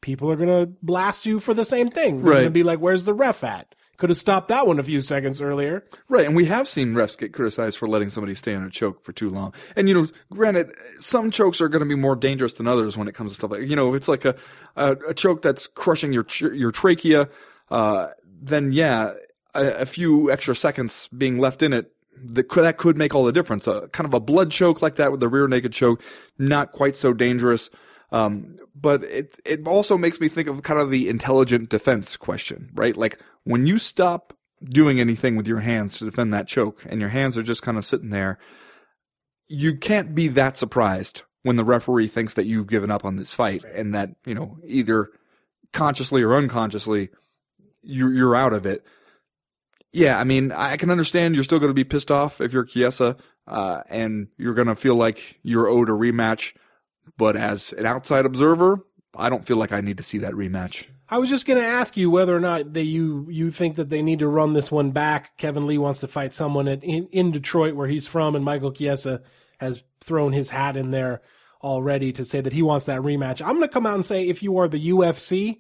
People 0.02 0.32
are 0.32 0.36
going 0.36 0.50
to 0.50 0.72
blast 0.82 1.26
you 1.26 1.40
for 1.40 1.54
the 1.54 1.66
same 1.66 1.90
thing. 1.90 2.22
They're 2.22 2.32
right. 2.32 2.36
going 2.36 2.46
to 2.46 2.52
be 2.52 2.64
like, 2.64 2.80
where's 2.80 3.06
the 3.06 3.14
ref 3.14 3.44
at? 3.44 3.74
Could 3.98 4.12
have 4.12 4.18
stopped 4.18 4.50
that 4.50 4.68
one 4.68 4.80
a 4.80 4.84
few 4.84 5.02
seconds 5.02 5.42
earlier. 5.42 5.84
Right, 6.08 6.26
and 6.26 6.36
we 6.36 6.46
have 6.46 6.68
seen 6.68 6.94
refs 6.94 7.18
get 7.18 7.34
criticized 7.34 7.80
for 7.80 7.88
letting 7.88 8.10
somebody 8.10 8.36
stay 8.36 8.54
in 8.54 8.62
a 8.62 8.70
choke 8.70 9.04
for 9.04 9.12
too 9.12 9.32
long. 9.32 9.54
And 9.76 9.90
you 9.90 9.96
know, 9.96 10.08
granted, 10.32 10.72
some 11.00 11.32
chokes 11.32 11.60
are 11.62 11.68
going 11.68 11.82
to 11.82 11.88
be 11.88 11.96
more 11.96 12.16
dangerous 12.16 12.54
than 12.54 12.68
others 12.68 12.96
when 12.96 13.08
it 13.08 13.16
comes 13.16 13.32
to 13.32 13.36
stuff 13.36 13.52
like 13.52 13.68
you 13.68 13.76
know, 13.76 13.90
if 13.90 13.98
it's 13.98 14.08
like 14.08 14.24
a 14.24 14.36
a, 14.76 14.92
a 15.10 15.14
choke 15.16 15.42
that's 15.42 15.66
crushing 15.66 16.14
your 16.14 16.28
your 16.40 16.72
trachea, 16.72 17.28
uh, 17.72 18.10
then 18.40 18.72
yeah, 18.72 19.14
a, 19.56 19.66
a, 19.82 19.86
few 19.86 20.32
extra 20.32 20.56
seconds 20.56 21.10
being 21.18 21.38
left 21.38 21.64
in 21.64 21.74
it 21.74 21.92
that 22.24 22.50
could, 22.50 22.64
that 22.64 22.78
could 22.78 22.98
make 22.98 23.16
all 23.16 23.26
the 23.26 23.32
difference. 23.32 23.68
Uh, 23.68 23.88
kind 23.88 24.08
of 24.08 24.14
a 24.14 24.20
blood 24.20 24.52
choke 24.52 24.82
like 24.82 24.96
that 24.98 25.12
with 25.12 25.20
the 25.20 25.28
rear 25.28 25.48
naked 25.48 25.74
choke, 25.74 26.02
not 26.38 26.72
quite 26.72 26.96
so 26.96 27.14
dangerous. 27.14 27.70
Um, 28.12 28.58
but 28.74 29.04
it 29.04 29.40
it 29.46 29.68
also 29.68 29.98
makes 29.98 30.20
me 30.20 30.28
think 30.30 30.48
of 30.48 30.64
kind 30.64 30.80
of 30.80 30.92
the 30.92 31.10
intelligent 31.10 31.70
defense 31.70 32.16
question, 32.16 32.70
right? 32.74 32.96
Like 32.96 33.20
when 33.44 33.66
you 33.66 33.78
stop 33.78 34.34
doing 34.64 35.00
anything 35.00 35.36
with 35.36 35.48
your 35.48 35.60
hands 35.60 35.98
to 35.98 36.06
defend 36.06 36.34
that 36.34 36.48
choke 36.48 36.86
and 36.88 37.00
your 37.00 37.10
hands 37.10 37.38
are 37.38 37.44
just 37.44 37.62
kind 37.62 37.78
of 37.78 37.86
sitting 37.86 38.10
there, 38.10 38.40
you 39.48 39.76
can't 39.76 40.16
be 40.16 40.30
that 40.30 40.58
surprised 40.58 41.24
when 41.44 41.56
the 41.56 41.66
referee 41.66 42.08
thinks 42.08 42.34
that 42.36 42.46
you've 42.46 42.68
given 42.68 42.92
up 42.92 43.06
on 43.06 43.16
this 43.16 43.34
fight 43.34 43.64
and 43.64 43.94
that, 43.94 44.10
you 44.26 44.34
know, 44.34 44.58
either 44.66 45.10
consciously 45.74 46.24
or 46.24 46.36
unconsciously 46.36 47.10
you're, 47.84 48.14
you're 48.14 48.36
out 48.36 48.54
of 48.54 48.66
it. 48.66 48.86
Yeah, 49.94 50.20
I 50.20 50.26
mean, 50.26 50.52
I 50.52 50.78
can 50.78 50.92
understand 50.92 51.36
you're 51.36 51.44
still 51.44 51.60
going 51.60 51.70
to 51.70 51.74
be 51.74 51.84
pissed 51.86 52.12
off 52.12 52.42
if 52.42 52.52
you're 52.52 52.66
Chiesa, 52.66 53.16
uh, 53.48 53.82
and 53.90 54.28
you're 54.38 54.54
going 54.54 54.68
to 54.68 54.76
feel 54.76 54.96
like 54.96 55.40
you're 55.44 55.68
owed 55.68 55.90
a 55.90 55.94
rematch. 55.94 56.54
But 57.18 57.36
as 57.36 57.74
an 57.74 57.86
outside 57.86 58.26
observer, 58.26 58.80
I 59.16 59.30
don't 59.30 59.46
feel 59.46 59.58
like 59.58 59.72
I 59.72 59.82
need 59.82 59.98
to 59.98 60.04
see 60.04 60.18
that 60.20 60.34
rematch. 60.34 60.86
I 61.10 61.20
was 61.20 61.30
just 61.30 61.46
going 61.46 61.60
to 61.60 61.66
ask 61.66 61.96
you 61.96 62.10
whether 62.10 62.36
or 62.36 62.40
not 62.40 62.74
that 62.74 62.84
you 62.84 63.28
you 63.30 63.50
think 63.50 63.76
that 63.76 63.90
they 63.90 64.02
need 64.02 64.20
to 64.20 64.28
run 64.28 64.54
this 64.54 64.72
one 64.72 64.92
back. 64.92 65.38
Kevin 65.38 65.66
Lee 65.66 65.78
wants 65.78 66.02
to 66.02 66.08
fight 66.08 66.34
someone 66.34 66.68
at, 66.68 66.84
in, 66.84 67.08
in 67.08 67.32
Detroit 67.32 67.76
where 67.76 67.88
he's 67.88 68.08
from, 68.08 68.36
and 68.36 68.44
Michael 68.44 68.74
Chiesa 68.74 69.22
has 69.60 69.84
thrown 70.02 70.34
his 70.34 70.50
hat 70.50 70.76
in 70.76 70.92
there 70.92 71.22
already 71.64 72.12
to 72.12 72.26
say 72.26 72.42
that 72.42 72.54
he 72.54 72.62
wants 72.62 72.86
that 72.86 73.02
rematch. 73.02 73.42
I'm 73.42 73.56
going 73.56 73.62
to 73.62 73.68
come 73.68 73.86
out 73.86 73.96
and 73.96 74.06
say 74.06 74.28
if 74.28 74.44
you 74.44 74.58
are 74.58 74.68
the 74.68 74.90
UFC, 74.90 75.60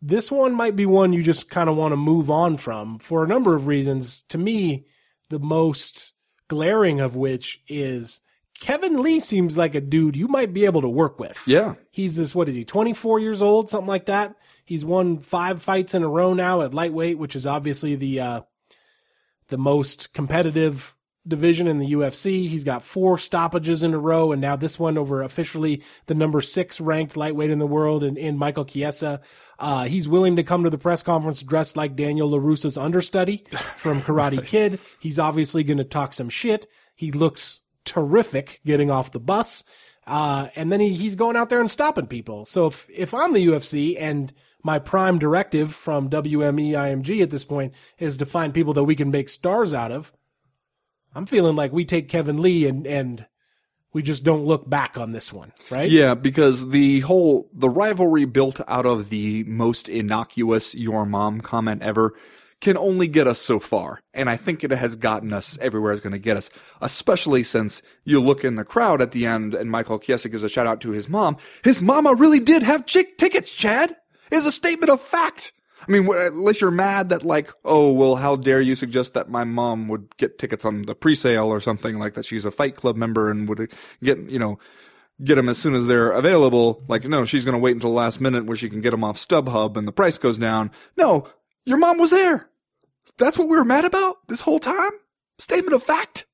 this 0.00 0.30
one 0.30 0.54
might 0.54 0.74
be 0.74 0.86
one 0.86 1.12
you 1.12 1.22
just 1.22 1.50
kind 1.50 1.68
of 1.68 1.76
want 1.76 1.92
to 1.92 1.96
move 1.96 2.30
on 2.30 2.56
from 2.56 2.98
for 2.98 3.22
a 3.22 3.28
number 3.28 3.54
of 3.54 3.66
reasons. 3.66 4.22
To 4.30 4.38
me, 4.38 4.86
the 5.28 5.38
most 5.38 6.12
glaring 6.48 7.00
of 7.00 7.14
which 7.14 7.62
is 7.68 8.20
Kevin 8.60 9.02
Lee 9.02 9.20
seems 9.20 9.56
like 9.56 9.74
a 9.74 9.80
dude 9.80 10.16
you 10.16 10.28
might 10.28 10.52
be 10.52 10.64
able 10.64 10.80
to 10.82 10.88
work 10.88 11.18
with. 11.18 11.42
Yeah. 11.46 11.74
He's 11.90 12.16
this, 12.16 12.34
what 12.34 12.48
is 12.48 12.54
he, 12.54 12.64
24 12.64 13.20
years 13.20 13.42
old, 13.42 13.70
something 13.70 13.86
like 13.86 14.06
that. 14.06 14.34
He's 14.64 14.84
won 14.84 15.18
five 15.18 15.62
fights 15.62 15.94
in 15.94 16.02
a 16.02 16.08
row 16.08 16.32
now 16.32 16.62
at 16.62 16.74
lightweight, 16.74 17.18
which 17.18 17.36
is 17.36 17.46
obviously 17.46 17.96
the, 17.96 18.20
uh, 18.20 18.40
the 19.48 19.58
most 19.58 20.12
competitive 20.12 20.96
division 21.26 21.66
in 21.66 21.78
the 21.78 21.92
UFC. 21.92 22.48
He's 22.48 22.64
got 22.64 22.84
four 22.84 23.18
stoppages 23.18 23.82
in 23.82 23.94
a 23.94 23.98
row, 23.98 24.32
and 24.32 24.40
now 24.40 24.56
this 24.56 24.78
one 24.78 24.96
over 24.96 25.22
officially 25.22 25.82
the 26.06 26.14
number 26.14 26.40
six 26.40 26.80
ranked 26.80 27.16
lightweight 27.16 27.50
in 27.50 27.58
the 27.58 27.66
world 27.66 28.04
in, 28.04 28.16
in 28.16 28.38
Michael 28.38 28.64
Chiesa. 28.64 29.20
Uh, 29.58 29.84
he's 29.84 30.08
willing 30.08 30.36
to 30.36 30.44
come 30.44 30.64
to 30.64 30.70
the 30.70 30.78
press 30.78 31.02
conference 31.02 31.42
dressed 31.42 31.76
like 31.76 31.96
Daniel 31.96 32.30
LaRusso's 32.30 32.78
understudy 32.78 33.44
from 33.76 34.02
Karate 34.02 34.44
Kid. 34.46 34.78
He's 35.00 35.18
obviously 35.18 35.64
going 35.64 35.78
to 35.78 35.84
talk 35.84 36.12
some 36.12 36.28
shit. 36.28 36.66
He 36.94 37.12
looks 37.12 37.60
terrific 37.86 38.60
getting 38.66 38.90
off 38.90 39.12
the 39.12 39.20
bus. 39.20 39.64
Uh, 40.06 40.48
and 40.54 40.70
then 40.70 40.80
he, 40.80 40.92
he's 40.92 41.16
going 41.16 41.36
out 41.36 41.48
there 41.48 41.60
and 41.60 41.70
stopping 41.70 42.06
people. 42.06 42.46
So 42.46 42.66
if, 42.66 42.88
if 42.90 43.12
I'm 43.14 43.32
the 43.32 43.46
UFC 43.46 43.96
and 43.98 44.32
my 44.62 44.78
prime 44.78 45.18
directive 45.18 45.74
from 45.74 46.10
WMEIMG 46.10 47.22
at 47.22 47.30
this 47.30 47.44
point 47.44 47.74
is 47.98 48.16
to 48.18 48.26
find 48.26 48.54
people 48.54 48.74
that 48.74 48.84
we 48.84 48.94
can 48.94 49.10
make 49.10 49.28
stars 49.28 49.74
out 49.74 49.90
of, 49.90 50.12
I'm 51.14 51.26
feeling 51.26 51.56
like 51.56 51.72
we 51.72 51.84
take 51.84 52.08
Kevin 52.08 52.40
Lee 52.40 52.66
and, 52.66 52.86
and 52.86 53.26
we 53.92 54.02
just 54.02 54.24
don't 54.24 54.44
look 54.44 54.68
back 54.68 54.98
on 54.98 55.12
this 55.12 55.32
one, 55.32 55.52
right? 55.70 55.88
Yeah, 55.88 56.14
because 56.14 56.68
the 56.68 57.00
whole, 57.00 57.48
the 57.54 57.70
rivalry 57.70 58.26
built 58.26 58.60
out 58.68 58.86
of 58.86 59.08
the 59.08 59.42
most 59.44 59.88
innocuous 59.88 60.74
your 60.74 61.06
mom 61.06 61.40
comment 61.40 61.82
ever 61.82 62.14
can 62.60 62.76
only 62.76 63.06
get 63.06 63.26
us 63.26 63.40
so 63.40 63.58
far. 63.58 64.00
And 64.14 64.30
I 64.30 64.36
think 64.36 64.64
it 64.64 64.70
has 64.70 64.96
gotten 64.96 65.32
us 65.32 65.58
everywhere 65.60 65.92
it's 65.92 66.00
going 66.00 66.12
to 66.12 66.18
get 66.18 66.36
us, 66.36 66.50
especially 66.80 67.44
since 67.44 67.82
you 68.04 68.20
look 68.20 68.44
in 68.44 68.54
the 68.54 68.64
crowd 68.64 69.02
at 69.02 69.12
the 69.12 69.26
end 69.26 69.54
and 69.54 69.70
Michael 69.70 69.98
Chiesa 69.98 70.28
gives 70.28 70.44
a 70.44 70.48
shout 70.48 70.66
out 70.66 70.80
to 70.82 70.90
his 70.90 71.08
mom. 71.08 71.36
His 71.64 71.82
mama 71.82 72.14
really 72.14 72.40
did 72.40 72.62
have 72.62 72.86
chick 72.86 73.18
tickets, 73.18 73.50
Chad. 73.50 73.96
Is 74.30 74.44
a 74.44 74.50
statement 74.50 74.90
of 74.90 75.00
fact. 75.00 75.52
I 75.86 75.92
mean, 75.92 76.08
unless 76.12 76.60
you're 76.60 76.72
mad 76.72 77.10
that 77.10 77.22
like, 77.22 77.52
oh 77.64 77.92
well, 77.92 78.16
how 78.16 78.34
dare 78.34 78.60
you 78.60 78.74
suggest 78.74 79.14
that 79.14 79.28
my 79.28 79.44
mom 79.44 79.86
would 79.86 80.16
get 80.16 80.38
tickets 80.38 80.64
on 80.64 80.82
the 80.82 80.96
pre-sale 80.96 81.46
or 81.46 81.60
something 81.60 82.00
like 82.00 82.14
that? 82.14 82.24
She's 82.24 82.44
a 82.44 82.50
Fight 82.50 82.74
Club 82.74 82.96
member 82.96 83.30
and 83.30 83.48
would 83.48 83.72
get 84.02 84.18
you 84.28 84.40
know 84.40 84.58
get 85.22 85.36
them 85.36 85.48
as 85.48 85.58
soon 85.58 85.74
as 85.74 85.86
they're 85.86 86.10
available. 86.10 86.82
Like, 86.88 87.04
no, 87.04 87.24
she's 87.24 87.44
going 87.44 87.54
to 87.54 87.58
wait 87.58 87.74
until 87.74 87.90
the 87.90 87.96
last 87.96 88.20
minute 88.20 88.46
where 88.46 88.56
she 88.56 88.68
can 88.68 88.80
get 88.80 88.90
them 88.90 89.04
off 89.04 89.16
StubHub 89.16 89.76
and 89.76 89.86
the 89.86 89.92
price 89.92 90.18
goes 90.18 90.38
down. 90.38 90.70
No, 90.96 91.28
your 91.66 91.78
mom 91.78 91.98
was 91.98 92.10
there. 92.10 92.48
That's 93.18 93.36
what 93.38 93.48
we 93.48 93.56
were 93.56 93.64
mad 93.64 93.84
about 93.84 94.16
this 94.28 94.40
whole 94.40 94.58
time. 94.60 94.92
Statement 95.38 95.74
of 95.74 95.82
fact. 95.82 96.26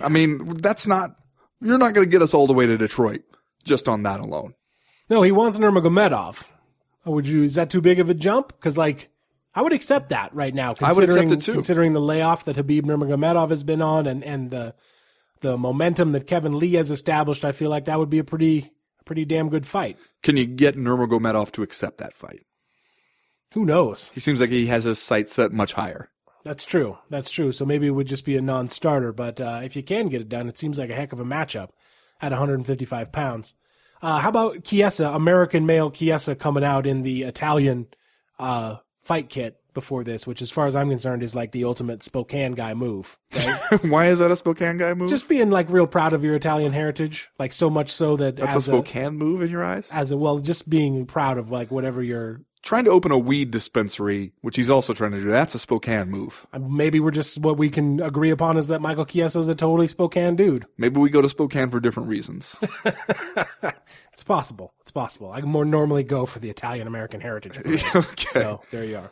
I 0.00 0.08
mean, 0.08 0.54
that's 0.60 0.86
not. 0.86 1.16
You're 1.60 1.78
not 1.78 1.94
going 1.94 2.06
to 2.06 2.10
get 2.10 2.22
us 2.22 2.34
all 2.34 2.46
the 2.46 2.52
way 2.52 2.66
to 2.66 2.76
Detroit 2.76 3.22
just 3.64 3.88
on 3.88 4.02
that 4.04 4.20
alone. 4.20 4.54
No, 5.10 5.22
he 5.22 5.32
wants 5.32 5.58
Nurmagomedov. 5.58 6.44
Oh, 7.04 7.12
would 7.12 7.28
you? 7.28 7.42
Is 7.42 7.54
that 7.54 7.70
too 7.70 7.80
big 7.80 7.98
of 7.98 8.10
a 8.10 8.14
jump? 8.14 8.48
Because 8.48 8.76
like, 8.76 9.10
I 9.54 9.62
would 9.62 9.72
accept 9.72 10.10
that 10.10 10.34
right 10.34 10.54
now. 10.54 10.74
I 10.80 10.92
would 10.92 11.04
accept 11.04 11.28
considering- 11.28 11.32
it 11.32 11.42
too. 11.42 11.52
Considering 11.52 11.92
the 11.92 12.00
layoff 12.00 12.44
that 12.44 12.56
Khabib 12.56 12.82
Nurmagomedov 12.82 13.50
has 13.50 13.64
been 13.64 13.82
on, 13.82 14.06
and 14.06 14.24
and 14.24 14.50
the 14.50 14.74
the 15.40 15.58
momentum 15.58 16.12
that 16.12 16.26
Kevin 16.26 16.56
Lee 16.56 16.74
has 16.74 16.90
established, 16.90 17.44
I 17.44 17.52
feel 17.52 17.70
like 17.70 17.84
that 17.86 17.98
would 17.98 18.10
be 18.10 18.18
a 18.18 18.24
pretty 18.24 18.72
pretty 19.04 19.24
damn 19.24 19.48
good 19.48 19.66
fight. 19.66 19.98
Can 20.22 20.36
you 20.36 20.46
get 20.46 20.76
Nurmagomedov 20.76 21.52
to 21.52 21.62
accept 21.62 21.98
that 21.98 22.16
fight? 22.16 22.44
Who 23.52 23.64
knows? 23.64 24.10
He 24.14 24.20
seems 24.20 24.40
like 24.40 24.50
he 24.50 24.66
has 24.66 24.84
his 24.84 24.98
sights 24.98 25.34
set 25.34 25.52
much 25.52 25.72
higher. 25.74 26.10
That's 26.44 26.64
true. 26.64 26.98
That's 27.10 27.30
true. 27.30 27.52
So 27.52 27.64
maybe 27.64 27.86
it 27.86 27.90
would 27.90 28.06
just 28.08 28.24
be 28.24 28.36
a 28.36 28.42
non-starter. 28.42 29.12
But 29.12 29.40
uh, 29.40 29.60
if 29.62 29.76
you 29.76 29.82
can 29.82 30.08
get 30.08 30.20
it 30.20 30.28
done, 30.28 30.48
it 30.48 30.58
seems 30.58 30.78
like 30.78 30.90
a 30.90 30.94
heck 30.94 31.12
of 31.12 31.20
a 31.20 31.24
matchup 31.24 31.68
at 32.20 32.32
155 32.32 33.12
pounds. 33.12 33.54
Uh, 34.00 34.18
how 34.18 34.28
about 34.28 34.64
Chiesa, 34.64 35.08
American 35.10 35.66
male 35.66 35.90
Chiesa, 35.90 36.34
coming 36.34 36.64
out 36.64 36.86
in 36.86 37.02
the 37.02 37.22
Italian 37.22 37.86
uh, 38.40 38.76
fight 39.04 39.28
kit 39.28 39.58
before 39.74 40.02
this, 40.04 40.26
which, 40.26 40.42
as 40.42 40.50
far 40.50 40.66
as 40.66 40.74
I'm 40.74 40.90
concerned, 40.90 41.22
is 41.22 41.34
like 41.34 41.52
the 41.52 41.64
ultimate 41.64 42.02
Spokane 42.02 42.52
guy 42.52 42.74
move. 42.74 43.18
Right? 43.34 43.58
Why 43.84 44.06
is 44.06 44.18
that 44.18 44.30
a 44.32 44.36
Spokane 44.36 44.76
guy 44.78 44.92
move? 44.94 45.08
just 45.08 45.28
being 45.28 45.50
like 45.50 45.70
real 45.70 45.86
proud 45.86 46.12
of 46.12 46.24
your 46.24 46.34
Italian 46.34 46.72
heritage, 46.72 47.30
like 47.38 47.52
so 47.52 47.70
much 47.70 47.90
so 47.90 48.16
that 48.16 48.36
That's 48.36 48.56
a 48.56 48.62
Spokane 48.62 49.14
move 49.14 49.40
in 49.42 49.50
your 49.50 49.64
eyes? 49.64 49.88
as 49.92 50.10
a 50.10 50.16
well, 50.16 50.40
just 50.40 50.68
being 50.68 51.06
proud 51.06 51.38
of 51.38 51.50
like 51.52 51.70
whatever 51.70 52.02
your 52.02 52.40
Trying 52.62 52.84
to 52.84 52.90
open 52.90 53.10
a 53.10 53.18
weed 53.18 53.50
dispensary, 53.50 54.32
which 54.40 54.56
he's 54.56 54.70
also 54.70 54.92
trying 54.92 55.10
to 55.12 55.20
do, 55.20 55.28
that's 55.28 55.54
a 55.54 55.58
Spokane 55.58 56.08
move. 56.08 56.46
Uh, 56.52 56.60
maybe 56.60 57.00
we're 57.00 57.10
just 57.10 57.38
what 57.38 57.58
we 57.58 57.68
can 57.70 58.00
agree 58.00 58.30
upon 58.30 58.56
is 58.56 58.68
that 58.68 58.80
Michael 58.80 59.04
Chiesa 59.04 59.40
is 59.40 59.48
a 59.48 59.54
totally 59.54 59.88
Spokane 59.88 60.36
dude. 60.36 60.66
Maybe 60.78 61.00
we 61.00 61.10
go 61.10 61.20
to 61.20 61.28
Spokane 61.28 61.70
for 61.70 61.80
different 61.80 62.08
reasons. 62.08 62.56
It's 64.22 64.28
possible. 64.28 64.72
It's 64.82 64.92
possible. 64.92 65.32
I 65.32 65.40
more 65.40 65.64
normally 65.64 66.04
go 66.04 66.26
for 66.26 66.38
the 66.38 66.48
Italian 66.48 66.86
American 66.86 67.20
heritage. 67.20 67.58
okay. 67.96 68.30
so 68.30 68.60
there 68.70 68.84
you 68.84 68.98
are. 68.98 69.10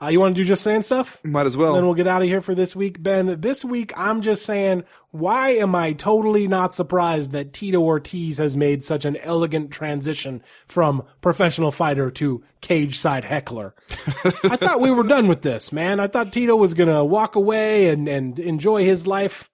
Uh, 0.00 0.08
you 0.08 0.20
want 0.20 0.36
to 0.36 0.40
do 0.40 0.46
just 0.46 0.62
saying 0.62 0.82
stuff? 0.82 1.18
Might 1.24 1.46
as 1.46 1.56
well. 1.56 1.74
Then 1.74 1.84
we'll 1.84 1.94
get 1.94 2.06
out 2.06 2.22
of 2.22 2.28
here 2.28 2.40
for 2.40 2.54
this 2.54 2.76
week, 2.76 3.02
Ben. 3.02 3.40
This 3.40 3.64
week, 3.64 3.92
I'm 3.96 4.20
just 4.22 4.44
saying, 4.44 4.84
why 5.10 5.50
am 5.50 5.74
I 5.74 5.92
totally 5.92 6.46
not 6.46 6.72
surprised 6.72 7.32
that 7.32 7.52
Tito 7.52 7.80
Ortiz 7.80 8.38
has 8.38 8.56
made 8.56 8.84
such 8.84 9.04
an 9.04 9.16
elegant 9.16 9.72
transition 9.72 10.42
from 10.66 11.02
professional 11.20 11.72
fighter 11.72 12.12
to 12.12 12.44
cage 12.60 12.96
side 12.96 13.24
heckler? 13.24 13.74
I 14.44 14.56
thought 14.56 14.80
we 14.80 14.92
were 14.92 15.02
done 15.02 15.26
with 15.26 15.42
this, 15.42 15.72
man. 15.72 15.98
I 15.98 16.06
thought 16.06 16.32
Tito 16.32 16.54
was 16.54 16.74
gonna 16.74 17.04
walk 17.04 17.34
away 17.34 17.88
and, 17.88 18.06
and 18.06 18.38
enjoy 18.38 18.84
his 18.84 19.04
life 19.04 19.50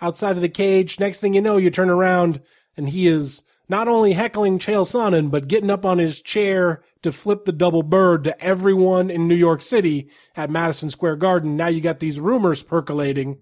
outside 0.00 0.36
of 0.36 0.42
the 0.42 0.48
cage. 0.48 1.00
Next 1.00 1.18
thing 1.18 1.34
you 1.34 1.40
know, 1.40 1.56
you 1.56 1.70
turn 1.70 1.90
around 1.90 2.40
and 2.76 2.88
he 2.88 3.08
is 3.08 3.42
not 3.70 3.86
only 3.86 4.12
heckling 4.12 4.58
Chael 4.58 4.84
Sonnen, 4.84 5.30
but 5.30 5.46
getting 5.46 5.70
up 5.70 5.84
on 5.84 5.98
his 5.98 6.20
chair 6.20 6.82
to 7.02 7.12
flip 7.12 7.44
the 7.44 7.52
double 7.52 7.84
bird 7.84 8.24
to 8.24 8.38
everyone 8.42 9.10
in 9.10 9.28
New 9.28 9.36
York 9.36 9.62
City 9.62 10.10
at 10.34 10.50
Madison 10.50 10.90
Square 10.90 11.16
Garden. 11.16 11.56
Now 11.56 11.68
you 11.68 11.80
got 11.80 12.00
these 12.00 12.18
rumors 12.18 12.64
percolating. 12.64 13.38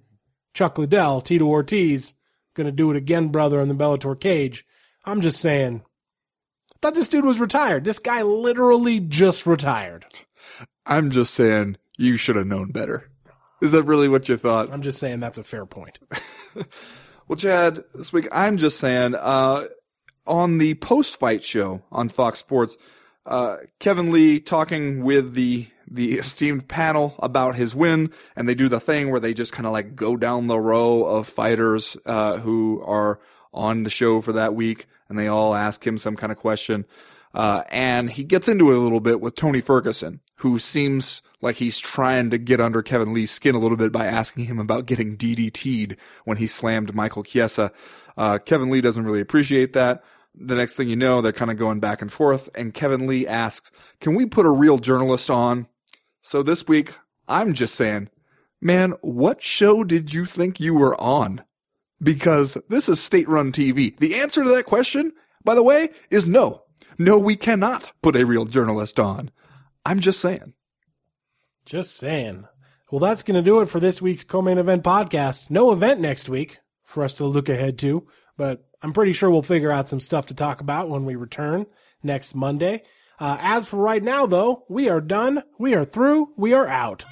Chuck 0.52 0.76
Liddell, 0.76 1.22
Tito 1.22 1.46
Ortiz, 1.46 2.14
gonna 2.54 2.70
do 2.72 2.90
it 2.90 2.96
again, 2.96 3.28
brother, 3.28 3.58
in 3.60 3.68
the 3.68 3.74
Bellator 3.74 4.18
cage. 4.20 4.66
I'm 5.06 5.22
just 5.22 5.40
saying. 5.40 5.82
I 6.72 6.76
thought 6.82 6.94
this 6.94 7.08
dude 7.08 7.24
was 7.24 7.40
retired. 7.40 7.84
This 7.84 7.98
guy 7.98 8.20
literally 8.20 9.00
just 9.00 9.46
retired. 9.46 10.04
I'm 10.84 11.10
just 11.10 11.32
saying, 11.32 11.78
you 11.96 12.16
should 12.16 12.36
have 12.36 12.46
known 12.46 12.70
better. 12.70 13.10
Is 13.62 13.72
that 13.72 13.84
really 13.84 14.08
what 14.08 14.28
you 14.28 14.36
thought? 14.36 14.70
I'm 14.70 14.82
just 14.82 15.00
saying 15.00 15.20
that's 15.20 15.38
a 15.38 15.44
fair 15.44 15.64
point. 15.64 15.98
Well, 17.28 17.36
Chad, 17.36 17.84
this 17.94 18.10
week 18.10 18.26
I'm 18.32 18.56
just 18.56 18.78
saying, 18.78 19.14
uh, 19.14 19.64
on 20.28 20.58
the 20.58 20.74
post-fight 20.74 21.42
show 21.42 21.82
on 21.90 22.08
Fox 22.08 22.38
Sports, 22.38 22.76
uh, 23.26 23.58
Kevin 23.78 24.12
Lee 24.12 24.38
talking 24.40 25.02
with 25.04 25.34
the 25.34 25.66
the 25.90 26.18
esteemed 26.18 26.68
panel 26.68 27.14
about 27.18 27.56
his 27.56 27.74
win, 27.74 28.10
and 28.36 28.48
they 28.48 28.54
do 28.54 28.68
the 28.68 28.80
thing 28.80 29.10
where 29.10 29.20
they 29.20 29.32
just 29.32 29.52
kind 29.52 29.66
of 29.66 29.72
like 29.72 29.96
go 29.96 30.16
down 30.16 30.46
the 30.46 30.60
row 30.60 31.04
of 31.04 31.26
fighters 31.26 31.96
uh, 32.04 32.36
who 32.36 32.82
are 32.84 33.18
on 33.54 33.84
the 33.84 33.90
show 33.90 34.20
for 34.20 34.32
that 34.34 34.54
week, 34.54 34.86
and 35.08 35.18
they 35.18 35.28
all 35.28 35.54
ask 35.54 35.86
him 35.86 35.96
some 35.96 36.14
kind 36.16 36.30
of 36.30 36.38
question. 36.38 36.84
Uh, 37.34 37.62
and 37.68 38.10
he 38.10 38.24
gets 38.24 38.48
into 38.48 38.70
it 38.70 38.76
a 38.76 38.80
little 38.80 39.00
bit 39.00 39.20
with 39.20 39.34
Tony 39.34 39.60
Ferguson, 39.60 40.20
who 40.36 40.58
seems 40.58 41.22
like 41.40 41.56
he's 41.56 41.78
trying 41.78 42.30
to 42.30 42.38
get 42.38 42.60
under 42.60 42.82
Kevin 42.82 43.12
Lee's 43.12 43.30
skin 43.30 43.54
a 43.54 43.58
little 43.58 43.76
bit 43.76 43.92
by 43.92 44.06
asking 44.06 44.46
him 44.46 44.58
about 44.58 44.86
getting 44.86 45.16
DDT'd 45.16 45.96
when 46.24 46.38
he 46.38 46.46
slammed 46.46 46.94
Michael 46.94 47.22
Chiesa. 47.22 47.72
Uh, 48.16 48.38
Kevin 48.38 48.70
Lee 48.70 48.80
doesn't 48.80 49.04
really 49.04 49.20
appreciate 49.20 49.74
that. 49.74 50.02
The 50.40 50.54
next 50.54 50.74
thing 50.74 50.88
you 50.88 50.96
know, 50.96 51.20
they're 51.20 51.32
kind 51.32 51.50
of 51.50 51.58
going 51.58 51.80
back 51.80 52.00
and 52.00 52.12
forth, 52.12 52.48
and 52.54 52.72
Kevin 52.72 53.06
Lee 53.06 53.26
asks, 53.26 53.70
Can 54.00 54.14
we 54.14 54.24
put 54.24 54.46
a 54.46 54.50
real 54.50 54.78
journalist 54.78 55.30
on? 55.30 55.66
So 56.22 56.42
this 56.42 56.68
week, 56.68 56.94
I'm 57.26 57.54
just 57.54 57.74
saying, 57.74 58.08
man, 58.60 58.92
what 59.00 59.42
show 59.42 59.84
did 59.84 60.12
you 60.12 60.26
think 60.26 60.60
you 60.60 60.74
were 60.74 60.98
on? 61.00 61.42
Because 62.02 62.56
this 62.68 62.88
is 62.88 63.00
state 63.00 63.28
run 63.28 63.50
TV. 63.50 63.98
The 63.98 64.16
answer 64.16 64.44
to 64.44 64.50
that 64.50 64.66
question, 64.66 65.12
by 65.44 65.54
the 65.54 65.62
way, 65.62 65.90
is 66.10 66.26
no. 66.26 66.62
No, 66.98 67.18
we 67.18 67.36
cannot 67.36 67.92
put 68.02 68.16
a 68.16 68.26
real 68.26 68.44
journalist 68.44 69.00
on. 69.00 69.30
I'm 69.84 70.00
just 70.00 70.20
saying. 70.20 70.52
Just 71.64 71.96
saying. 71.96 72.46
Well, 72.90 73.00
that's 73.00 73.22
going 73.22 73.36
to 73.36 73.42
do 73.42 73.60
it 73.60 73.66
for 73.66 73.80
this 73.80 74.00
week's 74.00 74.24
co-main 74.24 74.58
event 74.58 74.82
podcast. 74.82 75.50
No 75.50 75.72
event 75.72 76.00
next 76.00 76.28
week 76.28 76.58
for 76.84 77.04
us 77.04 77.14
to 77.14 77.24
look 77.24 77.48
ahead 77.48 77.78
to, 77.80 78.06
but 78.36 78.67
I'm 78.82 78.92
pretty 78.92 79.12
sure 79.12 79.30
we'll 79.30 79.42
figure 79.42 79.72
out 79.72 79.88
some 79.88 80.00
stuff 80.00 80.26
to 80.26 80.34
talk 80.34 80.60
about 80.60 80.88
when 80.88 81.04
we 81.04 81.16
return 81.16 81.66
next 82.02 82.34
Monday. 82.34 82.84
Uh, 83.18 83.36
as 83.40 83.66
for 83.66 83.76
right 83.78 84.02
now, 84.02 84.26
though, 84.26 84.64
we 84.68 84.88
are 84.88 85.00
done. 85.00 85.42
We 85.58 85.74
are 85.74 85.84
through. 85.84 86.32
We 86.36 86.52
are 86.52 86.68
out. 86.68 87.04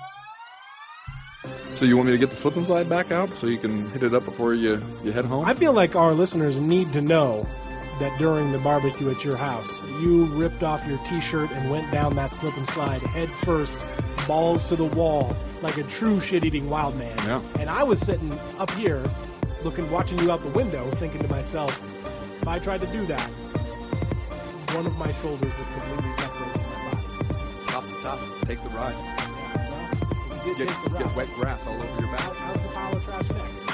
So 1.75 1.85
you 1.85 1.97
want 1.97 2.07
me 2.07 2.13
to 2.13 2.19
get 2.19 2.31
the 2.31 2.37
slip 2.37 2.57
and 2.57 2.65
slide 2.65 2.89
back 2.89 3.11
out 3.11 3.29
so 3.35 3.49
you 3.49 3.59
can 3.59 3.91
hit 3.91 4.03
it 4.03 4.15
up 4.15 4.25
before 4.25 4.55
you, 4.55 4.81
you 5.05 5.13
head 5.13 5.25
home? 5.25 5.45
I 5.45 5.55
feel 5.55 5.73
like 5.73 5.97
our 5.97 6.13
listeners 6.15 6.59
need 6.59 6.93
to 6.93 7.01
know 7.01 7.45
that 7.99 8.17
during 8.19 8.53
the 8.53 8.59
barbecue 8.59 9.11
at 9.11 9.25
your 9.25 9.37
house, 9.37 9.83
you 10.01 10.27
ripped 10.27 10.63
off 10.63 10.87
your 10.87 10.99
t-shirt 11.09 11.51
and 11.51 11.71
went 11.71 11.91
down 11.91 12.15
that 12.17 12.35
slip 12.35 12.57
and 12.57 12.67
slide 12.69 13.03
head 13.03 13.29
first, 13.29 13.79
balls 14.27 14.65
to 14.67 14.77
the 14.77 14.85
wall, 14.85 15.37
like 15.63 15.77
a 15.77 15.83
true 15.85 16.21
shit-eating 16.21 16.71
wild 16.71 16.97
man. 16.97 17.17
Yeah. 17.19 17.43
And 17.59 17.69
I 17.69 17.83
was 17.83 17.99
sitting 17.99 18.39
up 18.59 18.71
here, 18.73 19.05
looking, 19.63 19.91
watching 19.91 20.19
you 20.19 20.31
out 20.31 20.43
the 20.43 20.49
window, 20.51 20.89
thinking 20.93 21.23
to 21.23 21.29
myself, 21.29 21.71
if 22.41 22.47
I 22.49 22.59
tried 22.59 22.81
to 22.81 22.87
do 22.89 23.07
that, 23.07 23.29
one 24.75 24.87
of 24.87 24.97
my 24.97 25.13
shoulders 25.15 25.41
would 25.57 25.67
completely 25.73 26.13
separate 26.19 26.53
from 26.53 26.63
my 26.63 26.91
body. 26.93 27.67
top 27.69 27.85
to 27.87 28.03
top. 28.03 28.19
Take 28.47 28.63
the 28.63 28.69
ride. 28.71 28.95
Well, 30.29 30.47
you 30.47 30.55
did 30.57 30.69
Get, 30.69 30.77
take 30.77 30.93
the 30.93 30.99
get 30.99 31.17
wet 31.17 31.29
grass 31.35 31.67
all 31.67 31.75
over 31.75 32.01
your 32.01 32.11
back. 32.13 32.21
How- 32.21 32.33
How's 32.35 32.63
the 32.63 32.69
pile 32.69 32.97
of 32.97 33.05
trash 33.05 33.31
next? 33.31 33.66